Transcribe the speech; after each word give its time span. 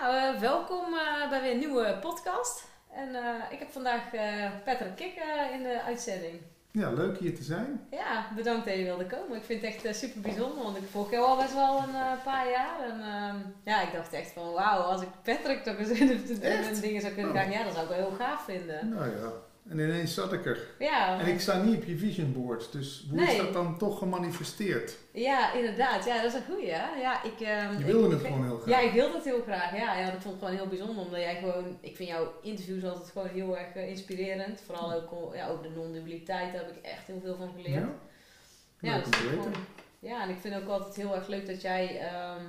Nou, 0.00 0.16
eh, 0.16 0.40
welkom 0.40 0.94
eh, 0.94 1.30
bij 1.30 1.42
weer 1.42 1.52
een 1.52 1.58
nieuwe 1.58 1.98
podcast. 2.00 2.64
En 2.92 3.14
eh, 3.14 3.34
ik 3.50 3.58
heb 3.58 3.70
vandaag 3.70 4.02
Patrick 4.64 4.96
Kik 4.96 5.14
in 5.52 5.62
de 5.62 5.82
uitzending. 5.86 6.40
Ja, 6.70 6.90
leuk 6.92 7.18
hier 7.18 7.36
te 7.36 7.42
zijn. 7.42 7.86
Ja, 7.90 8.26
bedankt 8.36 8.66
dat 8.66 8.74
je 8.74 8.84
wilde 8.84 9.06
komen. 9.06 9.36
Ik 9.36 9.44
vind 9.44 9.62
het 9.62 9.84
echt 9.84 9.96
super 9.96 10.20
bijzonder, 10.20 10.62
want 10.62 10.76
ik 10.76 10.82
volg 10.90 11.10
jou 11.10 11.24
al 11.24 11.36
best 11.36 11.54
wel 11.54 11.78
een 11.78 12.22
paar 12.24 12.50
jaar. 12.50 12.80
En 12.80 13.00
ehm, 13.00 13.36
ja, 13.64 13.82
ik 13.82 13.92
dacht 13.92 14.12
echt 14.12 14.32
van 14.32 14.52
wauw, 14.52 14.80
als 14.80 15.02
ik 15.02 15.08
Patrick 15.22 15.62
toch 15.64 15.78
eens 15.78 15.88
in 15.88 16.06
de 16.06 16.80
dingen 16.80 17.00
zou 17.00 17.12
kunnen 17.12 17.32
Oh. 17.32 17.36
krijgen, 17.36 17.58
ja, 17.58 17.64
dat 17.64 17.72
zou 17.72 17.84
ik 17.84 17.96
wel 17.96 18.08
heel 18.08 18.16
gaaf 18.16 18.44
vinden. 18.44 18.88
Nou 18.88 19.10
ja, 19.10 19.30
en 19.68 19.78
ineens 19.78 20.14
zat 20.14 20.32
ik 20.32 20.46
er. 20.46 20.66
Ja, 20.78 21.20
En 21.20 21.26
ik 21.26 21.40
sta 21.40 21.62
niet 21.62 21.76
op 21.76 21.84
je 21.84 21.96
vision 21.96 22.32
board, 22.32 22.72
dus 22.72 23.06
hoe 23.10 23.20
is 23.22 23.36
dat 23.36 23.52
dan 23.52 23.78
toch 23.78 23.98
gemanifesteerd? 23.98 24.96
ja 25.12 25.52
inderdaad. 25.52 26.04
Ja, 26.04 26.22
dat 26.22 26.32
is 26.32 26.34
een 26.40 26.46
goeie. 26.54 26.70
hè. 26.70 27.00
Ja, 27.00 27.22
ik, 27.22 27.40
ehm, 27.40 27.78
Je 27.78 27.84
wilde 27.84 28.06
ik- 28.06 28.12
het 28.12 28.20
ik- 28.20 28.26
gewoon 28.26 28.44
heel 28.44 28.58
graag. 28.58 28.80
Ja, 28.80 28.88
ik 28.88 28.92
wilde 28.92 29.14
het 29.14 29.24
heel 29.24 29.42
graag. 29.42 29.76
Ja, 29.76 29.98
ja, 29.98 30.10
dat 30.10 30.22
vond 30.22 30.34
ik 30.34 30.40
gewoon 30.40 30.56
heel 30.56 30.66
bijzonder. 30.66 31.04
Omdat 31.04 31.20
jij 31.20 31.36
gewoon... 31.38 31.78
Ik 31.80 31.96
vind 31.96 32.08
jouw 32.08 32.32
interviews 32.42 32.84
altijd 32.84 33.10
gewoon 33.10 33.28
heel 33.28 33.58
erg 33.58 33.74
eh, 33.74 33.88
inspirerend. 33.88 34.60
Vooral 34.66 34.92
ook, 34.92 35.34
ja, 35.34 35.48
over 35.48 35.62
de 35.62 35.70
non-dualiteit 35.70 36.52
daar 36.52 36.64
heb 36.64 36.76
ik 36.76 36.82
echt 36.84 37.06
heel 37.06 37.20
veel 37.24 37.36
van 37.36 37.50
geleerd. 37.56 37.84
Ja? 37.84 37.88
Ja, 38.90 38.94
weten. 38.96 39.12
gewoon- 39.14 39.52
ja, 39.98 40.22
en 40.22 40.28
ik 40.30 40.38
vind 40.40 40.54
ook 40.54 40.68
altijd 40.68 40.96
heel 40.96 41.14
erg 41.14 41.26
leuk 41.28 41.46
dat 41.46 41.60
jij 41.62 41.98
ehm, 41.98 42.44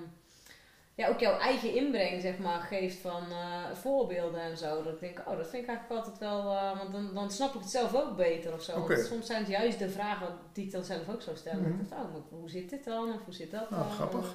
ja, 0.96 1.08
ook 1.08 1.20
jouw 1.20 1.38
eigen 1.38 1.74
inbreng 1.76 2.22
zeg 2.22 2.38
maar, 2.38 2.60
geeft 2.60 2.98
van 2.98 3.24
eh, 3.32 3.72
voorbeelden 3.74 4.42
en 4.42 4.58
zo. 4.58 4.84
Dat 4.84 4.94
ik 4.94 5.00
denk, 5.00 5.20
oh, 5.20 5.38
dat 5.38 5.48
vind 5.50 5.64
ik 5.64 5.70
eigenlijk 5.70 6.00
altijd 6.00 6.18
wel, 6.18 6.52
eh, 6.56 6.78
want 6.78 6.92
dan, 6.92 7.14
dan 7.14 7.32
snap 7.32 7.54
ik 7.54 7.62
het 7.62 7.70
zelf 7.70 7.96
ook 7.96 8.16
beter 8.16 8.54
of 8.54 8.64
zo. 8.64 8.88
Want 8.88 9.06
soms 9.06 9.26
zijn 9.26 9.40
het 9.40 9.52
juist 9.52 9.80
de 9.80 9.90
vragen 9.90 10.28
die 10.54 10.66
ik 10.66 10.72
dan 10.72 10.84
zelf 10.84 11.10
ook 11.10 11.22
zou 11.22 11.38
stellen. 11.38 11.62
Mhm. 11.62 11.82
Ik 11.82 11.90
dacht, 11.90 12.02
oh, 12.02 12.40
hoe 12.40 12.50
zit 12.50 12.70
dit 12.70 12.84
dan? 12.84 13.14
Of 13.14 13.24
hoe 13.26 13.34
zit 13.34 13.52
dat 13.52 13.70
Nou, 13.70 13.84
dan? 13.84 13.92
grappig. 13.92 14.34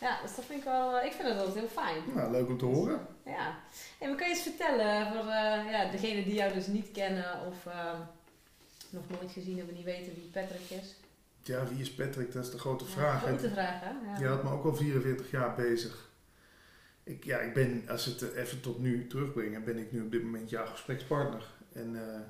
Ja, 0.00 0.22
dus 0.22 0.36
dat 0.36 0.44
vind 0.44 0.58
ik 0.58 0.64
wel, 0.64 0.98
eh, 0.98 1.06
ik 1.06 1.12
vind 1.12 1.28
dat 1.28 1.36
altijd 1.36 1.54
heel 1.54 1.68
fijn. 1.84 2.02
Nou, 2.14 2.30
leuk 2.30 2.48
om 2.48 2.58
te 2.58 2.64
horen. 2.64 3.06
Ja. 3.24 3.58
En 3.98 4.16
kan 4.16 4.28
je 4.28 4.34
eens 4.34 4.42
vertellen 4.42 5.06
voor 5.06 5.20
eh, 5.30 5.70
ja, 5.70 5.90
degenen 5.90 6.24
die 6.24 6.34
jou 6.34 6.52
dus 6.52 6.66
niet 6.66 6.90
kennen 6.90 7.46
of 7.46 7.66
nog 8.90 9.02
nooit 9.08 9.32
gezien 9.32 9.56
hebben, 9.56 9.74
niet 9.74 9.84
weten 9.84 10.14
wie 10.14 10.30
Patrick 10.32 10.70
is? 10.70 10.94
Ja, 11.48 11.66
wie 11.68 11.80
is 11.80 11.94
Patrick? 11.94 12.32
Dat 12.32 12.44
is 12.44 12.50
de 12.50 12.58
grote 12.58 12.84
Ja, 12.84 12.90
vraag. 12.90 13.22
grote 13.22 13.50
vraag, 13.50 13.80
hè? 13.80 13.88
Ja. 13.90 14.18
Je 14.18 14.26
had 14.26 14.42
me 14.42 14.50
ook 14.50 14.64
al 14.64 14.74
44 14.74 15.30
jaar 15.30 15.54
bezig. 15.54 16.08
Ik, 17.02 17.24
ja, 17.24 17.38
ik 17.38 17.54
ben, 17.54 17.82
als 17.88 18.04
we 18.04 18.10
het 18.26 18.34
even 18.34 18.60
tot 18.60 18.78
nu 18.78 19.06
terugbrengen, 19.06 19.64
ben 19.64 19.78
ik 19.78 19.92
nu 19.92 20.00
op 20.02 20.10
dit 20.10 20.22
moment 20.22 20.50
jouw 20.50 20.66
gesprekspartner. 20.66 21.44
En 21.72 21.96
eh, 22.14 22.20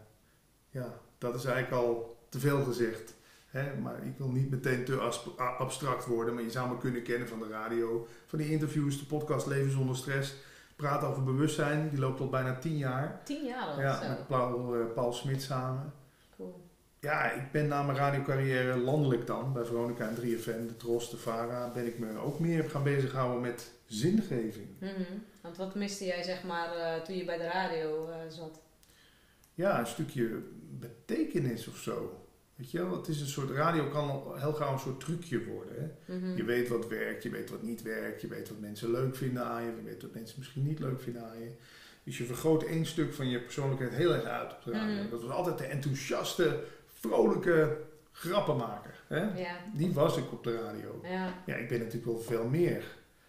ja, 0.71 0.95
dat 1.19 1.35
is 1.35 1.45
eigenlijk 1.45 1.83
al 1.85 2.19
te 2.29 2.39
veel 2.39 2.65
gezegd. 2.65 3.15
Hè? 3.49 3.77
Maar 3.77 4.03
ik 4.07 4.19
wil 4.19 4.29
niet 4.31 4.51
meteen 4.51 4.85
te 4.85 4.97
abstract 5.59 6.07
worden, 6.07 6.35
maar 6.35 6.43
je 6.43 6.51
zou 6.51 6.69
me 6.71 6.79
kunnen 6.79 7.03
kennen 7.03 7.29
van 7.29 7.39
de 7.39 7.49
radio, 7.49 8.07
van 8.27 8.39
die 8.39 8.51
interviews, 8.51 8.99
de 8.99 9.05
podcast 9.07 9.47
Leven 9.47 9.71
zonder 9.73 9.97
stress. 9.97 10.35
Praat 10.77 11.03
over 11.05 11.25
bewustzijn, 11.25 11.89
die 11.89 11.99
loopt 11.99 12.21
al 12.21 12.29
bijna 12.29 12.59
10 12.59 12.77
jaar. 12.77 13.21
Tien 13.25 13.45
jaar 13.45 13.67
al 13.67 13.81
Ja, 13.81 14.03
zo. 14.03 14.09
met 14.09 14.27
Paul, 14.27 14.75
eh, 14.77 14.81
Paul 14.95 15.13
Smit 15.13 15.43
samen. 15.43 15.93
Ja, 17.01 17.31
ik 17.31 17.53
ben 17.53 17.69
na 17.69 17.83
mijn 17.83 17.99
radiocarrière 17.99 18.77
landelijk 18.77 19.27
dan, 19.27 19.53
bij 19.53 19.65
Veronica 19.65 20.09
en 20.09 20.17
3FM, 20.17 20.67
de 20.67 20.77
Tros, 20.77 21.11
de 21.11 21.17
VARA, 21.17 21.73
ben 21.75 21.87
ik 21.87 21.99
me 21.99 22.19
ook 22.19 22.39
meer 22.39 22.71
gaan 22.71 22.83
bezighouden 22.83 23.41
met 23.41 23.73
zingeving. 23.87 24.67
Mhm. 24.79 25.03
Want 25.43 25.57
wat 25.57 25.75
miste 25.75 26.05
jij 26.05 26.23
zeg 26.23 26.43
maar 26.43 26.77
eh, 26.77 27.03
toen 27.03 27.17
je 27.17 27.25
bij 27.25 27.39
de 27.39 27.45
radio 27.47 28.09
eh, 28.09 28.17
zat? 28.29 28.61
Ja, 29.55 29.79
een 29.79 29.87
stukje 29.87 30.43
betekenis 30.79 31.69
of 31.69 31.77
zo. 31.77 32.23
Weet 32.55 32.71
je 32.71 32.79
wel, 32.79 32.97
het 32.97 33.09
is 33.09 33.21
een 33.21 33.27
soort, 33.27 33.51
radio 33.51 33.89
kan 33.89 34.23
heel 34.39 34.53
gauw 34.53 34.73
een 34.73 34.79
soort 34.79 35.01
trucje 35.01 35.45
worden. 35.45 35.75
Hè? 36.05 36.17
Mhm. 36.17 36.37
Je 36.37 36.45
weet 36.45 36.69
wat 36.69 36.89
werkt, 36.89 37.23
je 37.23 37.31
weet 37.31 37.51
wat 37.51 37.63
niet 37.63 37.83
werkt, 37.83 38.21
je 38.21 38.29
weet 38.29 38.49
wat 38.49 38.61
mensen 38.61 38.91
leuk 38.91 39.17
vinden 39.17 39.45
aan 39.45 39.65
je, 39.65 39.73
je 39.77 39.83
weet 39.83 40.03
wat 40.03 40.15
mensen 40.15 40.39
misschien 40.39 40.67
niet 40.67 40.79
leuk 40.79 41.01
vinden 41.01 41.23
aan 41.25 41.41
je. 41.41 41.51
Dus 42.05 42.19
je 42.19 42.25
vergroot 42.25 42.63
één 42.63 42.87
stuk 42.87 43.15
van 43.15 43.29
je 43.29 43.41
persoonlijkheid 43.41 43.95
heel 43.95 44.15
erg 44.15 44.25
uit 44.25 44.53
op 44.53 44.65
de 44.65 44.71
radio. 44.71 45.03
Mhm. 45.03 45.11
Dat 45.11 45.23
was 45.23 45.31
altijd 45.31 45.59
de 45.59 45.65
enthousiaste, 45.65 46.65
vrolijke 47.01 47.77
grappenmaker. 48.13 48.95
Hè? 49.09 49.21
Ja. 49.41 49.57
Die 49.73 49.93
was 49.93 50.17
ik 50.17 50.33
op 50.33 50.45
de 50.45 50.61
radio. 50.63 51.01
Ja. 51.03 51.33
Ja, 51.47 51.55
ik 51.55 51.69
ben 51.69 51.79
natuurlijk 51.79 52.07
wel 52.07 52.19
veel 52.21 52.45
meer. 52.49 52.85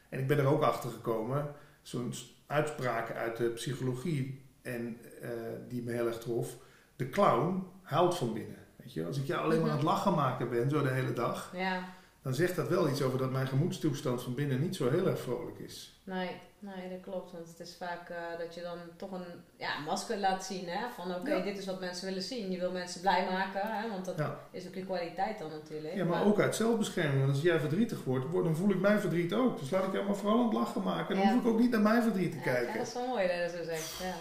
En 0.09 0.19
ik 0.19 0.27
ben 0.27 0.37
er 0.37 0.45
ook 0.47 0.61
achter 0.61 0.89
gekomen, 0.89 1.51
zo'n 1.81 2.13
uitspraak 2.47 3.11
uit 3.11 3.37
de 3.37 3.49
psychologie, 3.49 4.41
en, 4.61 4.97
eh, 5.21 5.29
die 5.67 5.83
me 5.83 5.91
heel 5.91 6.07
erg 6.07 6.17
trof. 6.19 6.55
De 6.95 7.09
clown 7.09 7.63
huilt 7.81 8.15
van 8.17 8.33
binnen. 8.33 8.57
Weet 8.75 8.93
je? 8.93 9.05
Als 9.05 9.17
ik 9.17 9.25
jou 9.25 9.41
alleen 9.43 9.61
maar 9.61 9.69
aan 9.69 9.75
het 9.75 9.85
lachen 9.85 10.13
maken 10.13 10.49
ben, 10.49 10.69
zo 10.69 10.81
de 10.81 10.89
hele 10.89 11.13
dag, 11.13 11.51
Ja. 11.55 11.83
dan 12.21 12.33
zegt 12.33 12.55
dat 12.55 12.67
wel 12.67 12.89
iets 12.89 13.01
over 13.01 13.17
dat 13.17 13.31
mijn 13.31 13.47
gemoedstoestand 13.47 14.23
van 14.23 14.35
binnen 14.35 14.61
niet 14.61 14.75
zo 14.75 14.89
heel 14.89 15.07
erg 15.07 15.19
vrolijk 15.19 15.59
is. 15.59 16.01
Nee, 16.03 16.29
nee, 16.59 16.89
dat 16.89 16.99
klopt. 17.01 17.31
Want 17.31 17.47
het 17.47 17.59
is 17.59 17.75
vaak 17.77 18.09
eh, 18.09 18.17
dat 18.39 18.55
je 18.55 18.61
dan 18.61 18.77
toch 18.97 19.11
een 19.11 19.25
ja, 19.57 19.79
masker 19.79 20.17
laat 20.17 20.45
zien. 20.45 20.67
Hè? 20.69 20.85
Van 20.95 21.15
oké, 21.15 21.29
Ja. 21.33 21.39
dit 21.43 21.57
is 21.57 21.65
wat 21.65 21.79
mensen 21.79 22.05
willen 22.07 22.21
zien. 22.23 22.51
Je 22.51 22.59
wil 22.59 22.71
mensen 22.71 23.01
blij 23.01 23.25
maken. 23.31 23.61
Hè? 23.63 23.89
Want 23.89 24.05
dat 24.05 24.17
Ja. 24.17 24.39
is 24.51 24.67
ook 24.67 24.73
je 24.75 24.85
kwaliteit 24.85 25.39
dan 25.39 25.49
natuurlijk. 25.49 25.93
Ja, 25.95 26.05
maar 26.05 26.25
ook 26.25 26.39
uit 26.39 26.55
zelfbescherming. 26.55 27.19
Want 27.19 27.31
als 27.33 27.41
jij 27.41 27.59
verdrietig 27.59 28.03
wordt, 28.03 28.33
dan 28.33 28.55
voel 28.55 28.69
ik 28.69 28.79
mijn 28.79 28.99
verdriet 28.99 29.33
ook. 29.33 29.59
Dus 29.59 29.69
laat 29.69 29.83
ik 29.87 29.93
jou 29.93 30.05
maar 30.05 30.15
vooral 30.15 30.37
aan 30.39 30.45
het 30.45 30.53
lachen 30.53 30.83
maken. 30.83 31.15
Dan 31.15 31.25
Ja. 31.25 31.33
hoef 31.33 31.41
ik 31.41 31.47
ook 31.47 31.59
niet 31.59 31.71
naar 31.71 31.81
mijn 31.81 32.03
verdriet 32.03 32.31
te 32.31 32.37
kijken. 32.39 32.67
Ja, 32.71 32.77
dat 32.77 32.87
is 32.87 32.93
wel 32.93 33.07
mooi 33.07 33.27
dat 33.27 33.35
je 33.35 33.41
dat 33.41 33.51
zo 33.51 33.63
zegt. 33.63 33.97
Ja. 33.99 34.13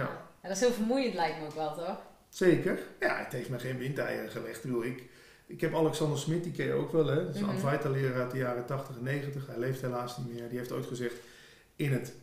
Ja. 0.00 0.08
Ja, 0.42 0.48
dat 0.48 0.50
is 0.56 0.60
heel 0.60 0.72
vermoeiend 0.72 1.14
lijkt 1.14 1.38
me 1.40 1.46
ook 1.46 1.54
wel, 1.54 1.74
toch? 1.74 1.98
Zeker. 2.28 2.78
Ja, 3.00 3.16
het 3.18 3.32
heeft 3.32 3.48
me 3.48 3.58
geen 3.58 3.78
windeieren 3.78 4.30
gelegd. 4.30 4.56
Ik 4.56 4.62
bedoel, 4.62 4.84
ik, 4.84 5.02
ik 5.46 5.60
heb 5.60 5.74
Alexander 5.74 6.18
Smit, 6.18 6.42
die 6.44 6.52
ken 6.52 6.66
je 6.66 6.72
ook 6.72 6.92
wel, 6.92 7.06
hè? 7.06 7.24
Dat 7.26 7.34
is 7.34 7.40
een. 7.40 7.48
Advaita-leraar 7.48 8.20
uit 8.22 8.30
de 8.30 8.38
jaren 8.38 8.66
80 8.66 8.96
en 8.96 9.02
90. 9.02 9.46
Hij 9.46 9.58
leeft 9.58 9.80
helaas 9.80 10.16
niet 10.18 10.34
meer. 10.34 10.48
Die 10.48 10.58
heeft 10.58 10.72
ooit 10.72 10.86
gezegd, 10.86 11.14
in 11.76 11.92
het 11.92 12.14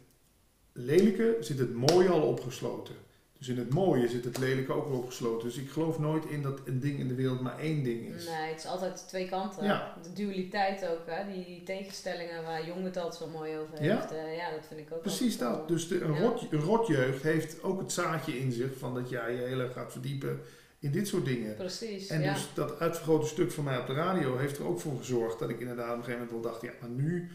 lelijke 0.71 1.37
zit 1.39 1.59
het 1.59 1.73
mooie 1.73 2.09
al 2.09 2.21
opgesloten. 2.21 2.95
Dus 3.37 3.47
in 3.51 3.57
het 3.57 3.69
mooie 3.69 4.07
zit 4.07 4.23
het 4.25 4.37
lelijke 4.37 4.73
ook 4.73 4.87
wel 4.89 4.97
opgesloten. 4.97 5.47
Dus 5.47 5.57
ik 5.57 5.69
geloof 5.69 5.99
nooit 5.99 6.25
in 6.25 6.41
dat 6.41 6.59
een 6.65 6.79
ding 6.79 6.99
in 6.99 7.07
de 7.07 7.13
wereld 7.15 7.41
maar 7.41 7.59
één 7.59 7.83
ding 7.83 8.15
is. 8.15 8.25
Nee, 8.25 8.49
het 8.49 8.59
is 8.59 8.65
altijd 8.65 9.07
twee 9.07 9.29
kanten. 9.29 9.63
Ja. 9.63 9.97
De 10.03 10.13
dualiteit 10.13 10.87
ook, 10.87 10.99
hè? 11.05 11.33
Die, 11.33 11.45
die 11.45 11.63
tegenstellingen 11.63 12.43
waar 12.43 12.65
Jong 12.67 12.83
het 12.83 12.97
altijd 12.97 13.15
zo 13.23 13.27
mooi 13.37 13.57
over 13.57 13.83
Ja. 13.83 13.95
heeft. 13.99 14.11
eh, 14.11 14.35
ja, 14.37 14.51
dat 14.51 14.65
vind 14.67 14.79
ik 14.79 14.93
ook 14.93 15.01
Precies 15.01 15.37
dat. 15.37 15.67
Dus 15.67 15.87
de, 15.87 16.01
een, 16.01 16.13
Ja. 16.13 16.19
rot, 16.21 16.51
een 16.51 16.59
rotjeugd 16.61 17.23
heeft 17.23 17.63
ook 17.63 17.79
het 17.79 17.91
zaadje 17.91 18.39
in 18.39 18.51
zich 18.51 18.77
van 18.77 18.93
dat 18.93 19.09
jij 19.09 19.31
je 19.35 19.41
heel 19.41 19.59
erg 19.59 19.73
gaat 19.73 19.91
verdiepen 19.91 20.39
in 20.79 20.91
dit 20.91 21.07
soort 21.07 21.25
dingen. 21.25 21.55
Precies, 21.55 22.07
En 22.07 22.21
ja. 22.21 22.33
dus 22.33 22.47
dat 22.53 22.79
uitvergrote 22.79 23.27
stuk 23.27 23.51
van 23.51 23.63
mij 23.63 23.79
op 23.79 23.87
de 23.87 23.93
radio 23.93 24.37
heeft 24.37 24.57
er 24.57 24.65
ook 24.67 24.79
voor 24.79 24.97
gezorgd 24.97 25.39
dat 25.39 25.49
ik 25.49 25.59
inderdaad 25.59 25.91
op 25.91 25.97
een 25.97 26.03
gegeven 26.03 26.25
moment 26.25 26.43
wel 26.43 26.51
dacht, 26.51 26.61
ja, 26.61 26.71
maar 26.81 26.89
nu 26.89 27.31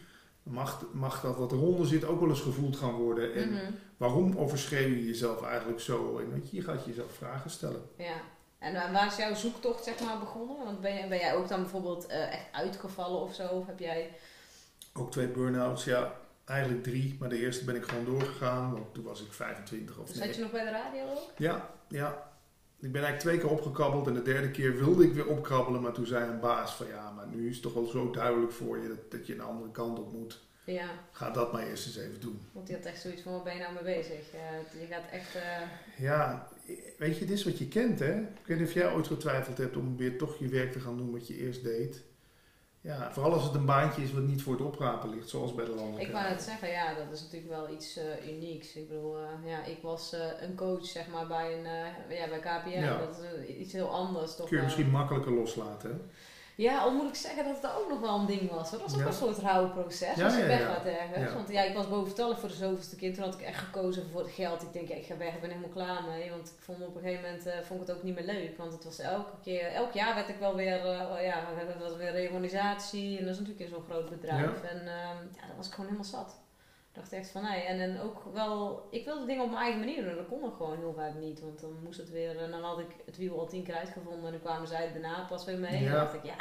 mag, 0.48 0.84
mag 0.92 1.20
dat 1.20 1.36
wat 1.36 1.52
eronder 1.52 1.86
zit 1.86 2.04
ook 2.04 2.20
wel 2.20 2.28
eens 2.28 2.40
gevoeld 2.40 2.76
gaan 2.76 2.92
worden. 2.94 3.34
En 3.34 3.50
Mhm. 3.52 3.70
waarom 3.96 4.36
overschreeuw 4.36 4.88
je 4.88 5.06
jezelf 5.06 5.42
eigenlijk 5.42 5.80
zo? 5.80 6.18
En 6.18 6.32
weet 6.32 6.50
je, 6.50 6.56
je 6.56 6.62
gaat 6.62 6.84
jezelf 6.84 7.12
vragen 7.12 7.50
stellen. 7.50 7.82
Ja. 7.96 8.14
En 8.58 8.92
waar 8.92 9.06
is 9.06 9.16
jouw 9.16 9.34
zoektocht 9.34 9.84
zeg 9.84 10.00
maar 10.00 10.18
begonnen? 10.18 10.64
Want 10.64 10.80
ben, 10.80 10.94
je, 10.94 11.06
ben 11.08 11.18
jij 11.18 11.34
ook 11.34 11.48
dan 11.48 11.60
bijvoorbeeld 11.60 12.06
eh, 12.06 12.32
echt 12.32 12.46
uitgevallen 12.52 13.20
of 13.20 13.34
zo? 13.34 13.46
Of 13.48 13.66
heb 13.66 13.78
jij... 13.78 14.10
Ook 14.94 15.10
twee 15.10 15.26
burn-outs, 15.28 15.84
ja, 15.84 16.12
eigenlijk 16.44 16.82
drie, 16.82 17.16
maar 17.20 17.28
de 17.28 17.38
eerste 17.38 17.64
ben 17.64 17.76
ik 17.76 17.84
gewoon 17.84 18.04
doorgegaan, 18.04 18.72
want 18.72 18.94
toen 18.94 19.04
was 19.04 19.22
ik 19.22 19.32
25 19.32 19.98
of 19.98 20.08
Zat 20.08 20.16
nee. 20.24 20.34
je 20.34 20.40
nog 20.40 20.50
bij 20.50 20.64
de 20.64 20.70
radio 20.70 21.02
ook? 21.10 21.30
Ja, 21.36 21.70
ja. 21.88 22.30
Ik 22.80 22.92
ben 22.92 23.02
eigenlijk 23.02 23.20
twee 23.20 23.38
keer 23.38 23.58
opgekabbeld 23.58 24.06
en 24.06 24.14
de 24.14 24.22
derde 24.22 24.50
keer 24.50 24.76
wilde 24.76 25.04
ik 25.04 25.12
weer 25.12 25.26
opkrabbelen, 25.26 25.80
maar 25.80 25.92
toen 25.92 26.06
zei 26.06 26.30
een 26.30 26.40
baas 26.40 26.74
van 26.74 26.86
ja, 26.86 27.10
maar 27.10 27.26
nu 27.26 27.46
is 27.48 27.54
het 27.54 27.62
toch 27.62 27.74
wel 27.74 27.86
zo 27.86 28.10
duidelijk 28.10 28.52
voor 28.52 28.78
je 28.78 28.88
dat, 28.88 29.10
dat 29.10 29.26
je 29.26 29.34
een 29.34 29.40
andere 29.40 29.70
kant 29.70 29.98
op 29.98 30.12
moet. 30.12 30.46
Ja, 30.64 30.88
Ga 31.10 31.30
dat 31.30 31.52
maar 31.52 31.66
eerst 31.66 31.86
eens 31.86 31.96
even 31.96 32.20
doen. 32.20 32.40
want 32.52 32.66
die 32.66 32.76
had 32.76 32.84
echt 32.84 33.00
zoiets 33.00 33.22
van, 33.22 33.32
waar 33.32 33.42
ben 33.42 33.54
je 33.54 33.60
nou 33.60 33.74
mee 33.74 33.94
bezig? 33.96 34.30
Je 34.80 34.86
gaat 34.90 35.10
echt... 35.12 35.34
eh, 35.34 36.02
Ja, 36.04 36.48
weet 36.98 37.18
je, 37.18 37.24
dit 37.24 37.38
is 37.38 37.44
wat 37.44 37.58
je 37.58 37.68
kent, 37.68 37.98
hè? 37.98 38.20
Ik 38.20 38.46
weet 38.46 38.58
niet 38.58 38.66
of 38.68 38.74
jij 38.74 38.92
ooit 38.92 39.06
getwijfeld 39.06 39.58
hebt 39.58 39.76
om 39.76 39.96
weer 39.96 40.18
toch 40.18 40.38
je 40.38 40.48
werk 40.48 40.72
te 40.72 40.80
gaan 40.80 40.96
doen 40.96 41.10
wat 41.12 41.26
je 41.26 41.36
eerst 41.36 41.62
deed. 41.64 42.02
Ja, 42.80 43.12
vooral 43.12 43.32
als 43.32 43.44
het 43.44 43.54
een 43.54 43.64
baantje 43.64 44.02
is 44.02 44.12
wat 44.12 44.22
niet 44.22 44.42
voor 44.42 44.52
het 44.52 44.62
oprapen 44.62 45.10
ligt, 45.10 45.28
zoals 45.28 45.54
bij 45.54 45.64
de 45.64 45.70
landelijke. 45.70 46.06
Ik 46.06 46.12
wou 46.12 46.28
net 46.28 46.42
zeggen, 46.42 46.68
ja, 46.70 46.94
dat 46.94 47.12
is 47.12 47.22
natuurlijk 47.22 47.52
wel 47.52 47.70
iets 47.70 47.96
eh, 47.96 48.28
unieks. 48.28 48.74
Ik 48.74 48.88
bedoel, 48.88 49.16
eh, 49.16 49.50
ja, 49.50 49.64
ik 49.64 49.78
was 49.82 50.12
eh, 50.12 50.20
een 50.40 50.54
coach, 50.54 50.86
zeg 50.86 51.08
maar, 51.08 51.26
bij, 51.26 51.58
een, 51.58 51.66
eh, 51.66 52.18
ja, 52.18 52.28
bij 52.28 52.38
KPN. 52.38 52.68
Ja. 52.68 52.98
Dat 52.98 53.20
is 53.46 53.56
iets 53.56 53.72
heel 53.72 53.90
anders, 53.90 54.36
toch? 54.36 54.48
Kun 54.48 54.56
je 54.56 54.62
misschien 54.62 54.90
makkelijker 54.90 55.32
loslaten, 55.32 55.90
hè? 55.90 55.96
Ja, 56.66 56.78
al 56.78 56.92
moet 56.92 57.08
ik 57.08 57.14
zeggen 57.14 57.44
dat 57.44 57.56
het 57.62 57.72
ook 57.78 57.88
nog 57.88 58.00
wel 58.00 58.18
een 58.18 58.26
ding 58.26 58.50
was. 58.50 58.70
hoor. 58.70 58.78
Dat 58.78 58.80
was 58.88 58.94
ook 58.94 59.00
Ja. 59.00 59.06
een 59.06 59.12
soort 59.12 59.38
rouwproces. 59.38 60.16
Ja, 60.16 60.24
als 60.24 60.34
je 60.34 60.40
ja, 60.40 60.46
weg 60.46 60.66
gaat 60.66 60.84
ergens. 60.84 61.32
Want 61.32 61.48
ja, 61.48 61.62
ik 61.62 61.74
was 61.74 61.88
boventallig 61.88 62.38
voor 62.38 62.48
de 62.48 62.54
zoveelste 62.54 62.96
keer. 62.96 63.14
Toen 63.14 63.24
had 63.24 63.34
ik 63.34 63.40
echt 63.40 63.58
gekozen 63.58 64.10
voor 64.12 64.20
het 64.20 64.30
geld. 64.30 64.62
Ik 64.62 64.72
denk, 64.72 64.88
ja, 64.88 64.94
ik 64.94 65.04
ga 65.06 65.16
weg, 65.16 65.34
ik 65.34 65.40
ben 65.40 65.50
helemaal 65.50 65.70
klaar 65.70 66.02
mee. 66.04 66.30
Want 66.30 66.48
ik 66.48 66.62
vond 66.64 66.86
op 66.86 66.94
een 66.94 67.02
gegeven 67.02 67.22
moment 67.24 67.46
eh, 67.46 67.54
vond 67.62 67.80
ik 67.80 67.86
het 67.86 67.96
ook 67.96 68.02
niet 68.02 68.14
meer 68.14 68.24
leuk. 68.24 68.56
Want 68.56 68.72
het 68.72 68.84
was 68.84 68.98
elke 68.98 69.36
keer, 69.42 69.66
elk 69.72 69.92
jaar 69.92 70.14
werd 70.14 70.28
ik 70.28 70.38
wel 70.38 70.54
weer, 70.54 70.78
eh, 70.86 71.24
ja, 71.24 71.44
het 71.54 71.78
was 71.82 71.96
weer 71.96 72.10
reorganisatie. 72.10 73.18
En 73.18 73.24
dat 73.24 73.32
is 73.34 73.38
natuurlijk 73.40 73.64
in 73.70 73.74
zo'n 73.74 73.84
groot 73.90 74.10
bedrijf. 74.10 74.62
En 74.62 74.78
ehm, 74.78 75.18
ja, 75.36 75.46
dat 75.46 75.56
was 75.56 75.66
ik 75.66 75.72
gewoon 75.72 75.86
helemaal 75.90 76.10
zat. 76.10 76.36
Ik 76.98 77.04
dacht 77.04 77.12
echt 77.22 77.30
van, 77.30 77.42
nee. 77.42 77.62
En, 77.62 77.80
en 77.80 78.00
ook 78.00 78.22
wel, 78.32 78.86
ik 78.90 79.04
wilde 79.04 79.26
dingen 79.26 79.42
op 79.44 79.50
mijn 79.50 79.62
eigen 79.62 79.80
manier 79.80 80.04
doen. 80.04 80.16
Dat 80.16 80.26
kon 80.28 80.44
ik 80.48 80.54
gewoon 80.56 80.76
heel 80.78 80.94
vaak 80.96 81.14
niet. 81.14 81.40
Want 81.40 81.60
dan 81.60 81.76
moest 81.84 81.98
het 81.98 82.10
weer, 82.10 82.38
en 82.42 82.50
dan 82.50 82.62
had 82.62 82.78
ik 82.78 82.86
het 83.06 83.16
wiel 83.16 83.38
al 83.38 83.46
tien 83.46 83.62
keer 83.64 83.74
uitgevonden. 83.74 84.24
En 84.24 84.30
dan 84.30 84.40
kwamen 84.40 84.68
zij 84.68 84.90
daarna 84.92 85.24
pas 85.28 85.44
weer 85.44 85.58
mee. 85.58 85.70
En 85.76 85.82
Ja. 85.82 85.90
dan 85.90 85.98
dacht 86.00 86.14
ik, 86.14 86.24
ja. 86.24 86.34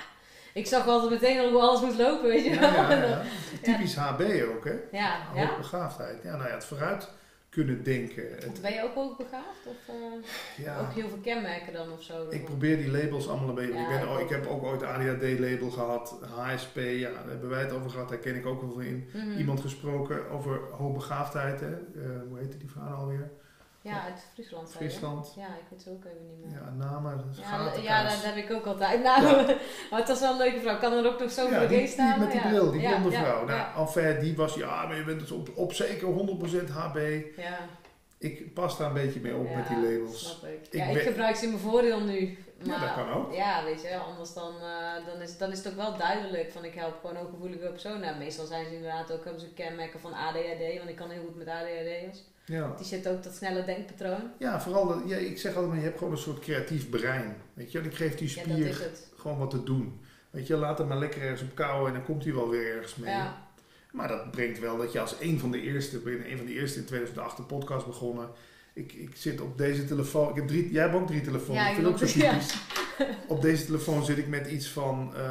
Ik 0.53 0.67
zag 0.67 0.87
altijd 0.87 1.11
meteen 1.11 1.39
al 1.39 1.49
hoe 1.51 1.61
alles 1.61 1.81
moest 1.81 1.97
lopen, 1.97 2.27
weet 2.29 2.43
je 2.43 2.49
Ja, 2.49 2.59
wel. 2.59 2.69
ja, 2.71 2.89
En 2.95 3.01
dan- 3.01 3.09
ja. 3.09 3.21
Typisch 3.61 3.95
HB 3.95 4.21
ook, 4.55 4.63
hè? 4.65 4.75
ja, 4.91 5.17
ja. 5.35 5.45
Hoogbegaafdheid. 5.47 6.23
Ja, 6.23 6.35
nou 6.35 6.47
ja, 6.47 6.53
het 6.53 6.65
vooruit 6.65 7.09
kunnen 7.57 7.83
denken. 7.83 8.23
Ben 8.61 8.73
je 8.73 8.83
ook 8.83 8.93
hoogbegaafd? 8.93 9.65
Of 9.65 9.87
eh, 9.87 10.63
ja, 10.65 10.79
ook 10.79 10.93
heel 10.93 11.09
veel 11.09 11.17
kenmerken 11.17 11.73
dan 11.73 11.91
of 11.91 12.03
zo? 12.03 12.27
ik 12.29 12.45
probeer 12.45 12.77
die 12.77 12.91
labels 12.91 13.27
allemaal 13.27 13.49
een 13.49 13.55
beetje. 13.55 13.73
Ja, 13.73 13.89
ik, 13.89 13.99
ben, 13.99 14.09
oh, 14.09 14.19
ik 14.19 14.29
heb 14.29 14.47
ook 14.47 14.63
ooit 14.63 14.83
ADHD-label 14.83 15.69
gehad, 15.69 16.19
HSP, 16.35 16.75
ja, 16.75 17.11
daar 17.11 17.27
hebben 17.27 17.49
wij 17.49 17.61
het 17.61 17.71
over 17.71 17.89
gehad, 17.89 18.09
daar 18.09 18.17
ken 18.17 18.35
ik 18.35 18.45
ook 18.45 18.61
wel 18.61 18.71
van 18.71 18.81
in. 18.81 19.09
Mhm. 19.13 19.37
Iemand 19.37 19.59
gesproken 19.59 20.29
over 20.29 20.59
hoogbegaafdheid, 20.71 21.59
hè? 21.59 21.71
Eh, 21.71 22.21
hoe 22.27 22.37
heette 22.37 22.57
die 22.57 22.69
vrouw 22.69 22.95
alweer? 22.95 23.31
Ja, 23.87 24.03
uit 24.03 24.25
Friesland. 24.33 24.69
Friesland. 24.69 25.33
Ja, 25.35 25.45
ik 25.45 25.63
weet 25.69 25.83
het 25.83 25.93
ook 25.93 26.05
even 26.05 26.27
niet 26.27 26.45
meer. 26.45 26.59
Ja, 26.59 26.73
namen, 26.77 27.33
Ja, 27.41 27.73
ja, 27.81 28.03
dat 28.03 28.23
heb 28.23 28.35
ik 28.35 28.51
ook 28.51 28.65
altijd. 28.65 29.03
Nou, 29.03 29.21
maar 29.89 29.99
het 29.99 30.07
was 30.07 30.19
wel 30.19 30.31
een 30.31 30.37
leuke 30.37 30.59
vrouw. 30.59 30.77
Kan 30.77 30.93
er 30.93 31.05
ook 31.05 31.19
nog 31.19 31.31
zo 31.31 31.47
voor 31.47 31.67
de 31.67 31.87
staan? 31.87 32.09
die 32.09 32.19
met 32.19 32.31
die 32.31 32.41
bril, 32.41 32.71
die 32.71 32.87
blonde 32.87 33.11
vrouw. 33.11 33.45
Nou, 33.45 33.77
enfin, 33.77 34.19
die 34.19 34.35
was, 34.35 34.53
ja, 34.53 34.85
maar 34.87 34.95
je 34.95 35.03
bent 35.03 35.19
dus 35.19 35.31
op, 35.31 35.49
op 35.55 35.73
zeker 35.73 36.07
100% 36.07 36.69
HB. 36.71 36.97
ja, 37.37 37.57
Ik 38.17 38.53
pas 38.53 38.77
daar 38.77 38.87
een 38.87 38.93
beetje 38.93 39.19
mee 39.19 39.35
op 39.35 39.55
met 39.55 39.67
die 39.67 39.77
labels. 39.77 40.19
Snap 40.19 40.49
ik. 40.49 40.67
Ik 40.69 40.79
Ja, 40.79 40.85
ik 40.85 41.01
gebruik 41.01 41.35
ze 41.35 41.43
in 41.43 41.49
mijn 41.49 41.61
voordeel 41.61 41.99
nu. 41.99 42.37
Ja, 42.63 42.77
Maar, 42.77 42.79
dat 42.79 43.05
kan 43.05 43.13
ook. 43.13 43.33
Ja, 43.33 43.63
weet 43.63 43.81
je, 43.81 43.97
anders 43.97 44.33
dan, 44.33 44.53
eh, 44.61 45.05
dan, 45.05 45.21
is, 45.21 45.37
dan 45.37 45.51
is 45.51 45.57
het 45.57 45.67
ook 45.67 45.75
wel 45.75 45.97
duidelijk 45.97 46.51
van 46.51 46.63
ik 46.63 46.73
help 46.73 46.99
gewoon 47.01 47.17
ook 47.17 47.29
gevoelige 47.29 47.67
personen. 47.67 47.99
Nou, 47.99 48.17
meestal 48.17 48.45
zijn 48.45 48.65
ze 48.65 48.75
inderdaad 48.75 49.11
ook 49.11 49.23
hebben 49.23 49.41
ze 49.41 49.53
kenmerken 49.53 49.99
van 49.99 50.13
ADHD, 50.13 50.77
want 50.77 50.89
ik 50.89 50.95
kan 50.95 51.09
heel 51.09 51.23
goed 51.25 51.37
met 51.37 51.47
ADHD'ers. 51.47 52.23
Ja. 52.45 52.73
Die 52.77 52.85
zit 52.85 53.07
ook 53.07 53.23
dat 53.23 53.35
snelle 53.35 53.65
denkpatroon. 53.65 54.31
Ja, 54.39 54.61
vooral, 54.61 55.07
ja, 55.07 55.17
ik 55.17 55.37
zeg 55.37 55.51
altijd 55.51 55.67
maar, 55.71 55.77
je 55.77 55.85
hebt 55.85 55.97
gewoon 55.97 56.13
een 56.13 56.19
soort 56.19 56.39
creatief 56.39 56.89
brein. 56.89 57.35
Weet 57.53 57.71
je, 57.71 57.79
en 57.79 57.85
ik 57.85 57.95
geef 57.95 58.15
die 58.15 58.29
spier 58.29 58.89
gewoon 59.17 59.37
wat 59.37 59.49
te 59.49 59.63
doen. 59.63 60.01
Weet 60.29 60.47
je, 60.47 60.55
laat 60.55 60.77
hem 60.77 60.87
maar 60.87 60.97
lekker 60.97 61.21
ergens 61.21 61.41
op 61.41 61.55
kouwen 61.55 61.87
en 61.87 61.93
dan 61.93 62.05
komt 62.05 62.23
hij 62.23 62.33
wel 62.33 62.49
weer 62.49 62.75
ergens 62.75 62.95
mee. 62.95 63.09
Ja, 63.09 63.47
Maar 63.91 64.07
dat 64.07 64.31
brengt 64.31 64.59
wel 64.59 64.77
dat 64.77 64.91
je 64.91 64.99
als 64.99 65.15
een 65.19 65.39
van 65.39 65.51
de 65.51 65.61
eerste, 65.61 65.97
ik 65.97 66.03
ben 66.03 66.31
een 66.31 66.37
van 66.37 66.45
de 66.45 66.53
eerste 66.53 66.79
in 66.79 66.85
2008 66.85 67.37
de 67.37 67.43
podcast 67.43 67.85
begonnen. 67.85 68.29
Ik, 68.77 68.93
ik 68.93 69.09
zit 69.13 69.41
op 69.41 69.57
deze 69.57 69.85
telefoon, 69.85 70.29
ik 70.29 70.35
heb 70.35 70.47
drie, 70.47 70.71
jij 70.71 70.81
hebt 70.81 70.95
ook 70.95 71.07
drie 71.07 71.21
telefoons, 71.21 71.57
Ja, 71.59 71.67
ik 71.69 71.75
vind 71.75 71.87
ook 71.87 71.97
zo 71.97 72.05
ja. 72.19 72.29
typisch. 72.31 72.55
Op 73.27 73.41
deze 73.41 73.65
telefoon 73.65 74.05
zit 74.05 74.17
ik 74.17 74.27
met 74.27 74.47
iets 74.47 74.67
van, 74.67 75.11
eh, 75.15 75.21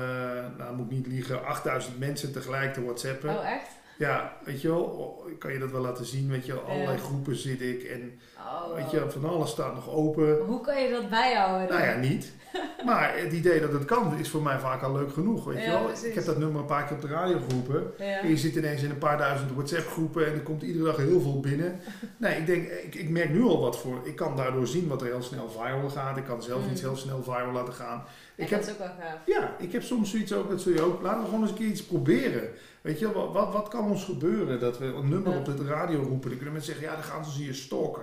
nou 0.59 0.77
moet 0.77 0.87
ik 0.87 0.93
niet 0.97 1.07
liegen, 1.07 1.45
8000 1.45 1.99
mensen 1.99 2.33
tegelijk 2.33 2.75
te 2.75 2.85
whatsappen. 2.85 3.31
oh 3.39 3.51
echt? 3.51 3.69
Ja, 3.99 4.37
weet 4.45 4.61
je 4.63 4.69
wel, 4.69 4.83
oh, 4.83 5.31
ik 5.31 5.39
kan 5.39 5.53
je 5.53 5.59
dat 5.59 5.71
wel 5.71 5.81
laten 5.81 6.07
zien, 6.07 6.29
weet 6.31 6.47
je 6.47 6.53
wel, 6.53 6.63
allerlei 6.63 6.97
Ja. 6.97 7.03
groepen 7.03 7.37
zit 7.37 7.61
ik 7.61 7.83
en 7.83 8.21
Oh, 8.39 8.75
weet 8.75 8.91
je, 8.91 9.05
van 9.11 9.25
alles 9.25 9.51
staat 9.51 9.75
nog 9.75 9.91
open. 9.91 10.39
Hoe 10.39 10.61
kan 10.61 10.83
je 10.83 10.91
dat 10.91 11.09
bijhouden? 11.11 11.69
Nou 11.69 11.87
ja, 11.89 11.97
niet. 11.97 12.33
Maar 12.87 13.19
het 13.19 13.33
idee 13.33 13.61
dat 13.61 13.73
het 13.73 13.85
kan 13.85 14.19
is 14.19 14.29
voor 14.29 14.43
mij 14.43 14.59
vaak 14.59 14.83
al 14.83 14.93
leuk 14.93 15.13
genoeg, 15.13 15.45
weet 15.45 15.65
je 15.65 15.71
wel. 15.71 15.85
precies. 15.85 16.05
Ik 16.09 16.15
heb 16.15 16.25
dat 16.25 16.39
nummer 16.39 16.61
een 16.61 16.67
paar 16.67 16.85
keer 16.85 16.97
op 16.97 17.03
de 17.03 17.09
radio 17.09 17.39
geroepen. 17.49 17.99
En 17.99 18.29
je 18.29 18.37
zit 18.37 18.55
ineens 18.55 18.83
in 18.83 18.91
een 18.91 18.99
paar 18.99 19.19
duizend 19.19 19.53
WhatsApp 19.55 19.87
groepen 19.89 20.27
en 20.27 20.33
er 20.33 20.41
komt 20.41 20.63
iedere 20.63 20.85
dag 20.85 20.97
heel 20.97 21.21
veel 21.21 21.41
binnen. 21.41 21.81
Nee, 22.17 22.37
ik 22.39 22.47
denk, 22.47 22.69
ik, 22.69 22.95
ik 22.95 23.09
merk 23.09 23.31
nu 23.31 23.43
al 23.43 23.61
wat 23.61 23.79
voor. 23.79 24.01
Ik 24.05 24.17
kan 24.17 24.37
daardoor 24.37 24.67
zien 24.67 24.89
wat 24.89 25.01
er 25.01 25.07
heel 25.07 25.23
snel 25.23 25.49
viral 25.51 25.89
gaat. 25.91 26.17
Ik 26.17 26.25
kan 26.25 26.43
zelf 26.43 26.63
Mm. 26.65 26.71
iets 26.71 26.81
heel 26.81 26.97
snel 26.97 27.23
viral 27.23 27.53
laten 27.53 27.75
gaan. 27.75 28.05
Ik 28.35 28.51
dat 28.51 28.51
heb, 28.51 28.61
is 28.61 28.71
ook 28.73 28.79
wel 28.79 28.87
gaaf. 29.01 29.19
ja, 29.27 29.55
ik 29.59 29.73
heb 29.73 29.83
soms 29.83 30.11
zoiets 30.11 30.33
ook, 30.33 30.51
dat 30.51 30.61
zul 30.61 30.73
je 30.73 30.81
ook, 30.83 31.03
laten 31.03 31.21
we 31.21 31.25
gewoon 31.25 31.41
eens 31.41 31.51
een 31.51 31.57
keer 31.57 31.67
iets 31.67 31.85
proberen. 31.85 32.49
Weet 32.81 32.99
je, 32.99 33.13
wat, 33.13 33.33
wat, 33.33 33.53
wat 33.53 33.69
kan 33.69 33.91
ons 33.91 34.05
gebeuren 34.05 34.61
dat 34.61 34.79
we 34.79 34.85
een 34.85 35.09
nummer 35.09 35.33
Ja. 35.33 35.39
op 35.39 35.45
de 35.45 35.65
radio 35.65 35.99
roepen? 36.03 36.29
Dan 36.29 36.37
kunnen 36.39 36.53
mensen 36.53 36.73
zeggen, 36.75 36.91
ja, 36.91 36.95
dan 36.95 37.05
gaan 37.05 37.25
ze 37.25 37.45
je 37.45 37.53
stalken. 37.55 38.03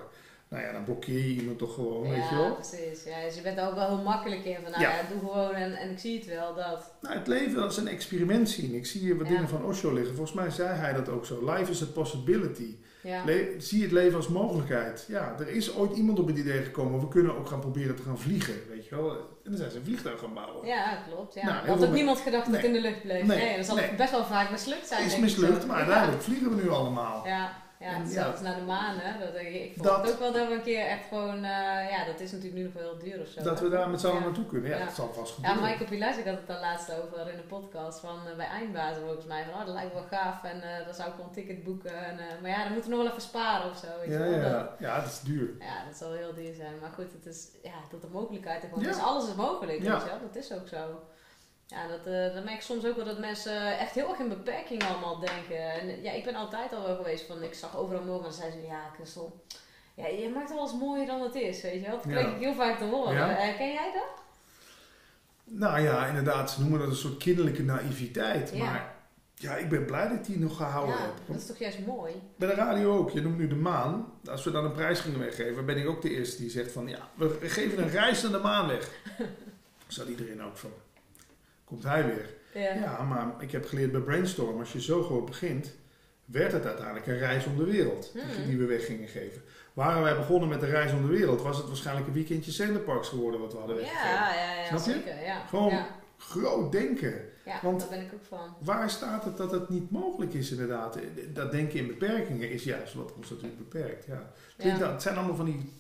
Nou 0.54 0.66
ja, 0.66 0.72
dan 0.72 0.84
blokkeer 0.84 1.18
je 1.20 1.34
iemand 1.42 1.58
toch 1.58 1.74
gewoon, 1.74 2.02
weet 2.02 2.30
je 2.30 2.36
Ja, 2.36 2.42
wel. 2.42 2.54
precies. 2.56 3.04
Ja, 3.04 3.22
dus 3.26 3.36
je 3.36 3.42
bent 3.42 3.58
er 3.58 3.68
ook 3.68 3.76
wel 3.76 3.88
heel 3.88 4.04
makkelijk 4.04 4.46
in 4.46 4.58
van, 4.62 4.72
nou 4.72 4.84
Ja. 4.84 4.90
ja, 4.90 5.02
doe 5.10 5.20
gewoon 5.20 5.52
en, 5.54 5.74
en 5.76 5.90
ik 5.92 6.00
zie 6.00 6.18
het 6.20 6.26
wel, 6.28 6.54
dat. 6.56 6.92
Nou, 7.02 7.18
het 7.18 7.28
leven 7.28 7.64
als 7.64 7.78
een 7.78 7.88
experiment 7.88 8.50
zien. 8.50 8.74
Ik 8.76 8.86
zie 8.86 9.02
hier 9.02 9.18
wat 9.18 9.28
Ja. 9.28 9.34
dingen 9.34 9.50
van 9.50 9.66
Osho 9.66 9.94
liggen. 9.94 10.16
Volgens 10.16 10.36
mij 10.38 10.50
zei 10.50 10.70
hij 10.78 10.94
dat 10.94 11.10
ook 11.10 11.26
zo. 11.26 11.54
Life 11.54 11.72
is 11.72 11.82
a 11.82 11.86
possibility. 11.86 12.76
Ja. 13.04 13.24
Le- 13.26 13.48
zie 13.58 13.82
het 13.82 13.92
leven 13.92 14.16
als 14.16 14.28
mogelijkheid. 14.28 15.06
Ja, 15.08 15.36
er 15.40 15.48
is 15.48 15.76
ooit 15.76 15.96
iemand 15.98 16.20
op 16.20 16.28
het 16.28 16.38
idee 16.38 16.62
gekomen. 16.64 17.00
We 17.00 17.08
kunnen 17.08 17.38
ook 17.38 17.48
gaan 17.48 17.60
proberen 17.60 17.96
te 17.96 18.02
gaan 18.04 18.20
vliegen, 18.20 18.54
weet 18.70 18.88
je 18.88 18.96
wel. 18.96 19.10
En 19.12 19.18
dan 19.44 19.58
zijn 19.58 19.72
ze 19.72 19.78
een 19.78 19.84
vliegtuig 19.84 20.20
gaan 20.20 20.34
bouwen. 20.34 20.68
Ja, 20.68 21.04
klopt. 21.08 21.34
Ja. 21.34 21.46
Nou, 21.46 21.68
had 21.68 21.86
ook 21.86 21.94
niemand 21.94 22.20
gedacht 22.20 22.46
dat 22.46 22.54
het 22.54 22.64
Nee. 22.64 22.76
in 22.76 22.82
de 22.82 22.90
lucht 22.90 23.02
bleef. 23.02 23.26
Nee. 23.26 23.38
Nee, 23.38 23.56
dan 23.56 23.64
zal 23.64 23.78
best 23.98 24.12
wel 24.12 24.26
vaak 24.26 24.52
mislukt 24.52 24.88
zijn. 24.88 25.06
Is 25.06 25.18
mislukt, 25.20 25.66
maar 25.68 25.78
Ja. 25.78 25.84
uiteindelijk 25.84 26.24
vliegen 26.24 26.56
we 26.56 26.62
nu 26.62 26.70
allemaal. 26.70 27.28
Ja, 27.28 27.52
ja 27.84 27.94
En 27.94 28.08
zelfs 28.08 28.40
ja. 28.42 28.44
naar 28.48 28.56
de 28.56 28.62
maan. 28.62 28.96
Hè. 28.98 29.20
Dat, 29.26 29.36
ik 29.42 29.48
ik 29.54 29.72
vond 29.74 29.86
Dat- 29.88 30.02
het 30.02 30.12
ook 30.14 30.20
wel 30.20 30.32
dat 30.32 30.48
we 30.48 30.54
een 30.54 30.62
keer 30.72 30.86
echt 30.88 31.08
gewoon... 31.08 31.36
eh, 31.36 31.90
ja, 31.94 32.06
dat 32.06 32.20
is 32.20 32.32
natuurlijk 32.32 32.58
nu 32.58 32.64
nog 32.64 32.74
wel 32.74 32.84
heel 32.84 32.98
duur 32.98 33.22
of 33.22 33.28
zo. 33.28 33.44
Dat 33.44 33.60
hè. 33.60 33.66
we 33.66 33.72
daar 33.76 33.90
met 33.90 34.00
z'n 34.00 34.08
allen 34.08 34.20
Ja. 34.20 34.26
naartoe 34.26 34.46
kunnen. 34.46 34.70
Ja, 34.70 34.78
Ja. 34.78 34.86
dat 34.86 34.94
zal 34.94 35.14
vast 35.14 35.38
Ja, 35.42 35.48
gebeuren. 35.48 35.70
Michael 35.70 35.90
Pilacic 35.90 36.26
had 36.26 36.36
het 36.38 36.48
daar 36.48 36.60
laatst 36.60 36.92
over 37.02 37.30
in 37.32 37.38
de 37.38 37.44
podcast 37.56 38.00
van 38.00 38.18
eh, 38.28 38.36
bij 38.36 38.46
Eindbazen 38.48 39.02
volgens 39.04 39.26
mij. 39.26 39.44
Van, 39.44 39.54
oh, 39.60 39.66
dat 39.66 39.74
lijkt 39.76 39.94
me 39.94 40.00
wel 40.00 40.10
gaaf 40.20 40.44
en 40.44 40.62
eh 40.62 40.86
dan 40.86 40.94
zou 40.94 41.10
ik 41.10 41.16
wel 41.18 41.26
een 41.26 41.32
ticket 41.32 41.64
boeken. 41.64 42.06
En, 42.06 42.20
eh, 42.20 42.26
maar 42.42 42.50
ja, 42.50 42.64
dan 42.64 42.74
moeten 42.74 42.90
we 42.90 42.96
nog 42.96 43.06
wel 43.06 43.12
even 43.16 43.28
sparen 43.30 43.70
of 43.72 43.78
zo. 43.78 43.88
Weet 44.00 44.08
je 44.08 44.14
ja, 44.14 44.20
wel. 44.20 44.52
Dat- 44.52 44.70
ja, 44.80 44.88
ja, 44.88 44.96
dat 45.02 45.10
is 45.12 45.20
duur. 45.22 45.50
Ja, 45.60 45.86
dat 45.88 45.98
zal 45.98 46.12
heel 46.12 46.34
duur 46.34 46.54
zijn. 46.54 46.74
Maar 46.82 46.92
goed, 46.92 47.12
het 47.14 47.26
is, 47.34 47.48
ja, 47.64 47.78
dat 47.92 48.02
de 48.02 48.08
mogelijkheid 48.12 48.64
Ja. 48.80 48.90
is. 48.90 48.98
Alles 49.00 49.28
is 49.28 49.36
mogelijk, 49.36 49.84
Ja. 49.84 49.92
weet 49.94 50.02
je 50.04 50.08
wel. 50.10 50.20
Dat 50.32 50.36
is 50.36 50.52
ook 50.54 50.68
zo. 50.68 51.00
Ja, 51.68 51.88
dat, 51.88 52.06
eh 52.06 52.34
dat 52.34 52.44
merk 52.44 52.56
ik 52.56 52.62
soms 52.62 52.86
ook 52.86 52.96
wel 52.96 53.06
dat 53.06 53.20
mensen 53.20 53.78
echt 53.80 53.94
heel 53.94 54.10
erg 54.10 54.20
in 54.20 54.30
beperkingen 54.30 54.88
allemaal 54.88 55.20
denken. 55.20 55.72
En 55.72 56.02
ja, 56.02 56.12
ik 56.12 56.24
ben 56.24 56.36
altijd 56.36 56.74
al 56.74 56.84
wel 56.84 56.96
geweest 56.96 57.26
van, 57.26 57.44
ik 57.44 57.54
zag 57.54 57.78
overal 57.78 58.02
mogen 58.04 58.18
en 58.18 58.24
dan 58.24 58.34
zeiden 58.34 58.62
ze, 58.62 58.68
ja, 58.68 58.90
Christel, 58.96 59.44
ja, 59.96 60.08
je 60.08 60.30
maakt 60.30 60.52
alles 60.52 60.74
mooier 60.74 61.06
dan 61.06 61.22
het 61.22 61.36
is, 61.36 61.62
weet 61.62 61.74
je 61.74 61.82
wel. 61.82 61.92
Dat 61.92 62.02
kreeg 62.02 62.22
Ja. 62.22 62.30
ik 62.36 62.42
heel 62.42 62.54
vaak 62.54 62.78
te 62.78 62.84
horen. 62.86 63.14
Ja. 63.14 63.38
Eh, 63.38 63.58
ken 63.58 63.72
jij 63.72 63.92
dat? 63.94 64.22
Nou 65.44 65.80
ja, 65.82 66.06
inderdaad, 66.08 66.52
ze 66.52 66.62
noemen 66.62 66.80
dat 66.80 66.88
een 66.88 66.96
soort 66.96 67.18
kinderlijke 67.18 67.64
naïviteit. 67.64 68.52
Ja. 68.54 68.64
Maar 68.64 68.96
ja, 69.36 69.56
ik 69.56 69.70
ben 69.70 69.86
blij 69.86 70.08
dat 70.08 70.18
ik 70.18 70.26
die 70.26 70.40
nog 70.40 70.58
gehouden 70.58 70.96
ja, 70.96 71.02
heb. 71.02 71.12
dat 71.28 71.36
is 71.36 71.46
toch 71.46 71.58
juist 71.58 71.86
mooi? 71.86 72.14
Bij 72.36 72.48
de 72.48 72.54
radio 72.56 72.98
ook. 72.98 73.10
Je 73.10 73.22
noemt 73.22 73.38
nu 73.38 73.48
de 73.48 73.56
maan. 73.56 74.12
Als 74.30 74.44
we 74.44 74.52
dan 74.52 74.66
een 74.66 74.72
prijs 74.72 75.00
gingen 75.00 75.20
weggeven, 75.20 75.66
ben 75.66 75.78
ik 75.78 75.88
ook 75.88 76.02
de 76.02 76.10
eerste 76.10 76.42
die 76.42 76.50
zegt 76.50 76.72
van 76.72 76.88
ja, 76.88 77.10
we 77.16 77.38
geven 77.42 77.84
een 77.84 77.90
reis 77.90 78.22
naar 78.22 78.32
de 78.32 78.38
maan 78.38 78.68
weg. 78.68 78.90
Zat 79.88 80.08
iedereen 80.08 80.44
ook 80.44 80.58
van. 80.58 80.72
Komt 81.74 81.84
hij 81.94 82.06
weer? 82.06 82.30
Ja. 82.64 82.74
Ja, 82.74 83.04
maar 83.04 83.34
ik 83.40 83.52
heb 83.52 83.66
geleerd 83.66 83.92
bij 83.92 84.02
Brainstorm, 84.02 84.60
als 84.60 84.72
je 84.74 84.82
zo 84.82 85.04
groot 85.04 85.26
begint, 85.26 85.76
werd 86.26 86.52
het 86.52 86.66
uiteindelijk 86.66 87.08
een 87.08 87.18
reis 87.18 87.46
om 87.46 87.58
de 87.58 87.64
wereld 87.64 88.12
Hmm. 88.14 88.46
die 88.46 88.58
we 88.58 88.66
weg 88.66 88.86
gingen 88.86 89.08
geven. 89.08 89.42
Waren 89.74 90.02
wij 90.04 90.16
begonnen 90.16 90.50
met 90.50 90.62
een 90.62 90.70
reis 90.70 90.92
om 90.94 91.02
de 91.02 91.08
wereld, 91.18 91.42
was 91.42 91.58
het 91.58 91.68
waarschijnlijk 91.68 92.08
een 92.08 92.14
weekendje 92.14 92.52
Centerparks 92.52 93.08
geworden 93.10 93.40
wat 93.40 93.52
we 93.52 93.58
hadden 93.58 93.76
weggegeven. 93.76 94.10
Ja, 94.10 94.34
ja, 94.34 94.54
ja, 94.62 94.66
Snap 94.68 94.86
je? 94.86 94.92
zeker. 94.92 95.22
Ja. 95.24 95.46
Gewoon 95.46 95.70
ja. 95.72 95.88
Groot 96.18 96.72
denken. 96.72 97.14
Ja, 97.46 97.60
want- 97.62 97.80
daar 97.80 97.90
ben 97.90 98.02
ik 98.02 98.14
ook 98.14 98.24
van. 98.28 98.56
Waar 98.60 98.90
staat 98.90 99.24
het 99.26 99.38
dat 99.38 99.52
het 99.52 99.70
niet 99.70 99.92
mogelijk 99.92 100.34
is 100.34 100.52
inderdaad? 100.52 100.98
Dat 101.34 101.52
denken 101.52 101.80
in 101.80 101.88
beperkingen 101.88 102.50
is 102.52 102.64
juist 102.64 102.94
wat 102.94 103.14
ons 103.14 103.30
natuurlijk 103.30 103.58
beperkt. 103.58 104.06
Ja. 104.06 104.14
Het, 104.14 104.54
klinkt 104.58 104.78
Ja. 104.80 104.84
dan- 104.84 104.94
het 104.94 105.02
zijn 105.02 105.18
allemaal 105.18 105.36
van 105.36 105.46
die 105.46 105.74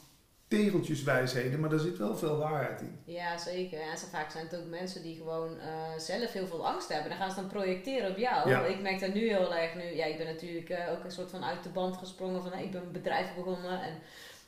tegeltjeswijsheden, 0.57 1.60
maar 1.60 1.69
daar 1.69 1.79
zit 1.79 1.98
wel 1.98 2.15
veel 2.15 2.38
waarheid 2.38 2.81
in. 2.81 3.00
Ja, 3.05 3.38
zeker. 3.38 3.81
En 3.81 3.98
zo 3.98 4.05
vaak 4.12 4.31
zijn 4.31 4.45
het 4.45 4.60
ook 4.60 4.65
mensen 4.69 5.03
die 5.03 5.15
gewoon 5.15 5.60
eh, 5.60 5.98
zelf 5.98 6.31
heel 6.31 6.48
veel 6.48 6.67
angst 6.67 6.89
hebben. 6.89 7.10
Dan 7.10 7.17
gaan 7.17 7.29
ze 7.29 7.36
dan 7.36 7.48
projecteren 7.48 8.12
op 8.12 8.17
jou. 8.17 8.50
Ja. 8.50 8.65
Ik 8.65 8.81
merk 8.81 9.00
dat 9.00 9.13
nu 9.13 9.27
heel 9.27 9.55
erg 9.55 9.75
nu. 9.75 9.95
Ja, 9.95 10.05
ik 10.05 10.17
ben 10.17 10.25
natuurlijk 10.25 10.69
eh, 10.69 10.91
ook 10.91 11.03
een 11.03 11.12
soort 11.12 11.29
van 11.29 11.43
uit 11.43 11.63
de 11.63 11.69
band 11.69 11.98
gesprongen 11.98 12.41
van 12.41 12.51
hey, 12.51 12.63
ik 12.63 12.72
ben 12.72 12.81
een 12.81 12.91
bedrijf 12.91 13.36
begonnen 13.36 13.81
en 13.81 13.93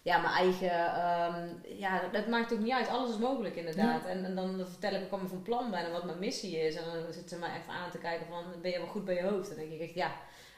ja, 0.01 0.17
mijn 0.17 0.33
eigen. 0.33 0.71
ehm, 0.71 1.47
ja, 1.77 2.01
dat 2.11 2.27
maakt 2.27 2.53
ook 2.53 2.59
niet 2.59 2.73
uit. 2.73 2.89
Alles 2.89 3.09
is 3.09 3.17
mogelijk 3.17 3.55
inderdaad. 3.55 4.05
En, 4.05 4.25
en 4.25 4.35
dan 4.35 4.65
vertel 4.69 4.93
ik 4.93 5.03
ook 5.03 5.11
allemaal 5.11 5.29
van 5.29 5.41
plan 5.41 5.71
ben 5.71 5.85
en 5.85 5.91
wat 5.91 6.05
mijn 6.05 6.19
missie 6.19 6.57
is. 6.57 6.75
En 6.75 6.83
dan 6.83 7.13
zitten 7.13 7.29
ze 7.29 7.37
mij 7.37 7.55
echt 7.55 7.67
aan 7.67 7.91
te 7.91 7.97
kijken 7.97 8.27
van 8.27 8.43
ben 8.61 8.71
je 8.71 8.77
wel 8.77 8.87
goed 8.87 9.05
bij 9.05 9.15
je 9.15 9.23
hoofd? 9.23 9.47
Dan 9.47 9.57
denk 9.57 9.71
ik 9.71 9.79
echt 9.81 9.93
ja. 9.93 10.11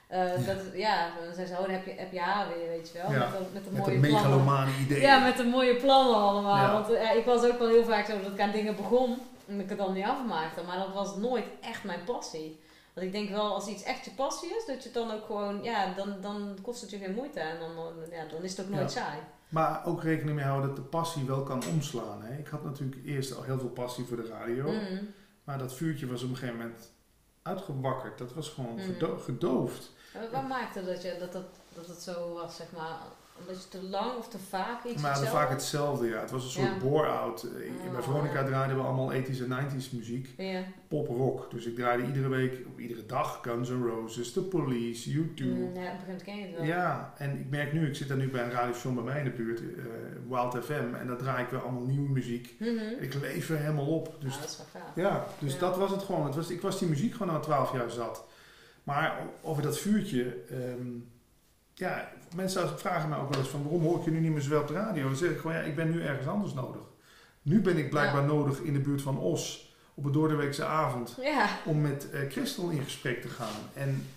Eh, 0.07 0.45
dat, 0.45 0.57
ja, 0.73 1.09
dan 1.25 1.33
zijn 1.33 1.47
ze, 1.47 1.53
oh, 1.53 1.59
dan 1.61 1.69
heb 1.69 1.85
je, 1.85 1.91
heb 1.97 2.11
je 2.11 2.19
haar 2.19 2.47
weer, 2.47 2.67
weet 2.67 2.89
je 2.89 2.97
wel. 3.01 3.11
Ja. 3.11 3.19
Met, 3.19 3.29
de, 3.31 3.45
met 3.53 3.63
de 3.63 3.71
Met 3.71 3.79
mooie 3.81 3.93
een 3.95 3.99
megalomane 4.01 4.71
idee. 4.85 5.01
Ja, 5.01 5.19
met 5.19 5.37
de 5.37 5.43
mooie 5.43 5.75
plannen 5.75 6.15
allemaal. 6.15 6.55
Ja. 6.57 6.71
Want 6.73 6.89
eh, 6.91 7.01
ja, 7.03 7.11
ik 7.11 7.25
was 7.25 7.43
ook 7.45 7.59
wel 7.59 7.67
heel 7.67 7.83
vaak 7.85 8.05
zo 8.05 8.21
dat 8.21 8.31
ik 8.31 8.39
aan 8.39 8.51
dingen 8.51 8.75
begon 8.75 9.17
en 9.47 9.59
ik 9.59 9.69
het 9.69 9.77
dan 9.77 9.93
niet 9.93 10.05
afmaakte. 10.05 10.63
Maar 10.63 10.77
dat 10.77 10.93
was 10.93 11.15
nooit 11.15 11.45
echt 11.61 11.83
mijn 11.83 12.03
passie. 12.05 12.59
Want 12.93 13.07
ik 13.07 13.13
denk 13.13 13.29
wel, 13.29 13.53
als 13.53 13.67
iets 13.67 13.83
echt 13.83 14.05
je 14.05 14.11
passie 14.11 14.49
is, 14.49 14.65
dat 14.65 14.83
je 14.83 14.91
dan 14.91 15.11
ook 15.11 15.25
gewoon, 15.25 15.63
ja, 15.63 15.93
dan, 15.93 16.15
dan 16.21 16.57
kost 16.61 16.81
het 16.81 16.89
je 16.89 16.97
geen 16.97 17.13
moeite. 17.13 17.39
En 17.39 17.59
dan, 17.59 17.71
ja, 18.11 18.25
dan 18.25 18.43
is 18.43 18.57
het 18.57 18.65
ook 18.65 18.71
nooit 18.73 18.91
saai. 18.91 19.17
Maar 19.49 19.85
ook 19.85 20.03
rekening 20.03 20.35
mee 20.35 20.45
houden 20.45 20.67
dat 20.67 20.75
de 20.77 20.81
passie 20.83 21.25
wel 21.25 21.43
kan 21.43 21.63
omslaan. 21.73 22.21
Hè? 22.23 22.37
Ik 22.37 22.47
had 22.47 22.63
natuurlijk 22.63 23.05
eerst 23.05 23.35
al 23.35 23.43
heel 23.43 23.59
veel 23.59 23.69
passie 23.69 24.05
voor 24.05 24.17
de 24.17 24.27
radio. 24.27 24.71
Mm. 24.71 25.13
Maar 25.43 25.57
dat 25.57 25.73
vuurtje 25.73 26.07
was 26.07 26.23
op 26.23 26.29
een 26.29 26.35
gegeven 26.35 26.57
moment 26.59 26.91
uitgewakkerd. 27.41 28.17
Dat 28.17 28.33
was 28.33 28.49
gewoon 28.49 28.71
Mm. 28.73 28.79
verdo- 28.79 29.17
gedoofd. 29.17 29.91
En 30.21 30.31
Wat, 30.31 30.47
maakte 30.47 30.86
dat, 30.86 31.01
je, 31.01 31.15
dat, 31.19 31.31
dat, 31.31 31.45
dat 31.75 31.88
het 31.88 32.01
zo 32.01 32.33
was, 32.33 32.55
zeg 32.55 32.67
maar, 32.77 32.97
Omdat 33.39 33.63
je 33.63 33.69
te 33.69 33.83
lang 33.83 34.17
of 34.17 34.27
te 34.27 34.38
vaak 34.50 34.83
iets 34.83 35.01
Maar 35.01 35.12
hetzelfde- 35.12 35.38
vaak 35.38 35.50
hetzelfde, 35.50 36.07
ja. 36.07 36.19
Het 36.19 36.31
was 36.31 36.43
een 36.43 36.50
soort 36.50 36.67
Ja. 36.67 36.77
bore-out. 36.77 37.43
Eh, 37.43 37.50
Bij 37.91 37.97
Oh, 38.00 38.03
Veronica 38.03 38.43
draaiden 38.43 38.77
we 38.77 38.83
allemaal 38.83 39.12
80s 39.12 39.39
en 39.41 39.47
90s 39.47 39.89
muziek. 39.91 40.33
Ja. 40.38 40.62
Pop-rock. 40.88 41.51
Dus 41.51 41.65
ik 41.65 41.75
draaide 41.75 42.05
iedere 42.05 42.27
week, 42.27 42.65
of 42.74 42.77
iedere 42.79 43.05
dag, 43.05 43.39
Guns 43.41 43.69
N' 43.69 43.83
Roses, 43.88 44.31
The 44.33 44.41
Police, 44.43 45.09
U2. 45.13 45.43
Mm, 45.45 45.62
ja, 45.62 45.67
op 45.67 45.75
gegeven 45.75 46.00
moment 46.05 46.24
ken 46.24 46.36
je 46.38 46.45
het 46.45 46.55
wel. 46.55 46.63
Ja, 46.65 47.13
en 47.17 47.39
ik 47.39 47.50
merk 47.50 47.74
nu, 47.74 47.88
ik 47.88 47.95
zit 47.95 48.07
daar 48.07 48.17
nu 48.17 48.29
bij 48.29 48.43
een 48.43 48.51
radiostation 48.51 48.95
bij 48.95 49.03
mij 49.03 49.17
in 49.19 49.24
de 49.24 49.29
buurt, 49.31 49.59
eh, 49.59 49.65
Wild 50.29 50.65
FM, 50.65 50.93
en 51.00 51.07
daar 51.07 51.17
draai 51.17 51.43
ik 51.43 51.50
weer 51.50 51.62
allemaal 51.62 51.81
nieuwe 51.83 52.09
muziek. 52.09 52.55
Mhm. 52.59 52.69
Ik 53.00 53.13
leef 53.13 53.50
er 53.50 53.57
helemaal 53.57 53.88
op. 53.88 54.15
Dus 54.19 54.33
Ah, 54.36 54.41
dat 54.41 54.50
is 54.50 54.57
wel 54.57 54.81
gaaf. 54.81 54.95
Ja, 54.95 55.25
dus 55.39 55.53
Ja. 55.53 55.59
dat 55.59 55.77
was 55.77 55.91
het 55.91 56.03
gewoon. 56.03 56.25
Het 56.25 56.36
was, 56.36 56.50
ik 56.50 56.62
was 56.62 56.79
die 56.79 56.88
muziek 56.89 57.15
gewoon 57.15 57.36
al 57.36 57.41
twaalf 57.41 57.74
jaar 57.74 57.89
zat. 57.89 58.24
Maar 58.88 59.17
over 59.41 59.63
dat 59.63 59.77
vuurtje, 59.79 60.36
ehm, 60.50 60.88
ja, 61.74 62.10
mensen 62.36 62.79
vragen 62.79 63.10
mij 63.10 63.17
ook 63.17 63.29
wel 63.29 63.39
eens 63.39 63.50
van 63.50 63.62
waarom 63.63 63.82
hoor 63.84 64.00
ik 64.00 64.06
je 64.06 64.12
nu 64.12 64.20
niet 64.20 64.32
meer 64.32 64.41
zoveel 64.41 64.62
op 64.62 64.67
de 64.67 64.74
radio? 64.74 65.03
Dan 65.03 65.15
zeg 65.15 65.29
ik 65.32 65.38
gewoon, 65.39 65.56
ja, 65.56 65.62
ik 65.62 65.75
ben 65.75 65.91
nu 65.91 66.01
ergens 66.01 66.27
anders 66.27 66.53
nodig. 66.53 66.82
Nu 67.41 67.62
ben 67.62 67.77
ik 67.77 67.89
blijkbaar 67.89 68.22
Ja. 68.22 68.27
nodig 68.27 68.60
in 68.60 68.74
de 68.74 68.79
buurt 68.79 69.01
van 69.01 69.17
Os 69.17 69.74
op 69.94 70.06
een 70.06 70.12
doordeweekse 70.12 70.65
avond 70.65 71.15
Ja, 71.22 71.50
om 71.65 71.82
met 71.82 72.10
eh 72.10 72.29
Christel 72.29 72.70
in 72.70 72.84
gesprek 72.84 73.22
te 73.22 73.27
gaan. 73.27 73.62
En 73.74 74.08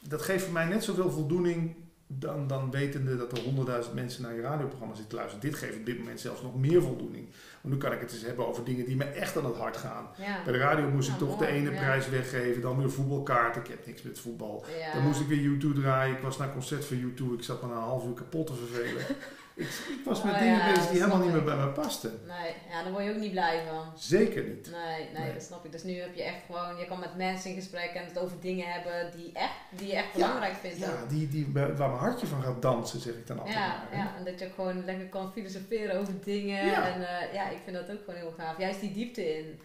dat 0.00 0.22
geeft 0.22 0.44
voor 0.44 0.52
mij 0.52 0.64
net 0.66 0.84
zoveel 0.84 1.10
voldoening 1.10 1.74
dan, 2.18 2.46
dan 2.46 2.70
wetende 2.70 3.16
dat 3.16 3.32
er 3.32 3.44
honderdduizend 3.44 3.94
mensen 3.94 4.22
naar 4.22 4.34
je 4.34 4.40
radioprogramma 4.40 4.94
zitten 4.94 5.18
luisteren. 5.18 5.44
Dit 5.44 5.58
geeft 5.58 5.76
op 5.76 5.86
dit 5.86 5.98
moment 5.98 6.20
zelfs 6.20 6.42
nog 6.42 6.56
meer 6.56 6.82
voldoening. 6.82 7.28
Want 7.60 7.74
nu 7.74 7.80
kan 7.80 7.92
ik 7.92 8.00
het 8.00 8.12
eens 8.12 8.22
hebben 8.22 8.46
over 8.48 8.64
dingen 8.64 8.84
die 8.84 8.96
me 8.96 9.04
echt 9.04 9.36
aan 9.36 9.44
het 9.44 9.56
hart 9.56 9.76
gaan. 9.76 10.08
ja. 10.18 10.42
Bij 10.44 10.52
de 10.52 10.58
radio 10.58 10.88
moest 10.88 11.06
Ja, 11.08 11.12
ik 11.12 11.18
toch 11.18 11.28
mooi, 11.28 11.38
de 11.50 11.56
ene 11.56 11.70
ja. 11.70 11.76
prijs 11.76 12.08
weggeven, 12.08 12.62
dan 12.62 12.78
weer 12.78 12.90
voetbalkaart. 12.90 13.56
Ik 13.56 13.66
heb 13.66 13.86
niks 13.86 14.02
met 14.02 14.18
voetbal. 14.18 14.64
Dan 14.94 15.02
moest 15.02 15.20
ik 15.20 15.26
weer 15.26 15.56
U2 15.56 15.80
draaien. 15.80 16.16
Ik 16.16 16.22
was 16.22 16.38
naar 16.38 16.46
een 16.46 16.52
concert 16.52 16.84
van 16.84 16.96
U2. 16.96 17.32
Ik 17.38 17.42
zat 17.44 17.62
me 17.62 17.68
na 17.68 17.74
een 17.74 17.80
half 17.80 18.06
uur 18.06 18.14
kapot 18.14 18.46
te 18.46 18.54
vervelen. 18.54 19.02
ik, 19.54 19.66
ik 19.66 20.00
was 20.04 20.22
met 20.22 20.32
Oh, 20.32 20.38
dingen 20.38 20.64
bezig 20.74 20.88
die 20.90 21.00
helemaal 21.02 21.22
niet 21.24 21.32
meer 21.32 21.44
bij 21.44 21.56
me 21.56 21.66
pasten. 21.66 22.20
Nee, 22.26 22.52
ja, 22.70 22.82
daar 22.82 22.92
word 22.92 23.04
je 23.04 23.10
ook 23.10 23.16
niet 23.16 23.30
blij 23.30 23.62
van. 23.68 23.92
Zeker 23.96 24.42
niet. 24.44 24.70
Nee, 24.70 25.08
nee, 25.12 25.22
Nee. 25.24 25.32
dat 25.32 25.42
snap 25.42 25.64
ik. 25.64 25.72
Dus 25.72 25.82
nu 25.82 25.94
heb 26.00 26.14
je 26.14 26.22
echt 26.22 26.40
gewoon, 26.46 26.76
je 26.76 26.84
kan 26.86 26.98
met 26.98 27.16
mensen 27.16 27.50
in 27.50 27.56
gesprek 27.56 27.90
en 27.94 28.04
het 28.04 28.18
over 28.18 28.36
dingen 28.40 28.66
hebben 28.72 29.10
die, 29.16 29.30
echt, 29.32 29.52
die 29.70 29.86
je 29.86 29.94
echt 29.94 30.12
belangrijk 30.12 30.54
vindt. 30.54 30.78
Ja, 30.78 30.92
die, 31.08 31.28
die, 31.28 31.50
waar 31.52 31.76
mijn 31.76 31.90
hartje 31.92 32.26
van 32.26 32.42
gaat 32.42 32.62
dansen, 32.62 33.00
zeg 33.00 33.14
ik 33.14 33.26
dan 33.26 33.38
altijd 33.38 33.56
Ja, 33.56 33.66
maar. 33.90 33.98
ja, 33.98 34.12
en 34.18 34.24
dat 34.24 34.38
je 34.38 34.46
ook 34.46 34.54
gewoon 34.54 34.84
lekker 34.84 35.06
kan 35.06 35.32
filosoferen 35.32 36.00
over 36.00 36.14
dingen. 36.24 36.60
En 36.84 37.08
eh, 37.08 37.32
ja, 37.34 37.48
ik 37.48 37.58
vind 37.64 37.76
dat 37.76 37.90
ook 37.90 37.98
gewoon 38.04 38.20
heel 38.20 38.34
gaaf. 38.38 38.58
Juist 38.58 38.80
die 38.80 38.92
diepte 38.92 39.38
in. 39.38 39.60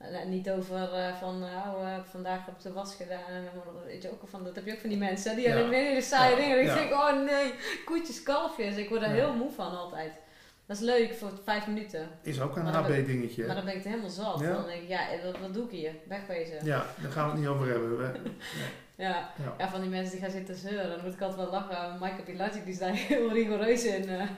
En 0.00 0.28
niet 0.28 0.50
over 0.50 0.92
eh, 0.92 1.16
van, 1.16 1.44
eh, 1.44 1.74
oh, 1.74 1.88
eh, 1.88 1.98
vandaag 2.10 2.46
heb 2.46 2.54
ik 2.54 2.62
de 2.62 2.72
was 2.72 2.94
gedaan. 2.94 3.28
En 3.28 3.44
dan 3.44 3.84
weet 3.84 4.02
je 4.02 4.10
ook 4.10 4.20
van, 4.28 4.44
dat 4.44 4.54
heb 4.54 4.66
je 4.66 4.72
ook 4.72 4.80
van 4.80 4.88
die 4.88 4.98
mensen. 4.98 5.36
Die 5.36 5.48
Ja. 5.48 5.56
hebben 5.56 5.72
hele 5.72 6.00
saaie 6.00 6.30
Ja, 6.30 6.36
dingen. 6.36 6.56
En 6.56 6.62
ik 6.62 6.68
ja. 6.68 6.74
denk, 6.74 6.92
oh 6.92 7.24
nee, 7.24 7.54
koetjes, 7.84 8.22
kalfjes. 8.22 8.76
Ik 8.76 8.88
word 8.88 9.02
er 9.02 9.08
heel 9.08 9.34
moe 9.34 9.50
van 9.50 9.78
altijd. 9.78 10.12
Dat 10.66 10.76
is 10.76 10.82
leuk 10.82 11.14
voor 11.14 11.30
vijf 11.44 11.66
minuten. 11.66 12.08
Is 12.22 12.40
ook 12.40 12.56
een 12.56 12.62
Maar 12.62 12.74
HB-dingetje. 12.74 13.46
Maar 13.46 13.56
dan 13.56 13.64
ben 13.64 13.76
ik 13.76 13.84
er 13.84 13.88
helemaal 13.90 14.10
zat. 14.10 14.38
Dan 14.38 14.66
denk 14.66 14.82
ik, 14.82 14.88
ja, 14.88 15.06
wat, 15.24 15.38
wat 15.38 15.54
doe 15.54 15.64
ik 15.64 15.70
hier? 15.70 15.92
Wegwezen. 16.08 16.64
Ja, 16.64 16.86
daar 17.02 17.10
gaan 17.10 17.24
we 17.24 17.30
het 17.30 17.40
niet 17.40 17.48
over 17.48 17.68
hebben. 17.68 18.14
Ja. 19.00 19.30
Ja. 19.36 19.54
Ja, 19.58 19.68
van 19.68 19.80
die 19.80 19.90
mensen 19.90 20.10
die 20.12 20.20
gaan 20.20 20.30
zitten 20.30 20.56
zeuren. 20.56 20.88
Dan 20.90 21.04
moet 21.04 21.14
ik 21.14 21.20
altijd 21.20 21.38
wel 21.40 21.50
lachen. 21.50 21.92
Michael 22.00 22.22
Pilagic 22.24 22.64
die 22.64 22.72
is 22.72 22.78
daar 22.78 22.92
heel 23.08 23.32
rigoureus 23.32 23.84
in. 23.84 24.08
eh. 24.08 24.28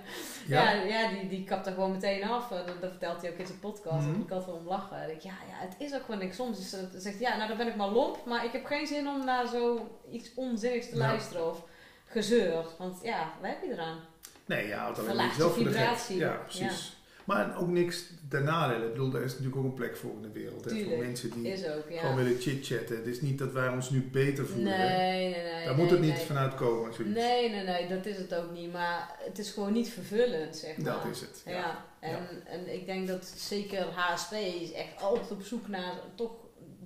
ja, 0.47 0.73
Ja, 0.73 0.83
ja, 0.83 1.09
die, 1.09 1.29
die 1.29 1.45
kapt 1.45 1.67
er 1.67 1.73
gewoon 1.73 1.93
meteen 1.93 2.25
af. 2.25 2.51
Eh, 2.51 2.57
Dat, 2.67 2.81
dat 2.81 2.91
vertelt 2.91 3.23
hij 3.23 3.31
ook 3.31 3.37
in 3.39 3.47
zijn 3.47 3.59
podcast. 3.61 4.05
Daar 4.07 4.15
moet 4.17 4.25
ik 4.27 4.31
altijd 4.33 4.51
wel 4.51 4.59
om 4.61 4.67
lachen. 4.67 4.97
Dan 4.97 5.07
denk 5.07 5.19
ik, 5.19 5.23
ja, 5.25 5.31
ja, 5.49 5.67
het 5.67 5.75
is 5.79 5.95
ook 5.95 6.05
gewoon 6.05 6.21
niks. 6.21 6.37
Soms 6.37 6.59
is 6.59 6.73
het, 6.73 6.89
zegt 7.03 7.19
hij, 7.19 7.29
ja, 7.31 7.37
nou 7.37 7.49
dan 7.49 7.57
ben 7.57 7.67
ik 7.69 7.77
maar 7.77 7.89
lomp. 7.89 8.25
Maar 8.27 8.45
ik 8.45 8.53
heb 8.53 8.65
geen 8.65 8.87
zin 8.87 9.09
om 9.09 9.25
naar 9.25 9.47
zo 9.47 9.89
iets 10.11 10.31
onzinnigs 10.35 10.89
te 10.89 10.97
Ja. 10.97 11.07
luisteren. 11.07 11.49
Of 11.51 11.63
gezeur. 12.07 12.65
Want 12.79 12.99
ja, 13.03 13.33
wat 13.41 13.51
heb 13.51 13.63
je 13.63 13.73
eraan? 13.73 13.99
nee, 14.47 14.67
ja, 14.69 14.79
houdt 14.79 15.09
alleen 15.09 15.31
gek. 15.31 15.51
vibratie. 15.53 16.17
Ja, 16.19 16.31
precies. 16.33 16.97
Maar 17.35 17.59
ook 17.59 17.69
niks 17.69 18.05
ten 18.29 18.45
nadele. 18.45 18.85
Ik 18.85 18.93
bedoel, 18.93 19.15
er 19.15 19.23
is 19.23 19.31
natuurlijk 19.31 19.57
ook 19.57 19.65
een 19.65 19.75
plek 19.75 19.97
voor 19.97 20.11
in 20.11 20.23
de 20.23 20.31
wereld. 20.31 20.65
Hè, 20.65 20.85
voor 20.85 20.99
mensen 20.99 21.31
die 21.31 21.53
Is 21.53 21.67
ook, 21.69 21.91
ja. 21.91 22.01
gewoon 22.01 22.17
willen 22.17 22.41
chit-chatten. 22.41 22.97
Het 22.97 23.07
is 23.07 23.21
niet 23.21 23.39
dat 23.39 23.53
wij 23.53 23.69
ons 23.69 23.91
nu 23.91 24.09
beter 24.13 24.47
voelen. 24.47 24.79
Nee, 24.79 25.31
nee, 25.31 25.43
nee. 25.43 25.65
Daar 25.65 25.75
nee, 25.75 25.83
moet 25.83 25.91
het 25.91 26.01
niet 26.01 26.15
nee. 26.15 26.25
vanuit 26.27 26.55
komen. 26.55 26.95
Zoiets. 26.95 27.15
Nee, 27.15 27.51
nee, 27.51 27.65
nee, 27.65 27.89
dat 27.89 28.07
is 28.07 28.17
het 28.17 28.35
ook 28.35 28.53
niet. 28.53 28.73
Maar 28.73 29.17
het 29.19 29.39
is 29.39 29.51
gewoon 29.51 29.73
niet 29.73 29.89
vervullend, 29.89 30.57
zeg 30.57 30.77
maar. 30.77 30.93
Dat 30.93 31.05
is 31.13 31.21
het. 31.21 31.43
Ja, 31.45 31.53
Ja. 31.53 31.87
En, 32.01 32.47
en 32.47 32.75
ik 32.75 32.87
denk 32.87 33.09
dat 33.09 33.33
zeker 33.37 33.85
HSP 33.85 34.33
is 34.33 34.73
echt 34.73 35.03
altijd 35.03 35.31
op 35.31 35.43
zoek 35.43 35.69
naar 35.69 35.95
toch 36.15 36.33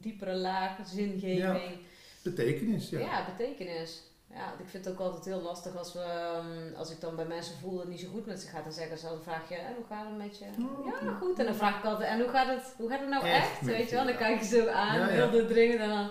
diepere 0.01 0.35
laag, 0.35 0.79
zingeving. 0.87 1.79
Betekenis, 2.23 2.89
ja. 2.89 2.99
Ja, 2.99 3.29
betekenis. 3.37 4.03
Ja, 4.37 4.53
ik 4.59 4.69
vind 4.69 4.85
het 4.85 4.95
ook 4.95 5.01
altijd 5.01 5.25
heel 5.25 5.41
lastig 5.41 5.77
als, 5.77 5.93
we, 5.93 6.01
ehm, 6.01 6.75
als 6.77 6.91
ik 6.91 7.01
dan 7.01 7.17
bij 7.17 7.25
mensen 7.25 7.57
voel 7.59 7.71
dat 7.71 7.81
het 7.81 7.89
niet 7.89 8.01
zo 8.01 8.09
goed 8.09 8.27
met 8.27 8.41
ze 8.41 8.49
gaat. 8.49 8.65
Dan 8.65 8.73
zeggen 8.73 8.99
ze, 8.99 9.07
dan 9.07 9.23
vraag 9.23 9.49
je, 9.49 9.55
"En 9.55 9.75
hoe 9.75 9.85
gaat 9.89 10.07
het 10.07 10.17
met 10.17 10.39
je? 10.39 10.45
Oh, 10.45 10.87
ja, 10.87 11.15
goed. 11.15 11.39
En 11.39 11.45
dan 11.45 11.55
vraag 11.55 11.79
ik 11.79 11.85
altijd, 11.85 12.09
en 12.09 12.21
hoe 12.21 12.29
gaat 12.29 12.47
het, 12.47 12.75
hoe 12.77 12.89
gaat 12.91 13.01
het 13.01 13.09
nou 13.09 13.25
Echt 13.25 13.51
echt? 13.51 13.61
Weet 13.61 13.89
je 13.89 13.95
wel? 13.95 14.05
Dan 14.05 14.17
kijk 14.17 14.39
je 14.41 14.47
zo 14.47 14.69
aan, 14.69 14.99
Ja, 14.99 15.07
ja. 15.07 15.13
heel 15.13 15.31
doordringend. 15.31 15.81
En 15.81 15.89
dan, 15.89 16.11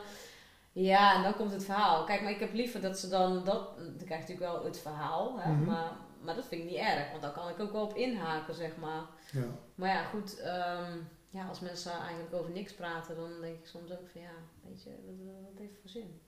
ja, 0.72 1.16
en 1.16 1.24
dan 1.24 1.36
komt 1.36 1.52
het 1.52 1.64
verhaal. 1.66 2.04
Kijk, 2.04 2.22
maar 2.22 2.32
ik 2.32 2.40
heb 2.40 2.54
liever 2.54 2.82
dat 2.82 3.00
ze 3.00 3.08
dan, 3.10 3.44
dat, 3.44 3.78
dan 3.78 3.96
krijg 4.06 4.10
je 4.28 4.34
natuurlijk 4.34 4.52
wel 4.52 4.64
het 4.64 4.80
verhaal. 4.80 5.40
Hè? 5.40 5.52
Mhm. 5.52 5.64
maar, 5.64 5.92
maar 6.22 6.36
dat 6.36 6.46
vind 6.46 6.62
ik 6.62 6.70
niet 6.70 6.80
erg, 6.80 7.10
want 7.10 7.22
dan 7.22 7.34
kan 7.34 7.50
ik 7.50 7.60
ook 7.60 7.72
wel 7.72 7.84
op 7.84 7.96
inhaken, 7.96 8.54
zeg 8.56 8.78
maar. 8.78 9.02
Ja. 9.32 9.44
Maar 9.76 9.90
ja, 9.90 10.04
goed, 10.04 10.40
ehm, 10.40 10.98
ja, 11.30 11.48
als 11.48 11.60
mensen 11.60 11.92
eigenlijk 11.92 12.34
over 12.34 12.52
niks 12.52 12.74
praten, 12.74 13.16
dan 13.16 13.42
denk 13.42 13.60
ik 13.60 13.68
soms 13.68 13.92
ook 13.92 14.08
van 14.12 14.22
ja, 14.22 14.34
weet 14.68 14.84
je, 14.84 14.90
wat, 14.90 15.36
wat 15.50 15.60
heeft 15.60 15.80
voor 15.82 15.90
zin? 15.90 16.22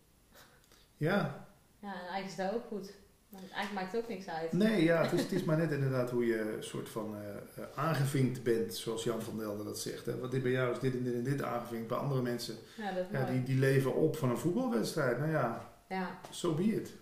ja. 0.97 1.45
Ja, 1.79 1.87
en 1.93 1.99
eigenlijk 2.09 2.25
is 2.27 2.35
dat 2.35 2.53
ook 2.53 2.65
goed. 2.67 2.93
Maar 3.29 3.41
eigenlijk 3.41 3.73
maakt 3.73 3.91
het 3.91 4.01
ook 4.01 4.09
niks 4.09 4.27
uit. 4.27 4.51
Nee, 4.51 4.83
ja, 4.83 5.01
het 5.03 5.11
is, 5.11 5.21
het 5.21 5.31
is 5.31 5.43
maar 5.47 5.57
net 5.57 5.71
inderdaad 5.71 6.09
hoe 6.09 6.25
je 6.25 6.39
een 6.39 6.63
soort 6.63 6.89
van 6.89 7.15
eh, 7.15 7.63
aangevinkt 7.75 8.43
bent, 8.43 8.75
zoals 8.75 9.03
Jan 9.03 9.21
van 9.21 9.37
Delden 9.37 9.65
dat 9.65 9.79
zegt. 9.79 10.05
Hè. 10.05 10.19
Want 10.19 10.31
dit 10.31 10.43
bij 10.43 10.51
jou 10.51 10.71
is 10.71 10.79
dit 10.79 10.93
en 10.93 11.03
dit 11.03 11.13
en 11.13 11.23
dit 11.23 11.43
aangevinkt. 11.43 11.87
Bij 11.87 11.97
andere 11.97 12.21
mensen, 12.21 12.55
Ja, 12.77 12.91
dat 12.91 13.05
ja, 13.11 13.25
die, 13.25 13.43
die 13.43 13.59
leven 13.59 13.95
op 13.95 14.17
van 14.17 14.29
een 14.29 14.37
voetbalwedstrijd. 14.37 15.19
Nou 15.19 15.31
ja, 15.31 15.69
Ja. 15.89 16.19
so 16.29 16.53
be 16.53 16.63
it. 16.63 16.93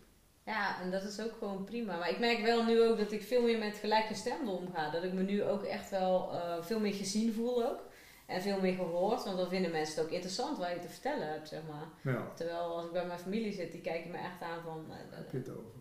ja, 0.46 0.82
en 0.82 0.92
dat 0.92 1.04
is 1.04 1.22
ook 1.22 1.34
gewoon 1.40 1.64
prima. 1.64 1.98
Maar 1.98 2.10
ik 2.10 2.20
merk 2.20 2.42
wel 2.42 2.64
nu 2.66 2.82
ook 2.84 2.98
dat 2.98 3.12
ik 3.12 3.24
veel 3.24 3.42
meer 3.42 3.60
met 3.60 3.76
gelijkgestemden 3.76 4.54
omga. 4.54 4.90
Dat 4.92 5.04
ik 5.04 5.14
me 5.14 5.22
nu 5.22 5.44
ook 5.44 5.64
echt 5.64 5.90
wel 5.90 6.32
eh, 6.34 6.64
veel 6.64 6.80
meer 6.80 6.94
gezien 6.94 7.34
voel 7.34 7.66
ook. 7.70 7.80
En 8.26 8.42
veel 8.42 8.60
meer 8.62 8.76
gehoord, 8.76 9.24
want 9.24 9.38
dan 9.38 9.50
vinden 9.50 9.72
mensen 9.72 9.96
het 9.96 10.06
ook 10.06 10.12
interessant 10.12 10.58
wat 10.58 10.70
je 10.70 10.80
te 10.80 10.88
vertellen 10.90 11.32
hebt, 11.32 11.48
zeg 11.48 11.60
maar. 11.70 12.14
Ja, 12.14 12.28
Terwijl 12.36 12.60
als 12.76 12.86
ik 12.86 12.92
bij 12.92 13.06
mijn 13.06 13.20
familie 13.20 13.54
zit, 13.54 13.72
die 13.72 13.82
kijken 13.82 14.12
me 14.12 14.18
echt 14.18 14.42
aan 14.42 14.62
van, 14.64 14.86
eh, 14.90 14.96
daar 15.10 15.18
heb 15.20 15.32
je 15.32 15.38
het 15.38 15.50
over. 15.50 15.72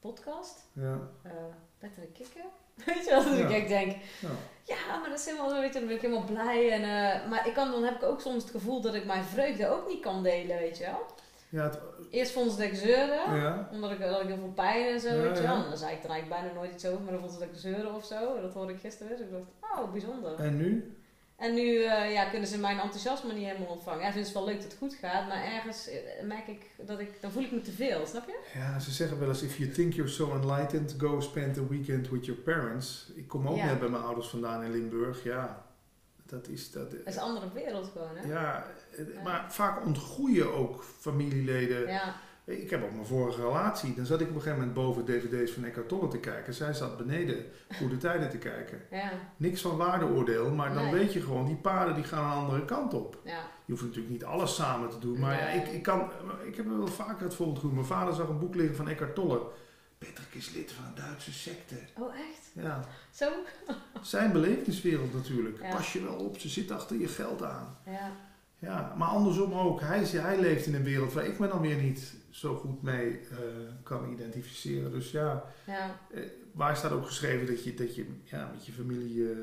podcast? 0.00 0.66
Ja, 0.72 0.98
eh 1.22 1.30
Bed 1.78 1.90
en 1.96 2.00
de 2.02 2.06
kikker. 2.12 2.42
Weet 2.86 3.04
je 3.04 3.10
wel, 3.10 3.24
dat 3.24 3.38
Ja. 3.38 3.48
ik 3.56 3.68
denk, 3.68 3.90
ja. 4.20 4.28
ja, 4.64 4.98
maar 5.00 5.08
dat 5.08 5.18
is 5.18 5.24
helemaal 5.26 5.48
zo, 5.48 5.60
weet 5.60 5.72
je, 5.72 5.78
dan 5.78 5.88
ben 5.88 5.96
ik 5.96 6.02
helemaal 6.02 6.24
blij. 6.24 6.70
En, 6.70 6.82
eh, 6.82 7.28
maar 7.30 7.46
ik 7.46 7.54
kan, 7.54 7.70
dan 7.70 7.82
heb 7.84 7.94
ik 7.94 8.02
ook 8.02 8.20
soms 8.20 8.42
het 8.42 8.52
gevoel 8.52 8.80
dat 8.80 8.94
ik 8.94 9.04
mijn 9.04 9.24
vreugde 9.24 9.68
ook 9.68 9.88
niet 9.88 10.00
kan 10.00 10.22
delen, 10.22 10.58
weet 10.58 10.78
je 10.78 10.84
wel. 10.84 11.06
ja, 11.48 11.62
het, 11.62 11.78
Eerst 12.10 12.32
vonden 12.32 12.52
ze 12.52 12.58
dat 12.58 12.66
ik 12.68 12.74
zeurde, 12.74 13.12
ja. 13.36 13.68
omdat 13.72 13.90
ik, 13.90 14.00
dat 14.00 14.20
ik 14.20 14.26
heel 14.26 14.36
veel 14.36 14.52
pijn 14.54 14.92
en 14.92 15.00
zo, 15.00 15.08
Ja, 15.08 15.20
weet 15.22 15.36
je 15.36 15.42
wel. 15.42 15.54
En 15.56 15.68
dan 15.68 15.76
zei 15.78 15.96
ik 15.96 16.04
er 16.04 16.10
eigenlijk 16.10 16.42
bijna 16.42 16.58
nooit 16.60 16.72
iets 16.72 16.86
over, 16.86 17.00
maar 17.00 17.12
dan 17.12 17.20
vonden 17.20 17.38
ze 17.38 17.44
dat 17.46 17.54
ik 17.54 17.60
zeurde 17.60 17.88
of 17.88 18.04
zo. 18.04 18.40
Dat 18.40 18.52
hoorde 18.52 18.72
ik 18.72 18.80
gisteren, 18.80 19.16
dus 19.16 19.26
ik 19.26 19.32
dacht, 19.32 19.78
oh, 19.80 19.90
bijzonder. 19.92 20.34
En 20.40 20.56
nu? 20.56 20.96
En 21.40 21.54
nu 21.54 21.82
eh, 21.82 22.12
ja, 22.12 22.24
kunnen 22.24 22.48
ze 22.48 22.58
mijn 22.58 22.78
enthousiasme 22.78 23.32
niet 23.32 23.44
helemaal 23.46 23.68
ontvangen. 23.68 24.00
Ja, 24.04 24.10
vinden 24.12 24.26
ze 24.30 24.34
wel 24.34 24.44
leuk 24.44 24.54
dat 24.60 24.64
het 24.70 24.76
goed 24.78 24.94
gaat, 24.94 25.28
maar 25.28 25.44
ergens 25.44 25.88
eh, 25.88 26.24
merk 26.24 26.46
ik 26.46 26.66
dat 26.86 26.98
ik, 27.00 27.20
dan 27.20 27.30
voel 27.30 27.42
ik 27.42 27.50
me 27.52 27.60
te 27.60 27.72
veel, 27.72 28.06
snap 28.06 28.26
je? 28.26 28.38
Ja, 28.54 28.78
ze 28.78 28.90
zeggen 28.90 29.18
wel 29.18 29.28
eens, 29.28 29.42
if 29.42 29.56
you 29.58 29.70
think 29.70 29.92
you're 29.94 30.10
so 30.10 30.32
enlightened, 30.32 30.94
go 30.98 31.20
spend 31.20 31.58
a 31.58 31.66
weekend 31.68 32.08
with 32.08 32.24
your 32.26 32.40
parents. 32.40 33.12
Ik 33.14 33.28
kom 33.28 33.48
ook 33.48 33.56
Ja. 33.56 33.64
net 33.64 33.78
bij 33.80 33.88
mijn 33.88 34.02
ouders 34.02 34.28
vandaan 34.28 34.62
in 34.64 34.70
Limburg. 34.70 35.24
Ja, 35.24 35.66
dat 36.26 36.48
is... 36.48 36.70
Dat, 36.70 36.92
Het 36.92 37.00
is 37.06 37.14
een 37.16 37.20
andere 37.22 37.52
wereld 37.52 37.88
gewoon, 37.92 38.16
hè? 38.16 38.28
ja, 38.28 38.66
Ja. 39.14 39.22
maar 39.22 39.52
vaak 39.52 39.84
ontgroeien 39.84 40.54
ook 40.54 40.84
familieleden. 40.98 41.86
Ja, 41.88 42.14
Ik 42.50 42.70
heb 42.70 42.84
ook 42.84 42.92
mijn 42.92 43.06
vorige 43.06 43.40
relatie. 43.42 43.94
Dan 43.94 44.06
zat 44.06 44.20
ik 44.20 44.28
op 44.28 44.34
een 44.34 44.40
gegeven 44.40 44.58
moment 44.58 44.76
boven 44.76 45.04
dvd's 45.04 45.52
van 45.52 45.64
Eckhart 45.64 45.88
Tolle 45.88 46.08
te 46.08 46.18
kijken. 46.18 46.54
Zij 46.54 46.72
zat 46.72 46.96
beneden 46.96 47.44
Goede 47.76 47.96
Tijden 47.96 48.30
te 48.30 48.38
kijken. 48.38 48.80
ja, 48.90 49.10
Niks 49.36 49.60
van 49.60 49.76
waardeoordeel, 49.76 50.50
maar 50.50 50.74
dan 50.74 50.82
Nee. 50.84 50.92
weet 50.92 51.12
je 51.12 51.20
gewoon, 51.20 51.46
die 51.46 51.56
paden 51.56 51.94
die 51.94 52.04
gaan 52.04 52.24
een 52.24 52.38
andere 52.44 52.64
kant 52.64 52.94
op. 52.94 53.18
ja. 53.24 53.40
Je 53.64 53.72
hoeft 53.76 53.82
natuurlijk 53.86 54.12
niet 54.12 54.24
alles 54.24 54.54
samen 54.54 54.88
te 54.90 54.98
doen. 54.98 55.18
Maar 55.18 55.36
Nee. 55.44 55.56
ik, 55.60 55.66
ik, 55.68 55.82
kan, 55.82 56.10
ik 56.46 56.56
heb 56.56 56.66
wel 56.66 56.86
vaker 56.86 57.22
het 57.24 57.34
voorbeeld 57.34 57.58
genoemd. 57.58 57.74
Mijn 57.76 57.86
vader 57.86 58.14
zag 58.14 58.28
een 58.28 58.38
boek 58.38 58.54
liggen 58.54 58.76
van 58.76 58.88
Eckhart 58.88 59.14
Tolle. 59.14 59.40
Patrick 59.98 60.34
is 60.34 60.50
lid 60.54 60.72
van 60.72 60.84
een 60.84 60.94
Duitse 60.94 61.32
secte. 61.32 61.74
Oh, 61.98 62.14
echt? 62.14 62.50
Ja, 62.64 62.84
Zo? 63.10 63.28
zijn 64.02 64.32
belevingswereld 64.32 65.14
natuurlijk. 65.14 65.62
Ja. 65.62 65.70
Pas 65.74 65.92
je 65.92 66.02
wel 66.02 66.14
op, 66.16 66.38
ze 66.38 66.48
zit 66.48 66.70
achter 66.70 66.96
je 67.00 67.08
geld 67.08 67.42
aan. 67.42 67.76
Ja. 67.86 68.12
Ja, 68.60 68.94
maar 68.98 69.08
andersom 69.08 69.52
ook. 69.54 69.80
Hij, 69.80 70.00
is- 70.00 70.12
hij 70.12 70.40
leeft 70.40 70.66
in 70.66 70.74
een 70.74 70.82
wereld 70.82 71.12
waar 71.12 71.26
ik 71.26 71.38
me 71.38 71.48
dan 71.48 71.60
weer 71.60 71.76
niet 71.82 72.14
zo 72.30 72.54
goed 72.56 72.82
mee 72.82 73.18
eh, 73.30 73.36
kan 73.82 74.12
identificeren. 74.12 74.90
Dus 74.90 75.10
ja, 75.10 75.44
Ja. 75.66 76.00
eh, 76.14 76.22
waar 76.52 76.76
staat 76.76 76.92
ook 76.92 77.06
geschreven 77.06 77.46
dat 77.46 77.64
je, 77.64 77.74
dat 77.74 77.94
je 77.94 78.06
ja, 78.24 78.50
met 78.52 78.66
je 78.66 78.72
familie, 78.72 79.30
eh, 79.30 79.36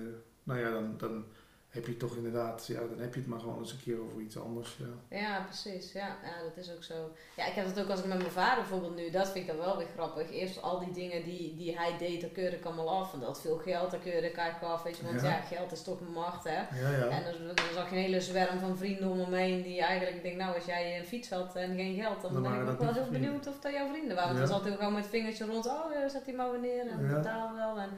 nou 0.44 0.60
ja, 0.60 0.72
dan, 0.72 0.94
dan 0.98 1.24
heb 1.70 1.86
je 1.88 1.98
toch 1.98 2.16
inderdaad, 2.16 2.68
ja, 2.68 2.80
dan 2.80 3.00
heb 3.00 3.14
je 3.14 3.20
het 3.20 3.30
maar 3.30 3.40
gewoon 3.40 3.60
eens 3.60 3.72
een 3.72 3.80
keer 3.84 4.02
over 4.02 4.22
iets 4.22 4.38
anders. 4.40 4.78
Ja, 4.80 5.18
Ja, 5.18 5.42
precies. 5.42 5.92
Ja, 5.92 6.08
ja, 6.24 6.44
dat 6.44 6.58
is 6.66 6.72
ook 6.72 6.84
zo. 6.84 7.12
Ja, 7.36 7.46
ik 7.46 7.54
heb 7.54 7.66
het 7.66 7.80
ook 7.80 7.90
als 7.90 8.00
ik 8.00 8.06
met 8.06 8.18
mijn 8.18 8.32
vader 8.32 8.56
bijvoorbeeld 8.56 8.96
nu, 8.96 9.10
dat 9.10 9.26
vind 9.30 9.48
ik 9.48 9.48
dan 9.48 9.66
wel 9.66 9.78
weer 9.78 9.88
grappig. 9.96 10.32
Eerst 10.32 10.62
al 10.62 10.80
die 10.80 10.92
dingen 10.92 11.24
die, 11.24 11.56
die 11.56 11.78
hij 11.78 11.98
deed, 11.98 12.22
daar 12.22 12.30
keurde 12.30 12.56
ik 12.56 12.66
allemaal 12.66 12.90
af. 13.00 13.14
En 13.14 13.20
dat 13.20 13.42
veel 13.42 13.58
geld, 13.58 13.92
daar 13.92 14.00
keurde 14.00 14.28
ik 14.28 14.36
eigenlijk 14.38 14.74
af. 14.74 14.84
Weet 14.84 14.98
je, 14.98 15.04
want 15.06 15.22
Ja. 15.22 15.28
ja, 15.30 15.42
geld 15.42 15.72
is 15.72 15.82
toch 15.84 16.00
macht, 16.14 16.44
hè. 16.44 16.58
ja. 16.82 16.90
ja. 16.98 17.10
En 17.10 17.24
dan, 17.24 17.46
dan 17.48 17.66
zag 17.74 17.90
je 17.90 17.96
een 17.96 18.02
hele 18.02 18.22
zwerm 18.22 18.60
van 18.60 18.78
vrienden 18.78 19.10
om 19.10 19.30
me 19.30 19.38
heen 19.38 19.62
die 19.62 19.82
eigenlijk, 19.82 20.16
ik 20.18 20.24
denk 20.24 20.38
nou, 20.38 20.56
als 20.56 20.66
jij 20.66 21.00
een 21.00 21.06
fiets 21.06 21.30
had 21.30 21.56
en 21.56 21.76
geen 21.76 21.96
geld, 22.02 22.22
dan, 22.22 22.34
Dan 22.34 22.42
ben 22.42 22.54
ik 22.54 22.60
ook 22.60 22.66
dat 22.68 22.78
wel 22.78 22.94
heel 22.94 23.04
vrienden. 23.06 23.22
benieuwd 23.22 23.48
of 23.48 23.60
dat 23.60 23.72
jouw 23.74 23.90
vrienden 23.90 24.16
waren. 24.16 24.36
Want 24.36 24.48
dan 24.48 24.58
zat 24.58 24.68
hij 24.68 24.76
gewoon 24.76 24.94
met 24.94 25.02
het 25.02 25.12
vingertje 25.12 25.46
rond, 25.46 25.66
oh, 25.68 25.86
zet 26.08 26.26
die 26.26 26.36
maar 26.36 26.52
weer 26.52 26.60
neer 26.60 26.88
en 26.88 27.08
betaal 27.08 27.56
wel. 27.56 27.80
En, 27.80 27.90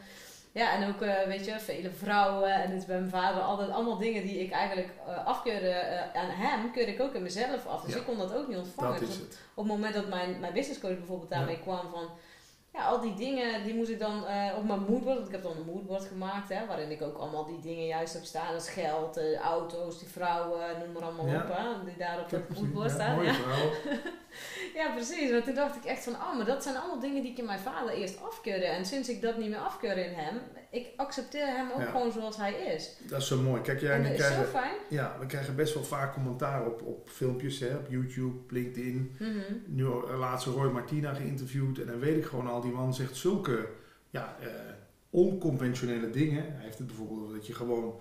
ja, 0.51 0.73
en 0.73 0.87
ook, 0.89 1.01
eh, 1.01 1.27
weet 1.27 1.45
je, 1.45 1.59
vele 1.59 1.91
vrouwen 1.91 2.53
en 2.53 2.69
het 2.71 2.79
is 2.79 2.85
bij 2.85 2.97
mijn 2.99 3.09
vader 3.09 3.41
altijd 3.41 3.69
allemaal 3.69 3.97
dingen 3.97 4.23
die 4.23 4.39
ik 4.39 4.51
eigenlijk 4.51 4.89
eh, 5.07 5.25
afkeurde 5.25 5.69
eh, 5.69 6.21
aan 6.21 6.29
hem, 6.29 6.71
keurde 6.71 6.91
ik 6.91 7.01
ook 7.01 7.13
in 7.13 7.21
mezelf 7.23 7.65
af. 7.67 7.81
Dus 7.81 7.93
Ja. 7.93 7.99
ik 7.99 8.05
kon 8.05 8.17
dat 8.17 8.35
ook 8.35 8.47
niet 8.47 8.57
ontvangen. 8.57 8.99
dat 8.99 9.07
Dus 9.07 9.15
op, 9.17 9.21
het. 9.29 9.39
op 9.53 9.63
het 9.63 9.73
moment 9.73 9.93
dat 9.93 10.07
mijn, 10.09 10.39
mijn 10.39 10.53
businesscoach 10.53 10.97
bijvoorbeeld 10.97 11.29
Ja. 11.29 11.37
daarmee 11.37 11.59
kwam 11.59 11.89
van, 11.91 12.09
ja, 12.79 12.85
al 12.85 12.99
die 12.99 13.13
dingen, 13.13 13.63
die 13.63 13.73
moest 13.75 13.89
ik 13.89 13.99
dan 13.99 14.25
eh, 14.25 14.57
op 14.57 14.63
mijn 14.67 14.79
moodboard, 14.79 15.15
want 15.15 15.25
ik 15.27 15.31
heb 15.31 15.43
dan 15.43 15.57
een 15.57 15.73
moodboard 15.73 16.03
gemaakt, 16.05 16.49
hè, 16.49 16.65
waarin 16.67 16.91
ik 16.91 17.01
ook 17.01 17.17
allemaal 17.17 17.45
die 17.45 17.59
dingen 17.59 17.85
juist 17.85 18.13
heb 18.13 18.23
staan, 18.23 18.53
als 18.53 18.69
geld, 18.69 19.17
eh, 19.17 19.39
auto's, 19.39 19.99
die 19.99 20.07
vrouwen, 20.07 20.59
noem 20.79 20.91
maar 20.93 21.03
allemaal 21.03 21.27
Ja. 21.27 21.41
op, 21.43 21.47
hè, 21.57 21.85
die 21.85 21.97
daar 21.97 22.19
op 22.19 22.27
gezien, 22.47 22.63
moodboard 22.63 22.89
ja, 22.89 22.95
staan. 22.95 23.19
Ja. 24.75 24.91
precies. 24.93 25.31
Want 25.31 25.43
toen 25.45 25.53
dacht 25.55 25.75
ik 25.75 25.83
echt 25.85 26.03
van, 26.03 26.13
oh, 26.13 26.35
maar 26.37 26.45
dat 26.45 26.63
zijn 26.63 26.75
allemaal 26.77 26.99
dingen 26.99 27.21
die 27.21 27.31
ik 27.31 27.37
in 27.37 27.45
mijn 27.45 27.59
vader 27.59 27.93
eerst 27.93 28.21
afkeurde. 28.23 28.65
En 28.65 28.85
sinds 28.85 29.09
ik 29.09 29.21
dat 29.21 29.37
niet 29.37 29.49
meer 29.49 29.59
afkeur 29.59 29.97
in 29.97 30.13
hem, 30.13 30.41
ik 30.71 30.87
accepteer 30.95 31.45
hem 31.47 31.71
ook 31.71 31.79
Ja. 31.81 31.85
gewoon 31.91 32.11
zoals 32.11 32.37
hij 32.37 32.53
is. 32.53 32.95
Dat 33.09 33.21
is 33.21 33.27
zo 33.27 33.37
mooi. 33.41 33.61
Kijk, 33.61 33.81
jij 33.81 33.91
en 33.91 34.03
dat 34.03 34.11
ik 34.11 34.17
is 34.19 34.25
zo 34.35 34.43
fijn. 34.43 34.73
ja, 34.89 35.15
we 35.19 35.25
krijgen 35.25 35.55
best 35.55 35.73
wel 35.73 35.83
vaak 35.83 36.13
commentaar 36.13 36.65
op, 36.65 36.81
op 36.81 37.09
filmpjes, 37.09 37.59
hè, 37.59 37.75
op 37.75 37.85
YouTube, 37.89 38.53
LinkedIn. 38.53 39.15
Mhm. 39.19 39.39
Nu 39.65 39.85
eh, 39.85 40.19
laatst 40.19 40.47
Roy 40.47 40.71
Martina 40.71 41.13
geïnterviewd 41.13 41.79
en 41.79 41.85
dan 41.87 41.99
weet 41.99 42.17
ik 42.17 42.25
gewoon 42.25 42.47
al, 42.47 42.61
die 42.61 42.68
man 42.69 42.93
zegt 42.93 43.15
zulke 43.15 43.67
ja, 44.09 44.37
eh, 44.41 44.47
onconventionele 45.09 46.09
dingen. 46.09 46.43
Hij 46.43 46.63
heeft 46.63 46.77
het 46.77 46.87
bijvoorbeeld 46.87 47.31
dat 47.33 47.47
je 47.47 47.53
gewoon 47.53 47.93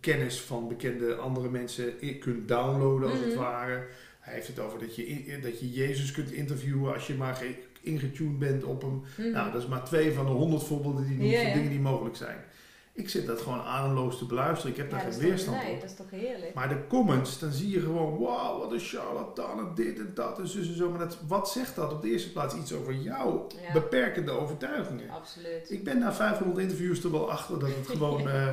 kennis 0.00 0.40
van 0.40 0.68
bekende 0.68 1.14
andere 1.14 1.48
mensen 1.50 1.92
kunt 2.20 2.48
downloaden 2.48 3.10
als 3.10 3.18
het 3.18 3.28
Mhm. 3.28 3.38
ware. 3.38 3.86
Hij 4.20 4.34
heeft 4.34 4.46
het 4.46 4.58
over 4.58 4.78
dat 4.78 4.96
je, 4.96 5.38
dat 5.42 5.60
je 5.60 5.70
Jezus 5.70 6.10
kunt 6.12 6.30
interviewen 6.32 6.92
als 6.94 7.06
je 7.06 7.14
maar 7.14 7.34
ge- 7.34 7.54
ingetuned 7.80 8.38
bent 8.38 8.64
op 8.64 8.82
hem. 8.82 9.02
Mhm. 9.18 9.30
Nou, 9.30 9.52
dat 9.52 9.62
is 9.62 9.68
maar 9.68 9.84
twee 9.84 10.12
van 10.12 10.24
de 10.26 10.32
honderd 10.32 10.62
voorbeelden 10.64 11.06
die 11.06 11.16
van 11.16 11.26
ja. 11.26 11.54
dingen 11.54 11.70
die 11.70 11.80
mogelijk 11.80 12.16
zijn. 12.16 12.38
Ik 12.96 13.08
zit 13.08 13.26
dat 13.26 13.40
gewoon 13.40 13.60
ademloos 13.62 14.18
te 14.18 14.24
beluisteren. 14.26 14.70
Ik 14.70 14.76
heb 14.76 14.86
Ja, 14.90 14.92
daar 14.92 15.00
geen 15.04 15.12
toch- 15.12 15.20
weerstand 15.22 15.62
Nee, 15.62 15.72
op. 15.74 15.80
dat 15.80 15.90
is 15.90 15.96
toch 15.96 16.10
heerlijk. 16.10 16.54
Maar 16.54 16.68
de 16.68 16.86
comments, 16.88 17.38
dan 17.38 17.52
zie 17.52 17.70
je 17.70 17.80
gewoon, 17.80 18.18
wauw, 18.18 18.58
wat 18.58 18.72
een 18.72 18.78
charlatan 18.80 19.58
en 19.58 19.70
dit 19.74 19.98
en 19.98 20.10
dat 20.14 20.38
en 20.38 20.48
zus 20.48 20.68
en 20.68 20.76
zo. 20.76 20.90
Maar 20.90 20.98
dat, 20.98 21.18
wat 21.28 21.50
zegt 21.50 21.76
dat 21.76 21.92
op 21.92 22.02
de 22.02 22.10
eerste 22.10 22.32
plaats 22.32 22.54
iets 22.54 22.72
over 22.72 22.94
jouw 22.94 23.46
Ja. 23.66 23.72
beperkende 23.72 24.30
overtuigingen? 24.30 25.10
Absoluut. 25.10 25.70
Ik 25.70 25.84
ben 25.84 25.98
na 25.98 26.12
500 26.12 26.58
interviews 26.58 27.04
er 27.04 27.10
wel 27.12 27.30
achter 27.30 27.58
dat 27.58 27.68
het 27.68 27.86
gewoon, 27.96 28.28
eh, 28.28 28.48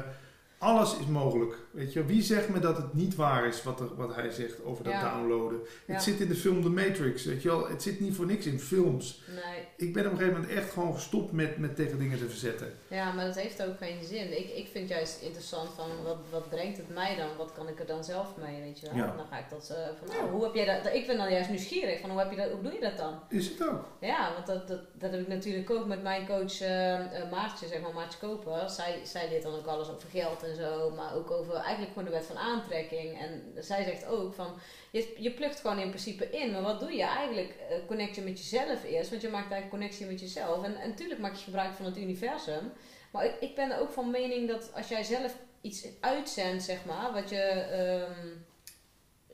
alles 0.62 0.98
is 0.98 1.06
mogelijk. 1.06 1.56
Weet 1.72 1.94
je, 1.94 2.06
wie 2.06 2.22
zegt 2.22 2.50
me 2.50 2.60
dat 2.60 2.77
het 2.77 2.94
niet 2.94 3.15
waar 3.15 3.48
is 3.48 3.63
wat, 3.63 3.80
er, 3.80 3.96
wat 3.96 4.15
hij 4.15 4.30
zegt 4.30 4.63
over 4.63 4.84
dat 4.84 4.94
Ja. 4.94 5.13
downloaden? 5.13 5.60
Ja. 5.86 5.94
Het 5.94 6.03
zit 6.03 6.20
in 6.20 6.27
de 6.27 6.36
film 6.36 6.62
The 6.62 6.70
Matrix, 6.70 7.25
weet 7.25 7.41
je 7.41 7.50
wel. 7.50 7.68
Het 7.70 7.82
zit 7.82 8.00
niet 8.00 8.15
voor 8.15 8.25
niks 8.25 8.46
in 8.46 8.60
films. 8.60 9.22
Nee. 9.27 9.65
Ik 9.88 9.94
ben 9.94 10.06
op 10.06 10.12
een 10.12 10.18
gegeven 10.18 10.39
moment 10.41 10.58
echt 10.58 10.72
gewoon 10.72 10.94
gestopt 10.94 11.32
met, 11.32 11.58
met 11.58 11.75
tegen 11.75 12.00
dingen 12.00 12.18
te 12.18 12.30
verzetten. 12.30 12.74
Ja, 12.88 13.12
maar 13.12 13.25
dat 13.25 13.36
heeft 13.36 13.63
ook 13.63 13.77
geen 13.77 14.03
zin. 14.03 14.38
Ik, 14.38 14.50
ik 14.56 14.68
vind 14.72 14.89
juist 14.89 15.22
interessant 15.22 15.70
van 15.75 15.89
wat, 16.03 16.18
wat 16.30 16.50
brengt 16.50 16.77
het 16.77 16.94
mij 16.94 17.15
dan? 17.15 17.27
Wat 17.38 17.51
kan 17.53 17.68
ik 17.68 17.80
er 17.80 17.86
dan 17.86 18.03
zelf 18.03 18.27
mee, 18.38 18.62
weet 18.62 18.80
je 18.80 18.86
wel? 18.88 18.96
Ja. 18.96 19.13
Dan 19.18 19.25
ga 19.30 19.38
ik 19.39 19.50
dat 19.50 19.70
eh, 19.70 19.77
van, 20.00 20.24
oh, 20.25 20.32
hoe 20.32 20.44
heb 20.44 20.53
jij 20.53 20.65
dat? 20.65 20.94
Ik 20.94 21.08
ben 21.08 21.18
dan 21.18 21.32
juist 21.32 21.50
nieuwsgierig 21.50 22.00
van 22.00 22.10
hoe, 22.10 22.20
heb 22.20 22.30
je 22.32 22.38
dat, 22.38 22.51
hoe 22.51 22.62
doe 22.62 22.74
je 22.74 22.80
dat 22.80 22.98
dan? 22.98 23.20
Is 23.30 23.48
het 23.50 23.68
ook? 23.70 23.86
Ja, 24.00 24.34
want 24.34 24.48
dat, 24.48 24.68
dat, 24.68 24.80
dat 24.94 25.12
heb 25.12 25.20
ik 25.22 25.27
natuurlijk 25.27 25.70
ook 25.70 25.86
met 25.88 26.03
mijn 26.03 26.27
coach 26.27 26.62
eh, 26.62 27.22
eh, 27.22 27.32
Maartje, 27.32 27.68
zeg 27.68 27.82
maar 27.82 27.94
Maartje 27.94 28.20
Koper. 28.20 28.70
Zij, 28.70 29.00
zij 29.03 29.30
leert 29.30 29.44
dan 29.44 29.56
ook 29.56 29.65
alles 29.65 29.89
over 29.89 30.10
geld 30.10 30.44
en 30.44 30.50
zo, 30.55 30.89
maar 30.89 31.15
ook 31.15 31.31
over 31.31 31.53
eigenlijk 31.55 31.88
gewoon 31.88 32.03
de 32.03 32.17
wet 32.17 32.25
van 32.25 32.38
aantrekking. 32.38 33.20
En 33.20 33.53
zij 33.60 33.84
zegt 33.84 34.05
ook 34.05 34.34
van, 34.34 34.53
je, 34.91 35.15
je 35.17 35.31
plukt 35.31 35.60
gewoon 35.60 35.79
in 35.79 35.89
principe 35.89 36.29
in, 36.29 36.51
maar 36.51 36.62
wat 36.62 36.79
doe 36.79 36.93
je 36.93 37.03
eigenlijk? 37.03 37.55
eh, 37.70 37.77
connect 37.88 38.15
je 38.15 38.22
met 38.22 38.38
jezelf 38.38 38.84
eerst, 38.84 39.10
want 39.10 39.22
je 39.22 39.29
maakt 39.29 39.51
eigenlijk 39.51 39.70
connectie 39.70 40.05
met 40.05 40.20
jezelf. 40.20 40.63
En, 40.63 40.89
natuurlijk 40.89 41.20
maak 41.20 41.36
je 41.36 41.43
gebruik 41.43 41.74
van 41.74 41.86
het 41.86 41.98
universum. 41.98 42.72
Maar 43.12 43.25
ik, 43.25 43.36
ik 43.39 43.55
ben 43.55 43.79
ook 43.79 43.91
van 43.91 44.12
mening 44.12 44.48
dat 44.48 44.72
als 44.75 44.88
jij 44.88 45.03
zelf 45.03 45.36
iets 45.62 45.88
uitzendt, 46.00 46.63
zeg 46.63 46.86
maar, 46.86 47.13
wat 47.13 47.29
je, 47.29 47.41
ehm, 47.41 48.27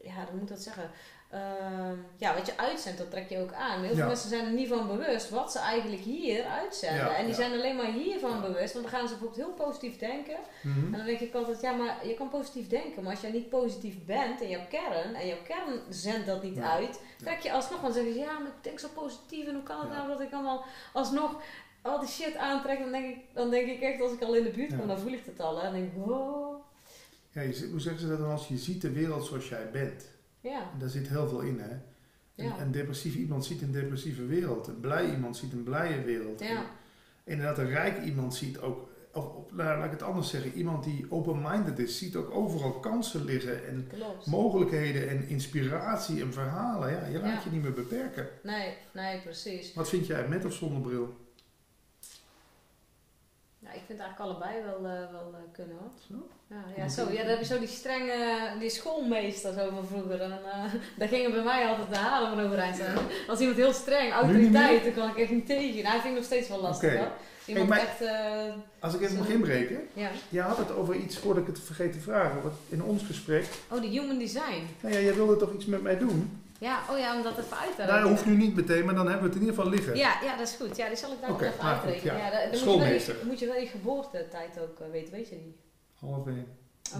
ja, 0.01 0.25
dan 0.25 0.33
moet 0.33 0.41
ik 0.41 0.47
dat 0.55 0.61
zeggen. 0.61 0.91
Ehm, 1.29 1.95
ja, 2.17 2.33
wat 2.35 2.45
je 2.45 2.57
uitzendt, 2.57 2.97
dat 2.97 3.11
trek 3.11 3.29
je 3.29 3.39
ook 3.39 3.53
aan. 3.53 3.79
Heel 3.79 3.87
veel 3.89 3.97
Ja. 3.97 4.05
mensen 4.07 4.29
zijn 4.29 4.45
er 4.45 4.51
niet 4.51 4.67
van 4.67 4.87
bewust 4.87 5.29
wat 5.29 5.51
ze 5.51 5.59
eigenlijk 5.59 6.01
hier 6.01 6.43
uitzenden. 6.43 7.05
Ja, 7.05 7.15
en 7.15 7.21
die 7.21 7.29
ja. 7.29 7.35
zijn 7.39 7.51
alleen 7.51 7.75
maar 7.75 7.91
hiervan 7.91 8.31
Ja. 8.31 8.41
bewust. 8.41 8.73
Want 8.73 8.85
dan 8.89 8.99
gaan 8.99 9.07
ze 9.07 9.13
bijvoorbeeld 9.17 9.45
heel 9.47 9.65
positief 9.65 9.97
denken. 9.97 10.37
Mhm. 10.61 10.85
En 10.85 10.91
dan 10.97 11.05
denk 11.05 11.19
ik 11.19 11.33
altijd, 11.33 11.61
ja, 11.61 11.71
maar 11.71 12.07
je 12.07 12.13
kan 12.13 12.29
positief 12.29 12.67
denken. 12.67 13.03
Maar 13.03 13.11
als 13.11 13.21
jij 13.21 13.31
niet 13.31 13.49
positief 13.49 14.05
bent 14.05 14.41
in 14.41 14.49
jouw 14.49 14.65
kern, 14.69 15.15
en 15.15 15.27
jouw 15.27 15.41
kern 15.47 15.79
zendt 15.89 16.25
dat 16.25 16.43
niet 16.43 16.55
Ja. 16.55 16.71
uit, 16.71 16.99
trek 17.23 17.39
je 17.39 17.51
alsnog, 17.51 17.81
dan 17.81 17.93
zeggen 17.93 18.13
ze, 18.13 18.19
ja, 18.19 18.39
maar 18.39 18.47
ik 18.47 18.63
denk 18.63 18.79
zo 18.79 18.87
positief. 18.93 19.47
En 19.47 19.53
hoe 19.53 19.63
kan 19.63 19.79
het 19.79 19.89
Ja. 19.89 19.95
nou 19.95 20.07
dat 20.07 20.21
ik 20.21 20.33
allemaal 20.33 20.65
alsnog 20.93 21.41
al 21.81 21.99
die 21.99 22.09
shit 22.09 22.35
aantrek? 22.35 22.79
Dan 22.79 22.91
denk 22.91 23.15
ik, 23.15 23.21
dan 23.33 23.49
denk 23.49 23.67
ik 23.67 23.81
echt, 23.81 24.01
als 24.01 24.11
ik 24.11 24.21
al 24.21 24.33
in 24.35 24.43
de 24.43 24.49
buurt 24.49 24.71
Ja. 24.71 24.77
kom, 24.77 24.87
dan 24.87 24.99
voel 24.99 25.11
ik 25.11 25.25
het 25.25 25.39
al. 25.39 25.55
hè. 25.57 25.63
Dan 25.63 25.73
denk 25.73 25.85
ik, 25.85 25.97
wow. 26.05 26.55
Ja, 27.31 27.41
je, 27.41 27.53
zegt- 27.53 27.71
hoe 27.71 27.79
zeggen 27.79 28.01
ze 28.01 28.07
dat 28.07 28.19
dan 28.19 28.31
als 28.31 28.47
je 28.47 28.57
ziet 28.57 28.81
de 28.81 28.91
wereld 28.91 29.25
zoals 29.25 29.49
jij 29.49 29.69
bent? 29.71 30.15
Ja, 30.49 30.69
En 30.73 30.79
daar 30.79 30.89
zit 30.89 31.07
heel 31.07 31.27
veel 31.27 31.39
in, 31.41 31.59
hè? 31.59 31.69
Een, 32.35 32.45
Ja. 32.45 32.59
een 32.61 32.71
depressief 32.71 33.15
iemand 33.15 33.45
ziet 33.45 33.61
een 33.61 33.71
depressieve 33.71 34.25
wereld. 34.25 34.67
Een 34.67 34.79
blij 34.79 35.09
iemand 35.11 35.37
ziet 35.37 35.53
een 35.53 35.63
blije 35.63 36.01
wereld. 36.03 36.39
ja, 36.39 36.47
En 36.57 36.65
inderdaad, 37.23 37.57
een 37.57 37.69
rijk 37.69 38.03
iemand 38.03 38.35
ziet 38.35 38.59
ook... 38.59 38.89
Of, 39.13 39.25
of 39.35 39.51
nou, 39.53 39.77
laat 39.77 39.85
ik 39.85 39.91
het 39.91 40.01
anders 40.01 40.29
zeggen. 40.29 40.53
Iemand 40.53 40.83
die 40.83 41.05
open-minded 41.09 41.79
is, 41.79 41.97
ziet 41.97 42.15
ook 42.15 42.31
overal 42.35 42.71
kansen 42.71 43.25
liggen. 43.25 43.67
En 43.67 43.87
klopt. 43.93 44.25
mogelijkheden 44.25 45.09
en 45.09 45.27
inspiratie 45.27 46.21
en 46.21 46.33
verhalen. 46.33 46.91
Ja, 46.91 47.05
je 47.05 47.19
laat 47.19 47.33
Ja. 47.33 47.41
je 47.43 47.49
niet 47.49 47.61
meer 47.61 47.73
beperken. 47.73 48.27
Nee, 48.43 48.73
nee, 48.93 49.21
precies. 49.21 49.73
Wat 49.73 49.89
vind 49.89 50.07
jij, 50.07 50.27
met 50.27 50.45
of 50.45 50.53
zonder 50.53 50.81
bril? 50.81 51.26
Ja, 53.77 53.83
ik 53.83 53.87
vind 53.87 53.99
eigenlijk 53.99 54.29
allebei 54.29 54.63
wel, 54.63 54.91
eh, 54.91 55.11
wel 55.11 55.33
eh, 55.33 55.53
kunnen 55.53 55.77
hoor. 55.79 55.91
Zo? 56.07 56.27
Ja, 56.47 56.83
ja, 56.83 56.89
zo, 56.89 57.01
ja, 57.11 57.17
dan 57.17 57.27
heb 57.27 57.39
je 57.39 57.45
zo 57.45 57.59
die 57.59 57.67
strenge, 57.67 58.15
die 58.59 58.69
schoolmeester 58.69 59.53
zo 59.53 59.69
van 59.69 59.87
vroeger. 59.87 60.21
En, 60.21 60.31
eh, 60.31 60.73
daar 60.99 61.07
gingen 61.07 61.31
bij 61.31 61.43
mij 61.43 61.67
altijd 61.67 61.89
de 61.89 61.95
haren 61.95 62.29
van 62.29 62.45
overeind 62.45 62.75
staan. 62.75 62.97
Als 63.27 63.39
iemand 63.39 63.57
heel 63.57 63.73
streng, 63.73 64.11
autoriteit, 64.11 64.83
dan 64.83 64.93
kan 64.93 65.09
ik 65.09 65.17
echt 65.17 65.31
niet 65.31 65.45
tegen. 65.45 65.83
Nou, 65.83 65.87
hij 65.87 65.99
vind 65.99 66.13
ik 66.13 66.19
nog 66.19 66.23
steeds 66.23 66.47
wel 66.49 66.61
lastig 66.61 66.97
hoor. 66.97 67.11
Iemand 67.45 67.71
echt, 67.71 68.01
Als 68.79 68.93
ik 68.93 69.01
even 69.01 69.17
mag 69.17 69.29
inbreken. 69.29 69.87
ja. 69.93 70.09
Je 70.29 70.41
had 70.41 70.57
het 70.57 70.71
over 70.71 70.95
iets, 70.95 71.17
voordat 71.17 71.43
ik 71.43 71.49
het 71.49 71.59
vergeet 71.59 71.93
te 71.93 71.99
vragen. 71.99 72.43
Wat 72.43 72.53
in 72.69 72.83
ons 72.83 73.03
gesprek. 73.03 73.45
Oh, 73.71 73.81
die 73.81 73.99
human 73.99 74.17
design. 74.17 74.67
Nou 74.81 74.93
ja, 74.93 74.99
jij 74.99 75.15
wilde 75.15 75.37
toch 75.37 75.53
iets 75.53 75.65
met 75.65 75.81
mij 75.81 75.97
doen? 75.97 76.41
Ja, 76.59 76.79
oh 76.91 76.97
ja, 76.97 77.15
om 77.17 77.23
dat 77.23 77.37
even 77.37 77.57
uit 77.57 77.75
te 77.75 77.83
Nou, 77.85 77.99
dat 78.01 78.09
hoeft 78.09 78.25
nu 78.25 78.35
niet 78.35 78.55
meteen, 78.55 78.85
maar 78.85 78.95
dan 78.95 79.03
hebben 79.07 79.21
we 79.23 79.27
het 79.27 79.35
in 79.35 79.41
ieder 79.45 79.55
geval 79.55 79.71
liggen. 79.71 79.95
Ja, 79.95 80.17
ja, 80.23 80.37
dat 80.37 80.47
is 80.47 80.55
goed. 80.55 80.75
Ja, 80.77 80.87
die 80.87 80.97
zal 80.97 81.11
ik 81.11 81.21
daar 81.21 81.29
Oké, 81.31 81.43
nog 81.45 81.53
even 81.53 81.65
uitrekenen. 81.65 82.15
ja. 82.17 82.25
Ja, 82.25 82.29
dan- 82.31 82.39
dan 82.39 82.49
moet 82.49 82.59
je, 82.59 82.65
Schoolmeester. 82.65 83.13
wel 83.13 83.23
je, 83.23 83.29
moet 83.29 83.39
je 83.39 83.45
wel 83.45 83.55
je 83.55 83.67
geboortetijd 83.67 84.59
ook 84.59 84.79
eh, 84.79 84.87
weten, 84.91 85.13
weet 85.13 85.29
je 85.29 85.35
die? 85.35 85.55
Half 85.99 86.27
één. 86.27 86.47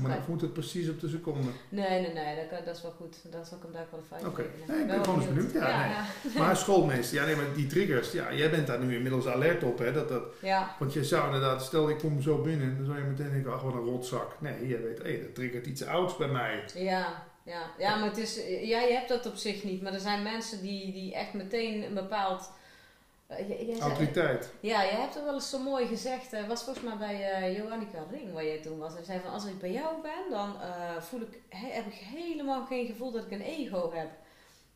Maar 0.01 0.17
of 0.17 0.27
moet 0.27 0.41
het 0.41 0.53
precies 0.53 0.89
op 0.89 0.99
de 0.99 1.09
seconde? 1.09 1.47
Nee, 1.69 1.89
nee, 2.01 2.13
nee, 2.13 2.35
dat, 2.35 2.47
kan- 2.49 2.65
dat 2.65 2.75
is 2.75 2.81
wel 2.81 2.91
goed. 2.91 3.15
Dat 3.31 3.47
zal 3.47 3.57
ik 3.57 3.63
hem 3.63 3.71
daar 3.71 3.85
wel 3.91 3.99
even 4.17 4.27
Oké. 4.29 4.45
Nee, 4.67 4.79
ik 4.81 4.87
ben 4.87 5.03
gewoon 5.03 5.19
eens 5.19 5.27
benieuwd. 5.33 5.51
Ja, 5.53 5.69
ja, 5.69 5.85
nee. 5.85 6.33
ja. 6.33 6.39
Maar 6.43 6.57
schoolmeester, 6.57 7.17
ja 7.19 7.25
nee, 7.25 7.35
maar 7.35 7.45
die 7.55 7.67
triggers, 7.67 8.11
ja, 8.11 8.33
jij 8.33 8.49
bent 8.49 8.67
daar 8.67 8.79
nu 8.79 8.95
inmiddels 8.95 9.27
alert 9.27 9.63
op, 9.63 9.77
hè? 9.77 9.93
Dat, 9.93 10.09
dat, 10.09 10.23
ja. 10.41 10.75
want 10.79 10.93
je 10.93 11.03
zou 11.03 11.25
inderdaad, 11.25 11.63
stel 11.63 11.89
ik 11.89 11.97
kom 11.97 12.21
zo 12.21 12.41
binnen, 12.41 12.77
dan 12.77 12.85
zou 12.85 12.97
je 12.97 13.03
meteen 13.03 13.31
denken, 13.31 13.53
ach 13.53 13.61
wat 13.61 13.73
een 13.73 13.79
rotzak. 13.79 14.35
Nee, 14.39 14.67
je 14.67 14.77
weet, 14.79 15.03
hé, 15.03 15.21
dat 15.23 15.35
triggert 15.35 15.65
iets 15.65 15.85
ouds 15.85 16.17
bij 16.17 16.27
mij. 16.27 16.63
Ja, 16.73 17.23
ja, 17.47 17.61
ja, 17.77 17.95
maar 17.95 18.07
het 18.09 18.17
is, 18.17 18.35
ja, 18.61 18.79
je 18.81 18.93
hebt 18.93 19.09
dat 19.09 19.25
op 19.25 19.35
zich 19.35 19.63
niet, 19.63 19.81
maar 19.81 19.93
er 19.93 19.99
zijn 19.99 20.23
mensen 20.23 20.61
die, 20.61 20.91
die 20.93 21.13
echt 21.15 21.33
meteen 21.33 21.83
een 21.83 21.93
bepaald. 21.93 22.51
eh, 23.27 23.37
zei- 23.47 23.79
Autoriteit. 23.79 24.51
ja, 24.59 24.81
jij 24.85 24.95
hebt 25.01 25.15
er 25.15 25.23
wel 25.23 25.33
eens 25.33 25.49
zo 25.49 25.59
mooi 25.59 25.87
gezegd. 25.87 26.31
Het 26.31 26.47
was 26.47 26.63
volgens 26.63 26.85
mij 26.85 26.97
bij 26.97 27.31
eh 27.31 27.57
Johannica 27.57 28.03
Ring 28.11 28.33
waar 28.33 28.45
jij 28.45 28.57
toen 28.61 28.77
was. 28.77 28.95
En 28.95 29.05
zei 29.05 29.19
van 29.19 29.31
als 29.31 29.45
ik 29.45 29.59
bij 29.59 29.71
jou 29.71 30.01
ben, 30.01 30.29
dan 30.31 30.61
eh, 30.61 31.01
voel 31.01 31.21
ik, 31.21 31.39
he- 31.49 31.71
heb 31.71 31.85
ik 31.85 31.93
helemaal 31.93 32.65
geen 32.65 32.85
gevoel 32.87 33.11
dat 33.11 33.23
ik 33.25 33.31
een 33.31 33.41
ego 33.41 33.91
heb. 33.93 34.09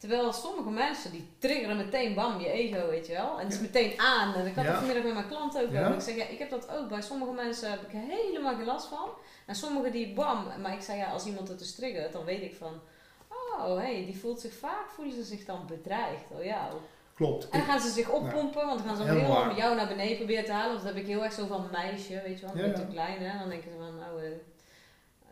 Terwijl 0.02 0.34
sommige 0.34 0.70
mensen 0.70 1.12
die 1.12 1.28
triggeren 1.38 1.78
meteen 1.78 2.14
bam 2.14 2.40
je 2.40 2.50
ego, 2.52 2.88
weet 2.90 3.08
je 3.08 3.14
wel. 3.14 3.40
En 3.40 3.44
het 3.44 3.54
is 3.54 3.60
Ja. 3.60 3.66
meteen 3.66 3.94
aan. 4.00 4.34
En 4.34 4.46
ik 4.46 4.56
had 4.56 4.64
Ja. 4.64 4.70
het 4.70 4.78
vanmiddag 4.80 5.04
met 5.04 5.14
mijn 5.14 5.28
klant 5.28 5.58
ook 5.62 5.72
Ja. 5.72 5.82
over. 5.84 5.94
Ik 5.94 6.02
zeg 6.02 6.16
ja, 6.16 6.26
ik 6.26 6.40
heb 6.40 6.50
dat 6.50 6.70
ook. 6.70 6.88
Bij 6.90 7.02
sommige 7.02 7.32
mensen 7.32 7.70
heb 7.72 7.82
ik 7.82 7.92
helemaal 7.92 8.56
geen 8.56 8.66
last 8.66 8.88
van. 8.88 9.10
En 9.46 9.56
sommigen 9.56 9.92
die 9.92 10.14
bam. 10.14 10.46
Maar 10.62 10.74
ik 10.74 10.82
zei 10.82 10.98
ja, 10.98 11.12
als 11.12 11.26
iemand 11.26 11.48
het 11.48 11.60
dus 11.60 11.76
triggert, 11.76 12.12
dan 12.14 12.26
weet 12.26 12.42
ik 12.42 12.56
van. 12.56 12.82
Oh, 13.30 13.78
hey, 13.78 14.06
die 14.06 14.20
voelt 14.20 14.40
zich 14.42 14.54
vaak, 14.54 14.90
voelen 14.96 15.14
ze 15.16 15.24
zich 15.24 15.46
dan 15.46 15.66
bedreigd 15.68 16.24
door 16.32 16.46
jou. 16.46 16.74
Klopt. 17.16 17.50
En 17.50 17.60
dan 17.60 17.68
gaan 17.68 17.80
ze 17.80 17.90
zich 17.90 18.10
oppompen, 18.10 18.66
want 18.66 18.78
dan 18.78 18.88
gaan 18.88 18.96
ze 18.96 19.04
Helemaal 19.04 19.22
helemaal 19.26 19.46
met 19.46 19.58
jou 19.58 19.76
naar 19.76 19.88
beneden 19.88 20.18
proberen 20.18 20.46
te 20.46 20.52
halen. 20.52 20.72
Want 20.72 20.84
dat 20.84 20.94
heb 20.94 21.02
ik 21.04 21.08
heel 21.10 21.24
erg 21.24 21.34
zo 21.34 21.46
van 21.46 21.68
meisje, 21.72 22.22
weet 22.26 22.40
je 22.40 22.46
wel, 22.46 22.58
Ja, 22.58 22.66
ja. 22.66 22.86
klein 22.92 23.22
hè. 23.22 23.40
Dan 23.40 23.50
denken 23.50 23.72
ze 23.72 23.78
van, 23.78 23.96
nou, 23.98 24.22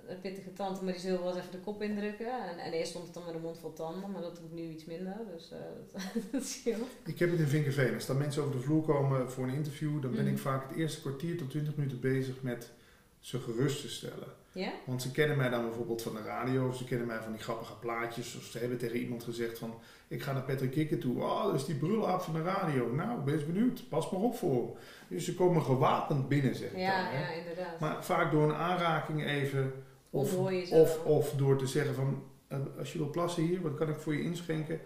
een 0.09 0.21
pittige 0.21 0.53
tante, 0.53 0.83
maar 0.83 0.93
die 0.93 1.01
zullen 1.01 1.19
wel 1.19 1.27
eens 1.29 1.37
even 1.39 1.51
de 1.51 1.57
kop 1.59 1.81
indrukken. 1.81 2.47
En, 2.49 2.57
en 2.57 2.71
eerst 2.71 2.89
stond 2.89 3.05
het 3.05 3.13
dan 3.13 3.23
met 3.25 3.33
een 3.35 3.41
mond 3.41 3.57
vol 3.59 3.73
tanden, 3.73 4.11
maar 4.11 4.21
dat 4.21 4.35
doe 4.35 4.45
ik 4.45 4.51
nu 4.51 4.61
iets 4.69 4.85
minder. 4.85 5.15
Dus 5.35 5.51
eh, 5.51 5.57
dat, 5.93 6.01
dat 6.31 6.43
scheelt. 6.43 6.87
Ik 7.05 7.19
heb 7.19 7.31
het 7.31 7.39
in 7.39 7.47
Vinkerveen. 7.47 7.93
Als 7.93 8.05
dan 8.05 8.17
mensen 8.17 8.41
over 8.43 8.55
de 8.55 8.61
vloer 8.61 8.83
komen 8.83 9.31
voor 9.31 9.43
een 9.43 9.53
interview, 9.53 10.01
dan 10.01 10.11
ben 10.11 10.23
Mhm. 10.23 10.33
ik 10.33 10.39
vaak 10.39 10.69
het 10.69 10.77
eerste 10.77 11.01
kwartier 11.01 11.37
tot 11.37 11.49
20 11.49 11.75
minuten 11.75 11.99
bezig 11.99 12.41
met 12.41 12.71
ze 13.19 13.39
gerust 13.39 13.81
te 13.81 13.89
stellen. 13.89 14.37
Want 14.85 15.01
ze 15.01 15.11
kennen 15.11 15.37
mij 15.37 15.49
dan 15.49 15.63
bijvoorbeeld 15.65 16.01
van 16.01 16.13
de 16.13 16.21
radio, 16.21 16.67
of 16.67 16.75
ze 16.77 16.83
kennen 16.83 17.07
mij 17.07 17.19
van 17.21 17.31
die 17.31 17.41
grappige 17.41 17.73
plaatjes, 17.79 18.35
of 18.35 18.43
ze 18.43 18.57
hebben 18.57 18.77
tegen 18.77 18.97
iemand 18.97 19.23
gezegd 19.23 19.57
van, 19.59 19.73
ik 20.07 20.21
ga 20.21 20.33
naar 20.33 20.41
Patrick 20.41 20.71
Kikker 20.71 20.97
toe. 20.99 21.21
Oh, 21.23 21.43
dat 21.45 21.55
is 21.55 21.65
die 21.65 21.75
brulaap 21.75 22.21
van 22.21 22.33
de 22.33 22.41
radio. 22.41 22.91
Nou, 22.93 23.19
ben 23.21 23.33
eens 23.33 23.45
benieuwd. 23.45 23.89
Pas 23.89 24.09
maar 24.11 24.21
op 24.21 24.35
voor 24.35 24.53
hem. 24.65 24.73
Dus 25.07 25.25
ze 25.25 25.35
komen 25.35 25.61
gewapend 25.61 26.27
binnen, 26.27 26.55
zeg 26.55 26.71
ik 26.71 26.77
Ja, 26.77 27.03
dan. 27.03 27.11
hè. 27.13 27.19
ja, 27.33 27.39
inderdaad. 27.39 27.79
Maar 27.79 28.03
vaak 28.05 28.31
door 28.31 28.43
een 28.43 28.55
aanraking 28.55 29.25
even, 29.25 29.73
of, 30.09 31.03
of, 31.03 31.33
door 31.37 31.57
te 31.57 31.67
zeggen 31.67 31.95
van, 31.95 32.23
eh, 32.47 32.59
als 32.77 32.91
je 32.93 32.97
wil 32.97 33.09
plassen 33.09 33.43
hier, 33.43 33.61
wat 33.61 33.75
kan 33.75 33.89
ik 33.89 33.99
voor 33.99 34.13
je 34.13 34.23
inschenken? 34.23 34.79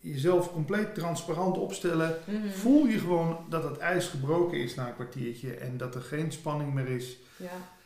Jezelf 0.00 0.52
compleet 0.52 0.94
transparant 0.94 1.58
opstellen. 1.58 2.18
Mhm. 2.24 2.48
Voel 2.48 2.86
je 2.86 2.98
gewoon 2.98 3.38
dat 3.48 3.62
het 3.62 3.78
ijs 3.78 4.06
gebroken 4.06 4.58
is 4.58 4.74
na 4.74 4.88
een 4.88 4.94
kwartiertje 4.94 5.54
en 5.54 5.76
dat 5.76 5.94
er 5.94 6.00
geen 6.00 6.32
spanning 6.32 6.74
meer 6.74 6.88
is. 6.88 7.18
Ja. 7.36 7.76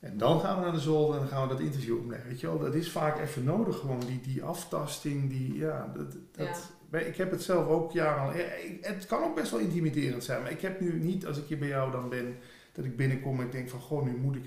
En 0.00 0.18
dan 0.18 0.40
gaan 0.40 0.56
we 0.56 0.62
naar 0.62 0.72
de 0.72 0.80
zolder 0.80 1.14
en 1.14 1.20
dan 1.20 1.28
gaan 1.28 1.48
we 1.48 1.54
dat 1.54 1.62
interview 1.62 1.96
opnemen. 1.96 2.26
Weet 2.26 2.40
je 2.40 2.46
wel, 2.46 2.58
dat 2.58 2.74
is 2.74 2.90
vaak 2.90 3.20
even 3.20 3.44
nodig, 3.44 3.78
gewoon 3.78 4.00
die, 4.00 4.20
die 4.20 4.42
aftasting, 4.42 5.30
die, 5.30 5.54
ja, 5.54 5.92
dat, 5.96 6.16
dat, 6.30 7.02
Ik 7.06 7.16
heb 7.16 7.30
het 7.30 7.42
zelf 7.42 7.68
ook 7.68 7.92
jarenlang, 7.92 8.40
het 8.80 9.06
kan 9.06 9.22
ook 9.22 9.34
best 9.34 9.50
wel 9.50 9.60
intimiderend 9.60 10.24
zijn, 10.24 10.42
maar 10.42 10.50
ik 10.50 10.60
heb 10.60 10.80
nu 10.80 10.98
niet, 10.98 11.26
als 11.26 11.38
ik 11.38 11.44
hier 11.46 11.58
bij 11.58 11.68
jou 11.68 11.92
dan 11.92 12.08
ben, 12.08 12.36
dat 12.72 12.84
ik 12.84 12.96
binnenkom 12.96 13.40
en 13.40 13.46
ik 13.46 13.52
denk 13.52 13.68
van, 13.68 13.80
goh, 13.80 14.04
nu 14.04 14.16
moet 14.16 14.36
ik 14.36 14.44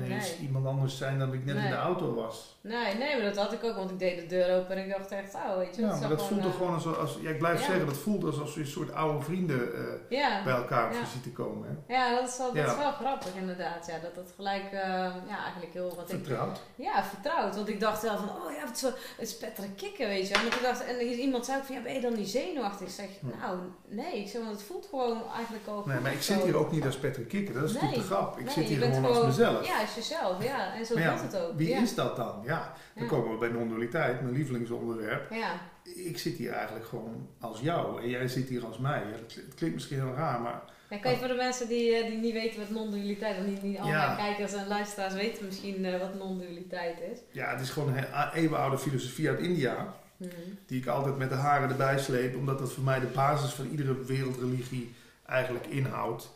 Nee. 0.00 0.36
iemand 0.40 0.66
anders 0.66 0.96
zijn 0.96 1.18
dan 1.18 1.32
ik 1.32 1.44
net 1.44 1.56
in 1.56 1.70
de 1.70 1.76
auto 1.76 2.14
was. 2.14 2.58
Nee, 2.60 2.94
nee, 2.94 3.16
maar 3.16 3.24
dat 3.24 3.36
had 3.36 3.52
ik 3.52 3.64
ook, 3.64 3.76
want 3.76 3.90
ik 3.90 3.98
deed 3.98 4.20
de 4.20 4.26
deur 4.26 4.56
open 4.58 4.76
en 4.76 4.84
ik 4.84 4.90
dacht 4.90 5.10
echt, 5.10 5.34
oh, 5.34 5.56
weet 5.56 5.76
je, 5.76 5.82
Ja, 5.82 5.96
maar 5.96 6.08
dat 6.08 6.22
voelt 6.26 6.42
toch 6.42 6.50
eh, 6.50 6.56
gewoon 6.56 6.74
als, 6.74 6.96
als 6.96 7.18
ja, 7.20 7.30
ik 7.30 7.38
blijf 7.38 7.60
ja. 7.60 7.66
zeggen, 7.66 7.86
dat 7.86 7.96
voelt 7.96 8.24
alsof 8.24 8.54
je 8.54 8.60
een 8.60 8.66
soort 8.66 8.92
oude 8.92 9.24
vrienden 9.24 9.74
eh, 9.74 10.18
Ja, 10.18 10.42
bij 10.44 10.54
elkaar 10.54 10.86
op 10.88 10.92
Ja. 10.94 11.04
visite 11.04 11.32
komen. 11.32 11.84
Hè? 11.86 11.94
ja 11.94 12.20
dat, 12.20 12.28
is 12.28 12.38
wel, 12.38 12.52
dat 12.54 12.66
is 12.66 12.76
wel 12.76 12.92
grappig 12.92 13.34
inderdaad. 13.34 13.86
Ja, 13.86 13.98
dat 13.98 14.14
dat 14.14 14.32
gelijk, 14.36 14.64
eh, 14.64 14.80
ja, 15.28 15.42
eigenlijk 15.42 15.72
heel 15.72 15.92
wat 15.96 16.12
ik... 16.12 16.24
Vertrouwd. 16.24 16.60
Ja, 16.74 17.04
vertrouwd. 17.04 17.54
Want 17.56 17.68
ik 17.68 17.80
dacht 17.80 18.02
wel 18.02 18.16
van, 18.16 18.28
oh 18.28 18.52
ja, 18.52 18.66
het 18.66 18.76
is, 18.76 18.82
wel, 18.82 18.92
het 19.16 19.28
is 19.28 19.36
Patrick 19.36 19.76
Kikker, 19.76 20.06
weet 20.06 20.28
je 20.28 20.34
wel. 20.34 20.42
Want 20.42 20.54
ik 20.54 20.62
dacht, 20.62 20.84
en 20.84 21.00
iemand 21.00 21.44
zei 21.44 21.58
ook 21.58 21.64
van, 21.64 21.74
ja, 21.74 21.82
ben 21.82 21.94
je 21.94 22.00
dan 22.00 22.14
niet 22.14 22.28
zenuwachtig? 22.28 22.86
Ik 22.86 22.92
zeg, 22.94 23.08
nou, 23.40 23.58
nee. 23.88 24.20
Ik 24.20 24.28
zeg, 24.28 24.42
want 24.42 24.52
het 24.56 24.62
voelt 24.66 24.86
gewoon 24.90 25.22
eigenlijk 25.36 25.66
al 25.66 25.82
Nee, 25.86 26.00
maar 26.00 26.12
ik 26.12 26.22
zit 26.22 26.42
hier 26.42 26.56
ook 26.56 26.72
niet 26.72 26.84
als 26.84 26.96
Patrick 26.96 27.28
Kikker, 27.28 27.54
dat 27.54 27.62
is 27.64 27.72
natuurlijk 27.72 28.00
de 28.00 28.06
grap. 28.06 28.38
Ik 28.38 28.44
Nee, 28.44 28.54
zit 28.54 28.64
hier 28.64 28.82
gewoon 28.82 29.04
als 29.04 29.26
mezelf. 29.26 29.66
Jezelf, 29.94 30.44
ja. 30.44 30.74
En 30.74 30.86
zo 30.86 30.98
ja, 30.98 31.20
het 31.22 31.36
ook. 31.36 31.56
Wie 31.56 31.68
ja. 31.68 31.80
is 31.80 31.94
dat 31.94 32.16
dan? 32.16 32.40
Ja, 32.44 32.72
dan 32.94 33.06
komen 33.06 33.30
we 33.32 33.36
bij 33.38 33.48
non-dualiteit, 33.48 34.20
mijn 34.22 34.34
lievelingsonderwerp. 34.34 35.32
Ja, 35.32 35.60
Ik 35.94 36.18
zit 36.18 36.36
hier 36.36 36.52
eigenlijk 36.52 36.86
gewoon 36.86 37.28
als 37.40 37.60
jou 37.60 38.02
en 38.02 38.08
jij 38.08 38.28
zit 38.28 38.48
hier 38.48 38.64
als 38.66 38.78
mij. 38.78 39.02
Het 39.16 39.54
klinkt 39.54 39.74
misschien 39.74 40.00
heel 40.00 40.14
raar, 40.14 40.40
maar 40.40 40.62
Ja, 40.90 40.96
kan 40.98 41.10
je 41.10 41.16
voor 41.18 41.28
de 41.28 41.34
mensen 41.34 41.68
die, 41.68 41.94
eh, 41.94 42.06
die 42.08 42.18
niet 42.18 42.32
weten 42.32 42.60
wat 42.60 42.70
non-dualiteit 42.70 43.36
is, 43.38 43.44
niet, 43.46 43.62
niet 43.62 43.78
Ja. 43.84 44.14
kijkers 44.14 44.52
en 44.52 44.66
luisteraars 44.68 45.14
weten 45.14 45.44
misschien 45.46 45.84
eh, 45.84 46.00
wat 46.00 46.14
non-dualiteit 46.14 46.96
is. 47.12 47.18
ja, 47.30 47.50
het 47.50 47.60
is 47.60 47.70
gewoon 47.70 47.96
een 47.96 48.30
eeuwenoude 48.34 48.78
filosofie 48.78 49.28
uit 49.28 49.38
India. 49.40 49.94
Mhm. 50.16 50.30
Die 50.66 50.80
ik 50.80 50.86
altijd 50.86 51.16
met 51.16 51.28
de 51.28 51.34
haren 51.34 51.68
erbij 51.70 51.98
sleep, 51.98 52.36
omdat 52.36 52.58
dat 52.58 52.72
voor 52.72 52.84
mij 52.84 53.00
de 53.00 53.06
basis 53.06 53.50
van 53.52 53.66
iedere 53.66 54.04
wereldreligie 54.04 54.94
eigenlijk 55.26 55.66
inhoudt. 55.66 56.30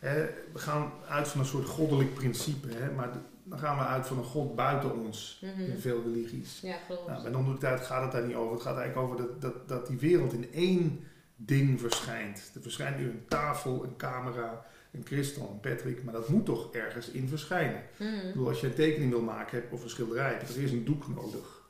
We 0.00 0.58
gaan 0.58 0.92
uit 1.08 1.28
van 1.28 1.40
een 1.40 1.46
soort 1.46 1.66
goddelijk 1.68 2.14
principe, 2.14 2.68
hè, 2.74 2.90
maar 2.92 3.10
dan 3.44 3.58
gaan 3.58 3.76
we 3.78 3.84
uit 3.84 4.06
van 4.06 4.18
een 4.18 4.24
god 4.24 4.54
buiten 4.56 4.92
ons 5.04 5.38
Mhm. 5.42 5.60
in 5.70 5.78
veel 5.78 6.02
religies. 6.02 6.60
Ja. 6.62 6.76
Nou, 7.06 7.22
bij 7.22 7.30
non-dualiteit 7.30 7.80
gaat 7.80 8.02
het 8.02 8.12
daar 8.12 8.26
niet 8.26 8.36
over. 8.36 8.52
Het 8.52 8.62
gaat 8.62 8.76
eigenlijk 8.78 9.06
over 9.10 9.26
dat, 9.26 9.40
dat, 9.40 9.68
dat 9.68 9.86
die 9.86 9.98
wereld 9.98 10.32
in 10.32 10.52
één 10.52 11.04
ding 11.36 11.80
verschijnt. 11.80 12.50
Er 12.54 12.62
verschijnt 12.62 12.98
nu 12.98 13.04
een 13.04 13.24
tafel, 13.28 13.84
een 13.84 13.96
camera, 13.96 14.64
een 14.92 15.02
kristal, 15.02 15.50
een 15.52 15.60
Patrick, 15.70 16.04
maar 16.04 16.14
dat 16.14 16.28
moet 16.28 16.44
toch 16.44 16.72
ergens 16.74 17.08
in 17.10 17.28
verschijnen. 17.28 17.82
Mhm. 17.96 18.08
Ik 18.14 18.32
bedoel, 18.32 18.48
als 18.48 18.60
je 18.60 18.66
een 18.66 18.74
tekening 18.74 19.10
wil 19.10 19.22
maken 19.22 19.62
of 19.70 19.82
een 19.82 19.90
schilderij, 19.90 20.30
heb 20.32 20.48
je 20.48 20.54
er 20.54 20.60
eerst 20.60 20.72
een 20.72 20.84
doek 20.84 21.08
nodig. 21.08 21.60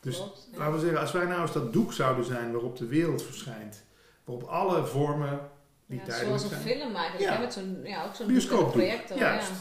Dus 0.00 0.16
Klopt, 0.16 0.48
ja. 0.52 0.58
laten 0.58 0.74
we 0.74 0.80
zeggen, 0.80 1.00
als 1.00 1.12
wij 1.12 1.24
nou 1.26 1.40
eens 1.40 1.52
dat 1.52 1.72
doek 1.72 1.92
zouden 1.92 2.24
zijn 2.24 2.52
waarop 2.52 2.76
de 2.76 2.86
wereld 2.86 3.22
verschijnt, 3.22 3.82
waarop 4.24 4.48
alle 4.48 4.86
vormen 4.86 5.40
Ja, 5.86 6.10
zoals 6.10 6.42
een 6.42 6.48
zijn. 6.48 6.60
film 6.62 6.94
eigenlijk, 6.94 7.30
Ja. 7.30 7.38
met 7.38 7.52
zo'n 7.52 7.80
ja, 7.82 8.04
ook 8.04 8.14
zo'n 8.14 8.26
Bioscoopdoek, 8.26 8.72
projector. 8.72 9.18
juist. 9.18 9.48
Ja. 9.50 9.54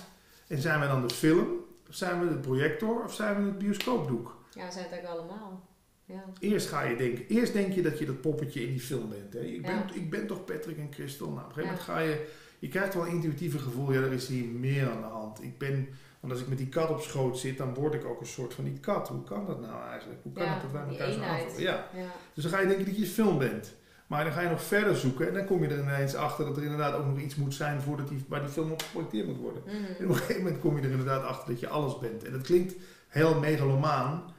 En 0.55 0.61
zijn 0.61 0.79
we 0.79 0.87
dan 0.87 1.07
de 1.07 1.13
film, 1.13 1.47
of 1.89 1.95
zijn 1.95 2.19
we 2.19 2.29
de 2.29 2.37
projector, 2.39 3.03
of 3.03 3.13
zijn 3.13 3.35
we 3.37 3.43
het 3.45 3.57
bioscoopdoek? 3.57 4.35
ja, 4.53 4.71
zijn 4.71 4.83
het 4.83 4.93
eigenlijk 4.93 5.07
allemaal. 5.07 5.67
Ja. 6.05 6.23
Eerst 6.39 6.67
ga 6.67 6.81
je 6.83 6.95
denken, 6.95 7.25
eerst 7.27 7.53
denk 7.53 7.73
je 7.73 7.81
dat 7.81 7.99
je 7.99 8.05
dat 8.05 8.21
poppetje 8.21 8.61
in 8.61 8.69
die 8.71 8.79
film 8.79 9.09
bent. 9.09 9.33
Hè? 9.33 9.39
Ik, 9.39 9.61
ben, 9.61 9.71
Ja. 9.75 9.85
ik 9.93 10.09
ben 10.09 10.27
toch 10.27 10.45
Patrick 10.45 10.77
en 10.77 10.87
Christel. 10.93 11.27
Nou, 11.29 11.39
op 11.39 11.45
een 11.45 11.53
gegeven 11.53 11.75
Ja. 11.75 11.81
moment 11.85 11.89
ga 11.89 11.99
je, 11.99 12.27
je 12.59 12.67
krijgt 12.67 12.93
wel 12.93 13.05
een 13.05 13.11
intuïtieve 13.11 13.59
gevoel, 13.59 13.93
ja, 13.93 13.99
er 14.01 14.11
is 14.13 14.27
hier 14.27 14.45
meer 14.45 14.89
aan 14.89 15.01
de 15.01 15.07
hand. 15.07 15.43
Ik 15.43 15.57
ben, 15.57 15.87
want 16.19 16.33
als 16.33 16.41
ik 16.41 16.47
met 16.47 16.57
die 16.57 16.69
kat 16.69 16.89
op 16.89 17.01
schoot 17.01 17.39
zit, 17.39 17.57
dan 17.57 17.73
word 17.73 17.93
ik 17.93 18.05
ook 18.05 18.19
een 18.19 18.25
soort 18.25 18.53
van 18.53 18.63
die 18.63 18.79
kat. 18.79 19.07
Hoe 19.07 19.23
kan 19.23 19.45
dat 19.45 19.61
nou 19.61 19.89
eigenlijk? 19.89 20.19
Hoe 20.23 20.31
kan 20.31 20.43
Ja, 20.43 20.53
het 20.53 20.61
dat 20.61 20.71
wij 20.71 20.81
elkaar 20.87 21.11
zo? 21.55 21.61
Ja. 21.61 21.87
Ja. 21.95 22.05
Dus 22.33 22.43
dan 22.43 22.53
ga 22.53 22.59
je 22.59 22.67
denken 22.67 22.85
dat 22.85 22.97
je 22.97 23.05
film 23.05 23.37
bent. 23.37 23.73
Maar 24.07 24.23
dan 24.23 24.33
ga 24.33 24.41
je 24.41 24.49
nog 24.49 24.63
verder 24.63 24.95
zoeken 24.95 25.27
en 25.27 25.33
dan 25.33 25.45
kom 25.45 25.63
je 25.63 25.69
er 25.69 25.79
ineens 25.79 26.15
achter 26.15 26.45
dat 26.45 26.57
er 26.57 26.63
inderdaad 26.63 26.93
ook 26.93 27.05
nog 27.05 27.19
iets 27.19 27.35
moet 27.35 27.53
zijn 27.53 27.81
voordat 27.81 28.07
die, 28.07 28.25
waar 28.27 28.39
die 28.41 28.49
film 28.49 28.71
op 28.71 28.81
geprojecteerd 28.81 29.27
moet 29.27 29.37
worden. 29.37 29.63
Mhm. 29.65 29.75
En 29.99 30.03
op 30.05 30.09
een 30.09 30.15
gegeven 30.15 30.43
moment 30.43 30.61
kom 30.61 30.77
je 30.77 30.83
er 30.83 30.91
inderdaad 30.91 31.23
achter 31.23 31.49
dat 31.51 31.59
je 31.59 31.67
alles 31.67 31.99
bent. 31.99 32.23
En 32.23 32.31
dat 32.31 32.41
klinkt 32.41 32.73
heel 33.07 33.39
megalomaan. 33.39 34.31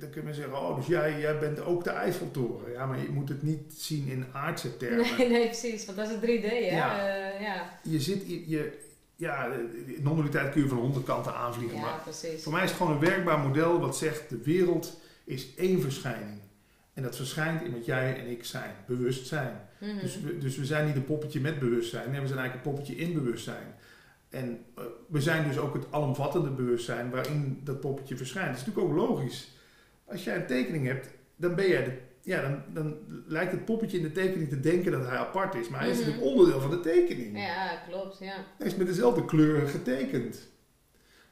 Dan 0.00 0.10
kun 0.10 0.26
je 0.26 0.34
zeggen, 0.34 0.58
oh, 0.58 0.76
dus 0.76 0.86
jij, 0.86 1.20
jij 1.20 1.38
bent 1.38 1.60
ook 1.60 1.84
de 1.84 1.90
Eiffeltoren. 1.90 2.72
Ja, 2.72 2.86
maar 2.86 2.98
je 2.98 3.08
moet 3.08 3.28
het 3.28 3.42
niet 3.42 3.72
zien 3.76 4.08
in 4.08 4.24
aardse 4.32 4.76
termen. 4.76 5.06
Nee, 5.18 5.28
nee, 5.28 5.44
precies. 5.46 5.84
Want 5.86 5.98
dat 5.98 6.06
is 6.06 6.12
het 6.14 6.22
3D, 6.22 6.44
hè? 6.44 6.54
Ja. 6.54 7.08
Eh, 7.08 7.40
ja. 7.40 7.70
Je 7.82 8.00
zit, 8.00 8.26
je, 8.28 8.48
je- 8.48 8.86
ja, 9.16 9.48
non-dualiteit 9.98 10.52
kun 10.52 10.62
je 10.62 10.68
van 10.68 10.78
honderd 10.78 11.04
kanten 11.04 11.34
aanvliegen. 11.34 11.76
ja, 11.76 11.82
Maar 11.84 12.00
precies. 12.02 12.42
voor 12.42 12.52
mij 12.52 12.62
is 12.64 12.68
het 12.70 12.78
gewoon 12.78 12.92
een 12.92 13.00
werkbaar 13.00 13.38
model 13.38 13.80
wat 13.80 13.96
zegt, 13.96 14.28
de 14.28 14.38
wereld 14.42 15.00
is 15.24 15.54
één 15.56 15.80
verschijning. 15.80 16.38
En 16.98 17.04
dat 17.04 17.16
verschijnt 17.16 17.62
in 17.62 17.72
wat 17.72 17.84
jij 17.84 18.18
en 18.20 18.30
ik 18.30 18.44
zijn, 18.44 18.70
bewustzijn. 18.86 19.60
Mhm. 19.80 19.98
Dus, 20.00 20.20
we, 20.20 20.38
dus 20.38 20.56
we 20.56 20.64
zijn 20.64 20.86
niet 20.86 20.96
een 20.96 21.04
poppetje 21.04 21.40
met 21.40 21.58
bewustzijn, 21.58 22.10
nee, 22.10 22.20
we 22.20 22.26
zijn 22.26 22.38
eigenlijk 22.38 22.66
een 22.68 22.72
poppetje 22.72 23.02
in 23.04 23.12
bewustzijn. 23.14 23.74
En 24.28 24.64
eh, 24.76 24.84
we 25.08 25.20
zijn 25.20 25.48
dus 25.48 25.58
ook 25.58 25.74
het 25.74 25.84
alomvattende 25.90 26.50
bewustzijn 26.50 27.10
waarin 27.10 27.60
dat 27.64 27.80
poppetje 27.80 28.16
verschijnt. 28.16 28.48
Dat 28.48 28.56
is 28.60 28.66
natuurlijk 28.66 28.92
ook 28.92 29.08
logisch. 29.08 29.48
Als 30.04 30.24
jij 30.24 30.36
een 30.36 30.46
tekening 30.46 30.86
hebt, 30.86 31.08
dan 31.36 31.54
ben 31.54 31.68
jij 31.68 31.84
de, 31.84 31.92
ja, 32.22 32.42
dan, 32.42 32.62
dan 32.72 32.96
lijkt 33.26 33.52
het 33.52 33.64
poppetje 33.64 33.96
in 33.96 34.02
de 34.02 34.12
tekening 34.12 34.48
te 34.48 34.60
denken 34.60 34.92
dat 34.92 35.06
hij 35.06 35.16
apart 35.16 35.54
is. 35.54 35.68
Maar 35.68 35.80
hij 35.80 35.90
is 35.90 35.96
Mhm. 35.98 36.06
natuurlijk 36.06 36.30
onderdeel 36.32 36.60
van 36.60 36.70
de 36.70 36.80
tekening. 36.80 37.38
Ja, 37.38 37.82
klopt, 37.88 38.18
ja. 38.18 38.44
Hij 38.58 38.66
is 38.66 38.76
met 38.76 38.86
dezelfde 38.86 39.24
kleur 39.24 39.68
getekend. 39.68 40.48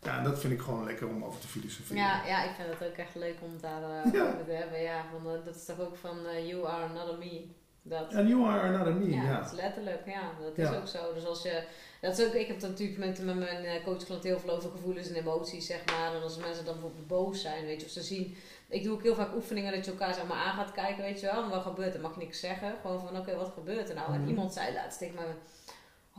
Ja, 0.02 0.18
en 0.18 0.24
dat 0.24 0.38
vind 0.38 0.52
ik 0.52 0.60
gewoon 0.60 0.84
lekker 0.84 1.08
om 1.08 1.24
over 1.24 1.40
te 1.40 1.48
filosoferen. 1.48 2.02
Ja, 2.02 2.26
ja, 2.26 2.44
ik 2.44 2.50
vind 2.56 2.68
het 2.78 2.88
ook 2.88 2.96
echt 2.96 3.14
leuk 3.14 3.36
om 3.40 3.60
daar 3.60 3.82
eh, 3.82 4.12
Ja. 4.12 4.22
over 4.28 4.44
te 4.44 4.52
hebben. 4.52 4.80
Ja, 4.82 4.98
eh, 5.24 5.44
dat 5.44 5.56
is 5.56 5.64
toch 5.64 5.80
ook 5.80 5.96
van 5.96 6.26
eh, 6.26 6.48
You 6.48 6.66
are 6.66 6.84
another 6.84 7.18
me. 7.18 7.46
Dat, 7.82 8.14
And 8.14 8.28
you 8.28 8.46
are 8.46 8.60
another 8.74 8.94
me, 8.94 9.10
ja, 9.10 9.22
ja. 9.22 9.40
dat 9.40 9.46
is 9.52 9.58
letterlijk, 9.58 10.06
ja, 10.06 10.30
dat 10.40 10.56
Ja. 10.56 10.70
is 10.70 10.76
ook 10.76 10.86
zo. 10.86 11.14
Dus 11.14 11.26
als 11.26 11.42
je, 11.42 11.62
dat 12.00 12.18
is 12.18 12.26
ook, 12.26 12.32
ik 12.32 12.46
heb 12.46 12.60
natuurlijk 12.60 12.98
met, 12.98 13.24
met 13.24 13.36
mijn 13.36 13.82
coachklant 13.82 14.22
heel 14.22 14.38
veel 14.38 14.50
over 14.50 14.70
gevoelens 14.70 15.08
en 15.08 15.14
emoties, 15.14 15.66
zeg 15.66 15.84
maar. 15.86 16.14
En 16.14 16.22
als 16.22 16.36
mensen 16.36 16.64
dan 16.64 16.74
bijvoorbeeld 16.74 17.06
boos 17.06 17.40
zijn, 17.42 17.64
weet 17.64 17.80
je, 17.80 17.86
of 17.86 17.92
ze 17.92 18.02
zien, 18.02 18.36
ik 18.68 18.82
doe 18.82 18.92
ook 18.94 19.02
heel 19.02 19.14
vaak 19.14 19.34
oefeningen 19.34 19.72
dat 19.74 19.84
je 19.84 19.90
elkaar 19.90 20.14
zeg 20.14 20.26
maar 20.26 20.36
aan 20.36 20.54
gaat 20.54 20.72
kijken, 20.72 21.02
weet 21.02 21.20
je 21.20 21.26
wel. 21.26 21.42
En 21.42 21.48
wat 21.50 21.62
gebeurt 21.62 21.94
er? 21.94 22.00
Mag 22.00 22.10
ik 22.10 22.16
niks 22.16 22.40
zeggen. 22.40 22.74
Gewoon 22.80 23.00
van, 23.00 23.16
oké, 23.18 23.36
wat 23.36 23.52
gebeurt 23.54 23.88
er 23.88 23.94
nou? 23.94 24.12
En 24.12 24.20
Mhm. 24.20 24.28
iemand 24.28 24.52
zei 24.52 24.74
laatst 24.74 24.98
tegen 24.98 25.14
mij, 25.14 25.24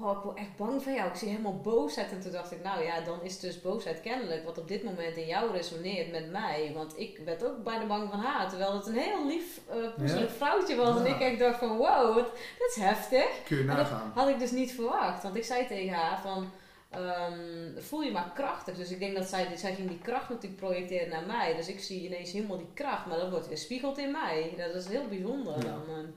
oh, 0.01 0.17
ik 0.17 0.23
word 0.23 0.37
echt 0.37 0.55
bang 0.57 0.83
van 0.83 0.93
jou. 0.93 1.09
Ik 1.09 1.15
zie 1.15 1.29
helemaal 1.29 1.59
boosheid. 1.61 2.11
En 2.11 2.19
toen 2.21 2.31
dacht 2.31 2.51
ik, 2.51 2.63
nou 2.63 2.83
ja, 2.83 3.01
dan 3.01 3.21
is 3.23 3.39
dus 3.39 3.61
boosheid 3.61 4.01
kennelijk 4.01 4.45
wat 4.45 4.57
op 4.57 4.67
dit 4.67 4.83
moment 4.83 5.15
in 5.15 5.25
jou 5.27 5.51
resoneert 5.51 6.11
met 6.11 6.31
mij. 6.31 6.71
Want 6.73 6.99
ik 6.99 7.19
werd 7.25 7.45
ook 7.45 7.63
bijna 7.63 7.85
bang 7.85 8.09
van 8.09 8.19
haar. 8.19 8.49
Terwijl 8.49 8.73
het 8.73 8.87
een 8.87 8.97
heel 8.97 9.27
lief, 9.27 9.59
poezelig 9.97 10.31
vrouwtje 10.31 10.75
was. 10.75 10.99
En 10.99 11.05
ik 11.05 11.19
echt 11.19 11.39
dacht 11.39 11.59
van, 11.59 11.77
wow, 11.77 12.13
wat, 12.15 12.25
dat 12.59 12.69
is 12.69 12.75
heftig. 12.75 13.27
Kun 13.45 13.57
je 13.57 13.63
nagaan. 13.63 14.11
had 14.15 14.27
ik 14.29 14.39
dus 14.39 14.51
niet 14.51 14.71
verwacht. 14.73 15.23
Want 15.23 15.35
ik 15.35 15.43
zei 15.43 15.67
tegen 15.67 15.93
haar 15.93 16.21
van... 16.21 16.51
ehm, 16.89 17.81
voel 17.81 18.01
je 18.01 18.11
maar 18.11 18.31
krachtig. 18.35 18.75
Dus 18.75 18.91
ik 18.91 18.99
denk 18.99 19.15
dat 19.15 19.27
zij, 19.27 19.57
zij 19.57 19.75
ging 19.75 19.87
die 19.89 19.99
kracht 20.01 20.29
natuurlijk 20.29 20.61
projecteren 20.61 21.09
naar 21.09 21.25
mij. 21.25 21.55
Dus 21.55 21.67
ik 21.67 21.79
zie 21.79 22.05
ineens 22.05 22.31
helemaal 22.31 22.57
die 22.57 22.73
kracht. 22.73 23.05
Maar 23.05 23.17
dat 23.17 23.29
wordt 23.31 23.47
weerspiegeld 23.47 23.97
in 23.97 24.11
mij. 24.11 24.53
Dat 24.57 24.75
is 24.75 24.87
heel 24.87 25.07
bijzonder 25.07 25.55
Ja. 25.55 25.63
dan. 25.63 26.13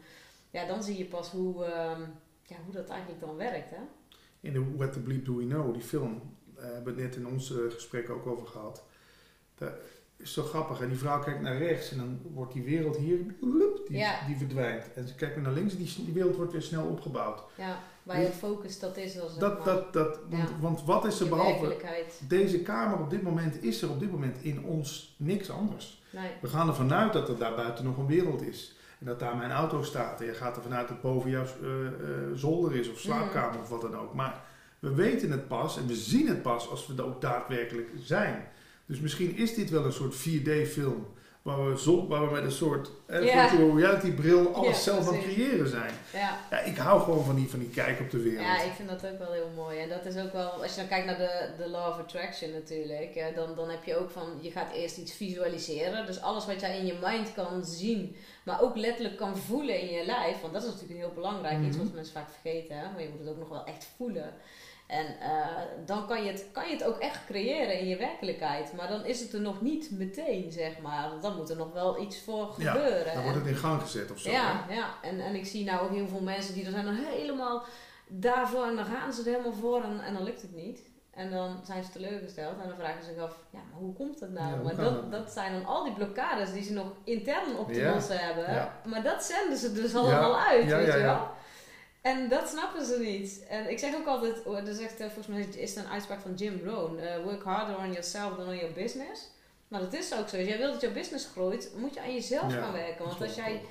Ja, 0.51 0.67
dan 0.67 0.83
zie 0.83 0.99
je 0.99 1.05
pas 1.05 1.31
hoe, 1.31 1.65
ehm, 1.65 2.01
ja, 2.51 2.57
hoe 2.65 2.73
dat 2.75 2.89
eigenlijk 2.89 3.21
dan 3.21 3.37
werkt. 3.37 3.71
Hè? 3.71 3.81
In 4.41 4.53
de 4.53 4.77
What 4.77 4.93
the 4.93 5.01
Bleep 5.01 5.25
Do 5.25 5.37
We 5.37 5.47
Know, 5.47 5.73
die 5.73 5.83
film, 5.83 6.23
eh, 6.57 6.63
hebben 6.63 6.95
we 6.95 7.03
het 7.03 7.11
net 7.11 7.17
in 7.17 7.27
ons 7.27 7.53
gesprek 7.69 8.11
ook 8.11 8.27
over 8.27 8.47
gehad. 8.47 8.85
Daar, 9.55 9.73
is 10.23 10.33
zo 10.33 10.43
grappig. 10.43 10.81
En 10.81 10.89
die 10.89 10.99
vrouw 10.99 11.21
kijkt 11.23 11.41
naar 11.41 11.57
rechts 11.57 11.91
en 11.91 11.97
dan 11.99 12.21
wordt 12.33 12.53
die 12.53 12.63
wereld 12.63 12.97
hier, 12.97 13.19
die, 13.89 13.99
Ja. 13.99 14.27
die 14.27 14.37
verdwijnt. 14.37 14.93
En 14.95 15.09
ze 15.09 15.15
kijkt 15.15 15.35
weer 15.35 15.45
naar 15.45 15.53
links 15.53 15.73
en 15.73 15.79
die, 15.79 16.05
die 16.05 16.15
wereld 16.15 16.37
wordt 16.37 16.53
weer 16.53 16.63
snel 16.63 16.87
opgebouwd. 16.87 17.43
Ja, 17.55 17.79
waar 18.03 18.21
je 18.21 18.27
focus 18.27 18.79
dat 18.79 18.97
is 18.97 19.21
als 19.21 19.39
Dat, 19.39 19.65
dat, 19.65 19.93
dat, 19.93 20.19
want, 20.29 20.49
Ja. 20.49 20.59
want 20.61 20.85
wat 20.85 21.05
is 21.05 21.19
er 21.19 21.25
je 21.25 21.31
behalve 21.31 21.77
deze 22.29 22.63
kamer 22.63 22.99
op 22.99 23.11
dit 23.11 23.23
moment, 23.23 23.63
is 23.63 23.83
er 23.83 23.91
op 23.91 24.01
dit 24.01 24.11
moment 24.11 24.37
in 24.43 24.65
ons 24.65 25.15
niks 25.19 25.51
anders. 25.51 26.03
Nee. 26.11 26.31
We 26.41 26.49
gaan 26.49 26.69
ervan 26.69 26.93
uit 26.93 27.13
dat 27.13 27.29
er 27.29 27.39
daar 27.39 27.55
buiten 27.55 27.85
nog 27.85 27.97
een 27.99 28.07
wereld 28.07 28.43
is. 28.43 28.75
En 29.01 29.07
dat 29.07 29.19
daar 29.19 29.37
mijn 29.37 29.51
auto 29.51 29.83
staat. 29.83 30.21
En 30.21 30.27
je 30.27 30.35
gaat 30.35 30.57
ervan 30.57 30.75
uit 30.75 30.89
dat 30.89 31.01
boven 31.01 31.31
jouw 31.31 31.45
eh, 31.45 31.87
eh, 31.87 31.93
zolder 32.35 32.77
is 32.77 32.91
of 32.91 32.99
slaapkamer 32.99 33.61
of 33.61 33.69
wat 33.69 33.81
dan 33.81 33.97
ook. 33.97 34.15
Maar 34.15 34.41
we 34.79 34.95
weten 34.95 35.31
het 35.31 35.49
pas 35.49 35.77
en 35.77 35.87
we 35.87 35.95
zien 35.95 36.29
het 36.29 36.43
pas 36.43 36.69
als 36.69 36.87
we 36.87 36.95
er 36.97 37.05
ook 37.05 37.21
daadwerkelijk 37.21 37.91
zijn. 38.03 38.49
Dus 38.87 39.01
misschien 39.01 39.37
is 39.37 39.55
dit 39.55 39.71
wel 39.71 39.85
een 39.85 39.93
soort 39.93 40.15
4D-film. 40.15 41.07
Waar 41.43 41.65
we, 41.75 42.05
waar 42.09 42.27
we 42.27 42.33
met 42.33 42.45
een 42.45 42.53
soort 42.53 42.91
eh, 43.07 43.19
virtual 43.19 43.79
reality 43.79 44.13
bril 44.13 44.55
alles 44.55 44.69
Ja, 44.77 44.83
zelf 44.83 45.09
aan 45.09 45.15
het 45.15 45.23
creëren 45.23 45.69
zijn. 45.69 45.93
Ja. 46.13 46.39
Ja, 46.51 46.59
ik 46.61 46.77
hou 46.77 47.01
gewoon 47.01 47.25
van 47.25 47.35
die, 47.35 47.49
van 47.49 47.59
die 47.59 47.69
kijk 47.69 48.01
op 48.01 48.11
de 48.11 48.19
wereld. 48.23 48.43
ja, 48.47 48.63
ik 48.63 48.73
vind 48.73 48.89
dat 48.89 49.07
ook 49.07 49.19
wel 49.19 49.33
heel 49.33 49.51
mooi. 49.57 49.79
En 49.79 49.89
dat 49.89 50.05
is 50.15 50.23
ook 50.23 50.33
wel, 50.33 50.51
als 50.63 50.71
je 50.75 50.81
dan 50.81 50.89
kijkt 50.89 51.07
naar 51.07 51.19
de, 51.19 51.51
de 51.59 51.69
law 51.69 51.89
of 51.89 51.99
attraction 51.99 52.51
natuurlijk, 52.51 53.15
eh, 53.15 53.35
dan, 53.37 53.55
dan 53.55 53.69
heb 53.71 53.85
je 53.85 53.97
ook 53.97 54.11
van, 54.11 54.25
je 54.41 54.51
gaat 54.51 54.73
eerst 54.75 54.97
iets 54.97 55.13
visualiseren. 55.13 56.07
Dus 56.07 56.21
alles 56.21 56.47
wat 56.47 56.61
jij 56.61 56.79
in 56.79 56.87
je 56.87 56.99
mind 57.03 57.35
kan 57.35 57.65
zien, 57.65 58.17
maar 58.45 58.63
ook 58.63 58.77
letterlijk 58.77 59.17
kan 59.17 59.37
voelen 59.37 59.81
in 59.81 59.87
je 59.95 60.05
lijf. 60.05 60.41
Want 60.41 60.53
dat 60.53 60.63
is 60.63 60.69
natuurlijk 60.71 60.99
heel 60.99 61.13
belangrijk, 61.15 61.59
iets 61.67 61.77
Mhm. 61.77 61.85
wat 61.87 61.95
mensen 61.95 62.15
vaak 62.15 62.31
vergeten. 62.41 62.77
Hè? 62.79 62.83
Maar 62.93 63.03
je 63.03 63.09
moet 63.09 63.21
het 63.21 63.29
ook 63.29 63.39
nog 63.39 63.49
wel 63.49 63.65
echt 63.65 63.89
voelen. 63.97 64.33
En 64.91 65.07
eh, 65.21 65.47
dan 65.87 66.07
kan 66.07 66.25
je, 66.25 66.31
het, 66.31 66.45
kan 66.53 66.69
je 66.69 66.73
het 66.75 66.85
ook 66.85 66.99
echt 66.99 67.25
creëren 67.27 67.79
in 67.79 67.89
je 67.89 67.97
werkelijkheid. 67.97 68.73
Maar 68.77 68.89
dan 68.89 69.05
is 69.05 69.21
het 69.21 69.33
er 69.33 69.41
nog 69.41 69.61
niet 69.61 69.91
meteen, 69.91 70.53
zeg 70.53 70.79
maar. 70.81 71.11
Dan 71.21 71.37
moet 71.37 71.51
er 71.51 71.57
nog 71.57 71.73
wel 71.73 72.01
iets 72.03 72.23
voor 72.23 72.55
Ja, 72.59 72.73
gebeuren. 72.73 73.15
Dan 73.15 73.23
wordt 73.23 73.37
En- 73.39 73.45
het 73.45 73.51
in 73.53 73.57
gang 73.57 73.81
gezet 73.81 74.11
of 74.11 74.19
zo. 74.19 74.31
ja, 74.31 74.65
ja. 74.69 74.87
En, 75.03 75.21
en 75.21 75.35
ik 75.35 75.47
zie 75.47 75.65
nou 75.65 75.81
ook 75.85 75.91
heel 75.95 76.09
veel 76.09 76.21
mensen 76.21 76.55
die 76.55 76.65
er 76.65 76.71
zijn 76.71 76.85
dan 76.85 76.95
helemaal 76.95 77.65
daarvoor 78.09 78.65
en 78.67 78.77
dan 78.77 78.85
gaan 78.85 79.13
ze 79.13 79.21
er 79.21 79.27
helemaal 79.37 79.53
voor 79.61 79.83
en, 79.83 80.01
en 80.01 80.15
dan 80.15 80.23
lukt 80.23 80.43
het 80.43 80.55
niet. 80.55 80.81
En 81.11 81.31
dan 81.31 81.61
zijn 81.65 81.85
ze 81.85 81.91
teleurgesteld 81.91 82.61
en 82.63 82.69
dan 82.69 82.77
vragen 82.79 83.05
ze 83.05 83.13
zich 83.13 83.23
af, 83.23 83.37
ja, 83.51 83.59
maar 83.71 83.81
hoe 83.81 83.95
komt 83.95 84.19
dat 84.21 84.31
nou? 84.31 84.49
Ja, 84.57 84.63
maar 84.63 84.77
dat, 84.77 84.95
dat? 84.95 85.13
dat 85.13 85.31
zijn 85.31 85.53
dan 85.53 85.65
al 85.67 85.85
die 85.85 85.93
blokkades 85.93 86.53
die 86.53 86.63
ze 86.63 86.73
nog 86.73 86.87
intern 87.05 87.57
op 87.59 87.73
te 87.73 87.81
Ja, 87.81 87.93
lossen 87.95 88.19
hebben. 88.19 88.55
ja. 88.55 88.81
Maar 88.85 89.03
dat 89.03 89.25
zenden 89.25 89.59
ze 89.59 89.73
dus 89.73 89.93
Ja, 89.93 89.99
allemaal 89.99 90.39
uit, 90.39 90.69
ja, 90.69 90.77
weet 90.77 90.87
ja, 90.87 90.95
je 90.95 91.01
ja. 91.01 91.07
wel. 91.15 91.29
En 92.01 92.29
dat 92.29 92.49
snappen 92.49 92.85
ze 92.85 92.99
niet. 92.99 93.47
En 93.49 93.71
ik 93.71 93.79
zeg 93.79 93.95
ook 93.95 94.07
altijd, 94.07 94.43
oh, 94.45 94.57
er 94.69 94.75
zegt, 94.75 95.01
eh, 95.01 95.07
volgens 95.07 95.27
mij 95.27 95.41
is 95.41 95.75
het 95.75 95.85
een 95.85 95.91
uitspraak 95.91 96.21
van 96.21 96.35
Jim 96.35 96.61
Rohn, 96.65 96.99
eh, 96.99 97.23
work 97.23 97.43
harder 97.43 97.77
on 97.77 97.93
yourself 97.93 98.37
than 98.37 98.47
on 98.49 98.57
your 98.57 98.73
business. 98.73 99.31
Maar 99.69 99.81
dat 99.81 99.93
is 99.93 100.15
ook 100.15 100.29
zo. 100.29 100.37
Als 100.37 100.47
jij 100.47 100.59
wilt 100.59 100.73
dat 100.73 100.81
jouw 100.81 100.93
business 100.93 101.27
groeit, 101.33 101.71
moet 101.77 101.95
je 101.95 102.01
aan 102.01 102.15
jezelf 102.15 102.53
Ja, 102.53 102.61
gaan 102.61 102.73
werken. 102.73 103.05
Want 103.05 103.19
dat 103.19 103.27
als 103.29 103.37
jij 103.37 103.63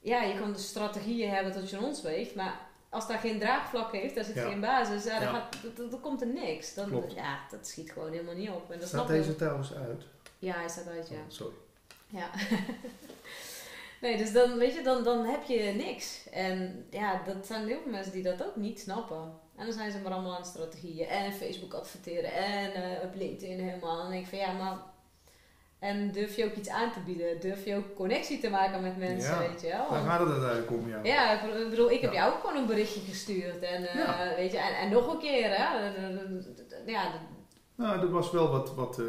ja, 0.00 0.22
je 0.22 0.38
kan 0.38 0.52
de 0.52 0.58
strategieën 0.58 1.30
hebben 1.30 1.52
tot 1.52 1.70
je 1.70 1.80
ons 1.80 2.02
weegt, 2.02 2.34
maar 2.34 2.60
als 2.88 3.06
daar 3.08 3.18
geen 3.18 3.38
draagvlak 3.38 3.92
heeft, 3.92 4.14
daar 4.14 4.24
zit 4.24 4.34
Ja. 4.34 4.48
geen 4.48 4.60
basis, 4.60 5.04
ja, 5.04 5.20
dan, 5.20 5.28
gaat, 5.34 5.56
dan, 5.90 6.00
komt 6.00 6.20
er 6.20 6.26
niks. 6.26 6.74
Dan, 6.74 6.88
Klopt. 6.88 7.12
ja, 7.14 7.38
dat 7.50 7.66
schiet 7.66 7.90
gewoon 7.90 8.10
helemaal 8.10 8.34
niet 8.34 8.50
op. 8.50 8.70
En 8.70 8.78
dat 8.78 8.88
Staat 8.88 9.08
deze 9.08 9.36
trouwens 9.36 9.74
uit? 9.74 10.02
Ja, 10.38 10.54
hij 10.54 10.68
staat 10.68 10.88
uit, 10.88 11.08
ja. 11.08 11.16
Oh, 11.16 11.22
sorry. 11.28 11.54
ja. 12.06 12.30
nee, 14.00 14.16
dus 14.16 14.32
dan, 14.32 14.58
weet 14.58 14.74
je, 14.74 14.82
dan, 14.82 15.04
dan 15.04 15.24
heb 15.24 15.42
je 15.44 15.60
niks. 15.76 16.28
En 16.30 16.86
ja, 16.90 17.22
dat 17.26 17.46
zijn 17.46 17.66
heel 17.66 17.80
veel 17.82 17.90
mensen 17.92 18.12
die 18.12 18.22
dat 18.22 18.44
ook 18.46 18.56
niet 18.56 18.80
snappen. 18.80 19.32
En 19.56 19.64
dan 19.64 19.72
zijn 19.74 19.90
ze 19.90 19.98
maar 19.98 20.12
allemaal 20.12 20.36
aan 20.36 20.44
strategieën 20.44 21.06
en 21.08 21.32
Facebook 21.32 21.72
adverteren 21.74 22.32
en 22.32 22.72
eh 22.74 23.04
op 23.04 23.14
LinkedIn 23.14 23.60
helemaal. 23.60 23.96
En 23.96 24.02
dan 24.02 24.10
denk 24.10 24.22
ik 24.22 24.28
van 24.28 24.38
ja, 24.38 24.52
maar... 24.52 24.76
En 25.78 26.12
durf 26.12 26.36
je 26.36 26.44
ook 26.44 26.54
iets 26.54 26.68
aan 26.68 26.92
te 26.92 27.00
bieden? 27.00 27.40
Durf 27.40 27.64
je 27.64 27.76
ook 27.76 27.94
connectie 27.94 28.38
te 28.40 28.50
maken 28.50 28.82
met 28.82 28.96
mensen, 28.96 29.34
Ja, 29.42 29.48
weet 29.48 29.60
je 29.60 29.68
wel? 29.68 29.88
Daar 29.90 30.02
gaat 30.02 30.20
het 30.20 30.28
uiteindelijk 30.28 30.70
om, 30.70 30.88
ja. 30.88 31.00
Ja, 31.02 31.42
ik 31.42 31.70
bedoel, 31.70 31.90
ik 31.90 32.00
heb 32.00 32.12
Ja. 32.12 32.18
jou 32.18 32.32
ook 32.34 32.40
gewoon 32.40 32.56
een 32.56 32.66
berichtje 32.66 33.00
gestuurd. 33.00 33.58
En, 33.62 33.84
eh, 33.88 33.94
Ja. 33.94 34.34
weet 34.36 34.52
je, 34.52 34.58
en, 34.58 34.76
en 34.76 34.90
nog 34.90 35.12
een 35.12 35.18
keer, 35.18 35.50
hè. 35.56 35.86
Ja, 36.86 37.12
Nou, 37.74 38.00
er 38.00 38.10
was 38.10 38.30
wel 38.30 38.50
wat... 38.50 38.74
wat 38.74 38.98
eh, 38.98 39.04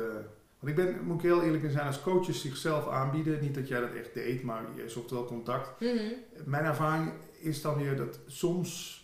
want 0.60 0.78
ik 0.78 0.86
ben, 0.86 1.04
moet 1.04 1.16
ik 1.16 1.22
heel 1.22 1.44
eerlijk 1.44 1.64
in 1.64 1.72
zijn, 1.72 1.88
als 1.88 2.02
coaches 2.02 2.42
zichzelf 2.42 2.88
aanbieden, 2.88 3.42
niet 3.42 3.56
dat 3.56 3.68
jij 3.68 3.80
dat 3.80 3.94
echt 3.94 4.14
deed, 4.14 4.44
maar 4.44 4.64
je 4.76 4.90
zocht 4.90 5.12
wel 5.12 5.26
contact. 5.26 5.80
mhm. 5.80 5.98
Mijn 6.46 6.64
ervaring 6.66 7.12
is 7.40 7.62
dan 7.62 7.78
weer 7.78 7.96
dat 7.96 8.20
soms 8.28 8.98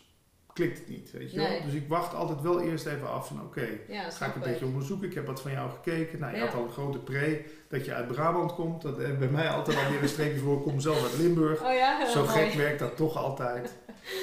klikt 0.54 0.78
het 0.78 0.88
niet, 0.90 1.12
weet 1.12 1.32
je 1.32 1.38
wel. 1.38 1.62
Dus 1.66 1.74
ik 1.74 1.88
wacht 1.88 2.14
altijd 2.14 2.42
wel 2.42 2.62
eerst 2.62 2.86
even 2.86 3.10
af 3.10 3.28
van, 3.28 3.42
oké, 3.42 3.68
ja, 3.88 4.10
ga 4.10 4.26
ik 4.26 4.36
een 4.36 4.42
beetje 4.42 4.66
onderzoeken. 4.66 5.08
Ik 5.08 5.14
heb 5.14 5.26
wat 5.26 5.42
van 5.42 5.52
jou 5.52 5.70
gekeken. 5.72 6.20
Nou, 6.20 6.32
je 6.32 6.38
Ja. 6.40 6.46
had 6.46 6.54
al 6.56 6.64
een 6.64 6.72
grote 6.72 6.98
pre 7.00 7.42
dat 7.70 7.86
je 7.86 7.94
uit 7.94 8.08
Brabant 8.08 8.54
komt. 8.54 8.82
Dat 8.82 8.98
heeft 8.98 9.20
bij 9.20 9.28
mij 9.28 9.50
altijd 9.50 9.78
alweer 9.78 10.02
een 10.02 10.08
streepje 10.10 10.40
voor. 10.40 10.58
Ik 10.58 10.64
kom 10.64 10.80
zelf 10.80 11.04
uit 11.04 11.18
Limburg. 11.18 11.64
Oh 11.64 11.74
ja, 11.74 12.10
Zo 12.10 12.26
mooi. 12.26 12.32
gek 12.38 12.54
werkt 12.54 12.80
dat 12.80 12.96
toch 12.98 13.18
altijd. 13.18 13.74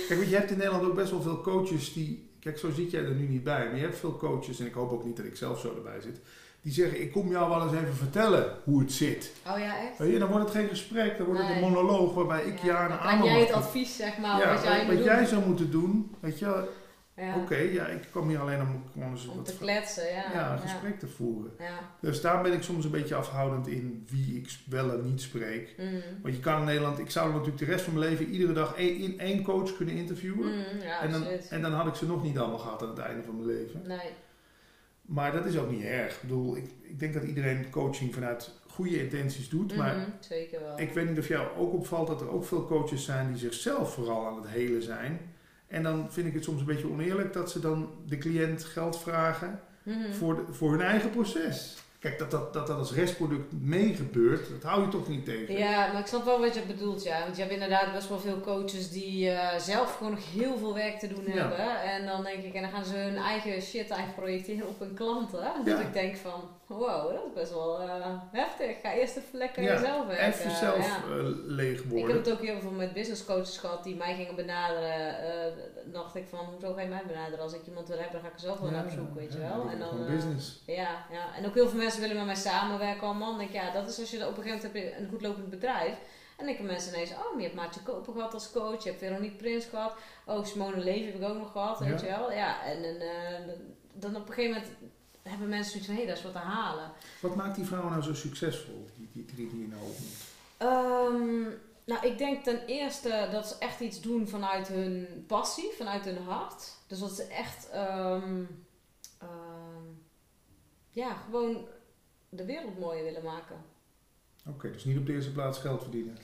Kijk, 0.09 0.19
want 0.21 0.31
je 0.31 0.37
hebt 0.37 0.51
in 0.51 0.57
Nederland 0.57 0.85
ook 0.85 0.95
best 0.95 1.11
wel 1.11 1.23
veel 1.23 1.41
coaches 1.41 1.93
die... 1.93 2.31
Kijk, 2.41 2.59
zo 2.59 2.71
zit 2.71 2.91
jij 2.91 3.05
er 3.05 3.15
nu 3.15 3.27
niet 3.29 3.45
bij. 3.45 3.67
Maar 3.67 3.77
je 3.77 3.83
hebt 3.83 3.99
veel 3.99 4.17
coaches, 4.17 4.61
en 4.61 4.67
ik 4.67 4.75
hoop 4.75 4.93
ook 4.93 5.05
niet 5.05 5.17
dat 5.17 5.27
ik 5.27 5.37
zelf 5.37 5.61
zo 5.61 5.75
erbij 5.77 6.01
zit... 6.01 6.21
Die 6.63 6.73
zeggen, 6.73 7.01
ik 7.01 7.13
kom 7.13 7.31
jou 7.31 7.51
wel 7.51 7.63
eens 7.63 7.73
even 7.73 7.95
vertellen 7.95 8.57
hoe 8.65 8.81
het 8.81 8.93
zit. 8.93 9.33
Oh 9.47 9.59
ja, 9.59 9.79
echt? 9.79 9.99
Weet 9.99 10.13
je, 10.13 10.19
dan 10.19 10.29
wordt 10.29 10.45
het 10.45 10.55
geen 10.55 10.69
gesprek, 10.69 11.17
dan 11.17 11.27
wordt 11.27 11.41
het 11.43 11.51
een 11.51 11.61
monoloog 11.61 12.15
waarbij 12.15 12.43
ik 12.43 12.59
ja, 12.59 12.65
jou 12.65 12.93
een 12.93 12.99
aandacht 12.99 13.31
jij 13.31 13.41
het 13.41 13.53
advies, 13.53 13.97
zeg 13.97 14.19
maar, 14.19 14.55
wat 14.55 14.63
jij 14.63 14.87
wat 14.87 14.97
doen. 14.97 15.05
jij 15.05 15.25
zou 15.25 15.47
moeten 15.47 15.71
doen, 15.71 16.15
weet 16.21 16.39
je, 16.39 16.69
Ja, 17.17 17.37
oké, 17.37 17.57
ja, 17.57 17.87
ik 17.87 18.07
kwam 18.11 18.29
hier 18.29 18.41
alleen 18.41 18.61
om 18.61 18.85
gewoon 18.93 19.11
eens 19.11 19.27
Om 19.27 19.37
wat 19.37 19.45
te 19.45 19.57
kletsen, 19.57 20.13
ja. 20.13 20.25
ja, 20.33 20.53
een 20.53 20.59
gesprek 20.59 20.99
te 20.99 21.07
voeren. 21.07 21.53
Ja. 21.59 21.79
Dus 22.01 22.21
daar 22.21 22.43
ben 22.43 22.53
ik 22.53 22.63
soms 22.63 22.85
een 22.85 22.91
beetje 22.91 23.15
afhoudend 23.15 23.67
in 23.67 24.07
wie 24.11 24.37
ik 24.37 24.51
wel 24.67 24.93
en 24.93 25.05
niet 25.05 25.21
spreek. 25.21 25.75
Mm. 25.79 26.03
Want 26.23 26.35
je 26.35 26.41
kan 26.41 26.59
in 26.59 26.65
Nederland, 26.65 26.99
ik 26.99 27.11
zou 27.11 27.31
natuurlijk 27.31 27.59
de 27.59 27.65
rest 27.65 27.85
van 27.85 27.95
mijn 27.95 28.09
leven 28.11 28.27
iedere 28.27 28.53
dag 28.53 28.75
één, 28.75 28.99
in 28.99 29.19
één 29.19 29.43
coach 29.43 29.77
kunnen 29.77 29.95
interviewen. 29.95 30.47
Mm, 30.47 30.81
ja, 30.83 31.01
en, 31.01 31.11
dan, 31.11 31.25
en 31.51 31.63
dan 31.63 31.73
had 31.73 31.87
ik 31.87 31.95
ze 31.95 32.07
nog 32.07 32.23
niet 32.23 32.39
allemaal 32.39 32.59
gehad 32.59 32.83
aan 32.83 32.89
het 32.89 32.99
einde 32.99 33.23
van 33.23 33.37
mijn 33.37 33.57
leven. 33.57 33.83
Nee. 33.87 34.11
Maar 35.13 35.33
dat 35.33 35.45
is 35.47 35.57
ook 35.59 35.71
niet 35.71 35.83
erg. 35.83 36.15
Ik 36.15 36.21
bedoel, 36.21 36.57
ik, 36.57 36.65
ik 36.83 36.99
denk 36.99 37.15
dat 37.15 37.23
iedereen 37.23 37.71
coaching 37.71 38.15
vanuit 38.15 38.51
goede 38.69 39.03
intenties 39.03 39.49
doet. 39.49 39.77
Maar 39.77 39.97
Mhm, 39.97 40.05
Zeker 40.21 40.61
wel. 40.61 40.79
ik 40.81 40.93
weet 40.93 41.09
niet 41.09 41.19
of 41.19 41.29
jou 41.29 41.57
ook 41.57 41.73
opvalt 41.73 42.07
dat 42.07 42.21
er 42.21 42.31
ook 42.31 42.45
veel 42.45 42.67
coaches 42.67 43.05
zijn 43.05 43.29
die 43.29 43.37
zichzelf 43.39 43.95
vooral 43.95 44.27
aan 44.27 44.37
het 44.37 44.49
helen 44.49 44.83
zijn. 44.83 45.21
En 45.67 45.83
dan 45.83 46.13
vind 46.13 46.27
ik 46.27 46.35
het 46.35 46.45
soms 46.45 46.61
een 46.61 46.67
beetje 46.67 46.91
oneerlijk 46.91 47.33
dat 47.33 47.51
ze 47.51 47.61
dan 47.61 47.91
de 48.07 48.19
cliënt 48.19 48.65
geld 48.65 48.99
vragen 49.01 49.61
Mhm. 49.85 50.13
voor, 50.13 50.35
de, 50.47 50.53
voor 50.53 50.71
hun 50.71 50.81
eigen 50.81 51.11
proces. 51.11 51.77
Kijk, 52.03 52.19
dat 52.19 52.31
dat, 52.31 52.53
dat 52.53 52.67
dat 52.67 52.79
als 52.79 52.93
restproduct 52.95 53.53
meegebeurt, 53.61 54.49
dat 54.49 54.63
hou 54.71 54.83
je 54.83 54.89
toch 54.89 55.09
niet 55.09 55.25
tegen. 55.25 55.59
Ja, 55.59 55.93
maar 55.93 56.01
ik 56.01 56.07
snap 56.07 56.25
wel 56.25 56.41
wat 56.41 56.55
je 56.55 56.61
bedoelt, 56.67 57.03
ja. 57.03 57.21
Want 57.25 57.37
je 57.37 57.43
hebt 57.43 57.55
inderdaad 57.55 57.93
best 57.93 58.09
wel 58.09 58.19
veel 58.19 58.41
coaches 58.41 58.91
die 58.91 59.31
eh, 59.31 59.59
zelf 59.61 59.97
gewoon 59.97 60.13
nog 60.13 60.33
heel 60.33 60.59
veel 60.59 60.75
werk 60.75 60.99
te 60.99 61.07
doen 61.09 61.25
Ja. 61.27 61.31
hebben. 61.33 61.83
En 61.83 62.07
dan 62.07 62.23
denk 62.23 62.43
ik, 62.45 62.55
en 62.55 62.63
dan 62.63 62.71
gaan 62.71 62.85
ze 62.85 62.97
hun 62.97 63.17
eigen 63.17 63.63
shit 63.63 63.91
eigenlijk 63.91 64.15
projecteren 64.21 64.69
op 64.69 64.79
hun 64.79 64.95
klanten. 64.95 65.41
Dat 65.65 65.79
Ja. 65.79 65.81
ik 65.81 65.93
denk 65.93 66.17
van, 66.17 66.41
wow, 66.73 67.13
dat 67.13 67.23
is 67.27 67.33
best 67.35 67.53
wel 67.53 67.81
eh, 67.81 68.07
heftig. 68.33 68.81
Ga 68.81 68.93
eerst 68.93 69.17
even 69.17 69.39
lekker 69.39 69.63
Ja, 69.63 69.73
jezelf 69.73 70.07
werken. 70.07 70.27
Even 70.27 70.51
zelf 70.51 70.87
Ja. 70.87 70.97
eh, 70.97 71.25
leeg 71.45 71.81
Ik 71.81 71.85
worden. 71.91 72.09
heb 72.17 72.25
het 72.25 72.33
ook 72.35 72.41
heel 72.41 72.61
veel 72.61 72.71
met 72.71 72.93
business 72.93 73.25
coaches 73.25 73.59
gehad 73.59 73.85
die 73.85 73.97
mij 73.97 74.15
gingen 74.15 74.35
benaderen. 74.37 75.55
Dan 75.85 75.93
dacht 76.03 76.15
ik 76.15 76.27
van, 76.29 76.39
hoezo 76.45 76.73
ga 76.75 76.81
je 76.81 76.89
mij 76.89 77.03
benaderen? 77.07 77.41
Als 77.41 77.53
ik 77.55 77.67
iemand 77.67 77.89
wil 77.89 77.97
hebben, 77.99 78.13
dan 78.15 78.23
ga 78.23 78.29
ik 78.29 78.35
er 78.35 78.41
zelf 78.41 78.59
wel 78.61 78.71
naar 78.71 78.85
op 78.85 78.91
zoek, 78.91 79.15
weet 79.15 79.33
je 79.33 79.39
wel. 79.39 79.67
En 79.71 79.79
dan, 79.79 80.07
business. 80.07 80.63
ja, 80.67 81.05
ja, 81.11 81.35
en 81.37 81.47
ook 81.47 81.55
heel 81.55 81.69
veel 81.69 81.79
mensen 81.79 82.01
willen 82.01 82.17
met 82.17 82.27
mij 82.27 82.35
samenwerken. 82.35 83.07
Al 83.07 83.15
man, 83.15 83.39
denk 83.39 83.49
ik, 83.51 83.55
ja, 83.57 83.71
dat 83.73 83.89
is 83.89 84.01
als 84.01 84.11
je 84.11 84.17
op 84.17 84.37
een 84.37 84.43
gegeven 84.43 84.57
moment 84.57 84.63
heb 84.63 84.75
je 84.75 84.97
een 84.97 85.09
goed 85.09 85.23
lopend 85.23 85.51
bedrijf. 85.51 85.93
En 86.37 86.49
dan 86.49 86.57
hebben 86.57 86.67
mensen 86.73 86.95
ineens, 86.95 87.11
oh, 87.11 87.37
je 87.37 87.43
hebt 87.43 87.55
Maartje 87.55 87.81
Koper 87.83 88.13
gehad 88.13 88.35
als 88.35 88.51
coach, 88.53 88.83
je 88.83 88.89
hebt 88.89 89.03
Veronique 89.03 89.37
Prins 89.37 89.65
gehad, 89.65 89.93
oh, 90.27 90.45
Simone 90.45 90.77
Levy 90.77 91.05
heb 91.05 91.15
ik 91.15 91.29
ook 91.29 91.37
nog 91.39 91.53
gehad, 91.53 91.79
weet 91.79 92.01
je 92.01 92.07
wel. 92.07 92.33
Ja, 92.33 92.65
en, 92.65 92.85
en 92.85 92.97
dan 93.93 94.17
op 94.17 94.29
een 94.29 94.35
gegeven 94.35 94.61
moment 94.61 94.73
hebben 95.23 95.49
mensen 95.49 95.71
zoiets 95.71 95.87
van, 95.87 95.97
hé, 95.97 96.03
hey, 96.03 96.11
daar 96.11 96.19
is 96.19 96.33
wat 96.33 96.43
te 96.43 96.49
halen. 96.49 96.91
Wat 97.21 97.37
maakt 97.37 97.57
die 97.57 97.65
vrouwen 97.65 97.91
nou 97.91 98.03
zo 98.03 98.15
succesvol, 98.15 98.87
die, 98.97 99.09
die 99.13 99.25
drie 99.25 99.49
die 99.49 99.61
je 99.61 99.69
nou 99.69 99.83
opnoemt? 99.83 100.31
Nou, 101.85 102.07
ik 102.07 102.19
denk 102.19 102.45
ten 102.45 102.67
eerste 102.67 103.29
dat 103.31 103.49
ze 103.49 103.55
echt 103.59 103.81
iets 103.81 104.01
doen 104.01 104.29
vanuit 104.29 104.69
hun 104.69 105.25
passie, 105.27 105.71
vanuit 105.77 106.05
hun 106.05 106.19
hart. 106.19 106.77
Dus 106.87 106.99
dat 106.99 107.11
ze 107.11 107.25
echt, 107.25 107.71
ehm, 107.71 108.45
ehm, 109.19 109.87
ja, 110.91 111.15
gewoon 111.15 111.67
de 112.29 112.45
wereld 112.45 112.79
mooier 112.79 113.05
willen 113.05 113.23
maken. 113.23 113.57
Oké, 114.49 114.73
dus 114.73 114.85
niet 114.85 114.99
op 114.99 115.07
de 115.07 115.13
eerste 115.13 115.33
plaats 115.33 115.59
geld 115.59 115.83
verdienen. 115.83 116.19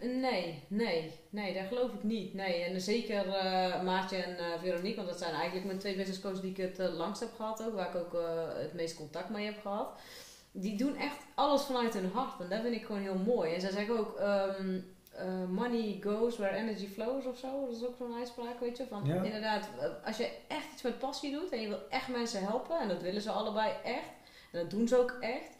Nee, 0.00 0.62
nee, 0.68 1.12
nee, 1.30 1.54
daar 1.54 1.66
geloof 1.66 1.92
ik 1.92 2.02
niet. 2.02 2.34
Nee, 2.34 2.62
en 2.62 2.80
zeker 2.80 3.28
eh 3.28 3.82
Maartje 3.82 4.16
en 4.16 4.38
eh, 4.38 4.44
Veronique, 4.60 4.96
want 4.96 5.08
dat 5.08 5.18
zijn 5.18 5.34
eigenlijk 5.34 5.66
mijn 5.66 5.78
twee 5.78 5.96
business 5.96 6.20
coaches 6.20 6.40
die 6.40 6.50
ik 6.50 6.56
het 6.56 6.78
eh, 6.78 6.96
langst 6.96 7.20
heb 7.20 7.34
gehad 7.36 7.66
ook, 7.66 7.74
waar 7.74 7.88
ik 7.88 7.94
ook 7.94 8.22
het 8.58 8.74
meest 8.74 8.96
contact 8.96 9.28
mee 9.28 9.44
heb 9.44 9.60
gehad. 9.62 9.88
Die 10.52 10.76
doen 10.76 10.96
echt 10.96 11.16
alles 11.34 11.62
vanuit 11.62 11.94
hun 11.94 12.10
hart 12.12 12.40
en 12.40 12.48
dat 12.48 12.60
vind 12.60 12.74
ik 12.74 12.84
gewoon 12.84 13.02
heel 13.02 13.18
mooi. 13.18 13.54
En 13.54 13.60
zij 13.60 13.70
zeggen 13.70 13.98
ook, 13.98 14.16
ehm, 14.18 14.78
eh, 15.12 15.44
money 15.48 15.98
goes 16.02 16.36
where 16.38 16.56
energy 16.56 16.86
flows 16.88 17.24
of 17.26 17.38
zo. 17.38 17.66
Dat 17.66 17.76
is 17.76 17.86
ook 17.86 17.96
zo'n 17.98 18.14
uitspraak, 18.18 18.60
weet 18.60 18.76
je. 18.76 18.86
Van, 18.88 19.04
Ja. 19.06 19.22
Inderdaad, 19.22 19.68
als 20.04 20.16
je 20.16 20.30
echt 20.48 20.72
iets 20.72 20.82
met 20.82 20.98
passie 20.98 21.32
doet 21.32 21.50
en 21.50 21.60
je 21.60 21.68
wil 21.68 21.88
echt 21.88 22.08
mensen 22.08 22.42
helpen, 22.42 22.80
en 22.80 22.88
dat 22.88 23.02
willen 23.02 23.22
ze 23.22 23.30
allebei 23.30 23.72
echt, 23.84 24.10
en 24.52 24.58
dat 24.60 24.70
doen 24.70 24.88
ze 24.88 24.96
ook 24.98 25.16
echt. 25.20 25.56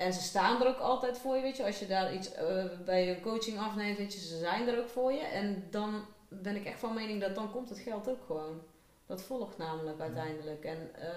En 0.00 0.12
ze 0.12 0.20
staan 0.22 0.60
er 0.62 0.68
ook 0.68 0.78
altijd 0.78 1.18
voor 1.18 1.36
je, 1.36 1.42
weet 1.42 1.56
je. 1.56 1.64
Als 1.64 1.78
je 1.78 1.86
daar 1.86 2.14
iets 2.14 2.32
eh, 2.32 2.64
bij 2.84 3.10
een 3.10 3.20
coaching 3.20 3.58
afneemt, 3.58 3.98
weet 3.98 4.12
je, 4.12 4.20
ze 4.20 4.38
zijn 4.38 4.68
er 4.68 4.78
ook 4.78 4.88
voor 4.88 5.12
je. 5.12 5.20
En 5.20 5.66
dan 5.70 6.04
ben 6.28 6.56
ik 6.56 6.64
echt 6.64 6.80
van 6.80 6.94
mening 6.94 7.20
dat 7.20 7.34
dan 7.34 7.50
komt 7.52 7.68
het 7.68 7.78
geld 7.78 8.08
ook 8.08 8.24
gewoon. 8.26 8.60
Dat 9.06 9.22
volgt 9.22 9.58
namelijk 9.58 10.00
uiteindelijk. 10.00 10.64
En 10.64 10.90
eh, 10.94 11.08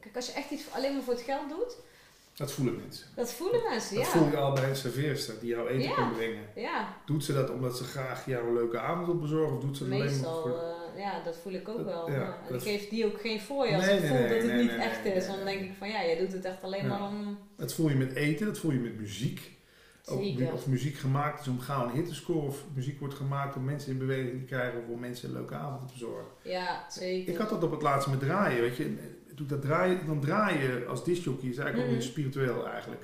kijk, 0.00 0.16
als 0.16 0.26
je 0.26 0.32
echt 0.32 0.50
iets 0.50 0.62
alleen 0.72 0.92
maar 0.94 1.02
voor 1.02 1.12
het 1.14 1.22
geld 1.22 1.48
doet, 1.48 1.76
Dat 2.34 2.52
voelen 2.52 2.76
mensen. 2.76 3.06
dat 3.14 3.32
voelen 3.32 3.62
mensen, 3.62 3.94
Dat 3.96 4.04
ja. 4.04 4.10
voel 4.10 4.28
je 4.30 4.36
al 4.36 4.52
bij 4.52 4.68
een 4.68 4.76
serveerster 4.76 5.40
die 5.40 5.48
jou 5.48 5.68
eten 5.68 5.88
Ja. 5.88 5.94
kan 5.94 6.12
brengen. 6.12 6.44
Ja, 6.54 6.96
Doet 7.06 7.24
ze 7.24 7.32
dat 7.32 7.50
omdat 7.50 7.76
ze 7.76 7.84
graag 7.84 8.26
jou 8.26 8.46
een 8.46 8.54
leuke 8.54 8.78
avond 8.78 9.06
wil 9.06 9.18
bezorgen? 9.18 9.56
Of 9.56 9.62
doet 9.62 9.76
ze 9.76 9.88
dat 9.88 9.92
alleen 10.00 10.20
maar 10.20 10.30
voor... 10.30 10.58
eh, 10.58 10.75
ja, 10.96 11.22
dat 11.24 11.36
voel 11.36 11.52
ik 11.52 11.68
ook 11.68 11.84
wel. 11.84 12.10
ja, 12.10 12.16
Ja. 12.16 12.36
En 12.48 12.54
ik 12.54 12.60
geef 12.62 12.88
die 12.88 13.06
ook 13.06 13.20
geen 13.20 13.40
fooi 13.40 13.74
als 13.74 13.86
Nee, 13.86 13.96
ik 13.98 14.04
voel 14.06 14.16
nee, 14.18 14.28
dat 14.28 14.42
het 14.42 14.46
nee, 14.52 14.62
niet 14.62 14.76
echt 14.76 15.04
is. 15.04 15.26
Dan 15.26 15.44
denk 15.44 15.60
ik 15.60 15.72
van 15.78 15.88
ja, 15.88 16.04
jij 16.04 16.16
doet 16.18 16.32
het 16.32 16.44
echt 16.44 16.62
alleen 16.62 16.86
maar 16.86 17.02
om... 17.02 17.38
Dat 17.56 17.74
voel 17.74 17.88
je 17.88 17.94
met 17.94 18.14
eten, 18.14 18.46
dat 18.46 18.58
voel 18.58 18.70
je 18.72 18.78
met 18.78 18.98
muziek. 18.98 19.54
Ook 20.08 20.52
of 20.52 20.66
muziek 20.66 20.96
gemaakt 20.96 21.40
is 21.40 21.48
om 21.48 21.60
gauw 21.60 21.84
een 21.88 21.94
hit 21.94 22.06
te 22.08 22.14
scoren. 22.14 22.48
Of 22.48 22.64
muziek 22.74 22.98
wordt 22.98 23.14
gemaakt 23.14 23.56
om 23.56 23.64
mensen 23.64 23.92
in 23.92 23.98
beweging 23.98 24.38
te 24.38 24.44
krijgen. 24.44 24.78
Of 24.78 24.88
om 24.88 25.00
mensen 25.00 25.28
een 25.28 25.34
leuke 25.34 25.54
avond 25.54 25.86
te 25.86 25.92
bezorgen. 25.92 26.30
Ja, 26.42 26.84
zeker. 26.90 27.32
Ik 27.32 27.38
had 27.38 27.48
dat 27.50 27.62
op 27.64 27.70
het 27.70 27.82
laatste 27.82 28.10
met 28.10 28.20
draaien, 28.20 28.60
weet 28.60 28.76
je. 28.76 28.84
Ik 28.84 29.48
dat 29.48 29.62
draaien, 29.62 30.06
dan 30.06 30.20
draaien 30.20 30.88
als 30.88 31.04
discjockey 31.04 31.48
is 31.48 31.56
eigenlijk 31.56 31.76
ook 31.76 31.84
Mhm. 31.84 31.92
weer 31.92 32.02
spiritueel 32.02 32.68
eigenlijk. 32.68 33.02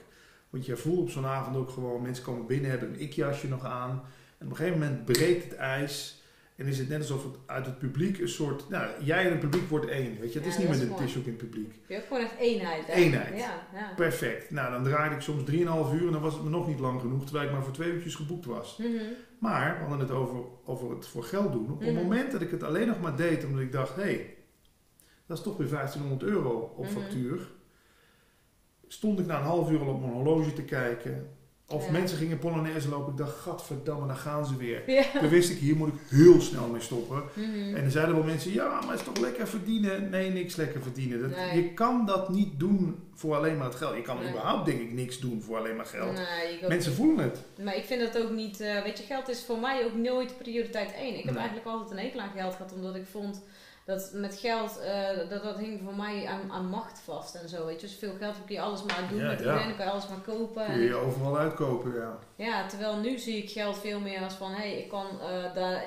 Want 0.51 0.67
je 0.67 0.77
voelt 0.77 0.99
op 1.01 1.11
zo'n 1.11 1.27
avond 1.27 1.57
ook 1.57 1.71
gewoon, 1.71 2.03
mensen 2.03 2.25
komen 2.25 2.47
binnen, 2.47 2.71
hebben 2.71 2.89
een 2.89 3.01
ikjasje 3.01 3.49
nog 3.49 3.65
aan. 3.65 3.91
En 4.39 4.47
op 4.47 4.51
een 4.51 4.57
gegeven 4.57 4.79
moment 4.79 5.05
breekt 5.05 5.45
het 5.45 5.55
ijs. 5.55 6.22
En 6.63 6.69
is 6.69 6.79
het 6.79 6.89
net 6.89 6.99
alsof 7.01 7.23
het 7.25 7.35
uit 7.47 7.67
het 7.67 7.79
publiek 7.79 8.19
een 8.19 8.29
soort, 8.29 8.69
nou, 8.69 8.91
jij 9.05 9.25
en 9.25 9.31
het 9.31 9.41
publiek 9.41 9.69
wordt 9.69 9.87
één, 9.87 10.21
weet 10.21 10.33
je. 10.33 10.39
Het 10.39 10.49
Ja, 10.49 10.53
is 10.55 10.59
niet 10.59 10.69
meer 10.69 10.81
een 10.91 10.97
disjockey 11.05 11.33
in 11.33 11.39
het 11.39 11.49
publiek. 11.51 11.75
Je 11.87 11.95
hebt 11.95 12.07
gewoon 12.07 12.23
echt 12.23 12.37
eenheid. 12.39 12.87
Hè? 12.87 12.93
Eenheid. 12.93 13.39
Ja, 13.39 13.67
ja. 13.75 13.93
Perfect. 13.97 14.51
Nou, 14.51 14.71
dan 14.73 14.83
draaide 14.85 15.15
ik 15.15 15.21
soms 15.21 15.43
3,5 15.51 15.93
uur 15.95 16.07
en 16.07 16.13
dan 16.13 16.21
was 16.21 16.35
het 16.35 16.43
me 16.43 16.49
nog 16.51 16.67
niet 16.69 16.79
lang 16.81 17.01
genoeg, 17.01 17.25
terwijl 17.25 17.47
ik 17.47 17.53
maar 17.53 17.63
voor 17.63 17.73
twee 17.73 17.93
uurtjes 17.93 18.15
geboekt 18.15 18.45
was. 18.45 18.77
Mhm. 18.77 18.89
Maar 19.39 19.75
we 19.75 19.81
hadden 19.81 19.99
het 19.99 20.11
over, 20.11 20.39
over 20.65 20.91
het 20.91 21.07
voor 21.07 21.25
geld 21.25 21.53
doen. 21.53 21.71
Op 21.71 21.81
het 21.81 21.93
Mhm. 21.95 22.03
moment 22.03 22.33
dat 22.33 22.41
ik 22.41 22.51
het 22.51 22.63
alleen 22.63 22.87
nog 22.87 23.01
maar 23.01 23.17
deed, 23.17 23.45
omdat 23.45 23.61
ik 23.63 23.73
dacht, 23.73 23.97
hé, 23.97 24.03
hey, 24.03 24.35
dat 25.27 25.37
is 25.39 25.43
toch 25.45 25.57
weer 25.57 25.69
1500 25.69 26.23
euro 26.23 26.73
op 26.77 26.85
Mhm. 26.85 26.93
factuur. 27.01 27.41
Stond 28.89 29.19
ik 29.19 29.27
na 29.27 29.37
een 29.39 29.45
half 29.45 29.71
uur 29.71 29.81
al 29.81 29.87
op 29.95 30.01
mijn 30.01 30.13
horloge 30.13 30.53
te 30.53 30.63
kijken. 30.63 31.29
Of 31.73 31.85
Ja. 31.87 31.91
mensen 31.93 32.19
gingen 32.19 32.39
Polonaise 32.39 32.89
lopen. 32.89 33.13
Ik 33.13 33.19
dacht, 33.19 33.39
gadverdamme, 33.39 34.07
daar 34.07 34.17
gaan 34.17 34.47
ze 34.47 34.57
weer. 34.57 34.83
Ja. 34.87 35.03
Toen 35.21 35.29
wist 35.29 35.51
ik, 35.51 35.59
hier 35.59 35.77
moet 35.77 35.89
ik 35.89 35.95
heel 36.09 36.41
snel 36.41 36.67
mee 36.69 36.81
stoppen. 36.81 37.23
Mhm. 37.35 37.75
En 37.77 37.83
dan 37.83 37.91
zeiden 37.91 38.15
wel 38.15 38.25
mensen, 38.25 38.53
ja, 38.53 38.69
maar 38.81 38.91
het 38.91 39.01
is 39.01 39.07
toch 39.07 39.19
lekker 39.19 39.49
verdienen? 39.49 40.11
Nee, 40.11 40.31
niks 40.31 40.57
lekker 40.57 40.83
verdienen. 40.83 41.21
Dat, 41.21 41.31
Nee. 41.37 41.63
Je 41.63 41.75
kan 41.75 42.07
dat 42.07 42.29
niet 42.29 42.59
doen 42.59 42.99
voor 43.15 43.35
alleen 43.37 43.57
maar 43.57 43.67
het 43.67 43.75
geld. 43.77 43.95
Je 43.97 44.03
kan 44.03 44.19
Nee. 44.19 44.29
überhaupt, 44.29 44.67
denk 44.67 44.81
ik, 44.81 44.93
niks 44.93 45.19
doen 45.21 45.43
voor 45.43 45.57
alleen 45.59 45.77
maar 45.77 45.87
geld. 45.87 46.13
Nee, 46.13 46.69
Mensen 46.69 46.93
voelen 46.93 47.25
het. 47.25 47.39
Maar 47.63 47.77
ik 47.77 47.85
vind 47.85 48.01
dat 48.13 48.23
ook 48.23 48.31
niet, 48.31 48.61
eh, 48.61 48.83
weet 48.83 48.99
je, 48.99 49.05
geld 49.05 49.29
is 49.29 49.45
voor 49.45 49.59
mij 49.59 49.85
ook 49.85 49.95
nooit 49.95 50.39
prioriteit 50.39 50.95
één. 50.95 51.19
Ik 51.19 51.25
heb 51.25 51.37
eigenlijk 51.37 51.67
altijd 51.67 51.91
een 51.91 52.05
hekel 52.05 52.21
aan 52.21 52.31
geld 52.37 52.55
gehad, 52.55 52.73
omdat 52.73 52.95
ik 52.95 53.07
vond 53.11 53.43
dat 53.87 54.11
met 54.13 54.37
geld, 54.37 54.79
eh, 54.79 55.29
dat, 55.29 55.43
dat 55.43 55.57
hing 55.59 55.81
voor 55.85 55.95
mij 55.95 56.27
aan, 56.27 56.53
aan 56.53 56.67
macht 56.67 57.01
vast 57.01 57.35
en 57.35 57.49
zo. 57.49 57.67
Weet 57.67 57.81
je, 57.81 57.87
dus 57.87 57.97
veel 57.97 58.15
geld 58.19 58.35
kun 58.47 58.55
je 58.55 58.61
alles 58.61 58.83
maar 58.83 59.07
doen 59.11 59.19
Ja, 59.19 59.27
met 59.27 59.39
ja. 59.39 59.45
iedereen, 59.45 59.67
dan 59.69 59.77
kan 59.77 59.87
je 59.87 59.93
alles 59.93 60.09
maar 60.09 60.21
kopen. 60.37 60.65
Kun 60.65 60.75
En 60.75 60.81
je 60.81 60.87
je 60.87 60.95
overal 60.95 61.39
uitkopen, 61.39 61.95
ja. 61.95 62.19
ja, 62.37 62.67
terwijl 62.67 62.97
nu 62.97 63.19
zie 63.19 63.37
ik 63.43 63.51
geld 63.51 63.79
veel 63.79 64.01
meer 64.01 64.23
als 64.25 64.35
van, 64.35 64.51
hé, 64.51 64.57
hey, 64.57 64.79
ik 64.79 64.89
kan 64.89 65.07
eh, 65.21 65.55
daar, 65.55 65.85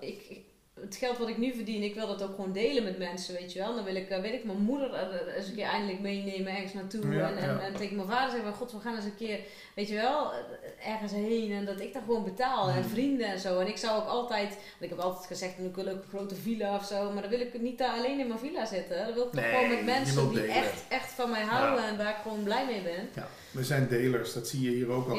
ik, 0.00 0.22
ik- 0.28 0.48
het 0.80 0.96
geld 0.96 1.18
wat 1.18 1.28
ik 1.28 1.38
nu 1.38 1.54
verdien, 1.54 1.82
ik 1.82 1.94
wil 1.94 2.06
dat 2.06 2.22
ook 2.22 2.34
gewoon 2.34 2.52
delen 2.52 2.84
met 2.84 2.98
mensen, 2.98 3.34
weet 3.34 3.52
je 3.52 3.58
wel. 3.58 3.74
Dan 3.74 3.84
wil 3.84 3.94
ik, 3.94 4.08
eh, 4.08 4.20
weet 4.20 4.32
ik, 4.32 4.44
mijn 4.44 4.58
moeder 4.58 4.94
eens 5.36 5.48
een 5.48 5.54
keer 5.54 5.66
eindelijk 5.66 6.00
meenemen 6.00 6.52
ergens 6.52 6.72
naartoe. 6.72 7.14
Ja, 7.14 7.28
en, 7.28 7.36
en, 7.36 7.48
ja. 7.48 7.60
en 7.60 7.76
tegen 7.76 7.96
mijn 7.96 8.08
vader 8.08 8.30
zeggen, 8.30 8.52
god, 8.52 8.72
we 8.72 8.80
gaan 8.80 8.96
eens 8.96 9.04
een 9.04 9.16
keer, 9.16 9.38
weet 9.74 9.88
je 9.88 9.94
wel, 9.94 10.32
ergens 10.84 11.12
heen. 11.12 11.52
En 11.52 11.64
dat 11.64 11.80
ik 11.80 11.92
daar 11.92 12.02
gewoon 12.02 12.24
betaal. 12.24 12.68
En 12.68 12.84
vrienden 12.84 13.26
en 13.26 13.40
zo. 13.40 13.58
En 13.58 13.66
ik 13.66 13.76
zou 13.76 14.00
ook 14.00 14.08
altijd, 14.08 14.48
want 14.48 14.80
ik 14.80 14.88
heb 14.88 14.98
altijd 14.98 15.26
gezegd, 15.26 15.58
ik 15.58 15.74
wil 15.74 15.88
ook 15.88 16.02
een 16.02 16.08
grote 16.08 16.34
villa 16.34 16.76
of 16.76 16.84
zo. 16.84 17.12
Maar 17.12 17.22
dan 17.22 17.30
wil 17.30 17.40
ik 17.40 17.60
niet 17.60 17.78
daar 17.78 17.92
alleen 17.92 18.20
in 18.20 18.26
mijn 18.26 18.38
villa 18.38 18.66
zitten. 18.66 19.04
Dan 19.04 19.14
wil 19.14 19.26
ik 19.26 19.32
Nee, 19.32 19.50
gewoon 19.50 19.68
met 19.68 19.84
mensen 19.84 20.30
die 20.30 20.42
echt, 20.42 20.84
echt 20.88 21.12
van 21.12 21.30
mij 21.30 21.42
houden 21.42 21.84
en 21.84 21.96
waar 21.96 22.10
ik 22.10 22.22
gewoon 22.22 22.42
blij 22.42 22.66
mee 22.66 22.82
ben. 22.82 23.08
Ja, 23.14 23.28
we 23.50 23.64
zijn 23.64 23.88
delers, 23.88 24.32
dat 24.32 24.48
zie 24.48 24.60
je 24.62 24.70
hier 24.70 24.88
ook 24.88 25.08
al. 25.08 25.18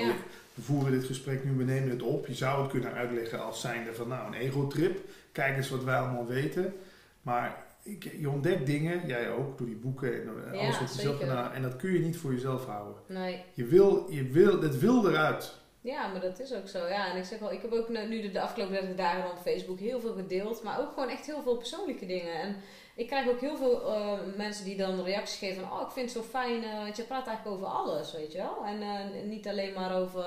We 0.54 0.62
voeren 0.62 0.92
dit 0.92 1.04
gesprek 1.04 1.44
nu, 1.44 1.52
we 1.52 1.64
nemen 1.64 1.90
het 1.90 2.02
op. 2.02 2.28
Je 2.28 2.34
zou 2.34 2.62
het 2.62 2.72
kunnen 2.72 2.94
uitleggen 2.94 3.44
als 3.44 3.62
zijnde 3.62 3.94
van 3.94 4.08
nou 4.08 4.28
een 4.28 4.34
egotrip. 4.34 5.00
Kijk 5.32 5.58
eens 5.58 5.70
wat 5.70 5.84
wij 5.84 5.98
allemaal 5.98 6.26
weten. 6.26 6.74
Maar 7.22 7.64
ik, 7.84 8.12
je 8.20 8.30
ontdekt 8.30 8.66
dingen, 8.66 9.08
jij 9.08 9.32
ook, 9.32 9.58
door 9.58 9.68
die 9.68 9.76
boeken 9.76 10.14
en 10.14 10.54
Ja, 10.54 10.60
alles 10.60 10.80
wat 10.80 10.96
je 10.96 11.02
zelf 11.02 11.20
gedaan 11.20 11.54
En 11.54 11.62
dat 11.62 11.76
kun 11.76 11.94
je 11.94 12.00
niet 12.00 12.18
voor 12.18 12.34
jezelf 12.34 12.66
houden. 12.66 12.96
Nee. 13.08 13.44
Je 13.54 13.66
wil, 13.66 14.08
je 14.10 14.24
wil, 14.24 14.62
het 14.62 14.80
wil 14.80 15.10
eruit. 15.10 15.60
Ja, 15.82 16.08
maar 16.08 16.22
dat 16.22 16.40
is 16.40 16.54
ook 16.54 16.68
zo. 16.68 16.88
Ja, 16.88 17.12
en 17.12 17.18
ik 17.18 17.24
zeg 17.24 17.40
wel, 17.40 17.52
ik 17.52 17.62
heb 17.62 17.72
ook 17.72 17.90
nu 17.90 18.08
nu 18.08 18.22
de, 18.22 18.32
de 18.32 18.42
afgelopen 18.42 18.76
30 18.76 18.96
dagen 18.96 19.32
op 19.32 19.38
Facebook 19.38 19.80
heel 19.80 20.00
veel 20.00 20.14
gedeeld, 20.14 20.64
maar 20.64 20.80
ook 20.80 20.90
gewoon 20.94 21.10
echt 21.10 21.26
heel 21.26 21.42
veel 21.42 21.58
persoonlijke 21.58 22.06
dingen. 22.06 22.34
En 22.34 22.56
ik 23.02 23.08
krijg 23.08 23.30
ook 23.30 23.40
heel 23.42 23.58
veel 23.58 23.94
eh, 23.94 24.12
mensen 24.36 24.66
die 24.66 24.78
dan 24.78 25.04
reacties 25.04 25.38
geven 25.38 25.64
van, 25.68 25.80
oh, 25.80 25.82
ik 25.88 25.92
vind 25.94 26.14
het 26.14 26.24
zo 26.24 26.30
fijn, 26.30 26.64
eh, 26.64 26.84
want 26.84 26.98
je 26.98 27.04
praat 27.04 27.28
eigenlijk 27.28 27.58
over 27.58 27.68
alles, 27.68 28.14
weet 28.14 28.32
je 28.32 28.38
wel. 28.38 28.58
En 28.66 28.82
eh, 28.82 29.24
niet 29.24 29.48
alleen 29.48 29.74
maar 29.74 29.96
over, 29.96 30.24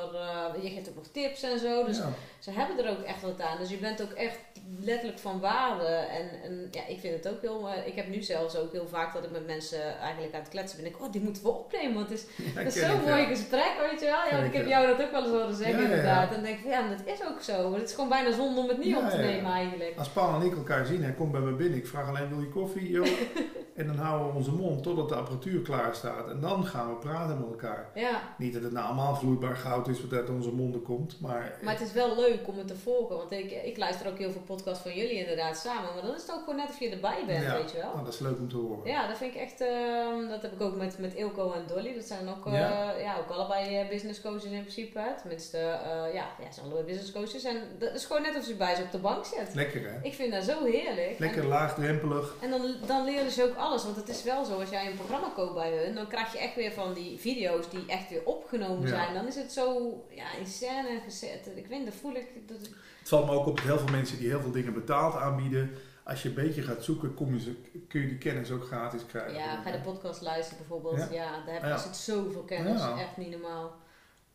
je 0.62 0.70
geeft 0.70 0.88
ook 0.88 0.94
nog 0.94 1.06
tips 1.12 1.42
en 1.42 1.58
zo, 1.58 1.84
dus 1.84 1.96
Ja. 1.98 2.12
ze 2.38 2.50
hebben 2.50 2.84
er 2.84 2.90
ook 2.90 3.02
echt 3.02 3.22
wat 3.22 3.40
aan. 3.40 3.58
Dus 3.58 3.70
je 3.70 3.76
bent 3.76 4.02
ook 4.02 4.12
echt 4.12 4.38
letterlijk 4.80 5.18
van 5.18 5.40
waarde. 5.40 5.86
En, 5.86 6.28
en 6.44 6.68
ja, 6.70 6.86
ik 6.86 7.00
vind 7.00 7.14
het 7.24 7.32
ook 7.34 7.40
heel, 7.40 7.68
ik 7.86 7.94
heb 7.94 8.08
nu 8.08 8.22
zelfs 8.22 8.56
ook 8.56 8.72
heel 8.72 8.88
vaak 8.88 9.14
dat 9.14 9.24
ik 9.24 9.30
met 9.30 9.46
mensen 9.46 9.98
eigenlijk 9.98 10.34
aan 10.34 10.40
het 10.40 10.48
kletsen 10.48 10.82
ben. 10.82 10.90
Ik, 10.90 11.00
oh, 11.00 11.12
die 11.12 11.20
moeten 11.20 11.42
we 11.42 11.48
opnemen, 11.48 11.94
want 11.94 12.08
het 12.08 12.18
is 12.18 12.26
Ja, 12.54 12.60
is 12.60 12.74
zo'n 12.74 13.00
mooi 13.04 13.24
gesprek, 13.26 13.72
weet 13.90 14.00
je 14.00 14.06
wel. 14.06 14.24
Ja, 14.30 14.38
ik, 14.38 14.46
ik 14.46 14.52
heb 14.52 14.66
jou 14.66 14.86
dat 14.86 15.02
ook 15.02 15.10
wel 15.10 15.22
eens 15.22 15.30
horen 15.32 15.54
zeggen, 15.54 15.76
Ja, 15.82 15.84
inderdaad. 15.84 16.28
En 16.28 16.34
dan 16.34 16.44
denk 16.44 16.58
ik, 16.58 16.64
ja, 16.64 16.88
dat 16.88 17.14
is 17.14 17.26
ook 17.28 17.40
zo. 17.42 17.70
Maar 17.70 17.78
het 17.78 17.88
is 17.88 17.94
gewoon 17.94 18.08
bijna 18.10 18.32
zonde 18.32 18.60
om 18.60 18.68
het 18.68 18.78
niet 18.78 18.96
op 18.96 19.08
te 19.10 19.16
nemen 19.16 19.52
eigenlijk. 19.52 19.94
Als 19.98 20.08
Paul 20.08 20.34
en 20.34 20.46
ik 20.46 20.56
elkaar 20.56 20.86
zien, 20.86 21.02
hij 21.02 21.12
komt 21.12 21.32
bij 21.32 21.40
me 21.40 21.52
binnen. 21.52 21.78
Ik 21.78 21.86
vraag 21.86 22.08
alleen, 22.08 22.28
wil 22.28 22.40
je 22.40 22.48
Koffie. 22.64 23.02
en 23.74 23.86
dan 23.86 23.96
houden 23.96 24.28
we 24.28 24.34
onze 24.36 24.52
mond 24.52 24.82
totdat 24.82 25.08
de 25.08 25.14
apparatuur 25.14 25.60
klaar 25.62 25.94
staat. 25.94 26.28
En 26.30 26.40
dan 26.40 26.64
gaan 26.66 26.88
we 26.88 26.94
praten 26.94 27.38
met 27.38 27.48
elkaar. 27.48 27.90
Ja, 27.94 28.34
Niet 28.38 28.52
dat 28.52 28.62
het 28.62 28.72
nou 28.72 28.86
allemaal 28.86 29.14
vloeibaar 29.16 29.56
goud 29.56 29.88
is 29.88 30.00
wat 30.00 30.12
uit 30.18 30.30
onze 30.30 30.50
monden 30.52 30.82
komt, 30.82 31.20
maar... 31.20 31.58
maar 31.62 31.72
het 31.72 31.82
is 31.82 31.92
wel 31.92 32.16
leuk 32.16 32.38
om 32.48 32.58
het 32.58 32.66
te 32.66 32.76
volgen. 32.76 33.16
Want 33.16 33.32
ik, 33.32 33.50
ik 33.64 33.76
luister 33.76 34.08
ook 34.08 34.18
heel 34.18 34.30
veel 34.32 34.40
podcasts 34.46 34.82
van 34.82 34.94
jullie 34.94 35.18
inderdaad 35.18 35.56
samen. 35.56 35.94
Maar 35.94 36.02
dan 36.02 36.14
is 36.14 36.22
het 36.22 36.32
ook 36.32 36.38
gewoon 36.38 36.56
net 36.56 36.68
of 36.68 36.78
je 36.78 36.88
erbij 36.90 37.22
bent, 37.26 37.44
Ja. 37.44 37.56
weet 37.56 37.70
je 37.70 37.76
wel. 37.76 37.90
Oh, 37.90 38.04
dat 38.04 38.14
is 38.14 38.18
leuk 38.20 38.38
om 38.38 38.48
te 38.48 38.56
horen. 38.56 38.90
Ja, 38.90 39.06
dat 39.08 39.16
vind 39.16 39.34
ik 39.34 39.40
echt, 39.40 39.60
ehm, 39.60 40.28
dat 40.28 40.42
heb 40.42 40.52
ik 40.52 40.60
ook 40.60 40.76
met, 40.76 40.98
met 40.98 41.14
Ilko 41.14 41.52
en 41.52 41.62
Dolly. 41.66 41.94
Dat 41.94 42.04
zijn 42.04 42.28
ook, 42.28 42.46
eh, 42.46 42.52
Ja. 42.52 42.92
ja. 42.98 43.16
ook 43.18 43.30
allebei 43.30 43.76
eh, 43.76 43.88
business 43.88 44.20
coaches 44.20 44.44
in 44.44 44.60
principe. 44.60 44.98
hè. 44.98 45.08
Tenminste, 45.20 45.58
eh, 45.58 46.14
ja, 46.14 46.26
ja, 46.38 46.46
ze 46.46 46.52
zijn 46.52 46.66
allebei 46.66 46.84
business 46.86 47.12
coaches. 47.12 47.44
En 47.44 47.56
dat 47.78 47.94
is 47.94 48.04
gewoon 48.04 48.22
net 48.22 48.36
of 48.36 48.46
je 48.48 48.54
bij 48.54 48.74
ze 48.74 48.82
op 48.82 48.90
de 48.92 48.98
bank 48.98 49.24
zit. 49.24 49.54
Lekker 49.54 49.82
hè? 49.90 49.98
Ik 50.02 50.14
vind 50.14 50.32
dat 50.32 50.44
zo 50.44 50.64
heerlijk. 50.64 51.18
Lekker 51.18 51.42
En- 51.42 51.48
laagdrempelig. 51.48 52.34
En 52.40 52.50
dan, 52.50 52.74
dan 52.86 53.04
leren 53.04 53.30
ze 53.30 53.42
ook 53.44 53.56
alles. 53.64 53.84
Want 53.84 53.96
het 53.96 54.08
is 54.08 54.22
wel 54.22 54.44
zo, 54.44 54.60
als 54.60 54.70
jij 54.70 54.90
een 54.90 54.96
programma 54.96 55.28
koopt 55.34 55.54
bij 55.54 55.84
hun, 55.84 55.94
dan 55.94 56.06
krijg 56.08 56.32
je 56.32 56.38
echt 56.38 56.54
weer 56.54 56.72
van 56.72 56.94
die 56.94 57.18
video's 57.18 57.70
die 57.70 57.84
echt 57.86 58.10
weer 58.10 58.24
opgenomen 58.24 58.82
Ja. 58.82 58.88
zijn. 58.88 59.14
Dan 59.14 59.26
is 59.26 59.34
het 59.34 59.52
zo 59.52 59.92
ja, 60.10 60.32
in 60.40 60.46
scène 60.46 61.00
gezet. 61.04 61.46
Ik 61.54 61.66
weet 61.66 61.78
niet, 61.78 61.86
dat 61.86 62.00
voel 62.00 62.14
ik. 62.14 62.26
Dat, 62.48 62.58
Het 62.98 63.08
valt 63.08 63.26
me 63.26 63.32
ook 63.32 63.46
op 63.46 63.56
dat 63.56 63.64
heel 63.64 63.78
veel 63.78 63.90
mensen 63.90 64.18
die 64.18 64.28
heel 64.28 64.40
veel 64.40 64.50
dingen 64.52 64.74
betaald 64.74 65.14
aanbieden. 65.14 65.70
Als 66.04 66.22
je 66.22 66.28
een 66.28 66.34
beetje 66.34 66.62
gaat 66.62 66.84
zoeken, 66.84 67.14
kom 67.14 67.34
je 67.34 67.40
ze, 67.40 67.54
kun 67.88 68.00
je 68.00 68.08
die 68.08 68.18
kennis 68.18 68.50
ook 68.50 68.64
gratis 68.64 69.06
krijgen. 69.06 69.34
ja, 69.34 69.62
ga 69.62 69.70
de 69.70 69.80
podcast 69.80 70.20
luisteren 70.22 70.58
bijvoorbeeld. 70.58 70.96
Ja. 71.10 71.14
Ja, 71.14 71.44
daar 71.46 71.54
heb 71.62 71.72
je 71.76 71.78
zit 71.82 71.96
zoveel 71.96 72.42
kennis. 72.42 72.80
Echt 72.98 73.16
niet 73.16 73.30
normaal. 73.30 73.76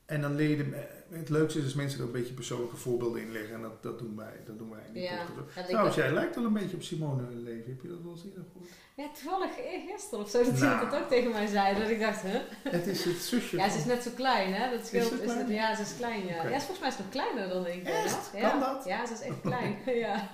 En 0.06 0.22
dan 0.22 0.36
leer 0.36 0.50
je, 0.50 0.58
de- 0.58 0.88
het 1.10 1.30
leukste 1.30 1.60
is 1.60 1.66
als 1.66 1.74
mensen 1.74 2.00
er 2.00 2.06
een 2.06 2.12
beetje 2.12 2.34
persoonlijke 2.34 2.76
voorbeelden 2.76 3.22
in 3.22 3.32
leggen. 3.32 3.56
En 3.56 3.62
dat, 3.62 3.84
dat 3.84 4.00
doen 4.00 4.16
wij. 4.16 4.34
Dat 4.46 4.58
doen 4.58 4.70
wij 4.70 4.84
in 4.88 4.94
die 4.94 5.02
Ja. 5.04 5.26
podcast. 5.36 5.74
Ook- 5.88 5.92
jij 5.94 6.14
lijkt 6.14 6.36
wel 6.36 6.46
een 6.46 6.54
beetje 6.54 6.76
op 6.76 6.82
Simone 6.84 7.24
Levy. 7.32 7.70
Heb 7.70 7.82
je 7.82 7.88
dat 7.88 8.02
wel 8.04 8.12
eens 8.12 8.24
eerder 8.26 8.44
gehoord? 8.52 8.70
Ja, 9.00 9.08
toevallig 9.14 9.52
gisteren 9.88 10.24
of 10.24 10.30
zo, 10.30 10.44
dat 10.44 10.54
Nou. 10.54 10.72
iemand 10.72 10.92
dat 10.92 11.02
ook 11.02 11.10
tegen 11.10 11.32
mij 11.32 11.48
zei. 11.48 11.80
Dat 11.80 11.90
ik 11.90 12.00
dacht, 12.00 12.22
huh? 12.22 12.40
Het 12.64 12.88
is 12.88 13.06
het 13.06 13.18
zusje 13.18 13.58
Ja, 13.58 13.70
ze 13.70 13.78
is 13.78 13.86
net 13.86 14.04
zo 14.04 14.10
klein, 14.16 14.54
hè? 14.54 14.70
Dat 14.78 14.88
scheelt. 14.88 15.12
Is 15.12 15.20
klein? 15.20 15.38
het, 15.38 15.50
ja, 15.50 15.76
ze 15.76 15.82
is 15.82 15.96
klein, 15.98 16.26
ja. 16.26 16.44
Ja, 16.44 16.60
volgens 16.60 16.80
mij 16.80 16.88
is 16.90 16.96
ze 16.96 17.02
nog 17.02 17.12
kleiner 17.12 17.50
dan 17.50 17.68
ik. 17.68 17.84
Echt? 17.88 18.32
Ja. 18.36 18.50
Kan 18.50 18.60
dat? 18.60 18.86
Ja, 18.86 19.06
ze 19.06 19.14
is 19.14 19.22
echt 19.22 19.42
klein. 19.42 19.78
ja. 20.06 20.30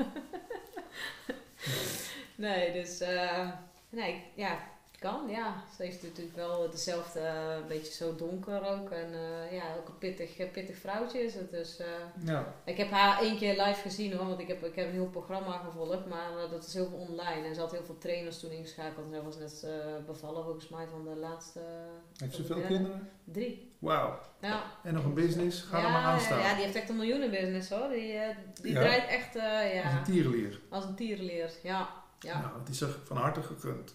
Nee, 2.35 2.73
dus 2.73 2.99
eh, 2.99 3.49
nee, 3.89 4.23
ja, 4.35 4.57
kan, 5.11 5.29
ja. 5.29 5.63
Ze 5.75 5.83
heeft 5.83 6.03
natuurlijk 6.03 6.35
wel 6.35 6.69
dezelfde, 6.69 7.19
eh, 7.19 7.55
een 7.61 7.67
beetje 7.67 7.93
zo 7.93 8.15
donker 8.15 8.67
ook. 8.67 8.89
En 8.89 9.13
eh, 9.13 9.51
ja, 9.51 9.63
ook 9.77 9.87
een 9.87 9.97
pittig, 9.97 10.37
eh, 10.37 10.51
pittig 10.51 10.77
vrouwtje 10.77 11.19
is 11.23 11.33
het. 11.33 11.51
Dus 11.51 11.79
Ja, 12.25 12.53
ik 12.63 12.77
heb 12.77 12.89
haar 12.91 13.19
één 13.21 13.37
keer 13.37 13.61
live 13.63 13.81
gezien 13.81 14.13
hoor, 14.13 14.27
want 14.27 14.39
ik 14.39 14.47
heb, 14.47 14.63
ik 14.63 14.75
heb 14.75 14.85
een 14.87 14.93
heel 14.93 15.09
programma 15.09 15.57
gevolgd. 15.57 16.05
Maar 16.05 16.29
dat 16.49 16.65
is 16.67 16.73
heel 16.73 16.89
veel 16.89 16.97
online. 16.97 17.47
En 17.47 17.55
ze 17.55 17.61
had 17.61 17.71
heel 17.71 17.83
veel 17.83 17.97
trainers 17.97 18.39
toen 18.39 18.51
ingeschakeld. 18.51 19.05
En 19.05 19.11
zij 19.11 19.21
was 19.21 19.37
net 19.37 19.65
bevallen 20.05 20.43
volgens 20.43 20.67
mij 20.69 20.87
van 20.87 21.03
de 21.03 21.15
laatste 21.19 21.59
heeft 22.17 22.35
ze 22.35 22.43
veel 22.43 22.55
derde. 22.55 22.73
kinderen? 22.73 23.09
Drie. 23.23 23.73
Wauw. 23.79 24.19
Ja. 24.41 24.63
En 24.83 24.93
nog 24.93 25.03
een 25.03 25.13
business? 25.13 25.61
Ga 25.61 25.77
er 25.77 25.83
ja, 25.83 25.89
maar 25.91 26.01
aan 26.01 26.19
staan. 26.19 26.39
Ja, 26.39 26.53
die 26.53 26.63
heeft 26.63 26.75
echt 26.75 26.89
een 26.89 26.95
miljoenenbusiness 26.95 27.69
hoor. 27.69 27.89
Die, 27.89 28.19
die 28.61 28.73
Ja? 28.73 28.79
draait 28.79 29.07
echt 29.07 29.35
eh, 29.35 29.43
Als 29.63 29.71
ja, 29.73 29.97
een 29.97 30.03
tierenlier. 30.03 30.59
als 30.69 30.85
een 30.85 30.95
tierenleer. 30.95 31.49
Ja. 31.63 31.89
Ja. 32.19 32.39
Nou, 32.41 32.59
het 32.59 32.69
is 32.69 32.81
er 32.81 32.95
van 33.03 33.17
harte 33.17 33.41
gegund. 33.43 33.93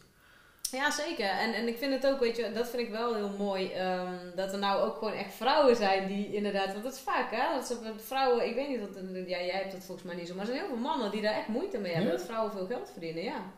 Ja, 0.71 0.91
zeker. 0.91 1.25
En, 1.29 1.55
en 1.55 1.69
ik 1.69 1.79
vind 1.79 1.93
het 1.93 2.07
ook, 2.07 2.21
weet 2.21 2.37
je, 2.37 2.53
dat 2.53 2.69
vind 2.71 2.83
ik 2.83 2.91
wel 2.91 3.15
heel 3.15 3.35
mooi. 3.39 3.71
ehm, 3.73 4.15
dat 4.37 4.53
er 4.53 4.59
nou 4.59 4.83
ook 4.83 4.97
gewoon 4.99 5.13
echt 5.13 5.35
vrouwen 5.35 5.77
zijn 5.77 6.09
die 6.09 6.35
inderdaad, 6.35 6.73
want 6.73 6.85
dat 6.85 6.93
is 6.93 7.01
vaak 7.01 7.31
hè, 7.31 7.55
dat 7.55 7.67
ze, 7.67 7.77
vrouwen, 7.97 8.47
ik 8.49 8.55
weet 8.55 8.69
niet, 8.69 8.81
dat, 8.81 9.03
ja, 9.15 9.39
jij 9.43 9.49
hebt 9.61 9.73
dat 9.73 9.85
volgens 9.85 10.07
mij 10.07 10.17
niet 10.17 10.29
zo, 10.29 10.35
maar 10.35 10.45
er 10.45 10.51
zijn 10.53 10.59
heel 10.65 10.69
veel 10.75 10.83
mannen 10.83 11.11
die 11.11 11.23
daar 11.23 11.35
echt 11.35 11.49
moeite 11.49 11.79
mee 11.79 11.93
hebben, 11.93 12.11
Ja? 12.13 12.17
dat 12.17 12.27
vrouwen 12.27 12.53
veel 12.53 12.67
geld 12.67 12.91
verdienen, 12.93 13.23
ja. 13.23 13.53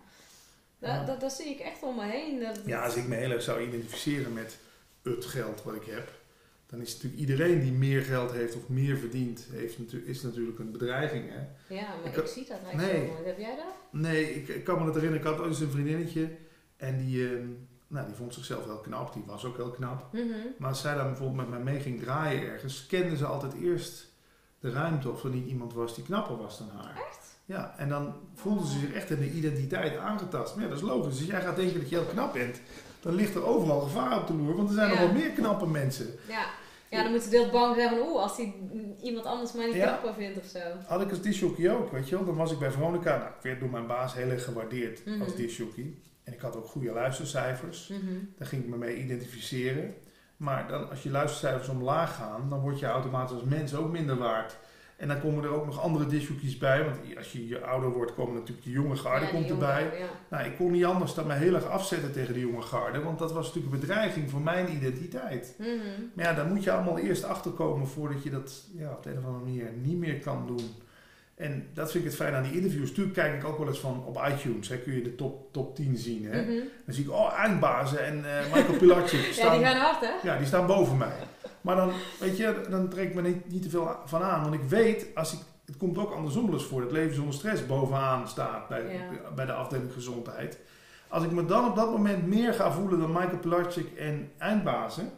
Dat, 0.79 0.91
Ja. 0.91 1.05
dat, 1.05 1.21
dat 1.21 1.33
zie 1.33 1.47
ik 1.51 1.59
echt 1.61 1.83
om 1.83 1.97
me 1.97 2.05
heen. 2.05 2.41
Dat, 2.41 2.61
Ja, 2.67 2.85
als 2.85 2.97
ik 2.97 3.07
me 3.07 3.15
heel 3.15 3.31
erg 3.31 3.43
zou 3.43 3.63
identificeren 3.63 4.33
met 4.33 4.59
het 5.03 5.25
geld 5.25 5.63
wat 5.63 5.75
ik 5.75 5.85
heb, 5.85 6.13
dan 6.67 6.81
is 6.81 6.93
natuurlijk 6.95 7.21
iedereen 7.21 7.61
die 7.61 7.73
meer 7.73 8.03
geld 8.03 8.33
heeft 8.33 8.57
of 8.57 8.69
meer 8.69 8.97
verdient, 8.97 9.47
heeft 9.51 9.79
natu- 9.79 10.05
is 10.07 10.23
natuurlijk 10.23 10.59
een 10.59 10.73
bedreiging. 10.73 11.25
Hè? 11.31 11.75
ja, 11.75 11.87
maar 12.03 12.13
Ik 12.13 12.17
ik, 12.17 12.27
zie 12.27 12.47
dat 12.49 12.59
eigenlijk 12.65 12.93
nee. 12.99 13.11
Heb 13.27 13.39
jij 13.39 13.57
dat? 13.57 13.75
Nee, 14.01 14.35
ik, 14.35 14.49
ik 14.49 14.65
kan 14.65 14.79
me 14.79 14.85
dat 14.85 14.95
herinneren. 14.95 15.27
Ik 15.27 15.33
had 15.33 15.41
ooit 15.41 15.49
eens 15.51 15.61
een 15.61 15.71
vriendinnetje 15.71 16.29
en 16.83 16.99
die, 16.99 17.27
ehm, 17.29 17.47
nou, 17.87 18.07
die 18.07 18.15
vond 18.15 18.35
zichzelf 18.35 18.65
heel 18.65 18.77
knap. 18.81 19.13
Die 19.13 19.23
was 19.27 19.45
ook 19.45 19.57
heel 19.57 19.71
knap. 19.71 20.13
Mhm. 20.13 20.25
Maar 20.59 20.69
als 20.69 20.81
zij 20.81 20.95
dan 20.95 21.07
bijvoorbeeld 21.07 21.37
met 21.37 21.49
mij 21.49 21.73
mee 21.73 21.81
ging 21.83 22.01
draaien 22.03 22.43
ergens, 22.43 22.87
kende 22.87 23.17
ze 23.17 23.27
altijd 23.27 23.53
eerst 23.55 24.11
de 24.61 24.71
ruimte 24.71 25.11
of 25.11 25.25
er 25.25 25.31
niet 25.31 25.47
iemand 25.49 25.75
was 25.75 25.95
die 25.95 26.05
knapper 26.05 26.37
was 26.37 26.59
dan 26.59 26.69
haar. 26.75 26.97
Echt? 27.09 27.39
Ja, 27.45 27.75
en 27.77 27.89
dan 27.89 28.15
voelde 28.35 28.67
ze 28.67 28.79
zich 28.79 28.93
echt 28.93 29.11
in 29.11 29.19
de 29.19 29.31
identiteit 29.31 29.97
aangetast. 29.97 30.55
Maar 30.55 30.65
ja, 30.65 30.71
dat 30.71 30.79
is 30.79 30.85
logisch. 30.85 31.19
Als 31.19 31.27
jij 31.29 31.41
gaat 31.41 31.57
denken 31.57 31.81
dat 31.81 31.89
je 31.89 31.97
heel 31.97 32.05
knap 32.05 32.33
bent, 32.33 32.61
dan 33.01 33.15
ligt 33.15 33.35
er 33.35 33.45
overal 33.47 33.81
gevaar 33.81 34.21
op 34.21 34.27
de 34.27 34.35
loer. 34.35 34.57
Want 34.57 34.69
er 34.69 34.75
zijn 34.75 34.91
Ja. 34.93 35.01
nog 35.01 35.11
wel 35.13 35.21
meer 35.21 35.31
knappe 35.31 35.67
mensen. 35.67 36.07
Ja. 36.29 36.45
Ja, 36.91 37.03
dan 37.03 37.11
moeten 37.13 37.31
ze 37.31 37.37
heel 37.37 37.51
bang 37.51 37.77
zijn 37.77 37.89
van, 37.89 37.99
oeh, 37.99 38.23
als 38.23 38.37
die 38.37 38.55
iemand 39.03 39.27
anders 39.27 39.53
mij 39.53 39.67
niet 39.67 39.75
Ja. 39.75 39.87
knapper 39.87 40.15
vindt 40.15 40.39
of 40.39 40.45
zo. 40.45 40.59
Had 40.87 41.01
ik 41.01 41.11
als 41.11 41.21
disjockey 41.21 41.71
ook, 41.77 41.91
weet 41.93 42.09
je 42.09 42.15
wel. 42.17 42.25
Dan 42.25 42.35
was 42.37 42.53
ik 42.53 42.59
bij 42.59 42.71
Veronica. 42.71 43.17
Nou, 43.17 43.29
ik 43.29 43.43
werd 43.43 43.61
door 43.61 43.71
mijn 43.71 43.87
baas 43.87 44.15
heel 44.15 44.29
erg 44.29 44.45
gewaardeerd 44.45 45.07
Mhm. 45.07 45.23
als 45.23 45.35
disjockey. 45.37 45.95
En 46.25 46.33
ik 46.33 46.41
had 46.41 46.57
ook 46.57 46.67
goede 46.67 46.93
luistercijfers. 46.93 47.89
Mhm. 47.89 48.01
Daar 48.39 48.49
ging 48.49 48.63
ik 48.63 48.69
me 48.69 48.77
mee 48.77 48.97
identificeren. 48.97 49.95
Maar 50.37 50.69
dan, 50.69 50.91
als 50.91 51.03
je 51.03 51.11
luistercijfers 51.11 51.69
omlaag 51.69 52.17
gaan, 52.17 52.49
dan 52.49 52.61
word 52.61 52.79
je 52.79 52.87
automatisch 52.87 53.35
als 53.35 53.45
mens 53.45 53.75
ook 53.75 53.91
minder 53.91 54.17
waard. 54.17 54.57
En 54.97 55.09
dan 55.09 55.21
komen 55.21 55.45
er 55.45 55.51
ook 55.51 55.67
nog 55.67 55.81
andere 55.81 56.07
disjockeys 56.07 56.59
bij. 56.59 56.85
Want 56.85 57.17
als 57.17 57.33
je, 57.33 57.49
je 57.49 57.61
ouder 57.61 57.91
wordt, 57.91 58.15
komen 58.15 58.35
natuurlijk 58.35 58.65
de 58.65 58.71
jonge 58.71 58.97
garde 58.97 59.25
Ja, 59.25 59.31
komt 59.31 59.51
erbij. 59.51 59.99
Ja. 59.99 60.07
Nou, 60.29 60.45
ik 60.45 60.57
kon 60.57 60.71
niet 60.71 60.85
anders 60.85 61.15
dan 61.15 61.27
me 61.27 61.33
heel 61.33 61.55
erg 61.55 61.65
afzetten 61.65 62.13
tegen 62.13 62.35
de 62.35 62.41
jonge 62.41 62.63
garde. 62.63 63.03
Want 63.03 63.19
dat 63.19 63.33
was 63.33 63.47
natuurlijk 63.47 63.75
een 63.75 63.81
bedreiging 63.81 64.31
voor 64.31 64.41
mijn 64.41 64.73
identiteit. 64.73 65.55
Mhm. 65.59 65.69
Maar 66.15 66.25
ja, 66.25 66.35
daar 66.35 66.47
moet 66.47 66.65
je 66.65 66.73
allemaal 66.73 66.99
eerst 66.99 67.25
achterkomen 67.25 67.87
voordat 67.87 68.23
je 68.23 68.31
dat 68.31 68.65
ja, 68.75 68.91
op 68.91 69.03
de 69.03 69.11
een 69.11 69.19
of 69.19 69.25
andere 69.25 69.45
manier 69.45 69.73
niet 69.83 69.99
meer 69.99 70.19
kan 70.19 70.47
doen. 70.47 70.71
En 71.43 71.67
dat 71.75 71.91
vind 71.91 72.05
ik 72.05 72.11
het 72.11 72.19
fijn 72.19 72.35
aan 72.35 72.43
die 72.43 72.53
interviews. 72.55 72.89
Natuurlijk 72.89 73.17
kijk 73.17 73.35
ik 73.35 73.45
ook 73.45 73.59
wel 73.59 73.69
eens 73.69 73.79
van 73.79 74.05
op 74.07 74.23
iTunes. 74.29 74.69
Hè, 74.69 74.79
kun 74.79 74.93
je 74.95 75.03
de 75.03 75.15
top, 75.15 75.53
top 75.53 75.75
10 75.77 75.97
zien. 75.97 76.25
Hè? 76.25 76.43
Mhm. 76.43 76.53
Dan 76.87 76.95
zie 76.95 77.05
ik, 77.05 77.11
oh, 77.11 77.39
eindbazen 77.39 78.05
en 78.05 78.25
eh, 78.25 78.55
Michael 78.55 78.79
Pilarczyk 78.79 79.21
Ja, 79.27 79.33
staan, 79.33 79.57
die 79.57 79.67
gaan 79.67 79.77
hard, 79.77 80.01
hè? 80.01 80.29
ja, 80.29 80.37
die 80.37 80.47
staan 80.47 80.67
boven 80.67 80.97
mij. 80.97 81.17
Maar 81.61 81.77
dan, 81.77 81.93
weet 82.21 82.37
je, 82.37 82.61
dan 82.71 82.89
trek 82.89 83.09
ik 83.09 83.15
me 83.15 83.23
niet, 83.23 83.51
niet 83.53 83.63
te 83.63 83.71
veel 83.71 83.97
van 84.05 84.23
aan. 84.23 84.43
Want 84.43 84.55
ik 84.55 84.63
weet, 84.69 85.07
als 85.15 85.33
ik, 85.33 85.39
het 85.67 85.77
komt 85.77 85.99
ook 85.99 86.13
andersom 86.13 86.45
wel 86.45 86.55
eens 86.55 86.65
voor, 86.65 86.81
dat 86.81 86.93
leven 86.93 87.15
zonder 87.15 87.35
stress 87.35 87.67
bovenaan 87.67 88.29
staat 88.29 88.69
bij, 88.69 88.83
Ja. 88.83 89.31
bij 89.35 89.47
de 89.47 89.53
afdeling 89.53 89.93
gezondheid. 89.93 90.59
Als 91.09 91.25
ik 91.25 91.31
me 91.31 91.45
dan 91.45 91.65
op 91.65 91.77
dat 91.77 91.91
moment 91.91 92.27
meer 92.27 92.55
ga 92.55 92.73
voelen 92.73 92.99
dan 92.99 93.13
Michael 93.13 93.39
Pilarczyk 93.39 93.99
en 93.99 94.31
eindbazen, 94.39 95.11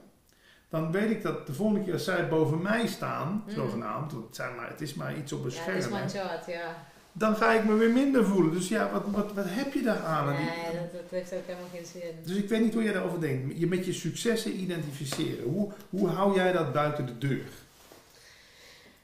dan 0.75 0.93
weet 0.93 1.11
ik 1.11 1.22
dat 1.22 1.47
de 1.47 1.53
volgende 1.53 1.83
keer 1.85 1.93
als 1.93 2.05
zij 2.05 2.29
boven 2.29 2.62
mij 2.62 2.87
staan, 2.87 3.43
Mm. 3.47 3.55
zogenaamd, 3.55 4.12
want 4.12 4.25
het, 4.27 4.37
zijn 4.37 4.55
maar, 4.55 4.68
het 4.68 4.81
is 4.81 4.95
maar 4.95 5.16
iets 5.16 5.33
op 5.33 5.45
een 5.45 5.51
Ja, 5.51 5.57
scherm, 5.57 5.75
het 5.77 5.85
is 5.85 5.91
maar 5.91 6.45
ja. 6.47 6.87
dan 7.12 7.37
ga 7.37 7.53
ik 7.53 7.64
me 7.64 7.75
weer 7.75 7.91
minder 7.91 8.25
voelen. 8.25 8.53
Dus 8.53 8.68
ja, 8.68 8.91
wat, 8.93 9.03
wat, 9.07 9.33
wat 9.33 9.45
heb 9.49 9.72
je 9.72 9.83
daar 9.83 10.03
aan? 10.03 10.27
Die- 10.37 10.45
Nee, 10.45 10.72
dat, 10.83 10.93
dat 10.93 11.11
heeft 11.11 11.35
ook 11.35 11.47
helemaal 11.47 11.68
geen 11.75 11.87
zin. 11.87 12.14
dus 12.25 12.37
ik 12.37 12.49
weet 12.49 12.61
niet 12.61 12.75
hoe 12.75 12.83
jij 12.83 12.93
daarover 12.93 13.20
denkt. 13.20 13.59
Je 13.59 13.66
met 13.66 13.85
je 13.87 13.93
successen 13.93 14.53
identificeren. 14.61 15.45
Hoe, 15.45 15.70
hoe 15.91 16.09
hou 16.09 16.35
jij 16.35 16.53
dat 16.53 16.72
buiten 16.72 17.07
de 17.07 17.18
deur? 17.18 17.45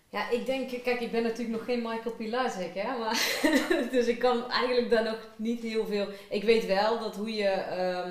Ja, 0.08 0.30
ik 0.30 0.46
denk, 0.46 0.68
kijk, 0.82 1.00
ik 1.00 1.12
ben 1.12 1.22
natuurlijk 1.22 1.50
nog 1.58 1.64
geen 1.64 1.82
Michael 1.82 2.14
Pilarczyk, 2.16 2.74
hè, 2.74 2.98
maar 2.98 3.18
dus 3.92 4.06
ik 4.06 4.18
kan 4.18 4.50
eigenlijk 4.50 4.90
daar 4.90 5.04
nog 5.04 5.18
niet 5.36 5.60
heel 5.62 5.86
veel. 5.86 6.06
Ik 6.30 6.42
weet 6.44 6.66
wel 6.66 6.98
dat 7.00 7.16
hoe 7.16 7.34
je, 7.34 7.48
ehm, 7.48 8.10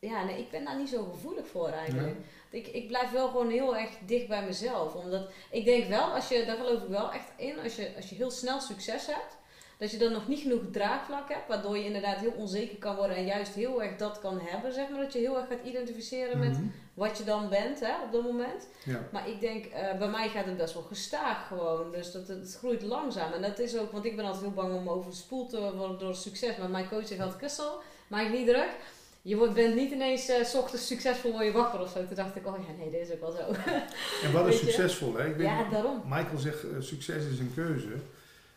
ja, 0.00 0.24
nee, 0.24 0.38
ik 0.38 0.50
ben 0.50 0.64
daar 0.64 0.76
niet 0.78 0.88
zo 0.88 1.04
gevoelig 1.12 1.44
voor 1.52 1.68
eigenlijk. 1.68 2.16
Ik, 2.56 2.66
ik 2.66 2.86
blijf 2.88 3.10
wel 3.10 3.28
gewoon 3.28 3.50
heel 3.50 3.76
erg 3.76 3.90
dicht 4.06 4.28
bij 4.28 4.44
mezelf, 4.44 4.94
omdat 4.94 5.28
ik 5.50 5.64
denk 5.64 5.88
wel, 5.88 6.04
als 6.14 6.28
je, 6.28 6.44
daar 6.44 6.56
geloof 6.56 6.82
ik 6.82 6.88
wel 6.88 7.12
echt 7.12 7.28
in, 7.36 7.58
als 7.64 7.76
je, 7.76 7.90
als 7.96 8.08
je 8.08 8.14
heel 8.14 8.30
snel 8.30 8.60
succes 8.60 9.06
hebt, 9.06 9.36
dat 9.78 9.90
je 9.90 9.96
dan 9.96 10.12
nog 10.12 10.28
niet 10.28 10.40
genoeg 10.40 10.60
draagvlak 10.72 11.28
hebt, 11.28 11.48
waardoor 11.48 11.78
je 11.78 11.84
inderdaad 11.84 12.16
heel 12.18 12.34
onzeker 12.36 12.76
kan 12.78 12.96
worden 12.96 13.16
en 13.16 13.24
juist 13.26 13.54
heel 13.54 13.82
erg 13.82 13.96
dat 13.96 14.20
kan 14.20 14.40
hebben, 14.42 14.72
zeg 14.72 14.88
maar, 14.88 15.00
dat 15.00 15.12
je 15.12 15.18
heel 15.18 15.36
erg 15.38 15.48
gaat 15.48 15.64
identificeren 15.64 16.38
met 16.38 16.52
Mhm. 16.52 16.66
wat 16.94 17.18
je 17.18 17.24
dan 17.24 17.48
bent 17.48 17.80
hè, 17.80 18.02
op 18.04 18.12
dat 18.12 18.22
moment. 18.22 18.68
Ja. 18.84 19.08
Maar 19.12 19.28
ik 19.28 19.40
denk, 19.40 19.64
eh, 19.66 19.98
bij 19.98 20.08
mij 20.08 20.28
gaat 20.28 20.44
het 20.44 20.56
best 20.56 20.74
wel 20.74 20.82
gestaag 20.82 21.46
gewoon. 21.46 21.92
Dus 21.92 22.12
dat, 22.12 22.28
het 22.28 22.56
groeit 22.58 22.82
langzaam. 22.82 23.32
En 23.32 23.42
dat 23.42 23.58
is 23.58 23.76
ook, 23.78 23.92
want 23.92 24.04
ik 24.04 24.16
ben 24.16 24.24
altijd 24.24 24.42
heel 24.44 24.52
bang 24.52 24.74
om 24.74 24.88
overspoeld 24.88 25.50
te 25.50 25.76
worden 25.76 25.98
door 25.98 26.14
succes. 26.14 26.56
Maar 26.56 26.70
mijn 26.70 26.88
coach 26.88 27.06
zegt 27.06 27.20
altijd, 27.20 27.38
Christel, 27.38 27.80
maak 28.08 28.22
je 28.22 28.28
niet 28.38 28.46
druk. 28.46 28.70
Je 29.26 29.36
wordt, 29.36 29.54
bent 29.54 29.74
niet 29.74 29.90
ineens 29.92 30.28
eh, 30.28 30.44
s 30.44 30.54
ochtends 30.54 30.86
succesvol 30.86 31.32
word 31.32 31.44
je 31.44 31.52
wakker 31.52 31.80
of 31.80 31.90
zo. 31.90 32.06
Toen 32.06 32.14
dacht 32.14 32.36
ik, 32.36 32.46
oh 32.46 32.56
ja, 32.68 32.72
nee, 32.78 32.90
dit 32.90 33.00
is 33.00 33.12
ook 33.14 33.20
wel 33.20 33.30
zo. 33.30 33.70
En 34.26 34.32
wat 34.32 34.48
is 34.48 34.58
succesvol? 34.58 35.14
Hè? 35.16 35.26
Ik 35.28 35.36
weet, 35.36 35.46
ja, 35.46 35.70
daarom. 35.70 36.02
Michael 36.04 36.38
zegt, 36.38 36.62
eh, 36.62 36.76
succes 36.80 37.24
is 37.32 37.38
een 37.38 37.52
keuze. 37.54 37.88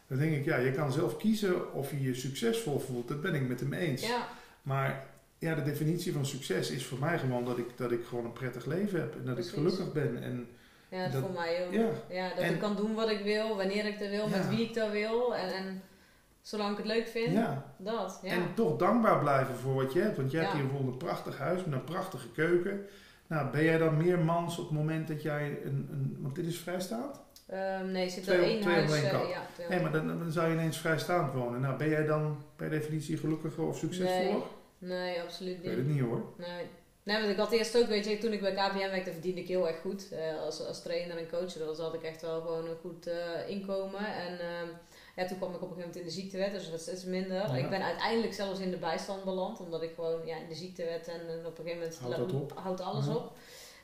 Dan 0.08 0.18
denk 0.18 0.36
ik, 0.36 0.46
ja, 0.46 0.58
je 0.58 0.72
kan 0.72 0.92
zelf 0.92 1.18
kiezen 1.18 1.74
of 1.74 1.92
je 1.92 2.02
je 2.02 2.14
succesvol 2.16 2.80
voelt. 2.80 3.08
Dat 3.08 3.22
ben 3.22 3.34
ik 3.36 3.48
met 3.48 3.60
hem 3.60 3.74
eens. 3.74 4.08
Ja, 4.08 4.28
Maar 4.62 5.06
ja, 5.38 5.56
de 5.56 5.64
definitie 5.64 6.14
van 6.14 6.26
succes 6.26 6.70
is 6.72 6.86
voor 6.86 7.00
mij 7.00 7.20
gewoon 7.20 7.46
dat 7.46 7.58
ik, 7.58 7.66
dat 7.78 7.92
ik 7.92 8.06
gewoon 8.06 8.26
een 8.26 8.34
prettig 8.34 8.66
leven 8.66 9.00
heb. 9.00 9.16
En 9.16 9.26
dat 9.26 9.34
Precies. 9.34 9.52
ik 9.52 9.58
gelukkig 9.58 9.92
ben. 9.92 10.24
En 10.24 10.48
ja 10.90 11.04
dat, 11.04 11.12
Dat- 11.12 11.22
voor 11.22 11.32
mij 11.40 11.66
ook. 11.68 11.74
ja, 11.74 11.90
Ja, 12.10 12.30
dat 12.30 12.38
En- 12.44 12.54
ik 12.54 12.60
kan 12.60 12.76
doen 12.76 12.94
wat 12.94 13.10
ik 13.10 13.20
wil, 13.24 13.56
wanneer 13.56 13.86
ik 13.86 14.00
dat 14.00 14.10
wil, 14.10 14.28
met 14.28 14.50
wie 14.50 14.62
ik 14.66 14.74
dat 14.74 14.92
wil. 14.92 15.36
En, 15.36 15.54
en 15.54 15.82
zolang 16.42 16.72
ik 16.72 16.78
het 16.78 16.86
leuk 16.86 17.08
vind, 17.08 17.32
ja. 17.34 17.74
dat. 17.78 18.20
Ja. 18.24 18.32
En 18.32 18.54
toch 18.56 18.78
dankbaar 18.78 19.20
blijven 19.20 19.56
voor 19.56 19.74
wat 19.74 19.94
je 19.94 20.00
hebt. 20.00 20.18
Want 20.18 20.32
jij 20.32 20.42
hebt 20.42 20.54
hier 20.54 20.64
bijvoorbeeld 20.64 20.94
een 20.94 21.08
prachtig 21.08 21.38
huis 21.38 21.64
met 21.64 21.74
een 21.74 21.84
prachtige 21.84 22.30
keuken. 22.32 22.86
Nou, 23.28 23.52
ben 23.52 23.64
jij 23.64 23.78
dan 23.78 23.98
meer 23.98 24.20
mans 24.20 24.58
op 24.58 24.68
het 24.70 24.78
moment 24.78 25.08
dat 25.08 25.22
jij 25.22 25.60
een... 25.64 25.88
een 25.92 26.18
want 26.20 26.36
dit 26.36 26.46
is 26.46 26.60
vrijstaand? 26.60 27.20
Ehm, 27.48 27.92
nee, 27.92 28.04
er 28.06 28.12
zit 28.12 28.28
op- 28.28 28.34
één 28.34 28.62
twee 28.62 28.74
huis. 28.76 28.92
één 28.92 29.04
eh, 29.04 29.30
ja, 29.30 29.42
twee 29.54 29.68
Nee, 29.68 29.80
maar 29.80 29.92
dan, 29.92 30.08
dan 30.08 30.32
zou 30.32 30.48
je 30.48 30.54
ineens 30.54 30.78
vrijstaand 30.78 31.34
wonen. 31.34 31.62
Nou, 31.62 31.78
ben 31.78 31.90
jij 31.90 32.06
dan 32.06 32.44
per 32.56 32.70
definitie 32.70 33.18
gelukkiger 33.18 33.64
of 33.64 33.78
succesvoller? 33.78 34.42
Nee, 34.78 35.22
absoluut 35.22 35.56
Ik 35.56 35.60
niet. 35.60 35.68
weet 35.68 35.78
het 35.78 35.88
niet 35.88 36.02
hoor. 36.02 36.24
Nee. 36.38 36.66
Nee, 37.04 37.18
want 37.18 37.30
ik 37.30 37.38
had 37.38 37.52
eerst 37.52 37.78
ook, 37.78 37.88
weet 37.88 38.06
je, 38.06 38.18
toen 38.18 38.32
ik 38.34 38.42
bij 38.42 38.54
KPN 38.54 38.78
werkte, 38.78 39.12
verdiende 39.12 39.42
ik 39.42 39.48
heel 39.48 39.68
erg 39.68 39.80
goed. 39.80 40.12
eh, 40.12 40.42
als, 40.42 40.68
als 40.68 40.82
trainer 40.82 41.18
en 41.18 41.30
coach. 41.30 41.54
Dus 41.54 41.78
had 41.78 41.94
ik 41.94 42.04
echt 42.04 42.22
wel 42.22 42.42
gewoon 42.42 42.66
een 42.68 42.78
goed 42.82 43.08
eh, 43.08 43.16
inkomen. 43.50 44.00
En 44.16 44.40
ehm, 44.40 44.68
ja, 45.20 45.28
toen 45.28 45.38
kwam 45.38 45.50
ik 45.54 45.62
op 45.62 45.62
een 45.62 45.76
gegeven 45.76 45.88
moment 45.88 45.96
in 45.96 46.04
de 46.04 46.10
ziektewet, 46.22 46.52
dus 46.52 46.62
dat 46.64 46.72
was 46.72 46.82
steeds 46.82 47.04
minder. 47.04 47.38
Ja. 47.38 47.56
Ik 47.56 47.70
ben 47.70 47.84
uiteindelijk 47.84 48.34
zelfs 48.34 48.60
in 48.60 48.72
de 48.72 48.78
bijstand 48.78 49.24
beland, 49.24 49.60
omdat 49.60 49.82
ik 49.82 49.92
gewoon 49.96 50.26
ja, 50.26 50.36
in 50.36 50.48
de 50.48 50.56
ziektewet 50.56 51.08
en, 51.08 51.20
en 51.30 51.46
op 51.46 51.58
een 51.60 51.66
gegeven 51.66 51.78
moment 51.80 52.00
Houdt 52.00 52.18
dat 52.18 52.42
op? 52.42 52.52
houdt 52.56 52.82
alles 52.82 53.06
Ja. 53.06 53.16
op. 53.16 53.32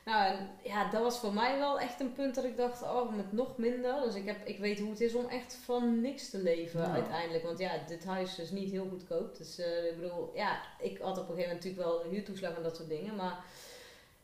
Nou, 0.04 0.26
en 0.36 0.48
ja, 0.62 0.90
dat 0.90 1.02
was 1.02 1.18
voor 1.18 1.32
mij 1.32 1.58
wel 1.58 1.80
echt 1.80 2.00
een 2.00 2.12
punt 2.12 2.34
dat 2.34 2.44
ik 2.44 2.56
dacht, 2.56 2.82
oh, 2.82 3.16
met 3.16 3.32
nog 3.32 3.56
minder. 3.56 4.00
Dus 4.04 4.14
ik, 4.14 4.26
heb, 4.26 4.36
ik 4.46 4.58
weet 4.58 4.78
hoe 4.80 4.90
het 4.90 5.00
is 5.00 5.14
om 5.14 5.28
echt 5.28 5.54
van 5.64 6.00
niks 6.00 6.30
te 6.30 6.38
leven 6.38 6.80
Ja. 6.80 6.90
uiteindelijk. 6.92 7.44
Want 7.44 7.58
ja, 7.58 7.70
dit 7.86 8.04
huis 8.04 8.38
is 8.38 8.50
niet 8.50 8.70
heel 8.70 8.86
goedkoop. 8.90 9.36
Dus 9.36 9.58
eh, 9.58 9.84
ik 9.86 10.00
bedoel, 10.00 10.30
ja, 10.34 10.60
ik 10.80 10.98
had 10.98 11.18
op 11.18 11.28
een 11.28 11.34
gegeven 11.34 11.54
moment 11.54 11.64
natuurlijk 11.64 11.82
wel 11.88 12.10
huurtoeslag 12.10 12.56
en 12.56 12.62
dat 12.62 12.76
soort 12.76 12.88
dingen. 12.88 13.16
Maar 13.16 13.44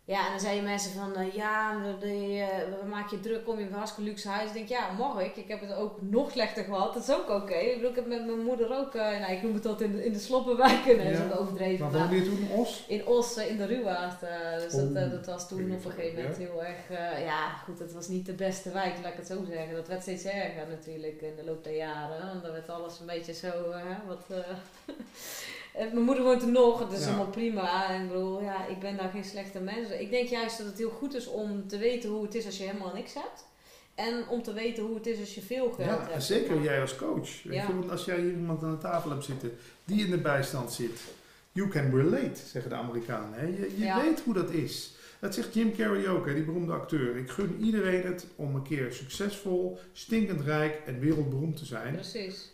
ja, 0.05 0.24
en 0.24 0.30
dan 0.30 0.40
zeiden 0.40 0.64
mensen 0.64 0.92
van, 0.92 1.16
eh, 1.16 1.34
ja, 1.34 1.80
we, 1.80 2.07
eh, 2.07 2.80
we 2.80 2.88
maken 2.88 3.16
je 3.16 3.22
druk 3.22 3.48
om 3.48 3.59
je 3.59 3.66
een 3.66 3.72
hartstikke 3.72 4.11
luxe 4.11 4.28
huis. 4.28 4.48
Ik 4.48 4.55
denk, 4.55 4.68
ja, 4.68 4.92
mag 4.92 5.20
ik? 5.20 5.36
Ik 5.36 5.48
heb 5.48 5.61
het 5.61 5.74
ook 5.74 6.03
nog 6.03 6.30
slechter 6.30 6.64
gehad. 6.64 6.94
Dat 6.94 7.03
is 7.03 7.14
ook 7.14 7.30
oké. 7.30 7.55
Ik 7.55 7.74
bedoel, 7.74 7.90
ik 7.90 7.96
heb 7.96 8.07
met 8.07 8.26
mijn 8.26 8.42
moeder 8.42 8.76
ook, 8.78 8.94
eh, 8.94 9.18
nou, 9.20 9.32
ik 9.32 9.42
noem 9.42 9.55
het 9.55 9.66
altijd 9.66 9.90
in 9.90 9.96
de, 9.96 10.05
in 10.05 10.12
de 10.12 10.18
sloppenwijken. 10.18 10.96
Nee, 11.03 11.12
dat 11.12 11.20
is 11.20 11.32
ook 11.32 11.40
overdreven. 11.40 11.90
Maar 11.90 12.00
woonde 12.00 12.16
je 12.16 12.24
toen 12.24 12.38
in 12.38 12.50
Os? 12.50 12.84
in 12.88 13.07
Os, 13.07 13.36
in 13.36 13.57
de 13.57 13.64
Ruwaard. 13.64 14.20
dus 14.62 14.72
dat, 14.72 15.05
Oh, 15.05 15.11
dat 15.11 15.26
was 15.26 15.48
toen 15.48 15.72
op 15.72 15.84
een 15.84 15.92
gegeven 15.92 16.16
moment 16.16 16.36
heel 16.36 16.64
erg... 16.64 16.98
ja, 17.24 17.48
goed, 17.48 17.78
het 17.78 17.92
was 17.92 18.09
niet 18.09 18.26
de 18.26 18.32
beste 18.32 18.70
wijk, 18.70 18.94
laat 19.03 19.12
ik 19.12 19.18
het 19.18 19.26
zo 19.26 19.44
zeggen. 19.50 19.74
Dat 19.74 19.88
werd 19.88 20.03
steeds 20.03 20.24
erger 20.24 20.68
natuurlijk 20.68 21.20
in 21.20 21.36
de 21.36 21.44
loop 21.44 21.64
der 21.64 21.76
jaren. 21.76 22.26
Want 22.26 22.42
dan 22.42 22.53
werd 22.53 22.68
alles 22.68 23.00
een 23.00 23.07
beetje 23.07 23.32
zo... 23.34 23.50
wat, 24.07 24.24
mijn 25.74 26.00
moeder 26.04 26.24
woont 26.24 26.42
er 26.42 26.48
nog, 26.50 26.78
dat 26.78 26.92
is 26.92 27.00
Ja. 27.00 27.06
allemaal 27.08 27.30
prima. 27.30 27.90
En 27.90 28.02
ik 28.02 28.08
bedoel, 28.08 28.42
ja, 28.42 28.66
ik 28.66 28.80
ben 28.80 28.96
daar 28.96 29.10
geen 29.10 29.24
slechte 29.24 29.60
mens. 29.60 29.90
Ik 29.90 30.10
denk 30.10 30.28
juist 30.28 30.58
dat 30.58 30.66
het 30.66 30.78
heel 30.78 30.90
goed 30.90 31.14
is 31.14 31.26
om 31.26 31.68
te 31.68 31.78
weten 31.78 32.10
hoe 32.10 32.22
het 32.22 32.34
is 32.34 32.46
als 32.46 32.56
je 32.58 32.64
helemaal 32.64 32.92
niks 32.94 33.14
hebt. 33.14 33.44
En 33.94 34.28
om 34.28 34.42
te 34.42 34.52
weten 34.52 34.82
hoe 34.84 34.94
het 34.94 35.06
is 35.06 35.18
als 35.20 35.34
je 35.34 35.40
veel 35.42 35.70
geld 35.70 35.88
Ja, 35.88 36.08
hebt. 36.10 36.22
zeker 36.24 36.62
jij 36.62 36.80
als 36.80 36.96
coach. 36.96 37.42
Weet 37.42 37.60
je, 37.66 37.66
want 37.66 37.90
als 37.90 38.04
jij 38.04 38.20
hier 38.20 38.30
iemand 38.32 38.62
aan 38.62 38.70
de 38.70 38.78
tafel 38.78 39.10
hebt 39.10 39.24
zitten 39.24 39.52
die 39.84 40.04
in 40.04 40.10
de 40.10 40.18
bijstand 40.18 40.72
zit, 40.72 41.00
you 41.52 41.68
can 41.68 41.90
relate, 41.96 42.40
zeggen 42.46 42.70
de 42.70 42.76
Amerikanen. 42.76 43.38
Hè? 43.38 43.46
Je, 43.46 43.74
je 43.78 44.00
weet 44.02 44.20
hoe 44.20 44.34
dat 44.34 44.50
is. 44.50 44.94
Dat 45.20 45.34
zegt 45.34 45.54
Jim 45.54 45.76
Carrey 45.76 46.08
ook, 46.08 46.26
hè, 46.26 46.34
die 46.34 46.44
beroemde 46.44 46.72
acteur. 46.72 47.16
Ik 47.16 47.30
gun 47.30 47.56
iedereen 47.60 48.02
het 48.02 48.26
om 48.36 48.54
een 48.54 48.62
keer 48.62 48.92
succesvol, 48.92 49.78
stinkend 49.92 50.40
rijk 50.40 50.80
en 50.86 50.98
wereldberoemd 51.00 51.56
te 51.56 51.64
zijn. 51.64 51.94
Precies. 51.94 52.50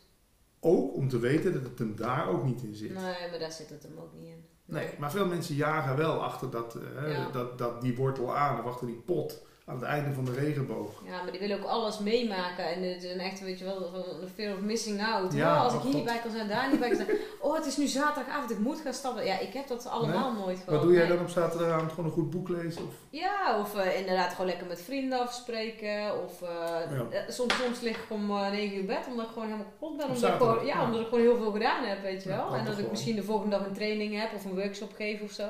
Ook 0.69 0.95
om 0.95 1.09
te 1.09 1.19
weten 1.19 1.53
dat 1.53 1.63
het 1.63 1.79
hem 1.79 1.97
daar 1.97 2.29
ook 2.29 2.45
niet 2.45 2.63
in 2.63 2.75
zit. 2.75 2.95
Nee, 2.95 3.31
maar 3.31 3.39
daar 3.39 3.53
zit 3.53 3.69
het 3.71 3.83
hem 3.83 3.99
ook 3.99 4.13
niet 4.15 4.27
in. 4.27 4.45
Nee, 4.65 4.89
maar 4.99 5.11
veel 5.11 5.27
mensen 5.27 5.55
jagen 5.55 5.97
wel 5.97 6.23
achter 6.23 6.51
dat, 6.51 6.75
eh, 6.97 7.13
Ja. 7.13 7.31
dat, 7.31 7.59
dat 7.59 7.81
die 7.81 7.97
wortel 7.97 8.37
aan 8.37 8.59
of 8.59 8.65
achter 8.67 8.87
die 8.87 8.97
pot 9.07 9.43
aan 9.69 9.75
het 9.75 9.85
einde 9.85 10.13
van 10.13 10.25
de 10.25 10.33
regenboog. 10.33 11.03
Ja, 11.05 11.23
maar 11.23 11.31
die 11.31 11.41
willen 11.41 11.59
ook 11.59 11.65
alles 11.65 11.99
meemaken. 11.99 12.65
En 12.75 12.83
het 12.83 13.03
is 13.03 13.13
een 13.13 13.19
echt, 13.21 13.41
weet 13.41 13.59
je 13.59 13.65
wel, 13.65 13.95
een 14.23 14.29
fear 14.35 14.55
of 14.55 14.61
missing 14.61 15.05
out. 15.07 15.33
Ja, 15.33 15.55
oh, 15.57 15.65
als 15.65 15.75
ik 15.75 15.81
hier 15.81 15.95
niet 15.95 16.05
bij 16.05 16.19
kan 16.23 16.31
zijn, 16.31 16.49
daar 16.49 16.71
niet 16.71 16.79
bij 16.81 16.89
kan 16.89 16.97
zijn. 16.97 17.17
Oh, 17.41 17.55
het 17.55 17.67
is 17.67 17.77
nu 17.77 17.87
zaterdagavond, 17.87 18.51
ik 18.51 18.59
moet 18.59 18.81
gaan 18.81 18.93
stappen. 18.93 19.25
Ja, 19.27 19.39
ik 19.39 19.53
heb 19.53 19.67
dat 19.69 19.87
allemaal 19.87 20.33
nooit 20.33 20.59
gewoon. 20.59 20.75
Wat 20.75 20.83
doe 20.83 20.93
jij 20.97 21.07
Nee. 21.07 21.17
dan 21.17 21.25
op 21.25 21.31
zaterdagavond? 21.31 21.91
Gewoon 21.91 22.05
een 22.05 22.11
goed 22.13 22.31
boek 22.31 22.49
lezen? 22.49 22.83
Of? 22.83 22.95
Ja, 23.11 23.59
of 23.61 23.77
eh, 23.77 23.99
inderdaad 24.01 24.31
gewoon 24.31 24.47
lekker 24.47 24.67
met 24.67 24.81
vrienden 24.83 25.21
afspreken. 25.21 26.25
Of 26.25 26.43
eh, 26.43 26.49
Ja. 26.91 27.07
eh, 27.11 27.21
soms, 27.29 27.55
soms 27.63 27.81
lig 27.81 27.97
ik 27.97 28.11
om 28.11 28.31
eh 28.31 28.51
9 28.51 28.77
uur 28.77 28.85
bed 28.87 29.07
omdat 29.11 29.25
ik 29.27 29.33
gewoon 29.33 29.49
helemaal 29.49 29.67
kapot 29.79 29.97
ben. 29.97 30.07
Omdat 30.09 30.31
ik, 30.31 30.37
gewoon, 30.37 30.67
ja, 30.67 30.85
omdat 30.85 31.01
ik 31.01 31.07
gewoon 31.07 31.25
heel 31.25 31.37
veel 31.37 31.51
gedaan 31.53 31.85
heb, 31.85 32.03
weet 32.03 32.23
je 32.23 32.29
wel. 32.29 32.55
en 32.55 32.65
dat 32.65 32.79
ik 32.79 32.91
misschien 32.91 33.17
de 33.17 33.23
volgende 33.23 33.57
dag 33.57 33.67
een 33.67 33.73
training 33.75 34.21
heb 34.21 34.35
of 34.35 34.45
een 34.45 34.55
workshop 34.55 34.93
geef 34.97 35.21
of 35.23 35.31
zo. 35.31 35.47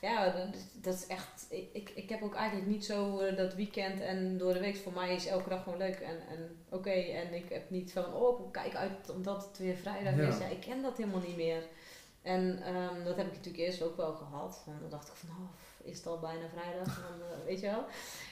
Ja, 0.00 0.34
dat, 0.80 0.94
is 0.94 1.06
echt. 1.06 1.46
Ik, 1.72 1.90
ik, 1.94 2.08
heb 2.08 2.22
ook 2.22 2.34
eigenlijk 2.34 2.68
niet 2.68 2.84
zo 2.84 3.18
eh, 3.18 3.36
dat 3.36 3.54
weekend 3.54 4.00
en 4.00 4.38
door 4.38 4.52
de 4.52 4.60
week. 4.60 4.76
Voor 4.76 4.92
mij 4.92 5.14
is 5.14 5.26
elke 5.26 5.48
dag 5.48 5.62
gewoon 5.62 5.78
leuk 5.78 5.98
en, 5.98 6.18
en 6.28 6.56
oké. 6.68 6.90
En 6.90 7.34
ik 7.34 7.48
heb 7.48 7.70
niet 7.70 7.92
van, 7.92 8.14
oh, 8.14 8.46
ik 8.46 8.52
kijk 8.52 8.74
uit 8.74 9.10
omdat 9.10 9.44
het 9.48 9.58
weer 9.58 9.76
vrijdag 9.76 10.16
Ja. 10.16 10.28
is. 10.28 10.38
Ja, 10.38 10.46
ik 10.46 10.60
ken 10.60 10.82
dat 10.82 10.96
helemaal 10.96 11.20
niet 11.26 11.36
meer. 11.36 11.62
En 12.22 12.62
ehm, 12.64 13.04
dat 13.04 13.16
heb 13.16 13.26
ik 13.26 13.32
natuurlijk 13.32 13.64
eerst 13.64 13.82
ook 13.82 13.96
wel 13.96 14.12
gehad. 14.12 14.62
En 14.66 14.76
dan 14.80 14.90
dacht 14.90 15.08
ik 15.08 15.14
van, 15.14 15.28
oh, 15.28 15.50
is 15.90 15.96
het 15.96 16.06
al 16.06 16.18
bijna 16.18 16.48
vrijdag? 16.52 16.84
Dan, 17.08 17.26
eh, 17.28 17.44
weet 17.46 17.60
je 17.60 17.66
wel. 17.66 17.84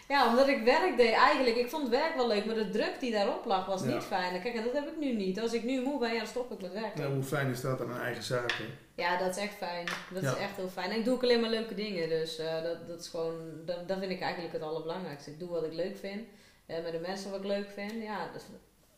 Ja, 0.08 0.28
omdat 0.28 0.48
ik 0.48 0.64
werk 0.64 0.96
deed 0.96 1.12
eigenlijk. 1.12 1.56
Ik 1.56 1.68
vond 1.68 1.82
het 1.82 1.92
werk 1.92 2.14
wel 2.14 2.26
leuk, 2.28 2.44
maar 2.46 2.54
de 2.54 2.70
druk 2.70 3.00
die 3.00 3.12
daarop 3.12 3.44
lag 3.44 3.66
was 3.66 3.82
Ja. 3.82 3.86
niet 3.94 4.02
fijn. 4.02 4.42
Kijk, 4.42 4.54
en 4.54 4.64
dat 4.64 4.72
heb 4.72 4.86
ik 4.86 4.98
nu 4.98 5.12
niet. 5.12 5.40
Als 5.40 5.52
ik 5.52 5.64
nu 5.64 5.82
moe 5.82 5.98
ben, 5.98 6.12
ja, 6.12 6.18
dan 6.18 6.26
stop 6.26 6.52
ik 6.52 6.60
met 6.60 6.72
werken. 6.72 7.00
Nou, 7.00 7.14
hoe 7.14 7.22
fijn 7.22 7.50
is 7.50 7.60
dat 7.60 7.80
aan 7.80 7.90
een 7.90 8.00
eigen 8.00 8.22
zaak? 8.22 8.52
Hè? 8.52 8.64
Ja, 8.96 9.16
dat 9.16 9.36
is 9.36 9.42
echt 9.42 9.54
fijn. 9.54 9.86
Dat 10.10 10.22
Ja. 10.22 10.30
is 10.32 10.38
echt 10.38 10.56
heel 10.56 10.68
fijn. 10.68 10.90
En 10.90 10.98
ik 10.98 11.04
doe 11.04 11.14
ook 11.14 11.22
alleen 11.22 11.40
maar 11.40 11.50
leuke 11.50 11.74
dingen. 11.74 12.08
Dus 12.08 12.38
eh, 12.38 12.62
dat, 12.62 12.86
dat 12.88 13.00
is 13.00 13.08
gewoon, 13.08 13.34
dat, 13.64 13.88
dat 13.88 13.98
vind 13.98 14.10
ik 14.10 14.20
eigenlijk 14.20 14.52
het 14.52 14.62
allerbelangrijkste. 14.62 15.30
Ik 15.30 15.38
doe 15.38 15.48
wat 15.48 15.64
ik 15.64 15.72
leuk 15.72 15.96
vind. 15.96 16.26
eh, 16.66 16.82
met 16.82 16.92
de 16.92 16.98
mensen 16.98 17.30
wat 17.30 17.40
ik 17.40 17.46
leuk 17.46 17.68
vind. 17.70 17.92
Ja, 18.02 18.28
dus, 18.32 18.42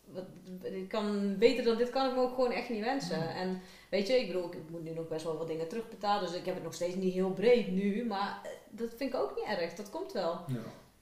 wat, 0.05 0.25
ik 0.63 0.89
kan, 0.89 1.39
beter 1.39 1.65
dan 1.65 1.77
dit 1.77 1.91
kan 1.91 2.09
ik 2.09 2.15
me 2.15 2.21
ook 2.21 2.35
gewoon 2.35 2.53
echt 2.53 2.69
niet 2.69 2.85
wensen. 2.85 3.19
Ja. 3.19 3.35
En 3.35 3.61
weet 3.91 4.07
je, 4.07 4.21
ik 4.21 4.27
bedoel, 4.27 4.53
ik 4.53 4.71
moet 4.71 4.83
nu 4.85 4.91
nog 4.91 5.09
best 5.09 5.25
wel 5.25 5.37
wat 5.39 5.47
dingen 5.47 5.69
terugbetalen. 5.69 6.29
Dus 6.29 6.39
ik 6.39 6.45
heb 6.47 6.55
het 6.55 6.65
nog 6.65 6.75
steeds 6.75 6.95
niet 6.95 7.13
heel 7.15 7.31
breed 7.31 7.69
nu. 7.71 8.05
Maar 8.05 8.41
eh, 8.45 8.51
dat 8.71 8.89
vind 8.97 9.15
ik 9.15 9.21
ook 9.21 9.37
niet 9.37 9.59
erg. 9.59 9.75
Dat 9.75 9.91
komt 9.91 10.13
wel. 10.13 10.33
Ja. 10.47 10.57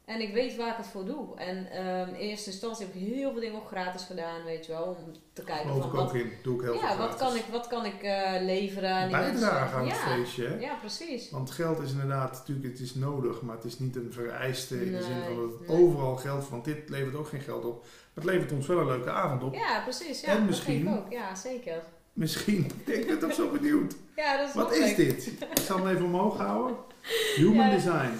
En 0.06 0.20
ik 0.20 0.32
weet 0.32 0.56
waar 0.56 0.68
ik 0.70 0.76
het 0.76 0.86
voor 0.86 1.04
doe. 1.04 1.36
En 1.36 1.70
ehm, 1.70 2.08
in 2.08 2.14
eerste 2.14 2.50
instantie 2.50 2.86
heb 2.86 2.94
ik 2.94 3.00
heel 3.00 3.30
veel 3.32 3.40
dingen 3.40 3.56
ook 3.56 3.66
gratis 3.66 4.04
gedaan, 4.04 4.44
weet 4.44 4.66
je 4.66 4.72
wel. 4.72 4.82
Om 4.84 5.12
te 5.32 5.42
kijken 5.42 5.64
Geloof 5.66 5.80
van 5.80 5.90
ik 5.90 5.96
wat, 5.96 6.04
ook 6.08 6.14
in. 6.14 6.32
Doe 6.42 6.54
ik 6.54 6.60
heel 6.60 6.78
veel 6.78 6.88
ja, 6.88 6.96
wat 6.96 7.16
kan 7.16 7.36
ik, 7.36 7.44
wat 7.50 7.66
kan 7.66 7.84
ik 7.84 8.02
eh, 8.02 8.32
leveren 8.40 9.10
Bijdragen 9.10 9.78
aan 9.78 9.86
het 9.88 9.96
ja. 9.96 10.02
feestje. 10.16 10.46
Hè? 10.46 10.56
Ja, 10.58 10.74
precies. 10.74 11.30
Want 11.30 11.50
geld 11.50 11.78
is 11.82 11.90
inderdaad, 11.90 12.32
natuurlijk, 12.32 12.66
het 12.66 12.80
is 12.80 12.94
nodig, 12.94 13.42
maar 13.42 13.54
het 13.56 13.64
is 13.64 13.78
niet 13.78 13.96
een 13.96 14.12
vereiste 14.12 14.84
in 14.86 14.92
de 14.92 15.02
zin 15.02 15.16
van 15.26 15.36
dat 15.36 15.58
het 15.60 15.68
Nee, 15.68 15.82
overal 15.84 16.16
geld, 16.16 16.48
want 16.48 16.64
dit 16.64 16.88
levert 16.88 17.14
ook 17.14 17.28
geen 17.28 17.40
geld 17.40 17.64
op. 17.64 17.80
Maar 17.82 18.24
het 18.24 18.24
levert 18.24 18.52
ons 18.52 18.66
wel 18.66 18.78
een 18.78 18.86
leuke 18.86 19.10
avond 19.10 19.42
op. 19.42 19.54
Ja, 19.54 19.80
precies. 19.82 20.20
Ja, 20.20 20.28
En 20.28 20.36
dat 20.36 20.46
misschien- 20.46 20.84
denk 20.84 20.96
ik 20.96 21.04
ook. 21.04 21.12
Ja, 21.12 21.34
zeker. 21.34 21.82
Misschien, 22.12 22.70
ik 22.84 23.06
ben 23.06 23.18
toch 23.18 23.32
zo 23.32 23.50
benieuwd. 23.50 23.94
Ja, 24.16 24.36
dat 24.36 24.48
is 24.48 24.54
Wat 24.54 24.72
is 24.76 24.78
leuk. 24.86 24.96
dit? 24.96 25.26
Ik 25.26 25.58
zal 25.66 25.76
hem 25.78 25.88
even 25.88 26.04
omhoog 26.04 26.36
houden. 26.36 26.76
Human 27.36 27.66
Ja. 27.68 27.70
design. 27.74 28.10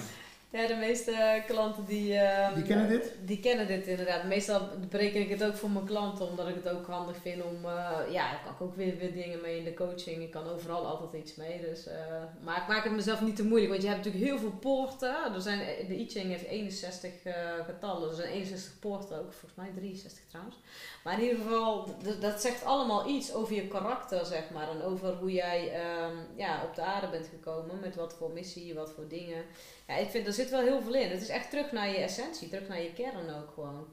Ja, 0.51 0.67
de 0.67 0.75
meeste 0.75 1.43
klanten 1.47 1.85
die... 1.85 2.13
ehm, 2.17 2.53
Die 2.55 2.63
kennen 2.63 2.87
dit? 2.89 3.13
Die 3.25 3.39
kennen 3.39 3.67
dit 3.67 3.87
inderdaad. 3.87 4.23
Meestal 4.23 4.61
bereken 4.89 5.21
ik 5.21 5.29
het 5.29 5.43
ook 5.43 5.55
voor 5.55 5.69
mijn 5.69 5.85
klanten, 5.85 6.27
omdat 6.29 6.47
ik 6.47 6.55
het 6.55 6.69
ook 6.69 6.85
handig 6.87 7.15
vind 7.21 7.43
om... 7.43 7.65
eh, 7.65 7.99
ja, 8.11 8.31
daar 8.31 8.41
kan 8.45 8.53
ik 8.53 8.61
ook 8.61 8.75
weer, 8.75 8.97
weer 8.97 9.13
dingen 9.13 9.41
mee 9.41 9.57
in 9.57 9.63
de 9.63 9.73
coaching. 9.73 10.21
Ik 10.23 10.31
kan 10.31 10.47
overal 10.49 10.85
altijd 10.85 11.23
iets 11.23 11.35
mee. 11.35 11.61
Dus, 11.61 11.87
eh, 11.87 11.95
maar 12.43 12.57
ik 12.61 12.67
maak 12.67 12.83
het 12.83 12.93
mezelf 12.93 13.21
niet 13.21 13.35
te 13.35 13.43
moeilijk, 13.45 13.71
want 13.71 13.81
je 13.83 13.87
hebt 13.89 14.05
natuurlijk 14.05 14.31
heel 14.31 14.39
veel 14.39 14.57
poorten. 14.59 15.33
Er 15.33 15.41
zijn, 15.41 15.59
de 15.87 15.99
I 15.99 16.09
Ching 16.09 16.25
heeft 16.29 16.45
61 16.45 17.11
eh, 17.23 17.33
getallen. 17.65 18.09
Er 18.09 18.15
zijn 18.15 18.29
61 18.29 18.79
poorten 18.79 19.17
ook, 19.19 19.31
volgens 19.33 19.55
mij 19.55 19.71
63 19.75 20.23
trouwens. 20.29 20.55
Maar 21.03 21.13
in 21.13 21.23
ieder 21.23 21.37
geval, 21.37 21.87
dat 22.19 22.41
zegt 22.41 22.63
allemaal 22.65 23.09
iets 23.09 23.33
over 23.33 23.55
je 23.55 23.67
karakter, 23.67 24.25
zeg 24.25 24.49
maar. 24.53 24.69
En 24.69 24.81
over 24.83 25.13
hoe 25.13 25.31
jij 25.31 25.71
ehm, 25.73 26.15
ja, 26.35 26.63
op 26.63 26.75
de 26.75 26.81
aarde 26.81 27.07
bent 27.09 27.27
gekomen, 27.27 27.79
met 27.79 27.95
wat 27.95 28.13
voor 28.13 28.31
missie, 28.31 28.73
wat 28.73 28.91
voor 28.91 29.07
dingen. 29.07 29.43
Ja, 29.87 29.95
ik 29.95 30.09
vind, 30.09 30.27
er 30.27 30.33
zit 30.33 30.49
wel 30.49 30.61
heel 30.61 30.81
veel 30.81 30.95
in. 30.95 31.09
Het 31.09 31.21
is 31.21 31.29
echt 31.29 31.49
terug 31.49 31.71
naar 31.71 31.89
je 31.89 31.97
essentie, 31.97 32.49
terug 32.49 32.67
naar 32.67 32.81
je 32.81 32.93
kern 32.93 33.29
ook 33.29 33.51
gewoon. 33.53 33.87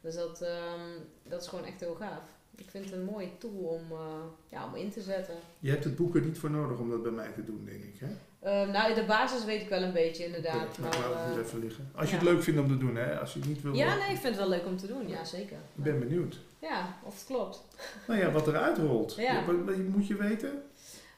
Dus 0.00 0.14
dat, 0.14 0.42
ehm, 0.42 0.80
dat 1.22 1.42
is 1.42 1.48
gewoon 1.48 1.64
echt 1.64 1.80
heel 1.80 1.94
gaaf. 1.94 2.22
Ik 2.56 2.70
vind 2.70 2.84
het 2.84 2.94
een 2.94 3.04
mooie 3.04 3.38
tool 3.38 3.50
om, 3.50 3.82
eh, 3.90 4.22
ja, 4.48 4.66
om 4.66 4.74
in 4.74 4.90
te 4.90 5.00
zetten. 5.00 5.34
Je 5.58 5.70
hebt 5.70 5.84
het 5.84 5.96
boek 5.96 6.14
er 6.14 6.20
niet 6.20 6.38
voor 6.38 6.50
nodig 6.50 6.78
om 6.78 6.90
dat 6.90 7.02
bij 7.02 7.12
mij 7.12 7.30
te 7.34 7.44
doen, 7.44 7.64
denk 7.64 7.82
ik. 7.82 8.00
Hè? 8.00 8.08
Ehm, 8.40 8.70
nou, 8.70 8.94
de 8.94 9.04
basis 9.04 9.44
weet 9.44 9.60
ik 9.62 9.68
wel 9.68 9.82
een 9.82 9.92
beetje 9.92 10.24
inderdaad. 10.24 10.68
Oké, 10.68 10.80
maar 10.80 10.98
laat 10.98 11.14
het 11.14 11.32
eh, 11.32 11.38
eens 11.38 11.46
even 11.46 11.58
liggen. 11.58 11.90
Als 11.94 12.10
je 12.10 12.16
ja. 12.16 12.22
het 12.22 12.30
leuk 12.30 12.42
vindt 12.42 12.60
om 12.60 12.68
te 12.68 12.78
doen, 12.78 12.96
hè? 12.96 13.18
Als 13.18 13.32
je 13.32 13.38
het 13.38 13.48
niet 13.48 13.62
wil. 13.62 13.74
ja, 13.74 13.94
nee, 13.94 14.10
ik 14.10 14.20
vind 14.20 14.22
het 14.22 14.36
wel 14.36 14.48
leuk 14.48 14.66
om 14.66 14.76
te 14.76 14.86
doen. 14.86 15.08
Ja, 15.08 15.24
zeker. 15.24 15.56
Ik 15.76 15.82
ben 15.82 15.98
benieuwd. 15.98 16.38
Ja, 16.58 16.98
of 17.02 17.14
het 17.14 17.24
klopt. 17.26 17.64
Nou 18.06 18.20
ja, 18.20 18.30
wat 18.30 18.48
eruit 18.48 18.78
rolt. 18.78 19.14
Ja. 19.14 19.32
Ja, 19.32 19.44
wat, 19.44 19.56
wat 19.64 19.76
moet 19.76 20.06
je 20.06 20.16
weten? 20.16 20.62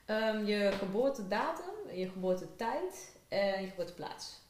Ehm, 0.05 0.45
je 0.45 0.73
geboortedatum, 0.79 1.95
je 1.95 2.09
geboortetijd 2.09 3.12
en 3.33 3.63
je 3.63 3.69
geboorteplaats. 3.69 4.41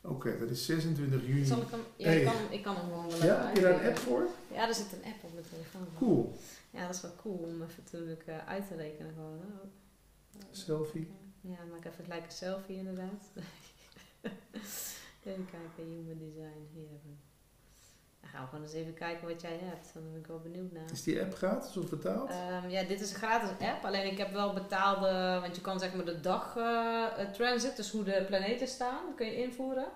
Oké, 0.00 0.38
dat 0.38 0.50
is 0.50 0.64
26 0.66 1.26
juni. 1.26 1.44
Zal 1.44 1.60
ik 1.62 1.70
hem... 1.70 1.80
Ja, 1.96 2.06
Hey. 2.06 2.18
ik, 2.20 2.24
kan, 2.24 2.34
ik 2.50 2.62
kan 2.62 2.74
hem 2.76 2.84
gewoon 2.84 3.08
wel. 3.08 3.24
Ja, 3.24 3.46
heb 3.46 3.56
je 3.56 3.62
daar 3.62 3.80
een 3.84 3.88
app 3.88 3.98
voor? 3.98 4.26
Ja, 4.52 4.68
er 4.68 4.74
zit 4.74 4.92
een 4.92 5.04
app 5.12 5.24
op 5.24 5.32
mijn 5.32 5.44
telefoon. 5.50 5.86
Cool. 5.98 6.36
Ja, 6.70 6.86
dat 6.86 6.94
is 6.94 7.00
wel 7.00 7.16
cool 7.16 7.34
om 7.36 7.62
even 7.62 7.82
natuurlijk 7.84 8.22
eh, 8.26 8.46
uit 8.48 8.68
te 8.68 8.74
rekenen 8.76 9.12
gewoon. 9.14 9.40
Selfie. 10.50 11.08
Ja, 11.40 11.56
maak 11.70 11.84
even 11.84 12.04
gelijk 12.04 12.24
een 12.24 12.32
selfie 12.32 12.76
inderdaad. 12.76 13.22
even 15.24 15.46
kijken, 15.50 15.84
human 15.92 16.18
design. 16.18 16.68
Hier 16.74 16.86
hebben 16.88 17.00
we. 17.20 17.27
Dan 18.20 18.30
gaan 18.30 18.42
we 18.42 18.48
gewoon 18.48 18.64
eens 18.64 18.72
even 18.72 18.94
kijken 18.94 19.28
wat 19.28 19.40
jij 19.40 19.58
hebt. 19.62 19.90
Dan 19.94 20.02
ben 20.10 20.20
ik 20.20 20.26
wel 20.26 20.40
benieuwd 20.40 20.72
naar. 20.72 20.90
Is 20.92 21.02
die 21.02 21.20
app 21.20 21.34
gratis 21.34 21.76
of 21.76 21.88
betaald? 21.90 22.30
Ehm, 22.30 22.68
ja, 22.68 22.82
dit 22.82 23.00
is 23.00 23.10
een 23.10 23.16
gratis 23.16 23.66
app. 23.66 23.84
Alleen 23.84 24.12
ik 24.12 24.18
heb 24.18 24.32
wel 24.32 24.52
betaalde, 24.52 25.38
want 25.40 25.56
je 25.56 25.62
kan 25.62 25.78
zeg 25.78 25.94
maar 25.94 26.04
de 26.04 26.20
dag 26.20 26.56
eh, 26.56 27.04
eh, 27.16 27.30
transit, 27.32 27.76
dus 27.76 27.90
hoe 27.90 28.04
de 28.04 28.24
planeten 28.26 28.68
staan, 28.68 29.14
kun 29.16 29.26
je 29.26 29.42
invoeren. 29.42 29.86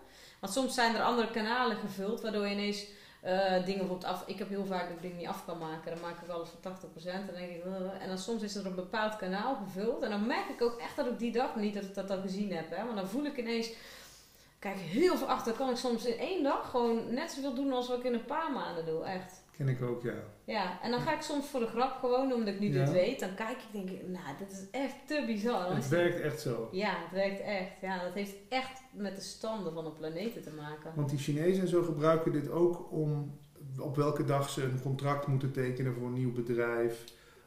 Want 0.41 0.53
soms 0.53 0.75
zijn 0.75 0.95
er 0.95 1.03
andere 1.03 1.31
kanalen 1.31 1.77
gevuld, 1.77 2.21
waardoor 2.21 2.47
je 2.47 2.53
ineens 2.53 2.87
eh, 3.21 3.51
dingen 3.51 3.65
bijvoorbeeld 3.65 4.05
af. 4.05 4.27
Ik 4.27 4.39
heb 4.39 4.49
heel 4.49 4.67
vaak 4.67 4.83
dat 4.83 4.97
ik 4.97 5.03
dingen 5.03 5.17
niet 5.17 5.27
af 5.27 5.45
kan 5.45 5.59
maken. 5.59 5.91
Dan 5.91 6.01
maak 6.01 6.21
ik 6.21 6.27
wel 6.27 6.41
eens 6.41 6.51
van 6.61 6.73
80%. 6.73 7.07
En 7.07 7.27
dan 7.27 7.35
denk 7.35 7.51
ik, 7.51 7.65
en 8.01 8.09
dan 8.09 8.19
soms 8.19 8.43
is 8.43 8.55
er 8.55 8.67
een 8.67 8.75
bepaald 8.75 9.17
kanaal 9.17 9.55
gevuld. 9.65 10.03
En 10.03 10.11
dan 10.11 10.27
merk 10.27 10.49
ik 10.49 10.63
ook 10.63 10.81
echt 10.81 10.97
dat 10.97 11.07
ik 11.07 11.19
die 11.19 11.33
dag 11.33 11.57
niet 11.57 11.75
dat 11.75 11.85
ik 11.85 11.95
dat 11.95 12.11
al 12.11 12.21
gezien 12.21 12.53
heb. 12.53 12.71
Hè? 12.71 12.85
Maar 12.85 12.95
dan 12.95 13.09
voel 13.09 13.25
ik 13.25 13.37
ineens. 13.37 13.73
Kijk, 14.63 14.77
heel 14.77 15.17
veel 15.17 15.27
achter. 15.27 15.53
kan 15.53 15.71
ik 15.71 15.77
soms 15.77 16.05
in 16.07 16.19
één 16.19 16.43
dag 16.43 16.71
gewoon 16.71 17.15
net 17.15 17.31
zoveel 17.31 17.55
doen 17.55 17.73
als 17.73 17.89
wat 17.89 17.99
ik 17.99 18.05
in 18.05 18.15
een 18.15 18.25
paar 18.25 18.53
maanden 18.53 18.85
doe. 18.87 19.05
Echt. 19.05 19.43
Ken 19.57 19.69
ik 19.69 19.83
ook, 19.83 20.03
ja. 20.03 20.15
Ja, 20.45 20.79
en 20.83 20.91
dan 20.91 21.01
ga 21.01 21.15
ik 21.15 21.21
soms 21.21 21.47
voor 21.49 21.61
de 21.61 21.67
grap 21.67 21.93
gewoon, 22.01 22.33
omdat 22.33 22.55
ik 22.55 22.61
nu 22.61 22.73
Ja. 22.73 22.85
dit 22.85 22.93
weet. 22.93 23.21
Dan 23.21 23.35
kijk 23.35 23.51
ik 23.59 23.73
denk 23.73 23.91
ik, 23.91 24.09
nou, 24.09 24.25
dit 24.39 24.51
is 24.51 24.71
echt 24.71 24.95
te 25.07 25.23
bizar. 25.27 25.63
Dan 25.67 25.75
Het 25.77 25.89
werkt 25.89 26.21
echt 26.21 26.41
zo. 26.41 26.69
Ja, 26.73 26.91
het 26.91 27.11
werkt 27.13 27.41
echt. 27.41 27.71
Ja, 27.81 28.03
dat 28.05 28.15
heeft 28.15 28.35
echt 28.49 28.81
met 28.93 29.17
de 29.17 29.23
standen 29.23 29.73
van 29.73 29.85
de 29.85 29.91
planeten 29.91 30.43
te 30.43 30.51
maken. 30.53 30.93
Want 30.95 31.09
die 31.11 31.19
Chinezen 31.19 31.63
en 31.63 31.69
zo 31.69 31.83
gebruiken 31.83 32.33
dit 32.33 32.51
ook 32.51 32.93
om 32.93 33.39
op 33.79 33.97
welke 33.97 34.25
dag 34.25 34.49
ze 34.51 34.63
een 34.63 34.81
contract 34.83 35.27
moeten 35.27 35.53
tekenen 35.53 35.95
voor 35.95 36.07
een 36.07 36.13
nieuw 36.13 36.33
bedrijf. 36.33 37.05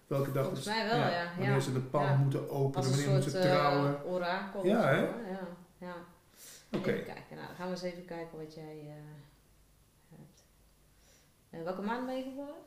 Welke 0.08 0.32
dag 0.32 0.44
Volgens 0.46 0.66
mij 0.66 0.86
wel, 0.88 0.98
ja. 0.98 1.24
Wanneer 1.38 1.54
Ja. 1.54 1.60
ze 1.60 1.74
de 1.74 1.80
pan 1.80 2.20
moeten 2.20 2.50
openen, 2.50 2.90
wanneer 2.90 3.10
moeten 3.10 3.32
ze 3.32 3.40
trouwen. 3.40 3.98
eh, 4.06 4.12
orakel. 4.14 4.66
Ja, 4.66 4.82
hè? 4.88 5.00
Ja, 5.02 5.48
ja. 5.78 5.96
Oké. 6.78 6.92
Even 6.92 7.06
kijken. 7.06 7.36
Nou, 7.36 7.48
dan 7.48 7.56
gaan 7.56 7.68
we 7.68 7.74
eens 7.74 7.82
even 7.82 8.06
kijken 8.06 8.38
wat 8.38 8.54
jij 8.54 8.80
eh, 8.80 8.94
hebt. 10.18 10.44
En 11.50 11.64
welke 11.64 11.82
maand 11.82 12.06
ben 12.06 12.18
je 12.18 12.24
geboren? 12.24 12.62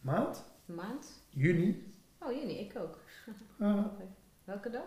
Maand? 0.00 0.44
Maand? 0.64 1.22
Juni? 1.30 1.92
Oh, 2.18 2.32
juni. 2.32 2.58
Ik 2.58 2.76
ook. 2.76 2.98
Ah. 3.58 3.86
Welke 4.44 4.70
dag? 4.70 4.84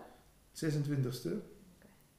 26e. 0.52 1.30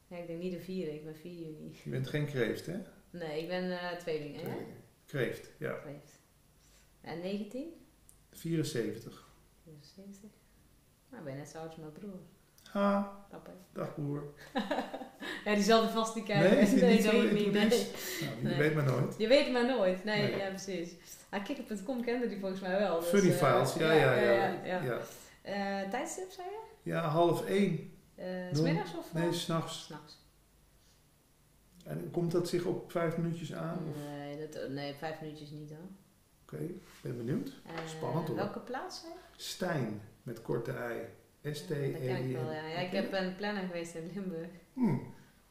Ja, 0.07 0.17
ik 0.17 0.27
denk 0.27 0.41
niet 0.41 0.51
de 0.51 0.59
vierde. 0.59 0.93
Ik 0.93 1.03
ben 1.03 1.15
4 1.15 1.31
juni. 1.31 1.79
Je 1.83 1.89
bent 1.89 2.07
geen 2.07 2.25
kreeft, 2.25 2.65
hè? 2.65 2.81
Nee, 3.09 3.41
ik 3.41 3.47
ben 3.47 3.79
eh 3.79 3.97
tweeling, 3.97 4.41
hè? 4.41 4.57
Kreeft, 5.05 5.51
ja. 5.59 5.73
Kreeft. 5.73 6.19
En 7.01 7.19
19? 7.19 7.73
74. 8.31 9.29
74. 9.63 10.29
Nou, 11.09 11.23
ben 11.23 11.33
je 11.33 11.39
net 11.39 11.49
zo 11.49 11.57
oud 11.57 11.67
als 11.67 11.77
mijn 11.77 11.91
broer. 11.91 12.19
Ha, 12.79 13.17
Grappig. 13.29 13.53
dag 13.73 13.93
broer. 13.95 14.23
Ja, 15.45 15.53
die 15.53 15.63
zal 15.63 15.83
er 15.83 15.89
vast 15.89 16.15
niet 16.15 16.25
kijken. 16.25 16.51
Nee, 16.51 16.65
niet 16.65 17.31
niet. 17.33 17.45
introduce? 17.45 17.51
Nee. 18.21 18.29
Nou, 18.29 18.37
je 18.41 18.47
Nee. 18.47 18.57
weet 18.57 18.73
maar 18.75 18.83
nooit. 18.83 19.15
Je 19.17 19.27
weet 19.27 19.51
maar 19.51 19.65
nooit. 19.65 20.03
Nee, 20.03 20.21
Nee. 20.21 20.37
ja, 20.37 20.47
precies. 20.49 20.93
Ah, 21.29 21.43
Kikker.com 21.43 22.01
kende 22.03 22.27
die 22.27 22.39
volgens 22.39 22.61
mij 22.61 22.79
wel. 22.79 22.99
dus, 22.99 23.09
Funny 23.09 23.31
eh, 23.31 23.37
files, 23.37 23.73
ja, 23.73 23.91
ja, 23.91 24.13
ja. 24.13 24.31
ja, 24.45 24.59
ja. 24.63 24.81
Ja, 24.83 24.99
Eh, 25.41 25.89
tijdstip, 25.89 26.31
zei 26.31 26.47
je? 26.47 26.59
Ja, 26.89 27.01
half 27.07 27.45
één. 27.45 27.93
Uh, 28.19 28.25
Smiddags 28.51 28.95
of? 28.97 29.13
Nee, 29.13 29.33
s'nachts. 29.33 29.83
S'nachts. 29.83 30.23
En 31.85 32.11
komt 32.11 32.31
dat 32.31 32.49
zich 32.49 32.65
op 32.65 32.91
vijf 32.91 33.17
minuutjes 33.17 33.53
aan? 33.53 33.77
Of? 33.89 33.95
Nee, 34.07 34.47
dat, 34.49 34.69
nee, 34.69 34.93
vijf 34.93 35.21
minuutjes 35.21 35.49
niet 35.49 35.69
hoor. 35.69 35.87
Oké, 36.43 36.63
ben 37.01 37.17
benieuwd. 37.17 37.51
Spannend, 37.85 38.27
hoor. 38.27 38.35
Welke 38.35 38.59
plaats? 38.59 39.01
hè? 39.01 39.07
Stijn 39.35 40.01
met 40.23 40.41
korte 40.41 40.71
ei. 40.71 40.99
S 41.53 41.65
t 41.65 41.69
Ja, 41.69 41.75
e 41.75 41.91
dat 41.91 42.01
ken 42.01 42.29
ik 42.29 42.35
wel, 42.35 42.51
ja. 42.51 42.67
ja 42.67 42.77
ik 42.79 42.91
heb 42.91 43.13
een 43.13 43.35
planner 43.35 43.63
geweest 43.65 43.95
in 43.95 44.11
Limburg. 44.13 44.49
Hm, 44.73 44.97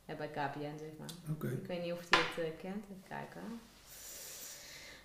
Ja, 0.06 0.14
bij 0.16 0.28
KPN, 0.28 0.78
zeg 0.78 0.90
maar. 0.98 1.08
Oké. 1.30 1.48
Ik 1.48 1.66
weet 1.66 1.82
niet 1.82 1.92
of 1.92 2.06
hij 2.10 2.20
het 2.20 2.44
eh, 2.54 2.60
kent. 2.60 2.84
Even 2.84 3.02
kijken. 3.08 3.42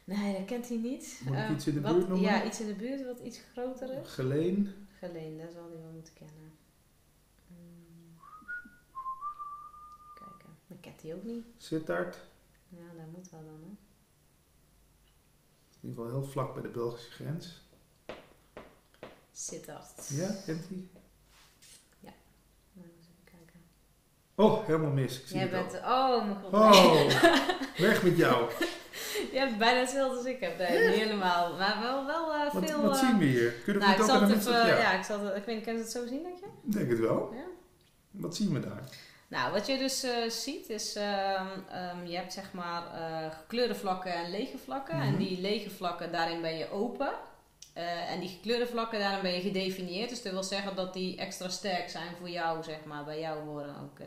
Nee, 0.03 0.37
dat 0.37 0.45
kent 0.45 0.67
hij 0.67 0.77
niet. 0.77 1.21
Moet 1.25 1.35
Eh, 1.35 1.49
iets 1.51 1.67
in 1.67 1.73
de 1.73 1.81
wat- 1.81 1.93
buurt 1.95 2.07
noemen? 2.07 2.29
Ja, 2.29 2.43
iets 2.45 2.59
in 2.61 2.67
de 2.67 2.73
buurt 2.73 3.05
wat 3.05 3.19
iets 3.19 3.41
groter 3.51 4.01
is. 4.01 4.07
Geleen. 4.13 4.73
Geleen, 4.99 5.37
dat 5.37 5.51
zal 5.53 5.69
hij 5.71 5.79
wel 5.81 5.91
moeten 5.91 6.13
kennen. 6.13 6.51
Hmm. 7.47 8.17
Kijken. 10.15 10.49
Dat 10.67 10.77
kent 10.81 11.01
hij 11.01 11.15
ook 11.15 11.23
niet. 11.23 11.45
Sittard. 11.57 12.17
Ja, 12.69 12.93
dat 12.97 13.05
moet 13.15 13.29
wel 13.29 13.43
dan, 13.43 13.59
hè. 13.61 13.67
In 15.81 15.89
ieder 15.89 16.03
geval 16.03 16.19
heel 16.21 16.29
vlak 16.29 16.53
bij 16.53 16.61
de 16.63 16.69
Belgische 16.69 17.11
grens. 17.11 17.68
Sittard. 19.39 20.07
Ja, 20.09 20.27
kent 20.45 20.65
hij? 20.67 20.87
Nou, 21.99 22.87
eens 22.87 23.07
even 23.11 23.23
kijken. 23.23 23.59
Oh, 24.35 24.65
helemaal 24.65 24.91
mis. 24.91 25.19
Ik 25.19 25.27
zie 25.27 25.37
Jij 25.37 25.47
het 25.47 25.53
al. 25.55 25.61
bent... 25.71 25.83
Oh, 25.83 26.25
mijn 26.25 26.37
god. 26.43 26.53
Oh, 26.53 27.23
weg 27.87 28.03
met 28.03 28.17
jou. 28.17 28.49
Je 29.31 29.37
hebt 29.39 29.57
bijna 29.57 29.79
hetzelfde 29.79 30.17
als 30.17 30.25
ik 30.25 30.39
heb. 30.39 30.57
Nee, 30.57 30.87
niet 30.87 30.97
helemaal. 30.99 31.57
Maar 31.57 31.77
wel, 31.81 32.05
wel 32.05 32.33
eh, 32.33 32.53
Wat, 32.53 32.65
veel... 32.65 32.81
wat 32.81 32.95
eh, 32.95 32.99
zien 33.07 33.17
we 33.17 33.25
hier? 33.25 33.51
Kunnen 33.51 33.81
we 33.81 33.87
nou, 33.87 33.91
het 33.91 34.01
ook 34.01 34.07
zal 34.07 34.15
aan 34.21 34.27
de 34.27 34.33
mensen... 34.35 34.53
Ja, 34.53 34.67
Ja, 34.67 34.91
ik 34.93 35.03
zal 35.03 35.19
het... 35.19 35.35
Ik 35.35 35.43
weet 35.43 35.55
niet, 35.55 35.65
kan 35.65 35.73
je 35.73 35.79
het 35.79 35.91
zo 35.91 36.07
zien, 36.07 36.23
denk 36.23 36.37
je? 36.37 36.45
ik 36.65 36.73
denk 36.73 36.89
het 36.89 36.99
wel. 36.99 37.33
Ja. 37.33 37.43
Wat 38.11 38.35
zien 38.35 38.53
we 38.53 38.59
daar? 38.59 38.83
Nou, 39.27 39.51
wat 39.53 39.67
je 39.67 39.77
dus 39.77 40.03
eh, 40.03 40.29
ziet 40.29 40.69
is, 40.69 40.95
ehm, 40.95 41.47
ehm, 41.69 42.05
je 42.05 42.15
hebt 42.15 42.33
zeg 42.33 42.53
maar 42.53 42.83
gekleurde 43.31 43.75
vlakken 43.75 44.13
en 44.13 44.29
lege 44.31 44.57
vlakken. 44.57 44.93
En 45.01 45.09
Mhm. 45.09 45.17
die 45.17 45.41
lege 45.41 45.69
vlakken, 45.69 46.11
daarin 46.11 46.41
ben 46.41 46.57
je 46.57 46.71
open. 46.71 47.11
Eh, 47.73 48.11
en 48.11 48.19
die 48.19 48.29
gekleurde 48.29 48.67
vlakken, 48.67 48.99
daarin 48.99 49.21
ben 49.21 49.33
je 49.33 49.41
gedefinieerd. 49.41 50.09
Dus 50.09 50.21
dat 50.21 50.31
wil 50.31 50.43
zeggen 50.43 50.75
dat 50.75 50.93
die 50.93 51.17
extra 51.17 51.49
sterk 51.49 51.89
zijn 51.89 52.15
voor 52.19 52.29
jou, 52.29 52.63
zeg 52.63 52.83
maar, 52.85 53.03
bij 53.05 53.19
jou 53.19 53.43
worden 53.45 53.75
ook. 53.81 53.99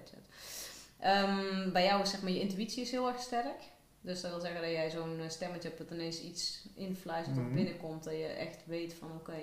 Ehm, 0.99 1.73
bij 1.73 1.85
jou 1.85 2.03
is 2.03 2.11
zeg 2.11 2.23
maar 2.23 2.31
je 2.33 2.41
intuïtie 2.41 2.83
is 2.83 2.91
heel 2.91 3.09
erg 3.09 3.21
sterk. 3.21 3.61
Dus 4.01 4.21
dat 4.21 4.31
wil 4.31 4.41
zeggen 4.41 4.61
dat 4.63 4.71
jij 4.71 4.91
zo'n 4.91 5.19
eh, 5.21 5.29
stemmetje 5.29 5.69
hebt 5.69 5.81
dat 5.81 5.91
ineens 5.91 6.21
iets 6.21 6.63
influistert 6.75 7.37
of 7.39 7.43
Mhm. 7.45 7.55
binnenkomt. 7.55 8.05
Dat 8.05 8.13
je 8.13 8.25
echt 8.27 8.67
weet 8.67 8.95
van 8.95 9.11
oké, 9.13 9.39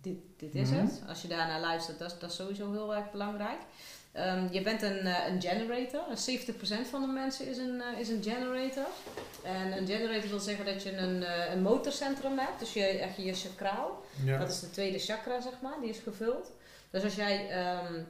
dit, 0.00 0.16
dit 0.36 0.54
is 0.54 0.70
Mhm. 0.70 0.80
het. 0.80 1.02
Als 1.08 1.22
je 1.22 1.28
daarnaar 1.28 1.60
luistert, 1.60 1.98
dat, 1.98 2.12
is- 2.12 2.18
dat 2.18 2.30
is 2.30 2.36
sowieso 2.36 2.72
heel 2.72 2.94
erg 2.94 3.10
belangrijk. 3.10 3.60
Ehm, 4.12 4.48
je 4.50 4.62
bent 4.62 4.82
een, 4.82 5.06
eh, 5.06 5.26
een 5.28 5.40
generator. 5.40 6.04
70% 6.14 6.88
van 6.88 7.00
de 7.00 7.06
mensen 7.06 7.46
is 7.46 7.58
een, 7.58 7.80
eh, 7.80 7.98
is 7.98 8.08
een 8.08 8.22
generator. 8.22 8.86
En 9.42 9.72
een 9.76 9.86
generator 9.86 10.30
wil 10.30 10.40
zeggen 10.40 10.64
dat 10.64 10.82
je 10.82 10.96
een, 10.96 11.22
eh, 11.22 11.52
een 11.52 11.62
motorcentrum 11.62 12.38
hebt. 12.38 12.58
Dus 12.58 12.72
je, 12.72 12.84
echt 12.84 13.16
je 13.16 13.34
chakraal. 13.34 14.04
Ja. 14.24 14.38
Dat 14.38 14.50
is 14.50 14.60
de 14.60 14.70
tweede 14.70 14.98
chakra, 14.98 15.40
zeg 15.40 15.60
maar. 15.62 15.80
Die 15.80 15.90
is 15.90 15.98
gevuld. 15.98 16.52
Dus 16.90 17.04
als 17.04 17.14
jij 17.14 17.48
ehm, 17.50 18.02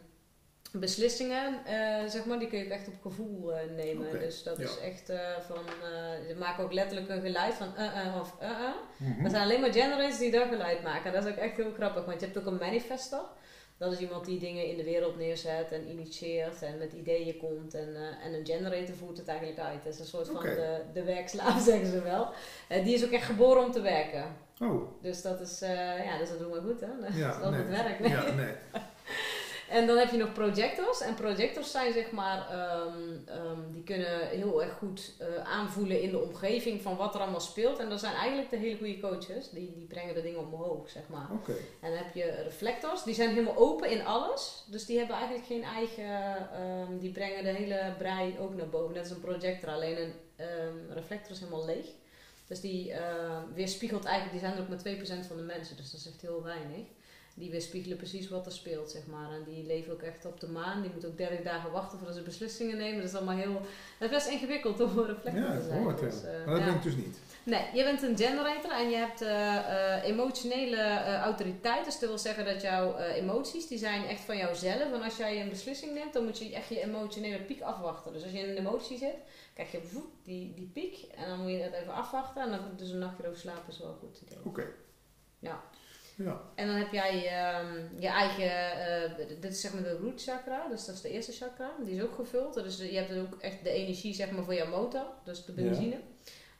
beslissingen, 0.72 1.54
zeg 2.10 2.24
maar, 2.24 2.38
die 2.38 2.48
kun 2.48 2.58
je 2.58 2.64
echt 2.64 2.88
op 2.88 3.00
gevoel 3.02 3.52
nemen. 3.76 4.10
Dus 4.10 4.42
dat 4.42 4.58
ja. 4.58 4.64
is 4.64 4.78
echt 4.78 5.12
van... 5.46 5.64
ze 6.28 6.34
maken 6.38 6.64
ook 6.64 6.72
letterlijk 6.72 7.08
een 7.08 7.20
geluid 7.20 7.54
van 7.54 7.74
uh-uh 7.78 8.20
of 8.20 8.34
uh-uh. 8.42 9.24
Er 9.24 9.30
zijn 9.30 9.42
alleen 9.42 9.60
maar 9.60 9.72
generators 9.72 10.18
die 10.18 10.30
dat 10.30 10.48
geluid 10.48 10.82
maken. 10.82 11.12
Dat 11.12 11.24
is 11.24 11.30
ook 11.30 11.38
echt 11.38 11.56
heel 11.56 11.72
grappig, 11.72 12.04
want 12.04 12.20
je 12.20 12.26
hebt 12.26 12.38
ook 12.38 12.46
een 12.46 12.58
manifester. 12.58 13.20
Dat 13.76 13.92
is 13.92 13.98
iemand 13.98 14.24
die 14.24 14.38
dingen 14.38 14.66
in 14.66 14.76
de 14.76 14.84
wereld 14.84 15.16
neerzet 15.16 15.72
en 15.72 15.88
initieert 15.88 16.62
en 16.62 16.78
met 16.78 16.92
ideeën 16.92 17.36
komt. 17.36 17.74
En, 17.74 17.96
eh, 17.96 18.26
en 18.26 18.34
een 18.34 18.46
generator 18.46 18.94
voert 18.94 19.18
het 19.18 19.28
eigenlijk 19.28 19.58
uit. 19.58 19.84
Dat 19.84 19.92
is 19.92 19.98
een 19.98 20.06
soort 20.06 20.28
van 20.28 20.42
de, 20.42 20.80
de 20.92 21.04
werkslaaf, 21.04 21.62
zeggen 21.70 21.86
ze 21.86 22.02
wel. 22.02 22.28
Eh, 22.68 22.84
die 22.84 22.94
is 22.94 23.04
ook 23.04 23.10
echt 23.10 23.26
geboren 23.26 23.64
om 23.64 23.72
te 23.72 23.80
werken. 23.80 24.24
Oh, 24.60 25.02
Dus 25.02 25.22
dat 25.22 25.40
is, 25.40 25.62
eh, 25.62 26.04
ja, 26.04 26.18
dus 26.18 26.28
dat 26.28 26.38
doen 26.38 26.52
we 26.52 26.60
goed, 26.60 26.80
hè? 26.80 26.86
Dat 27.06 27.14
ja. 27.14 27.30
is 27.30 27.42
altijd 27.42 27.68
nee. 27.68 27.82
werk. 27.82 27.98
Nee? 27.98 28.10
Ja, 28.10 28.32
nee. 28.32 28.54
En 29.72 29.86
dan 29.86 29.96
heb 29.96 30.10
je 30.10 30.16
nog 30.16 30.32
projectors. 30.32 31.00
En 31.00 31.14
projectors 31.14 31.70
zijn 31.70 31.92
zeg 31.92 32.10
maar, 32.10 32.48
ehm, 32.50 32.98
ehm, 33.26 33.72
die 33.72 33.82
kunnen 33.82 34.28
heel 34.28 34.62
erg 34.62 34.72
goed 34.72 35.12
eh, 35.18 35.26
aanvoelen 35.44 36.02
in 36.02 36.10
de 36.10 36.18
omgeving 36.18 36.82
van 36.82 36.96
wat 36.96 37.14
er 37.14 37.20
allemaal 37.20 37.40
speelt. 37.40 37.78
En 37.78 37.88
dat 37.88 38.00
zijn 38.00 38.14
eigenlijk 38.14 38.50
de 38.50 38.56
hele 38.56 38.76
goede 38.76 39.00
coaches. 39.00 39.50
Die, 39.50 39.72
die 39.74 39.86
brengen 39.86 40.14
de 40.14 40.22
dingen 40.22 40.40
omhoog, 40.40 40.90
zeg 40.90 41.02
maar. 41.08 41.28
En 41.80 41.90
dan 41.90 41.98
heb 41.98 42.14
je 42.14 42.42
reflectors, 42.42 43.02
die 43.02 43.14
zijn 43.14 43.28
helemaal 43.28 43.56
open 43.56 43.90
in 43.90 44.06
alles. 44.06 44.64
Dus 44.66 44.86
die 44.86 44.98
hebben 44.98 45.16
eigenlijk 45.16 45.46
geen 45.46 45.64
eigen, 45.64 46.36
ehm, 46.52 46.98
die 46.98 47.12
brengen 47.12 47.44
de 47.44 47.50
hele 47.50 47.94
brei 47.98 48.36
ook 48.40 48.54
naar 48.54 48.68
boven. 48.68 48.94
Net 48.94 49.02
als 49.02 49.10
een 49.10 49.20
projector, 49.20 49.70
alleen 49.70 50.12
een 50.36 50.94
reflector 50.94 51.30
is 51.30 51.38
helemaal 51.38 51.64
leeg. 51.64 51.86
Dus 52.46 52.60
die 52.60 52.92
ehm, 52.92 53.42
weerspiegelt 53.54 54.04
eigenlijk, 54.04 54.32
die 54.32 54.48
zijn 54.48 54.56
er 54.56 54.62
ook 54.62 54.68
maar 54.68 55.22
2% 55.22 55.26
van 55.26 55.36
de 55.36 55.42
mensen, 55.42 55.76
dus 55.76 55.90
dat 55.90 56.00
is 56.00 56.06
echt 56.06 56.20
heel 56.20 56.42
weinig. 56.42 56.86
Die 57.34 57.50
weerspiegelen 57.50 57.96
precies 57.96 58.28
wat 58.28 58.46
er 58.46 58.52
speelt, 58.52 58.90
zeg 58.90 59.06
maar. 59.06 59.30
En 59.30 59.44
die 59.44 59.66
leven 59.66 59.92
ook 59.92 60.02
echt 60.02 60.24
op 60.24 60.40
de 60.40 60.48
maan. 60.48 60.82
Die 60.82 60.90
moeten 60.90 61.08
ook 61.08 61.16
30 61.16 61.42
dagen 61.42 61.70
wachten 61.70 61.98
voordat 61.98 62.16
ze 62.16 62.22
beslissingen 62.22 62.76
nemen. 62.76 63.00
Dat 63.00 63.08
is 63.08 63.16
allemaal 63.16 63.36
heel, 63.36 63.60
dat 63.98 64.10
is 64.10 64.16
best 64.16 64.28
ingewikkeld 64.28 64.80
om 64.80 64.98
een 64.98 65.06
reflector 65.06 65.42
Ja, 65.42 65.56
te 65.56 65.62
zijn. 65.62 65.96
Dus, 65.96 66.22
eh, 66.22 66.46
Maar 66.46 66.54
dat 66.54 66.58
ja. 66.58 66.64
ben 66.64 66.74
ik 66.74 66.82
dus 66.82 66.96
niet. 66.96 67.18
Nee, 67.44 67.64
je 67.74 67.84
bent 67.84 68.02
een 68.02 68.16
generator 68.16 68.70
en 68.70 68.90
je 68.90 68.96
hebt 68.96 69.20
eh, 69.20 69.56
eh, 69.56 70.04
emotionele 70.04 71.04
autoriteit. 71.22 71.84
Dus 71.84 71.98
dat 71.98 72.08
wil 72.08 72.18
zeggen 72.18 72.44
dat 72.44 72.62
jouw 72.62 72.96
emoties, 72.96 73.66
die 73.66 73.78
zijn 73.78 74.04
echt 74.04 74.20
van 74.20 74.36
jouzelf. 74.36 74.92
En 74.92 75.02
als 75.02 75.16
jij 75.16 75.40
een 75.40 75.48
beslissing 75.48 75.94
neemt, 75.94 76.12
dan 76.12 76.24
moet 76.24 76.38
je 76.38 76.54
echt 76.54 76.68
je 76.68 76.82
emotionele 76.82 77.42
piek 77.42 77.60
afwachten. 77.60 78.12
Dus 78.12 78.22
als 78.22 78.32
je 78.32 78.38
in 78.38 78.48
een 78.48 78.56
emotie 78.66 78.98
zit, 78.98 79.16
krijg 79.54 79.72
je 79.72 79.82
voet, 79.82 80.10
die, 80.22 80.54
die 80.54 80.70
piek. 80.72 81.06
En 81.14 81.28
dan 81.28 81.40
moet 81.40 81.50
je 81.50 81.56
het 81.56 81.74
even 81.74 81.94
afwachten. 81.94 82.42
En 82.42 82.50
dan 82.50 82.60
dus 82.76 82.90
een 82.90 82.98
nachtje 82.98 83.26
over 83.26 83.38
slapen 83.38 83.68
is 83.72 83.78
wel 83.78 83.96
goed. 84.00 84.22
Oké. 84.44 84.66
Ja. 85.38 85.62
Ja. 86.24 86.40
En 86.54 86.66
dan 86.66 86.76
heb 86.76 86.92
jij 86.92 87.26
ehm, 87.26 88.00
je 88.00 88.08
eigen, 88.08 88.72
eh, 88.72 89.40
dit 89.40 89.52
is 89.52 89.60
zeg 89.60 89.72
maar 89.72 89.82
de 89.82 89.98
root 90.02 90.22
chakra, 90.22 90.68
dus 90.68 90.84
dat 90.84 90.94
is 90.94 91.00
de 91.00 91.10
eerste 91.10 91.32
chakra. 91.32 91.70
Die 91.84 91.96
is 91.96 92.02
ook 92.02 92.14
gevuld. 92.14 92.54
Dus 92.54 92.76
je 92.76 92.96
hebt 92.96 93.16
ook 93.16 93.40
echt 93.40 93.64
de 93.64 93.70
energie 93.70 94.14
zeg 94.14 94.30
maar 94.30 94.44
voor 94.44 94.54
jouw 94.54 94.70
motor, 94.70 95.06
dus 95.24 95.44
de 95.44 95.52
benzine. 95.52 96.00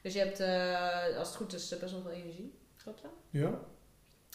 Dus 0.01 0.13
je 0.13 0.19
hebt, 0.19 0.39
eh, 0.39 1.17
als 1.17 1.27
het 1.27 1.37
goed 1.37 1.53
is, 1.53 1.77
best 1.79 1.91
wel 1.91 2.01
veel 2.01 2.11
energie. 2.11 2.53
Klopt 2.83 3.01
dat? 3.01 3.11
Ja. 3.29 3.59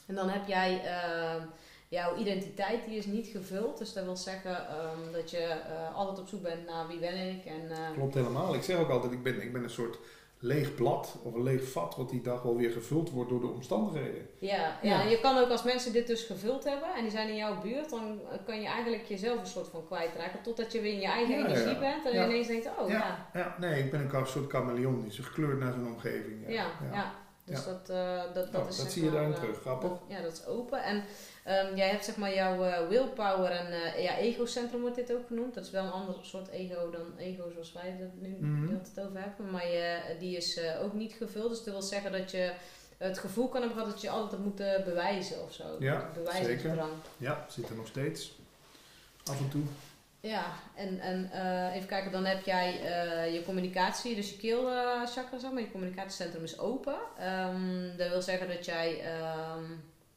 En 0.07 0.15
dan 0.15 0.29
heb 0.29 0.47
jij 0.47 0.85
ehm, 0.85 1.47
jouw 1.89 2.17
identiteit, 2.17 2.85
die 2.85 2.97
is 2.97 3.07
niet 3.07 3.27
gevuld. 3.27 3.79
Dus 3.79 3.93
dat 3.93 4.05
wil 4.05 4.17
zeggen 4.17 4.69
ehm, 4.69 5.13
dat 5.13 5.31
je 5.31 5.39
eh, 5.39 5.95
altijd 5.95 6.19
op 6.19 6.29
zoek 6.29 6.43
bent 6.43 6.67
naar 6.67 6.87
wie 6.87 6.99
ben 6.99 7.29
ik. 7.29 7.45
En, 7.45 7.95
Klopt 7.95 8.15
helemaal. 8.15 8.55
Ik 8.55 8.63
zeg 8.63 8.79
ook 8.79 8.91
altijd, 8.91 9.13
ik 9.13 9.23
ben, 9.23 9.43
ik 9.43 9.53
ben 9.53 9.63
een 9.63 9.71
soort 9.71 9.99
leeg 10.41 10.75
blad 10.75 11.19
of 11.23 11.35
een 11.35 11.43
leeg 11.43 11.71
vat 11.71 11.97
wat 11.97 12.11
die 12.11 12.21
dag 12.21 12.43
wel 12.43 12.57
weer 12.57 12.71
gevuld 12.71 13.11
wordt 13.11 13.31
door 13.31 13.41
de 13.41 13.47
omstandigheden. 13.47 14.27
Ja, 14.39 14.79
ja. 14.83 15.03
Je 15.03 15.21
kan 15.21 15.39
ook 15.39 15.49
als 15.51 15.63
mensen 15.63 15.93
dit 15.93 16.07
dus 16.07 16.23
gevuld 16.23 16.65
hebben 16.65 16.89
en 16.97 17.03
die 17.03 17.11
zijn 17.11 17.29
in 17.29 17.37
jouw 17.37 17.61
buurt, 17.61 17.91
dan 17.91 18.21
kan 18.47 18.61
je 18.61 18.67
eigenlijk 18.67 19.05
jezelf 19.05 19.41
een 19.41 19.47
soort 19.47 19.69
van 19.69 19.87
kwijtraken. 19.87 20.43
Totdat 20.43 20.73
je 20.73 20.81
weer 20.81 20.93
in 20.93 21.01
je 21.01 21.07
eigen 21.07 21.39
Ja, 21.39 21.45
energie 21.47 21.73
ja. 21.73 21.79
bent 21.79 22.05
en 22.07 22.13
Ja. 22.13 22.25
ineens 22.25 22.47
denkt, 22.47 22.69
oh 22.81 22.89
ja, 22.89 23.29
Ja, 23.33 23.57
nee, 23.61 23.83
ik 23.85 23.91
ben 23.91 24.11
een 24.13 24.27
soort 24.27 24.51
chameleon 24.51 25.01
die 25.03 25.11
zich 25.13 25.27
gekleurd 25.27 25.59
naar 25.59 25.73
zijn 25.73 25.87
omgeving. 25.87 26.45
ja, 26.49 26.67
ja. 26.93 27.15
Dus 27.49 27.65
Ja. 27.65 27.65
dat, 27.65 27.89
eh, 27.91 28.35
dat, 28.35 28.53
dat 28.53 28.63
Oh, 28.63 28.69
is 28.69 28.77
dat 28.77 28.85
zeg 28.85 28.91
zie 28.95 29.05
je 29.05 29.11
daarin 29.11 29.33
eh, 29.33 29.39
terug. 29.39 29.61
Grappig. 29.61 29.89
dat- 29.89 30.01
ja, 30.09 30.21
dat 30.23 30.33
is 30.33 30.47
open. 30.47 30.83
En 30.83 31.05
ehm, 31.45 31.77
jij 31.77 31.89
hebt 31.89 32.05
zeg 32.05 32.17
maar 32.17 32.35
jouw 32.35 32.63
eh, 32.65 32.89
willpower 32.89 33.51
en 33.51 33.73
eh 33.73 34.03
ja, 34.03 34.17
egocentrum 34.17 34.81
wordt 34.81 34.97
dit 34.97 35.13
ook 35.13 35.27
genoemd. 35.27 35.55
Dat 35.55 35.65
is 35.65 35.71
wel 35.71 35.85
een 35.85 35.91
ander 35.91 36.15
soort 36.23 36.49
ego 36.49 36.91
dan 36.91 37.17
ego 37.19 37.51
zoals 37.53 37.73
wij 37.73 37.97
het 37.99 38.21
nu 38.21 38.37
hele 38.69 38.81
tijd 38.95 39.07
over 39.07 39.21
hebben. 39.21 39.51
Maar 39.51 39.67
je, 39.69 39.99
die 40.19 40.37
is 40.37 40.57
eh, 40.57 40.83
ook 40.83 40.93
niet 40.93 41.13
gevuld. 41.13 41.49
Dus 41.49 41.65
dat 41.65 41.75
wil 41.75 41.83
zeggen 41.83 42.13
dat 42.13 42.31
je 42.31 42.53
het 42.99 43.19
gevoel 43.19 43.49
kan 43.49 43.61
hebben 43.61 43.79
gehad 43.79 43.93
dat 43.93 44.03
je 44.03 44.11
altijd 44.11 44.45
moeten 44.45 44.85
bewijzen 44.85 45.43
of 45.43 45.53
zo. 45.53 45.65
Ja, 45.79 46.11
Bewijzingsdrang. 46.15 46.91
Ja, 47.17 47.47
zit 47.49 47.69
er 47.69 47.77
nog 47.77 47.87
steeds. 47.87 48.37
Af 49.31 49.39
en 49.39 49.49
toe. 49.49 49.63
Ja, 50.29 50.53
en, 50.75 51.01
en 51.01 51.31
eh, 51.33 51.77
even 51.77 51.89
kijken, 51.89 52.13
dan 52.13 52.25
heb 52.25 52.45
jij 52.45 52.81
eh, 52.81 53.35
je 53.35 53.45
communicatie, 53.45 54.15
dus 54.15 54.31
je 54.31 54.37
keelchakra, 54.37 55.39
zeg 55.39 55.53
maar, 55.53 55.63
je 55.63 55.71
communicatiecentrum 55.71 56.43
is 56.43 56.59
open. 56.59 56.97
Ehm, 57.19 57.97
dat 57.97 58.09
wil 58.09 58.23
zeggen 58.23 58.49
dat 58.49 58.65
jij 58.65 59.01
ehm, 59.01 59.65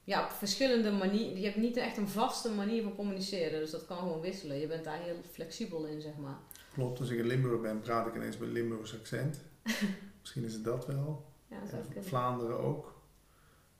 ja, 0.03 0.23
op 0.23 0.31
verschillende 0.31 0.91
manieren, 0.91 1.39
je 1.39 1.45
hebt 1.45 1.57
niet 1.57 1.77
echt 1.77 1.97
een 1.97 2.07
vaste 2.07 2.51
manier 2.51 2.83
van 2.83 2.95
communiceren, 2.95 3.59
dus 3.59 3.71
dat 3.71 3.85
kan 3.85 3.97
gewoon 3.97 4.21
wisselen. 4.21 4.57
Je 4.57 4.67
bent 4.67 4.83
daar 4.83 4.99
heel 4.99 5.19
flexibel 5.31 5.85
in, 5.85 6.01
zeg 6.01 6.17
maar. 6.17 6.37
Klopt, 6.73 6.99
als 6.99 7.09
ik 7.09 7.19
in 7.19 7.27
Limburg 7.27 7.61
ben, 7.61 7.81
praat 7.81 8.07
ik 8.07 8.15
ineens 8.15 8.37
met 8.37 8.49
Limburgs 8.49 8.95
accent. 8.99 9.39
Misschien 10.21 10.43
is 10.43 10.53
het 10.53 10.63
dat 10.63 10.85
wel. 10.85 11.25
Ja, 11.47 11.59
dat 11.59 11.95
En. 11.95 12.03
Vlaanderen 12.03 12.59
ook. 12.59 13.01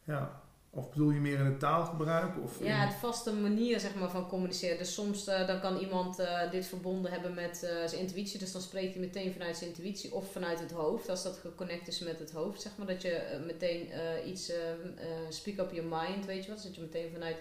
Ja. 0.04 0.41
Of 0.74 0.90
bedoel 0.90 1.10
je 1.10 1.20
meer 1.20 1.40
in 1.40 1.46
het 1.46 1.60
taalgebruik? 1.60 2.38
Of 2.44 2.64
Ja, 2.64 2.86
het 2.86 2.94
vaste 2.94 3.34
manier 3.34 3.80
zeg 3.80 3.96
maar, 3.96 4.10
van 4.10 4.28
communiceren. 4.28 4.78
Dus 4.78 4.94
soms 4.94 5.28
eh, 5.28 5.48
dan 5.48 5.60
kan 5.60 5.78
iemand 5.78 6.20
eh, 6.20 6.52
dit 6.52 6.66
verbonden 6.66 7.12
hebben 7.12 7.34
met 7.34 7.64
eh, 7.64 7.88
zijn 7.88 8.02
intuïtie. 8.02 8.40
Dus 8.40 8.52
dan 8.52 8.62
spreekt 8.62 8.94
hij 8.94 9.02
meteen 9.02 9.34
vanuit 9.34 9.58
zijn 9.58 9.70
intuïtie 9.70 10.14
of 10.14 10.32
vanuit 10.32 10.60
het 10.60 10.72
hoofd. 10.72 11.10
Als 11.10 11.24
dat 11.24 11.38
geconnect 11.38 11.88
is 11.88 12.00
met 12.00 12.20
het 12.20 12.32
hoofd, 12.32 12.62
zeg 12.62 12.72
maar. 12.78 12.88
Dat 12.88 13.02
je 13.02 13.42
meteen 13.46 13.90
iets, 14.26 14.52
speak 15.30 15.58
up 15.58 15.72
your 15.74 15.90
mind, 15.90 16.26
weet 16.26 16.44
je 16.44 16.50
wat. 16.50 16.58
Dus 16.58 16.66
dat 16.66 16.76
je 16.76 16.82
meteen 16.82 17.12
vanuit 17.12 17.38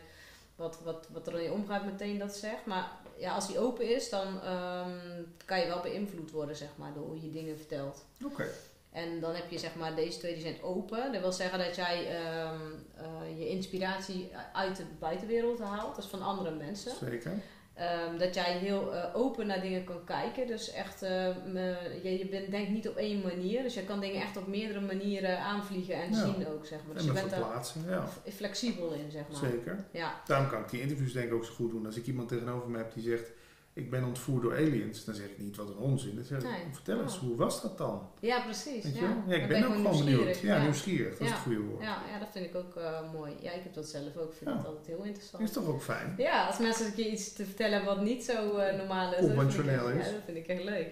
wat, 0.57 0.81
wat, 0.85 1.09
wat 1.12 1.26
er 1.26 1.35
in 1.35 1.43
je 1.43 1.53
omgaat 1.53 1.85
meteen 1.85 2.18
dat 2.18 2.37
zegt. 2.37 2.66
Maar 2.66 2.91
ja, 3.18 3.35
als 3.35 3.47
die 3.47 3.59
open 3.59 3.95
is, 3.95 4.09
dan 4.09 4.41
ehm, 4.41 5.22
kan 5.45 5.61
je 5.61 5.66
wel 5.66 5.81
beïnvloed 5.81 6.31
worden, 6.31 6.57
zeg 6.57 6.70
maar, 6.76 6.93
door 6.95 7.07
hoe 7.07 7.22
je 7.22 7.31
dingen 7.31 7.57
vertelt. 7.57 8.05
Oké. 8.24 8.49
En 8.93 9.20
dan 9.20 9.34
heb 9.34 9.51
je 9.51 9.59
zeg 9.59 9.74
maar, 9.74 9.95
deze 9.95 10.18
twee 10.18 10.32
die 10.32 10.43
zijn 10.43 10.62
open. 10.62 11.12
Dat 11.12 11.20
wil 11.20 11.32
zeggen 11.32 11.59
dat 11.59 11.76
jij 11.76 12.07
ehm, 12.07 12.61
eh, 12.97 13.38
je 13.38 13.49
inspiratie 13.49 14.30
uit 14.53 14.76
de 14.76 14.84
buitenwereld 14.99 15.59
haalt, 15.61 15.97
dus 15.97 16.07
van 16.07 16.22
andere 16.22 16.51
mensen. 16.51 16.93
Zeker. 17.11 17.32
Ehm, 17.74 18.18
dat 18.18 18.34
jij 18.34 18.53
heel 18.59 18.95
eh, 18.95 19.16
open 19.16 19.47
naar 19.47 19.61
dingen 19.61 19.84
kan 19.84 20.05
kijken. 20.05 20.47
Dus 20.47 20.72
echt, 20.72 21.01
me- 21.47 21.99
je, 22.03 22.18
je 22.18 22.26
bent, 22.28 22.51
denkt 22.51 22.70
niet 22.70 22.88
op 22.88 22.97
één 22.97 23.20
manier. 23.22 23.62
Dus 23.62 23.74
je 23.74 23.84
kan 23.84 24.01
dingen 24.01 24.22
echt 24.22 24.36
op 24.36 24.47
meerdere 24.47 24.80
manieren 24.80 25.38
aanvliegen 25.38 25.95
en 25.95 26.11
Ja. 26.12 26.24
zien 26.24 26.49
ook, 26.49 26.66
zeg 26.66 26.78
maar. 26.86 26.95
Dus 26.95 27.03
en 27.07 27.09
je 27.09 27.20
bent 27.20 27.30
daar 27.30 27.41
ja. 27.88 28.09
flexibel 28.32 28.93
in, 28.93 29.11
zeg 29.11 29.22
maar. 29.28 29.51
Zeker. 29.51 29.84
Ja, 29.93 30.20
Daarom 30.26 30.49
kan 30.49 30.61
ik 30.61 30.70
die 30.70 30.80
interviews 30.80 31.12
denk 31.12 31.26
ik 31.28 31.34
ook 31.34 31.45
zo 31.45 31.53
goed 31.53 31.70
doen. 31.70 31.86
Als 31.86 31.97
ik 31.97 32.07
iemand 32.07 32.28
tegenover 32.28 32.68
me 32.70 32.78
heb 32.78 32.95
die 32.95 33.03
zegt, 33.03 33.30
ik 33.73 33.91
ben 33.91 34.05
ontvoerd 34.05 34.43
door 34.43 34.53
aliens, 34.57 35.05
dan 35.05 35.14
zeg 35.14 35.27
ik 35.27 35.39
niet 35.39 35.57
wat 35.57 35.68
een 35.68 35.77
onzin. 35.77 36.14
Dan 36.14 36.25
zeg 36.25 36.39
ik, 36.39 36.45
Nee. 36.45 36.61
vertel 36.73 37.01
eens, 37.01 37.14
Oh. 37.16 37.21
hoe 37.21 37.37
was 37.37 37.62
dat 37.62 37.79
dan? 37.79 38.09
ja 38.21 38.41
precies. 38.41 38.85
Ja. 38.95 39.35
ik 39.35 39.49
ben 39.49 39.64
ook 39.66 39.75
gewoon 39.75 39.99
benieuwd. 40.05 40.39
Ja, 40.39 40.62
nieuwsgierig, 40.62 41.11
dat 41.18 41.21
is 41.21 41.31
het 41.33 41.39
goede 41.43 41.61
woord. 41.61 41.83
Ja, 41.83 42.03
ja, 42.12 42.18
dat 42.18 42.29
vind 42.33 42.45
ik 42.47 42.55
ook 42.55 42.77
eh, 42.77 43.12
mooi. 43.12 43.33
Ja, 43.41 43.53
ik 43.53 43.62
heb 43.62 43.75
dat 43.75 43.89
zelf 43.89 44.16
ook. 44.16 44.31
Ik 44.31 44.37
vind 44.37 44.51
dat 44.57 44.66
altijd 44.66 44.87
heel 44.87 45.03
interessant. 45.05 45.43
Is 45.43 45.53
toch 45.53 45.66
ook 45.66 45.83
fijn? 45.83 46.14
Ja, 46.16 46.47
als 46.47 46.59
mensen 46.59 46.87
een 46.87 46.95
keer 46.95 47.11
iets 47.11 47.33
te 47.33 47.45
vertellen 47.45 47.73
hebben 47.77 47.95
wat 47.97 48.05
niet 48.05 48.25
zo 48.25 48.57
eh, 48.57 48.77
normaal 48.77 49.11
is. 49.12 49.16
dat 49.16 49.18
vind 49.18 49.31
ik 49.31 49.37
Conventioneel 49.37 49.89
is. 49.91 50.07
Ja, 50.07 50.12
dat 50.12 50.21
vind 50.25 50.37
ik 50.37 50.47
echt 50.47 50.64
leuk. 50.64 50.89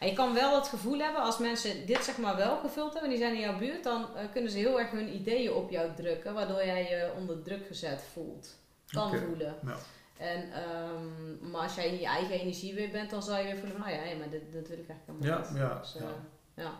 En 0.00 0.08
je 0.08 0.14
kan 0.14 0.34
wel 0.34 0.54
het 0.54 0.68
gevoel 0.68 0.98
hebben, 0.98 1.22
als 1.22 1.38
mensen 1.38 1.86
dit 1.86 2.04
zeg 2.04 2.18
maar 2.18 2.36
wel 2.36 2.56
gevuld 2.58 2.92
hebben, 2.92 3.10
die 3.10 3.18
zijn 3.18 3.34
in 3.34 3.40
jouw 3.40 3.58
buurt, 3.58 3.84
dan 3.84 4.06
eh, 4.16 4.24
kunnen 4.32 4.50
ze 4.50 4.58
heel 4.58 4.80
erg 4.80 4.90
hun 4.90 5.14
ideeën 5.14 5.52
op 5.52 5.70
jou 5.70 5.90
drukken, 5.96 6.34
waardoor 6.34 6.64
jij 6.64 6.82
je 6.82 7.10
onder 7.18 7.42
druk 7.42 7.66
gezet 7.66 8.02
voelt. 8.12 8.58
Kan 8.86 9.16
voelen. 9.16 9.54
Ja. 9.66 9.76
En, 10.20 10.52
ehm, 10.52 11.50
maar 11.50 11.60
als 11.62 11.74
jij 11.74 11.88
in 11.88 11.98
je 12.00 12.06
eigen 12.06 12.34
energie 12.40 12.74
weer 12.74 12.90
bent, 12.90 13.10
dan 13.10 13.22
zal 13.22 13.36
je 13.38 13.44
weer 13.44 13.56
voelen 13.56 13.72
van, 13.76 13.80
nou 13.80 13.92
ja, 13.92 14.02
ja, 14.04 14.16
maar 14.16 14.30
dit, 14.30 14.52
dit 14.52 14.68
wil 14.68 14.78
ik 14.78 14.88
eigenlijk 14.88 15.20
helemaal 15.22 15.44
Ja, 15.44 15.50
niet. 15.50 15.58
ja, 15.58 15.78
Dus, 15.78 15.94
eh, 15.94 16.02
ja. 16.02 16.14
ja. 16.54 16.72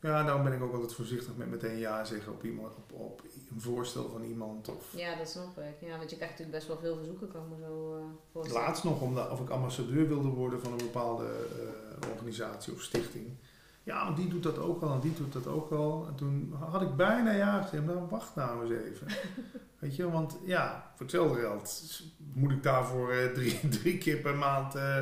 Ja, 0.00 0.22
daarom 0.24 0.44
ben 0.44 0.52
ik 0.52 0.62
ook 0.62 0.72
altijd 0.72 0.94
voorzichtig 0.94 1.36
met 1.36 1.50
meteen 1.50 1.78
ja 1.78 2.04
zeggen 2.04 2.32
op, 2.32 2.44
iemand, 2.44 2.74
op, 2.76 2.92
op 2.92 3.22
een 3.50 3.60
voorstel 3.60 4.08
van 4.08 4.22
iemand. 4.22 4.68
Of 4.68 4.92
Ja, 4.96 5.14
dat 5.16 5.28
snap 5.28 5.58
ik. 5.58 5.88
Ja, 5.88 5.96
want 5.98 6.10
je 6.10 6.16
krijgt 6.16 6.38
natuurlijk 6.38 6.50
best 6.50 6.66
wel 6.66 6.78
veel 6.78 6.96
verzoeken, 6.96 7.28
me 7.48 7.56
zo 7.66 8.00
voorstellen. 8.32 8.62
laatst 8.62 8.84
nog 8.84 9.00
omdat, 9.00 9.30
of 9.30 9.40
ik 9.40 9.48
ambassadeur 9.48 10.08
wilde 10.08 10.28
worden 10.28 10.60
van 10.60 10.72
een 10.72 10.78
bepaalde 10.78 11.24
eh, 11.24 12.10
organisatie 12.10 12.72
of 12.72 12.80
stichting. 12.82 13.36
Ja, 13.82 14.04
want 14.04 14.16
die 14.16 14.28
doet 14.28 14.42
dat 14.42 14.58
ook 14.58 14.82
al 14.82 14.92
en 14.92 15.00
die 15.00 15.14
doet 15.14 15.32
dat 15.32 15.46
ook 15.46 15.70
al. 15.70 16.06
En 16.08 16.14
toen 16.14 16.52
had 16.70 16.82
ik 16.82 16.96
bijna 16.96 17.30
ja 17.32 17.62
gezegd, 17.62 17.84
maar 17.84 18.08
wacht 18.08 18.34
nou 18.34 18.62
eens 18.74 18.84
even. 18.84 19.06
Weet 19.78 19.96
je, 19.96 20.10
want 20.10 20.36
ja, 20.44 20.90
voor 20.94 21.06
hetzelfde 21.06 21.40
geld 21.40 22.02
moet 22.34 22.50
ik 22.52 22.62
daarvoor 22.62 23.12
eh, 23.12 23.32
drie, 23.32 23.68
drie 23.80 23.98
keer 23.98 24.16
per 24.16 24.34
maand 24.34 24.74
eh, 24.74 24.96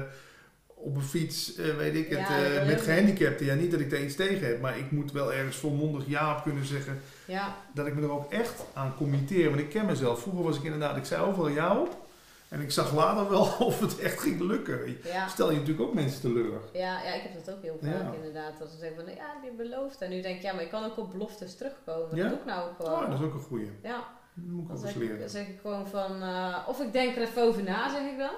op 0.66 0.97
een 0.97 1.03
fiets, 1.03 1.57
eh, 1.57 1.77
weet 1.77 1.95
ik 1.95 2.09
het, 2.09 2.18
Ja, 2.29 2.64
met 2.66 2.81
gehandicapten. 2.81 3.47
Ja, 3.47 3.55
niet 3.55 3.70
dat 3.70 3.81
ik 3.81 3.93
er 3.93 4.05
iets 4.05 4.14
tegen 4.16 4.47
heb, 4.47 4.61
maar 4.61 4.79
ik 4.79 4.91
moet 4.91 5.12
wel 5.12 5.33
ergens 5.33 5.57
volmondig 5.57 6.07
ja 6.07 6.37
op 6.37 6.43
kunnen 6.43 6.64
zeggen 6.64 7.01
Ja, 7.25 7.57
dat 7.75 7.87
ik 7.87 7.95
me 7.95 8.03
er 8.03 8.11
ook 8.11 8.33
echt 8.33 8.62
aan 8.75 8.97
committeer. 8.97 9.49
Want 9.49 9.61
ik 9.61 9.68
ken 9.68 9.87
mezelf. 9.87 10.20
Vroeger 10.20 10.43
was 10.45 10.57
ik 10.57 10.62
inderdaad, 10.62 10.97
ik 10.97 11.05
zei 11.05 11.22
overal 11.22 11.49
ja 11.49 11.79
op. 11.79 12.03
En 12.49 12.61
ik 12.61 12.70
zag 12.70 12.95
later 12.95 13.31
wel 13.31 13.41
of 13.68 13.81
het 13.81 13.99
echt 13.99 14.20
ging 14.20 14.41
lukken. 14.41 14.97
ja. 15.05 15.29
Stel 15.29 15.51
je 15.51 15.57
natuurlijk 15.59 15.89
ook 15.89 15.95
mensen 15.95 16.20
teleur. 16.20 16.61
Ja, 16.72 17.03
ja, 17.03 17.14
ik 17.14 17.22
heb 17.22 17.45
dat 17.45 17.55
ook 17.55 17.62
heel 17.62 17.79
vaak 17.83 17.93
Ja. 17.93 18.12
inderdaad. 18.14 18.59
Dat 18.59 18.70
ze 18.70 18.77
zeggen 18.79 18.97
van, 19.05 19.14
ja, 19.14 19.35
die 19.43 19.51
beloofd. 19.51 20.01
En 20.01 20.11
nu 20.11 20.22
denk 20.22 20.37
ik, 20.37 20.43
ja, 20.43 20.53
maar 20.53 20.62
ik 20.62 20.70
kan 20.70 20.85
ook 20.85 20.99
op 20.99 21.11
beloftes 21.11 21.57
terugkomen. 21.57 22.16
Ja? 22.16 22.22
Dat 22.22 22.31
doe 22.31 22.39
ik 22.41 22.45
nou 22.45 22.68
ook 22.70 22.77
gewoon. 22.77 22.93
Oh, 23.03 23.11
dat 23.11 23.18
is 23.20 23.25
ook 23.27 23.35
een 23.35 23.41
goeie. 23.41 23.70
Ja, 23.83 24.05
moet 24.35 24.62
ik 24.62 24.68
dan 24.68 24.78
zeg 24.78 24.95
leren. 24.95 25.30
zeg 25.30 25.47
ik 25.47 25.59
gewoon 25.61 25.89
van, 25.89 26.22
eh, 26.22 26.57
of 26.66 26.80
ik 26.80 26.93
denk 26.93 27.16
er 27.16 27.22
even 27.22 27.43
over 27.43 27.62
na, 27.62 27.91
zeg 27.91 28.01
ik 28.01 28.18
dan. 28.18 28.35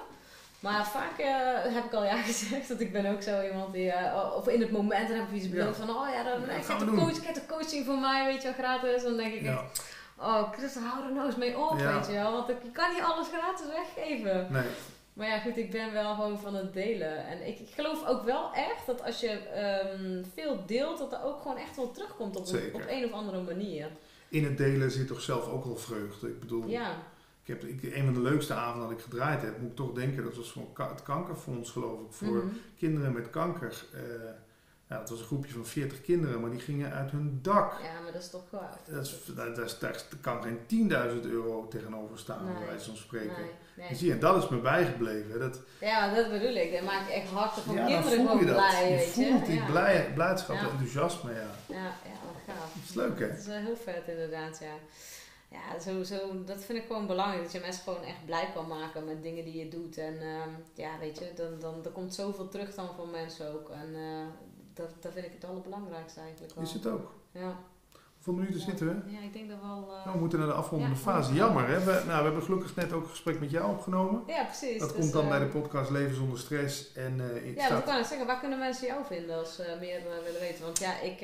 Maar 0.59 0.87
vaak 0.87 1.19
eh, 1.19 1.73
heb 1.73 1.85
ik 1.85 1.93
al 1.93 2.03
ja 2.03 2.17
gezegd, 2.31 2.67
dat 2.67 2.79
ik 2.79 2.91
ben 2.91 3.05
ook 3.05 3.21
zo 3.21 3.41
iemand 3.41 3.73
die, 3.73 3.91
eh, 3.91 4.33
of 4.35 4.47
in 4.47 4.61
het 4.61 4.71
moment 4.71 5.07
dan 5.07 5.17
heb 5.17 5.27
ik 5.27 5.35
iets 5.35 5.49
beloofd 5.49 5.77
van, 5.77 5.89
oh 5.89 6.07
ja, 6.13 6.23
dan, 6.23 6.41
Ja, 6.41 6.77
de 6.77 6.85
coach, 6.85 7.45
coaching 7.47 7.85
voor 7.85 7.97
mij, 7.97 8.25
weet 8.25 8.41
je 8.41 8.47
wel, 8.47 8.57
gratis. 8.57 9.03
Dan 9.03 9.17
denk 9.17 9.33
ik 9.33 9.41
Ja. 9.41 9.63
oh 10.17 10.51
Christel, 10.51 10.81
hou 10.81 11.05
er 11.05 11.13
nou 11.13 11.25
eens 11.25 11.35
mee 11.35 11.57
op, 11.57 11.77
weet 11.77 12.07
je 12.07 12.13
wel. 12.13 12.31
Want 12.31 12.49
ik, 12.49 12.57
je 12.63 12.71
kan 12.71 12.93
niet 12.93 13.03
alles 13.03 13.27
gratis 13.27 13.65
weggeven. 13.67 14.47
Nee, 14.51 14.63
Maar 15.13 15.27
ja, 15.27 15.39
goed, 15.39 15.57
ik 15.57 15.71
ben 15.71 15.93
wel 15.93 16.13
gewoon 16.13 16.39
van 16.39 16.55
het 16.55 16.73
delen. 16.73 17.27
En 17.27 17.47
ik, 17.47 17.59
ik 17.59 17.69
geloof 17.73 18.07
ook 18.07 18.23
wel 18.23 18.53
echt 18.53 18.85
dat 18.85 19.03
als 19.03 19.19
je 19.19 19.29
ehm, 19.29 20.23
veel 20.33 20.65
deelt, 20.65 20.97
dat 20.97 21.13
er 21.13 21.23
ook 21.23 21.41
gewoon 21.41 21.57
echt 21.57 21.75
wel 21.75 21.91
terugkomt 21.91 22.35
op 22.35 22.47
een, 22.47 22.69
op 22.73 22.83
een 22.87 23.05
of 23.05 23.11
andere 23.11 23.41
manier. 23.41 23.87
In 24.29 24.43
het 24.43 24.57
delen 24.57 24.91
zit 24.91 25.07
toch 25.07 25.21
zelf 25.21 25.47
ook 25.47 25.65
wel 25.65 25.77
vreugde. 25.77 26.27
Ik 26.27 26.39
bedoel, 26.39 26.67
Ja, 26.67 26.89
ik 27.43 27.47
heb, 27.47 27.63
ik, 27.63 27.83
een 27.95 28.03
van 28.05 28.13
de 28.13 28.21
leukste 28.21 28.53
avonden 28.53 28.89
dat 28.89 28.97
ik 28.97 29.03
gedraaid 29.03 29.41
heb, 29.41 29.59
moet 29.59 29.69
ik 29.69 29.75
toch 29.75 29.93
denken, 29.93 30.23
dat 30.23 30.35
was 30.35 30.51
voor 30.51 30.67
het 30.87 31.03
kankerfonds 31.03 31.71
geloof 31.71 31.99
ik, 32.01 32.07
voor 32.11 32.27
Mhm. 32.27 32.47
kinderen 32.77 33.13
met 33.13 33.29
kanker. 33.29 33.85
Eh 33.93 33.99
nou, 34.89 35.01
het 35.01 35.09
was 35.09 35.19
een 35.19 35.25
groepje 35.25 35.53
van 35.53 35.65
40 35.65 36.01
kinderen, 36.01 36.41
maar 36.41 36.49
die 36.49 36.59
gingen 36.59 36.91
uit 36.93 37.11
hun 37.11 37.39
dak. 37.41 37.71
ja, 37.83 38.01
maar 38.03 38.11
dat 38.11 38.21
is 38.21 38.29
toch 38.29 38.43
gewoon. 38.49 38.65
Dat, 38.91 39.05
is, 39.05 39.19
dat, 39.35 39.55
dat, 39.55 39.77
daar 39.79 40.03
kan 40.21 40.43
geen 40.43 40.89
10.000 41.23 41.29
euro 41.29 41.67
tegenover 41.67 42.19
staan, 42.19 42.45
Nee. 42.45 42.53
bij 42.53 42.65
wijze 42.65 42.85
van 42.85 42.97
spreken. 42.97 43.27
Nee, 43.41 43.51
nee. 43.77 43.87
En 43.87 43.95
zie 43.95 44.07
je, 44.07 44.13
en 44.13 44.19
dat 44.19 44.43
is 44.43 44.49
me 44.49 44.57
bijgebleven. 44.57 45.39
Dat, 45.39 45.59
Ja, 45.81 46.13
dat 46.15 46.29
bedoel 46.31 46.55
ik. 46.55 46.71
Dat 46.71 46.81
maakt 46.83 47.09
echt 47.09 47.29
harten 47.29 47.63
van 47.63 47.75
ja, 47.75 47.85
kinderen 47.85 48.03
voel 48.03 48.21
je 48.21 48.27
gewoon 48.27 48.45
dat. 48.45 48.55
blij, 48.55 48.91
je 48.91 48.97
je. 48.97 49.05
voelt 49.07 49.45
die 49.45 49.55
ja. 49.55 49.65
blij, 49.65 50.11
blijdschap, 50.13 50.55
Ja. 50.55 50.69
enthousiasme. 50.69 51.31
Ja. 51.33 51.37
Ja, 51.67 51.75
ja, 51.83 52.26
gaaf. 52.47 52.73
Dat 52.73 52.83
is 52.89 52.93
leuk, 52.93 53.19
hè? 53.19 53.27
Dat 53.27 53.37
is 53.37 53.45
wel 53.45 53.55
heel 53.55 53.75
vet 53.75 54.07
inderdaad, 54.07 54.59
ja. 54.59 54.75
Ja, 55.51 55.79
zo, 55.79 56.03
zo, 56.03 56.43
dat 56.43 56.63
vind 56.63 56.77
ik 56.77 56.85
gewoon 56.87 57.07
belangrijk. 57.07 57.43
Dat 57.43 57.51
je 57.51 57.59
mensen 57.59 57.83
gewoon 57.83 58.03
echt 58.03 58.25
blij 58.25 58.51
kan 58.53 58.67
maken 58.67 59.05
met 59.05 59.23
dingen 59.23 59.43
die 59.43 59.57
je 59.57 59.67
doet. 59.67 59.97
En 59.97 60.21
ehm, 60.21 60.49
ja, 60.73 60.99
weet 60.99 61.19
je, 61.19 61.31
dan, 61.35 61.59
dan 61.59 61.85
er 61.85 61.91
komt 61.91 62.13
zoveel 62.13 62.47
terug 62.47 62.75
dan 62.75 62.95
van 62.95 63.11
mensen 63.11 63.53
ook. 63.53 63.69
En 63.69 63.95
eh, 63.95 64.25
dat, 64.73 64.89
dat 64.99 65.13
vind 65.13 65.25
ik 65.25 65.33
het 65.33 65.45
allerbelangrijkste 65.45 66.19
eigenlijk 66.19 66.53
wel. 66.53 66.63
Is 66.63 66.73
het 66.73 66.87
ook. 66.87 67.13
Ja. 67.31 67.59
Hoeveel 68.27 68.43
minuten 68.45 68.65
zitten 68.69 68.87
we? 68.87 69.11
Ja, 69.11 69.21
ik 69.21 69.33
denk 69.33 69.49
dat 69.49 69.57
wel... 69.61 69.87
eh, 69.91 70.03
Nou, 70.03 70.11
we 70.13 70.19
moeten 70.19 70.39
naar 70.39 70.47
de 70.47 70.53
afrondende 70.53 70.95
Ja. 70.95 71.01
fase. 71.01 71.33
Jammer, 71.33 71.67
hè? 71.67 71.79
We, 71.83 71.91
nou, 71.91 72.17
we 72.17 72.23
hebben 72.23 72.43
gelukkig 72.43 72.75
net 72.75 72.93
ook 72.93 73.03
een 73.03 73.09
gesprek 73.09 73.39
met 73.39 73.51
jou 73.51 73.71
opgenomen. 73.71 74.23
ja, 74.27 74.43
precies. 74.43 74.79
Dat 74.79 74.89
Dus, 74.89 74.97
komt 74.99 75.13
dan 75.13 75.23
eh, 75.23 75.29
bij 75.29 75.39
de 75.39 75.45
podcast 75.45 75.89
Leven 75.89 76.15
zonder 76.15 76.39
stress. 76.39 76.93
En 76.93 77.21
ik 77.43 77.55
Ja, 77.57 77.73
wat 77.73 77.83
kan 77.83 77.97
ik 77.99 78.05
zeggen? 78.05 78.27
Waar 78.27 78.39
kunnen 78.39 78.59
mensen 78.59 78.87
jou 78.87 79.05
vinden 79.05 79.37
als 79.37 79.55
ze 79.55 79.77
meer 79.79 79.99
willen 80.23 80.39
weten? 80.39 80.63
Want 80.63 80.79
ja, 80.79 80.99
ik 81.01 81.19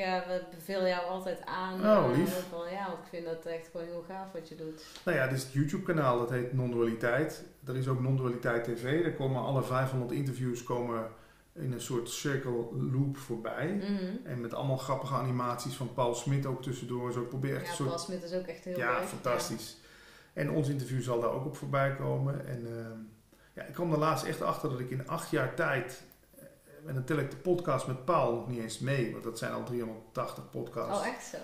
beveel 0.56 0.88
jou 0.88 1.06
altijd 1.06 1.46
aan. 1.46 1.74
Oh, 1.86 2.18
lief. 2.18 2.46
Van, 2.50 2.72
ja, 2.72 2.86
want 2.88 3.00
ik 3.00 3.10
vind 3.10 3.26
dat 3.26 3.46
echt 3.46 3.70
gewoon 3.72 3.88
heel 3.88 4.04
gaaf 4.08 4.32
wat 4.34 4.50
je 4.50 4.56
doet. 4.56 4.84
Nou 5.06 5.18
ja, 5.18 5.28
dit 5.28 5.38
is 5.38 5.44
het 5.44 5.54
YouTube-kanaal, 5.54 6.18
dat 6.18 6.30
heet 6.30 6.54
Non-Dualiteit. 6.54 7.44
Er 7.68 7.76
is 7.76 7.88
ook 7.88 8.02
Non-Dualiteit 8.02 8.64
TV. 8.64 9.04
Daar 9.04 9.14
komen 9.14 9.42
alle 9.44 9.64
500 9.64 10.12
interviews 10.12 10.64
komen 10.64 11.08
in 11.56 11.72
een 11.72 11.82
soort 11.82 12.10
circle 12.10 12.68
loop 12.92 13.18
voorbij. 13.18 13.74
Mhm. 13.74 14.16
En 14.28 14.42
met 14.42 14.54
allemaal 14.54 14.78
grappige 14.78 15.14
animaties 15.14 15.76
van 15.76 15.94
Paul 15.94 16.14
Smit 16.16 16.46
ook 16.46 16.62
tussendoor. 16.62 17.12
Ik 17.22 17.30
probeer 17.30 17.56
echt 17.56 17.64
Ja, 17.64 17.70
een 17.70 17.76
soort 17.76 17.90
Paul 17.90 18.00
Smit 18.02 18.24
is 18.24 18.34
ook 18.34 18.46
echt 18.46 18.64
heel 18.64 18.78
ja, 18.78 19.00
leuk. 19.00 19.08
fantastisch. 19.08 19.78
En 20.34 20.52
ons 20.52 20.70
interview 20.70 21.02
zal 21.02 21.20
daar 21.20 21.32
ook 21.32 21.46
op 21.46 21.56
voorbij 21.58 21.96
komen. 21.96 22.48
En 22.48 22.66
ehm, 22.68 22.98
ja, 23.54 23.64
ik 23.64 23.74
kwam 23.74 23.92
er 23.92 23.98
laatst 24.00 24.26
echt 24.26 24.42
achter 24.42 24.70
dat 24.70 24.80
ik 24.80 24.90
in 24.90 25.08
acht 25.08 25.30
jaar 25.30 25.56
tijd. 25.56 26.04
eh, 26.38 26.44
En 26.88 26.94
dan 26.94 27.04
tel 27.04 27.18
ik 27.18 27.32
de 27.32 27.38
podcast 27.38 27.88
met 27.88 28.06
Paul 28.06 28.36
nog 28.36 28.48
niet 28.48 28.60
eens 28.62 28.80
mee, 28.80 29.12
want 29.12 29.24
dat 29.24 29.38
zijn 29.38 29.54
al 29.54 29.64
380 29.64 30.50
podcasts. 30.50 31.00
Oh, 31.00 31.08
echt 31.08 31.24
zo? 31.26 31.38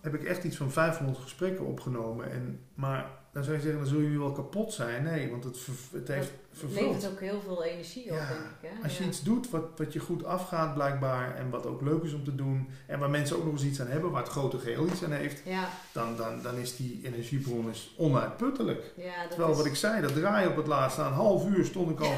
Heb 0.00 0.14
ik 0.14 0.24
echt 0.24 0.44
iets 0.44 0.56
van 0.56 0.70
500 0.70 1.18
gesprekken 1.18 1.64
opgenomen. 1.66 2.30
En, 2.30 2.60
maar 2.74 3.10
dan 3.32 3.44
zou 3.44 3.56
je 3.56 3.62
zeggen, 3.62 3.80
dan 3.80 3.88
zullen 3.88 4.04
jullie 4.04 4.18
wel 4.18 4.32
kapot 4.32 4.72
zijn. 4.72 5.02
Nee, 5.04 5.30
want 5.30 5.44
het, 5.44 5.56
het 5.92 6.08
heeft 6.08 6.28
Het 6.50 6.58
vervuld. 6.58 6.86
levert 6.94 7.12
ook 7.12 7.20
heel 7.20 7.40
veel 7.40 7.64
energie 7.64 8.02
op, 8.10 8.16
Ja, 8.16 8.28
denk 8.28 8.40
ik. 8.40 8.68
Hè? 8.70 8.82
Als 8.82 8.96
je 8.96 9.02
ja. 9.02 9.08
iets 9.08 9.22
doet 9.22 9.50
wat, 9.50 9.64
wat 9.76 9.92
je 9.92 9.98
goed 9.98 10.24
afgaat 10.24 10.74
blijkbaar 10.74 11.36
en 11.36 11.50
wat 11.50 11.66
ook 11.66 11.80
leuk 11.80 12.02
is 12.02 12.12
om 12.12 12.24
te 12.24 12.34
doen 12.34 12.68
en 12.86 12.98
waar 12.98 13.10
mensen 13.10 13.36
ook 13.36 13.44
nog 13.44 13.52
eens 13.52 13.64
iets 13.64 13.80
aan 13.80 13.86
hebben, 13.86 14.10
waar 14.10 14.22
het 14.22 14.30
grote 14.32 14.58
geheel 14.58 14.86
iets 14.86 15.04
aan 15.04 15.12
heeft, 15.12 15.42
Ja, 15.44 15.68
dan, 15.92 16.16
dan, 16.16 16.42
dan 16.42 16.54
is 16.56 16.76
die 16.76 17.00
energiebron 17.04 17.70
is 17.70 17.94
onuitputtelijk. 17.96 18.92
Terwijl 19.28 19.50
is... 19.50 19.56
wat 19.56 19.66
ik 19.66 19.76
zei, 19.76 20.00
dat 20.02 20.14
draaien 20.14 20.50
op 20.50 20.56
het 20.56 20.66
laatste, 20.66 21.00
na 21.00 21.06
een 21.06 21.12
half 21.12 21.46
uur 21.48 21.64
stond 21.64 21.90
ik 21.90 22.00
al. 22.00 22.12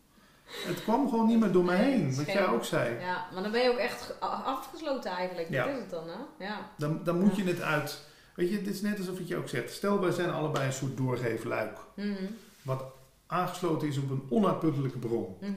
het 0.70 0.82
kwam 0.82 1.08
gewoon 1.08 1.26
niet 1.26 1.40
meer 1.40 1.52
door 1.52 1.64
me 1.64 1.74
heen, 1.74 2.06
het 2.06 2.16
wat 2.16 2.26
jij 2.26 2.46
ook 2.48 2.64
zei. 2.64 3.00
Ja, 3.00 3.26
maar 3.32 3.42
dan 3.42 3.52
ben 3.52 3.62
je 3.62 3.70
ook 3.70 3.78
echt 3.78 4.02
ge- 4.02 4.12
afgesloten 4.26 5.10
eigenlijk. 5.10 5.48
Ja. 5.50 5.64
Dat 5.66 5.74
is 5.74 5.80
het 5.80 5.90
dan, 5.90 6.04
hè? 6.08 6.44
Ja. 6.44 6.70
Dan, 6.78 7.00
dan 7.04 7.20
moet 7.20 7.36
je 7.36 7.44
het 7.44 7.60
uit. 7.60 8.10
Weet 8.34 8.50
je, 8.50 8.56
het 8.56 8.66
is 8.66 8.80
net 8.80 8.98
alsof 8.98 9.18
je 9.24 9.36
ook 9.36 9.48
zegt. 9.48 9.72
Stel, 9.72 10.00
wij 10.00 10.10
zijn 10.10 10.30
allebei 10.30 10.66
een 10.66 10.72
soort 10.72 10.96
doorgeefluik. 10.96 11.78
Mhm, 11.96 12.08
Wat 12.62 12.84
aangesloten 13.26 13.88
is 13.88 13.98
op 13.98 14.10
een 14.10 14.22
onuitputtelijke 14.28 14.98
bron. 14.98 15.36
mhm. 15.40 15.52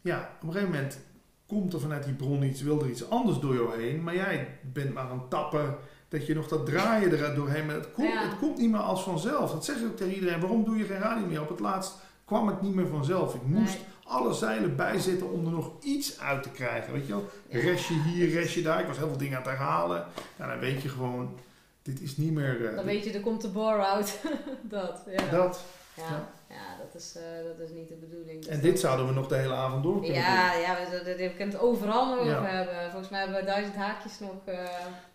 Ja, 0.00 0.30
op 0.40 0.46
een 0.48 0.52
gegeven 0.52 0.74
moment 0.74 0.98
komt 1.46 1.72
er 1.72 1.80
vanuit 1.80 2.04
die 2.04 2.14
bron 2.14 2.42
iets, 2.42 2.62
wil 2.62 2.80
er 2.82 2.88
iets 2.90 3.10
anders 3.10 3.38
door 3.38 3.54
jou 3.54 3.80
heen. 3.80 4.02
Maar 4.02 4.14
jij 4.14 4.58
bent 4.72 4.94
maar 4.94 5.04
aan 5.08 5.18
het 5.18 5.30
tappen. 5.30 5.76
Dat 6.08 6.26
je 6.26 6.34
nog 6.34 6.48
dat 6.48 6.66
draaien 6.66 7.12
eruit 7.12 7.36
doorheen. 7.36 7.66
Maar 7.66 7.74
het 7.74 7.92
komt, 7.92 8.08
Ja. 8.12 8.28
het 8.28 8.38
komt 8.38 8.58
niet 8.58 8.70
meer 8.70 8.80
als 8.80 9.02
vanzelf. 9.02 9.52
Dat 9.52 9.64
zeg 9.64 9.76
ik 9.76 9.86
ook 9.86 9.96
tegen 9.96 10.14
iedereen. 10.14 10.40
Waarom 10.40 10.64
doe 10.64 10.76
je 10.76 10.84
geen 10.84 10.98
radio 10.98 11.26
meer? 11.26 11.40
Op 11.42 11.48
het 11.48 11.60
laatst 11.60 11.94
kwam 12.24 12.46
het 12.46 12.62
niet 12.62 12.74
meer 12.74 12.86
vanzelf. 12.86 13.34
Ik 13.34 13.42
moest 13.42 13.74
Nee. 13.74 13.84
alle 14.04 14.32
zeilen 14.34 14.76
bijzetten 14.76 15.30
om 15.30 15.44
er 15.46 15.52
nog 15.52 15.70
iets 15.82 16.20
uit 16.20 16.42
te 16.42 16.50
krijgen. 16.50 16.92
Weet 16.92 17.06
je 17.06 17.12
wel? 17.12 17.28
Ja. 17.48 17.58
Restje 17.60 18.02
hier, 18.02 18.28
restje 18.30 18.62
daar. 18.62 18.80
Ik 18.80 18.86
was 18.86 18.96
heel 18.98 19.08
veel 19.08 19.16
dingen 19.16 19.36
aan 19.38 19.42
het 19.42 19.50
herhalen. 19.58 20.06
Nou, 20.36 20.50
dan 20.50 20.60
weet 20.60 20.82
je 20.82 20.88
gewoon, 20.88 21.38
dit 21.86 22.00
is 22.00 22.16
niet 22.16 22.32
meer... 22.32 22.68
eh, 22.68 22.76
Dan 22.76 22.84
weet 22.84 23.04
je, 23.04 23.12
er 23.12 23.20
komt 23.20 23.40
de 23.42 23.48
bore 23.48 23.82
out. 23.84 24.18
dat, 24.62 25.02
ja. 25.16 25.30
dat. 25.30 25.60
Ja, 25.96 26.28
Ja. 26.48 26.76
dat, 26.78 27.02
is, 27.02 27.16
eh, 27.16 27.22
dat 27.58 27.68
is 27.68 27.74
niet 27.74 27.88
de 27.88 27.94
bedoeling. 27.94 28.38
Dus 28.44 28.48
En 28.48 28.60
dit 28.60 28.80
zouden 28.80 29.06
we 29.06 29.12
nog 29.12 29.26
de 29.28 29.36
hele 29.36 29.54
avond 29.54 29.82
door 29.82 30.00
kunnen 30.00 30.20
Ja, 30.20 30.54
ja 30.54 30.76
we, 30.90 31.02
we, 31.04 31.16
we 31.16 31.28
kunnen 31.36 31.54
het 31.54 31.64
overal 31.64 32.06
nog 32.14 32.18
over 32.18 32.50
hebben. 32.50 32.90
Volgens 32.90 33.10
mij 33.10 33.20
hebben 33.20 33.38
we 33.40 33.44
duizend 33.46 33.76
haakjes 33.76 34.18
nog. 34.18 34.30
doen. 34.44 34.54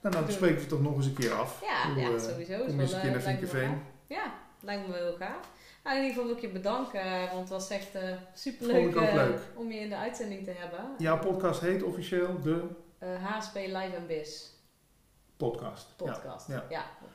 Nou, 0.01 0.15
dan 0.15 0.31
spreken 0.31 0.55
we 0.55 0.61
het 0.61 0.69
toch 0.69 0.81
nog 0.81 0.95
eens 0.95 1.05
een 1.05 1.13
keer 1.13 1.31
af. 1.33 1.61
ja, 1.61 2.01
ja, 2.01 2.19
sowieso. 2.19 2.57
Kom 2.57 2.67
Is 2.67 2.73
eens 2.73 2.93
een 2.93 3.39
keer 3.39 3.59
naar. 3.67 3.77
Ja, 4.07 4.33
lijkt 4.61 4.87
me 4.87 4.93
wel 4.93 5.01
heel 5.01 5.15
gaaf. 5.19 5.49
Nou, 5.83 5.95
in 5.97 6.01
ieder 6.03 6.09
geval 6.15 6.25
wil 6.25 6.35
ik 6.35 6.41
je 6.41 6.49
bedanken, 6.59 7.19
want 7.19 7.39
het 7.39 7.49
was 7.49 7.69
echt 7.69 7.95
eh 7.95 8.01
super 8.33 8.65
Vond 8.69 8.93
leuk 8.95 9.39
om 9.55 9.71
je 9.71 9.79
in 9.79 9.89
de 9.89 9.95
uitzending 9.95 10.43
te 10.43 10.51
hebben. 10.57 10.79
Jouw 10.97 11.19
podcast 11.19 11.61
heet 11.61 11.83
officieel 11.83 12.41
de 12.41 12.63
HSP 13.21 13.55
Live 13.55 13.95
and 13.97 14.07
Biz 14.07 14.50
podcast. 15.41 15.87
Podcast. 15.97 16.49
ja. 16.49 16.61
Ja, 16.69 16.81